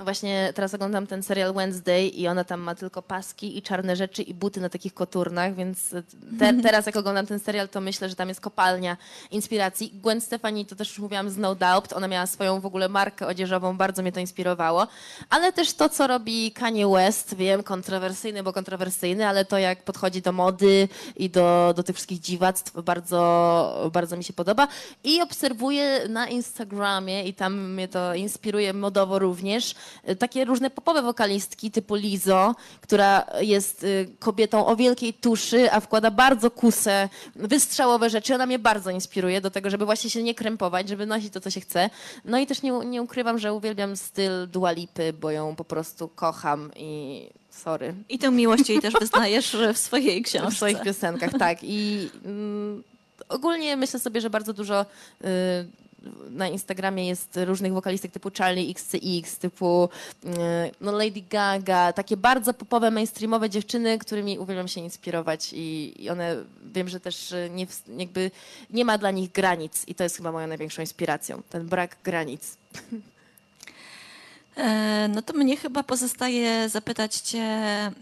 No 0.00 0.04
właśnie 0.04 0.52
teraz 0.54 0.74
oglądam 0.74 1.06
ten 1.06 1.22
serial 1.22 1.54
Wednesday 1.54 2.08
i 2.08 2.28
ona 2.28 2.44
tam 2.44 2.60
ma 2.60 2.74
tylko 2.74 3.02
paski 3.02 3.58
i 3.58 3.62
czarne 3.62 3.96
rzeczy 3.96 4.22
i 4.22 4.34
buty 4.34 4.60
na 4.60 4.68
takich 4.68 4.94
koturnach, 4.94 5.54
więc 5.54 5.94
te, 6.38 6.54
teraz 6.62 6.86
jak 6.86 6.96
oglądam 6.96 7.26
ten 7.26 7.40
serial, 7.40 7.68
to 7.68 7.80
myślę, 7.80 8.08
że 8.08 8.14
tam 8.14 8.28
jest 8.28 8.40
kopalnia 8.40 8.96
inspiracji. 9.30 9.92
Gwen 10.02 10.20
Stefani, 10.20 10.66
to 10.66 10.76
też 10.76 10.88
już 10.88 10.98
mówiłam 10.98 11.30
z 11.30 11.36
No 11.36 11.54
Doubt, 11.54 11.92
ona 11.92 12.08
miała 12.08 12.26
swoją 12.26 12.60
w 12.60 12.66
ogóle 12.66 12.88
markę 12.88 13.26
odzieżową, 13.26 13.76
bardzo 13.76 14.02
mnie 14.02 14.12
to 14.12 14.20
inspirowało, 14.20 14.86
ale 15.30 15.52
też 15.52 15.72
to, 15.72 15.88
co 15.88 16.06
robi 16.06 16.52
Kanye 16.52 16.88
West, 16.88 17.36
wiem, 17.36 17.62
kontrowersyjny, 17.62 18.42
bo 18.42 18.52
kontrowersyjny, 18.52 19.26
ale 19.26 19.44
to 19.44 19.58
jak 19.58 19.82
podchodzi 19.82 20.22
do 20.22 20.32
mody 20.32 20.88
i 21.16 21.30
do, 21.30 21.72
do 21.76 21.82
tych 21.82 21.96
wszystkich 21.96 22.20
dziwactw, 22.20 22.82
bardzo, 22.82 23.90
bardzo 23.92 24.16
mi 24.16 24.24
się 24.24 24.32
podoba. 24.32 24.68
I 25.04 25.22
obserwuję 25.22 26.08
na 26.08 26.28
Instagramie 26.28 27.24
i 27.24 27.34
tam 27.34 27.72
mnie 27.72 27.88
to 27.88 28.14
inspiruje 28.14 28.72
modowo 28.72 29.18
również, 29.18 29.74
takie 30.18 30.44
różne 30.44 30.70
popowe 30.70 31.02
wokalistki 31.02 31.70
typu 31.70 31.94
Lizo, 31.94 32.54
która 32.80 33.26
jest 33.40 33.84
y, 33.84 34.08
kobietą 34.18 34.66
o 34.66 34.76
wielkiej 34.76 35.14
tuszy, 35.14 35.72
a 35.72 35.80
wkłada 35.80 36.10
bardzo 36.10 36.50
kusę, 36.50 37.08
wystrzałowe 37.36 38.10
rzeczy. 38.10 38.34
Ona 38.34 38.46
mnie 38.46 38.58
bardzo 38.58 38.90
inspiruje 38.90 39.40
do 39.40 39.50
tego, 39.50 39.70
żeby 39.70 39.84
właśnie 39.84 40.10
się 40.10 40.22
nie 40.22 40.34
krępować, 40.34 40.88
żeby 40.88 41.06
nosić 41.06 41.32
to, 41.32 41.40
co 41.40 41.50
się 41.50 41.60
chce. 41.60 41.90
No 42.24 42.38
i 42.38 42.46
też 42.46 42.62
nie, 42.62 42.72
nie 42.72 43.02
ukrywam, 43.02 43.38
że 43.38 43.54
uwielbiam 43.54 43.96
styl 43.96 44.48
Dua 44.48 44.72
Lipy, 44.72 45.12
bo 45.12 45.30
ją 45.30 45.56
po 45.56 45.64
prostu 45.64 46.08
kocham 46.08 46.70
i 46.76 47.22
sorry. 47.50 47.94
I 48.08 48.18
tę 48.18 48.30
miłość 48.30 48.68
jej 48.68 48.80
też 48.80 48.94
wyznajesz 49.00 49.56
w 49.74 49.78
swojej 49.78 50.22
książce. 50.22 50.50
W 50.50 50.56
swoich 50.56 50.82
piosenkach, 50.82 51.30
tak. 51.38 51.58
I 51.62 52.10
mm, 52.24 52.82
ogólnie 53.28 53.76
myślę 53.76 54.00
sobie, 54.00 54.20
że 54.20 54.30
bardzo 54.30 54.52
dużo 54.52 54.82
y, 54.82 55.26
na 56.30 56.48
Instagramie 56.48 57.08
jest 57.08 57.38
różnych 57.44 57.72
wokalistek 57.72 58.12
typu 58.12 58.30
Charlie 58.38 58.70
XCX, 58.70 59.38
typu 59.38 59.88
y, 60.24 60.28
no 60.80 60.92
Lady 60.92 61.22
Gaga, 61.30 61.92
takie 61.92 62.16
bardzo 62.16 62.54
popowe, 62.54 62.90
mainstreamowe 62.90 63.50
dziewczyny, 63.50 63.98
którymi 63.98 64.38
uwielbiam 64.38 64.68
się 64.68 64.80
inspirować 64.80 65.52
i, 65.52 65.94
i 66.04 66.10
one, 66.10 66.36
wiem, 66.72 66.88
że 66.88 67.00
też 67.00 67.32
y, 67.32 67.50
nie, 67.54 67.66
jakby 67.98 68.30
nie 68.70 68.84
ma 68.84 68.98
dla 68.98 69.10
nich 69.10 69.32
granic 69.32 69.84
i 69.88 69.94
to 69.94 70.04
jest 70.04 70.16
chyba 70.16 70.32
moją 70.32 70.46
największą 70.46 70.82
inspiracją, 70.82 71.42
ten 71.50 71.66
brak 71.66 71.96
granic. 72.04 72.56
E, 74.56 75.08
No 75.08 75.22
to 75.22 75.32
mnie 75.32 75.56
chyba 75.56 75.82
pozostaje 75.82 76.68
zapytać 76.68 77.16
Cię 77.16 77.46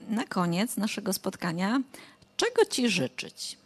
na 0.08 0.24
koniec 0.28 0.76
naszego 0.76 1.12
spotkania, 1.12 1.80
czego 2.36 2.64
Ci 2.64 2.88
życzyć? 2.88 3.56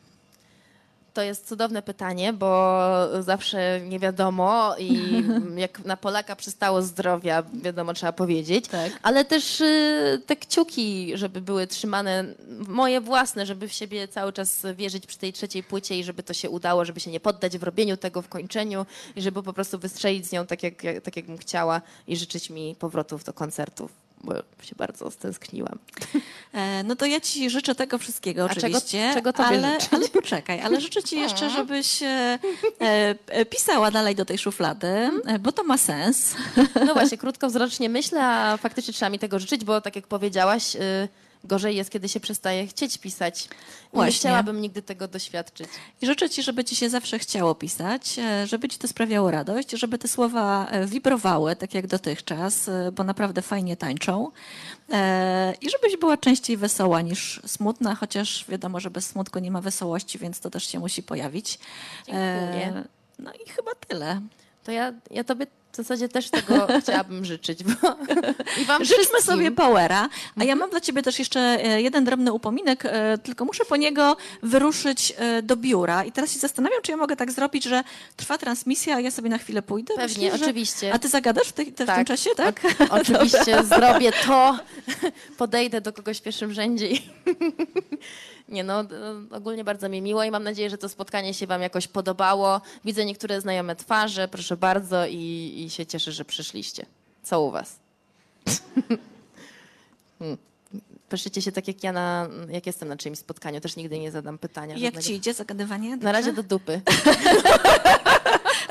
To 1.15 1.23
jest 1.23 1.49
cudowne 1.49 1.83
pytanie, 1.83 2.33
bo 2.33 2.89
zawsze 3.21 3.81
nie 3.81 3.99
wiadomo 3.99 4.75
i 4.79 5.13
jak 5.57 5.85
na 5.85 5.97
Polaka 5.97 6.37
przystało 6.37 6.83
zdrowia, 6.83 7.43
wiadomo, 7.55 7.95
trzeba 7.95 8.13
powiedzieć. 8.13 8.69
Tak. 8.69 8.93
Ale 9.03 9.25
też 9.25 9.61
y, 9.61 10.23
te 10.27 10.37
kciuki, 10.37 11.13
żeby 11.15 11.41
były 11.41 11.67
trzymane, 11.67 12.25
moje 12.69 13.01
własne, 13.01 13.47
żeby 13.47 13.69
w 13.69 13.73
siebie 13.73 14.09
cały 14.09 14.33
czas 14.33 14.67
wierzyć 14.77 15.07
przy 15.07 15.19
tej 15.19 15.33
trzeciej 15.33 15.63
płycie 15.63 15.99
i 15.99 16.05
żeby 16.05 16.23
to 16.23 16.35
się 16.35 16.51
udało, 16.51 16.85
żeby 16.85 17.01
się 17.01 17.11
nie 17.11 17.21
poddać 17.21 17.59
w 17.59 17.63
robieniu 17.63 17.97
tego, 17.97 18.23
w 18.23 18.29
kończeniu 18.29 18.87
i 19.17 19.23
żeby 19.23 19.43
po 19.43 19.53
prostu 19.53 19.79
wystrzelić 19.79 20.27
z 20.27 20.33
nią 20.33 20.47
tak, 20.47 20.63
jak, 20.63 20.75
tak, 21.05 21.17
jak 21.17 21.27
bym 21.27 21.39
chciała 21.39 21.81
i 22.07 22.17
życzyć 22.17 22.51
mi 22.51 22.77
powrotów 22.79 23.25
do 23.25 23.33
koncertów, 23.33 23.93
bo 24.25 24.35
się 24.63 24.75
bardzo 24.77 25.11
stęskniłam. 25.11 25.79
E, 26.55 26.83
No 26.85 26.97
to 26.97 27.07
ja 27.07 27.21
Ci 27.21 27.51
życzę 27.51 27.75
tego 27.75 27.99
wszystkiego 27.99 28.45
A 28.45 28.49
czego- 28.49 28.67
oczywiście, 28.67 29.11
czego 29.15 29.33
tobie 29.33 29.49
ale, 29.49 29.79
ale 29.91 30.09
poczekaj, 30.09 30.61
ale 30.61 30.81
życzę 30.81 31.03
Ci 31.03 31.17
jeszcze, 31.25 31.51
żebyś 31.51 32.03
e, 32.03 32.39
e, 33.29 33.45
pisała 33.45 33.91
dalej 33.91 34.15
do 34.15 34.25
tej 34.25 34.39
szuflady, 34.39 35.11
bo 35.41 35.53
to 35.53 35.65
ma 35.65 35.79
sens. 35.79 36.35
No 36.87 36.95
właśnie, 36.99 37.19
krótkowzrocznie 37.19 37.89
myślę, 37.89 38.27
a 38.27 38.57
faktycznie 38.57 38.95
trzeba 38.95 39.11
mi 39.11 39.19
tego 39.19 39.39
życzyć, 39.39 39.65
bo 39.65 39.81
tak 39.81 39.97
jak 39.97 40.07
powiedziałaś, 40.07 40.77
y, 40.77 41.09
gorzej 41.45 41.77
jest, 41.77 41.91
kiedy 41.91 42.09
się 42.09 42.21
przestaje 42.21 42.67
chcieć 42.67 42.99
pisać. 42.99 43.49
Nie 43.49 43.57
Właśnie. 43.93 44.19
chciałabym 44.19 44.61
nigdy 44.61 44.83
tego 44.83 45.09
doświadczyć. 45.09 45.69
I 46.03 46.07
życzę 46.07 46.31
Ci, 46.31 46.43
żeby 46.43 46.65
Ci 46.65 46.77
się 46.77 46.91
zawsze 46.91 47.19
chciało 47.19 47.55
pisać, 47.55 48.19
e, 48.19 48.47
żeby 48.47 48.69
Ci 48.69 48.79
to 48.79 48.89
sprawiało 48.89 49.31
radość, 49.31 49.71
żeby 49.71 49.99
te 49.99 50.09
słowa 50.09 50.67
e, 50.71 50.87
wibrowały, 50.87 51.57
tak 51.57 51.75
jak 51.75 51.87
dotychczas, 51.87 52.69
e, 52.69 52.93
bo 52.93 53.05
naprawdę 53.05 53.43
fajnie 53.43 53.77
tańczą. 53.77 54.31
I 55.61 55.71
żebyś 55.71 55.97
była 55.97 56.17
częściej 56.17 56.57
wesoła 56.57 57.01
niż 57.01 57.41
smutna, 57.47 57.95
chociaż 57.95 58.45
wiadomo, 58.49 58.81
że 58.81 58.91
bez 58.91 59.07
smutku 59.07 59.39
nie 59.39 59.51
ma 59.51 59.61
wesołości, 59.61 60.19
więc 60.19 60.41
to 60.41 60.51
też 60.51 60.67
się 60.67 60.79
musi 60.79 61.03
pojawić. 61.03 61.59
Dziękuję. 62.07 62.85
No 63.19 63.33
i 63.33 63.51
chyba 63.51 63.71
tyle. 63.89 64.21
To 64.65 64.73
ja, 64.73 64.93
ja 65.11 65.25
tobie 65.25 65.47
w 65.73 65.77
zasadzie 65.77 66.09
też 66.09 66.31
tego 66.31 66.67
chciałabym 66.83 67.25
życzyć. 67.25 67.65
Bo... 67.65 67.73
I 68.63 68.65
wam 68.65 68.85
Życzmy 68.85 69.05
wszystkim. 69.05 69.21
sobie 69.21 69.51
powera. 69.51 70.09
A 70.41 70.45
ja 70.45 70.57
mam 70.57 70.71
dla 70.71 70.81
ciebie 70.81 71.03
też 71.03 71.19
jeszcze 71.19 71.41
e, 71.41 71.83
jeden 71.83 72.05
drobny 72.05 72.33
upominek, 72.33 72.83
e, 72.87 73.19
tylko 73.19 73.45
muszę 73.45 73.65
po 73.65 73.77
niego 73.77 74.17
wyruszyć 74.43 75.13
e, 75.17 75.43
do 75.43 75.57
biura. 75.57 76.05
I 76.05 76.13
teraz 76.13 76.33
się 76.33 76.39
zastanawiam, 76.39 76.83
czy 76.83 76.91
ja 76.91 76.97
mogę 76.97 77.17
tak 77.17 77.33
zrobić, 77.33 77.65
że 77.65 77.85
trwa 78.17 78.39
transmisja, 78.39 78.97
a 78.97 79.01
ja 79.01 79.11
sobie 79.11 79.31
na 79.31 79.39
chwilę 79.39 79.63
pójdę. 79.63 79.95
Pewnie, 79.97 80.31
że- 80.37 80.45
oczywiście. 80.45 80.93
A 80.95 80.99
ty 80.99 81.09
zagadasz 81.09 81.49
w, 81.49 81.53
tej, 81.53 81.73
te, 81.73 81.85
w 81.87 81.95
tym 81.95 82.05
czasie, 82.05 82.31
tak? 82.37 82.61
O, 82.91 82.95
oczywiście 83.01 83.65
zrobię 83.65 84.13
to, 84.27 84.59
podejdę 85.39 85.81
do 85.81 85.93
kogoś 85.93 86.19
w 86.19 86.23
pierwszym 86.23 86.53
rzędzie. 86.53 86.89
Nie 88.53 88.65
no, 88.65 88.85
ogólnie 89.31 89.65
bardzo 89.65 89.89
mi 89.89 90.03
miło 90.03 90.25
i 90.25 90.31
mam 90.31 90.43
nadzieję, 90.43 90.71
że 90.71 90.79
to 90.79 90.89
spotkanie 90.89 91.35
się 91.35 91.47
wam 91.47 91.63
jakoś 91.63 91.89
podobało. 91.89 92.61
Widzę 92.85 93.05
niektóre 93.05 93.41
znajome 93.41 93.77
twarze, 93.77 94.29
proszę 94.29 94.57
bardzo 94.57 95.07
i, 95.07 95.55
i 95.67 95.71
się 95.71 95.87
cieszę, 95.87 96.13
że 96.13 96.25
przyszliście. 96.25 96.87
Co 97.23 97.43
u 97.43 97.51
was? 97.51 97.79
Hmm. 100.19 100.39
Się 101.41 101.53
tak 101.53 101.69
jak 101.69 101.83
ja, 101.85 101.93
na, 101.93 102.29
jak 102.49 102.67
jestem 102.67 102.89
na 102.89 102.97
czyimś 102.97 103.19
spotkaniu, 103.19 103.61
też 103.61 103.77
nigdy 103.77 103.99
nie 103.99 104.11
zadam 104.11 104.39
pytania. 104.39 104.75
Jak 104.75 104.83
żadnego. 104.83 105.07
ci 105.07 105.15
idzie 105.15 105.35
zagadywanie? 105.35 105.97
Na 105.97 106.13
razie 106.13 106.33
Dobrze? 106.33 106.43
do 106.43 106.49
dupy. 106.49 106.81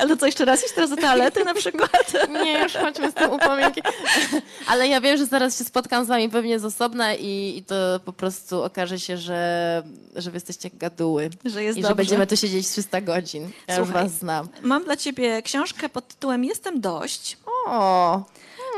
Ale 0.01 0.17
co, 0.17 0.25
jeszcze 0.25 0.45
raz 0.45 0.65
iść 0.65 0.73
teraz 0.73 0.89
do 0.89 0.97
toalety 0.97 1.43
na 1.45 1.53
przykład? 1.53 2.13
Nie, 2.43 2.59
już 2.59 2.73
chodźmy 2.73 3.11
z 3.11 3.13
tym 3.13 3.31
upominkiem. 3.31 3.83
Ale 4.67 4.87
ja 4.87 5.01
wiem, 5.01 5.17
że 5.17 5.25
zaraz 5.25 5.57
się 5.57 5.63
spotkam 5.63 6.05
z 6.05 6.07
wami 6.07 6.29
pewnie 6.29 6.59
z 6.59 6.65
osobna 6.65 7.15
i, 7.15 7.53
i 7.57 7.63
to 7.63 7.75
po 8.05 8.13
prostu 8.13 8.63
okaże 8.63 8.99
się, 8.99 9.17
że, 9.17 9.83
że 10.15 10.31
wy 10.31 10.35
jesteście 10.35 10.69
gaduły. 10.73 11.29
Że 11.45 11.63
jest 11.63 11.77
I 11.79 11.81
dobrze. 11.81 11.91
że 11.91 11.95
będziemy 11.95 12.27
tu 12.27 12.37
siedzieć 12.37 12.67
300 12.67 13.01
godzin. 13.01 13.49
Ja 13.67 13.75
już 13.77 13.85
Słuchaj. 13.85 14.03
was 14.03 14.13
znam. 14.13 14.47
Mam 14.61 14.83
dla 14.83 14.97
ciebie 14.97 15.41
książkę 15.41 15.89
pod 15.89 16.07
tytułem 16.07 16.45
Jestem 16.45 16.81
dość. 16.81 17.37
O, 17.65 18.23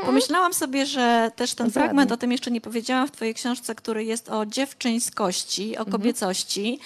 Pomyślałam 0.06 0.54
sobie, 0.54 0.86
że 0.86 1.30
też 1.36 1.54
ten 1.54 1.70
fragment, 1.70 2.12
o 2.12 2.16
tym 2.16 2.32
jeszcze 2.32 2.50
nie 2.50 2.60
powiedziałam 2.60 3.08
w 3.08 3.10
twojej 3.10 3.34
książce, 3.34 3.74
który 3.74 4.04
jest 4.04 4.28
o 4.28 4.46
dziewczyńskości, 4.46 5.78
o 5.78 5.84
kobiecości. 5.84 6.78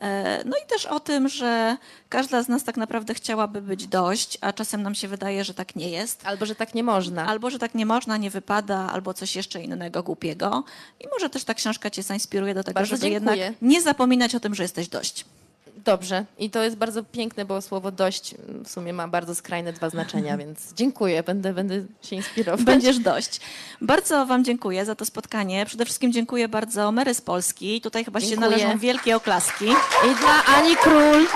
E, 0.00 0.42
No 0.44 0.56
i 0.64 0.68
też 0.68 0.86
o 0.86 1.00
tym, 1.00 1.28
że 1.28 1.76
każda 2.08 2.42
z 2.42 2.48
nas 2.48 2.64
tak 2.64 2.76
naprawdę 2.76 3.14
chciałaby 3.14 3.62
być 3.62 3.86
dość, 3.86 4.38
a 4.40 4.52
czasem 4.52 4.82
nam 4.82 4.94
się 4.94 5.08
wydaje, 5.08 5.44
że 5.44 5.54
tak 5.54 5.76
nie 5.76 5.90
jest. 5.90 6.26
Albo, 6.26 6.46
że 6.46 6.54
tak 6.54 6.74
nie 6.74 6.82
można. 6.82 7.26
Albo, 7.26 7.50
że 7.50 7.58
tak 7.58 7.74
nie 7.74 7.86
można, 7.86 8.16
nie 8.16 8.30
wypada, 8.30 8.90
albo 8.92 9.14
coś 9.14 9.36
jeszcze 9.36 9.62
innego 9.62 10.02
głupiego. 10.02 10.64
I 11.00 11.04
może 11.12 11.30
też 11.30 11.44
ta 11.44 11.54
książka 11.54 11.90
cię 11.90 12.02
zainspiruje 12.02 12.54
do 12.54 12.64
tego, 12.64 12.74
Bardzo 12.74 12.96
żeby 12.96 13.10
dziękuję. 13.10 13.36
jednak 13.36 13.62
nie 13.62 13.82
zapominać 13.82 14.34
o 14.34 14.40
tym, 14.40 14.54
że 14.54 14.62
jesteś 14.62 14.88
dość. 14.88 15.24
Dobrze. 15.86 16.24
I 16.38 16.50
to 16.50 16.62
jest 16.62 16.76
bardzo 16.76 17.04
piękne, 17.04 17.44
bo 17.44 17.62
słowo 17.62 17.90
dość 17.90 18.34
w 18.64 18.70
sumie 18.70 18.92
ma 18.92 19.08
bardzo 19.08 19.34
skrajne 19.34 19.72
dwa 19.72 19.90
znaczenia, 19.90 20.36
więc 20.42 20.72
dziękuję. 20.74 21.22
Będę, 21.22 21.52
będę 21.52 21.74
się 22.02 22.16
inspirować. 22.16 22.64
Będziesz 22.64 22.98
dość. 22.98 23.40
Bardzo 23.80 24.26
Wam 24.26 24.44
dziękuję 24.44 24.84
za 24.84 24.94
to 24.94 25.04
spotkanie. 25.04 25.66
Przede 25.66 25.84
wszystkim 25.84 26.12
dziękuję 26.12 26.48
bardzo 26.48 26.92
Mary 26.92 27.14
z 27.14 27.20
Polski. 27.20 27.80
Tutaj 27.80 28.04
chyba 28.04 28.20
się 28.20 28.26
Dziękuję. 28.26 28.50
należą 28.50 28.78
wielkie 28.78 29.16
oklaski. 29.16 29.64
I 29.64 30.14
dla 30.20 30.44
Ani 30.56 30.76
Król. 30.76 31.26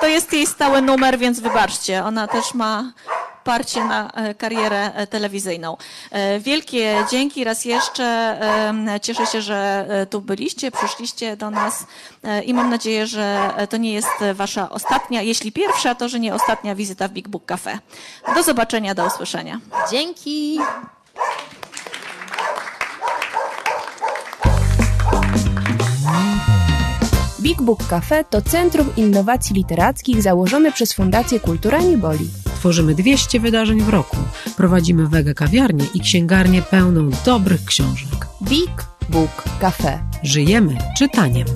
To 0.00 0.06
jest 0.06 0.32
jej 0.32 0.46
stały 0.46 0.82
numer, 0.82 1.18
więc 1.18 1.40
wybaczcie. 1.40 2.04
Ona 2.04 2.28
też 2.28 2.54
ma 2.54 2.92
parcie 3.48 3.84
na 3.84 4.10
e, 4.10 4.34
karierę 4.34 4.94
e, 4.94 5.06
telewizyjną. 5.06 5.76
E, 6.10 6.40
Wielkie 6.40 7.04
dzięki 7.10 7.44
raz 7.44 7.64
jeszcze. 7.64 8.08
Cieszę 9.02 9.26
się, 9.26 9.42
że 9.42 9.86
tu 10.10 10.20
byliście, 10.20 10.70
przyszliście 10.70 11.36
do 11.36 11.50
nas 11.50 11.86
i 12.46 12.54
mam 12.54 12.70
nadzieję, 12.70 13.06
że 13.06 13.50
to 13.70 13.76
nie 13.76 13.92
jest 13.92 14.08
wasza 14.34 14.70
ostatnia, 14.70 15.22
jeśli 15.22 15.52
pierwsza, 15.52 15.94
to 15.94 16.08
że 16.08 16.20
nie 16.20 16.34
ostatnia 16.34 16.74
wizyta 16.74 17.08
w 17.08 17.12
Big 17.12 17.28
Book 17.28 17.46
Cafe. 17.46 17.78
Do 18.34 18.42
zobaczenia, 18.42 18.94
do 18.94 19.06
usłyszenia. 19.06 19.60
Dzięki. 19.90 20.58
Big 27.48 27.62
Book 27.62 27.86
Cafe 27.88 28.24
to 28.24 28.42
Centrum 28.42 28.96
Innowacji 28.96 29.56
Literackich 29.56 30.22
założone 30.22 30.72
przez 30.72 30.92
Fundację 30.92 31.40
Kultura 31.40 31.80
Nie 31.80 31.98
Boli. 31.98 32.28
Tworzymy 32.44 32.94
200 32.94 33.40
wydarzeń 33.40 33.80
w 33.80 33.88
roku. 33.88 34.16
Prowadzimy 34.56 35.06
wege 35.06 35.34
kawiarnię 35.34 35.84
i 35.94 36.00
księgarnię 36.00 36.62
pełną 36.62 37.10
dobrych 37.24 37.64
książek. 37.64 38.26
Big 38.42 38.86
Book 39.08 39.44
Cafe. 39.60 39.98
Żyjemy 40.22 40.78
czytaniem. 40.98 41.46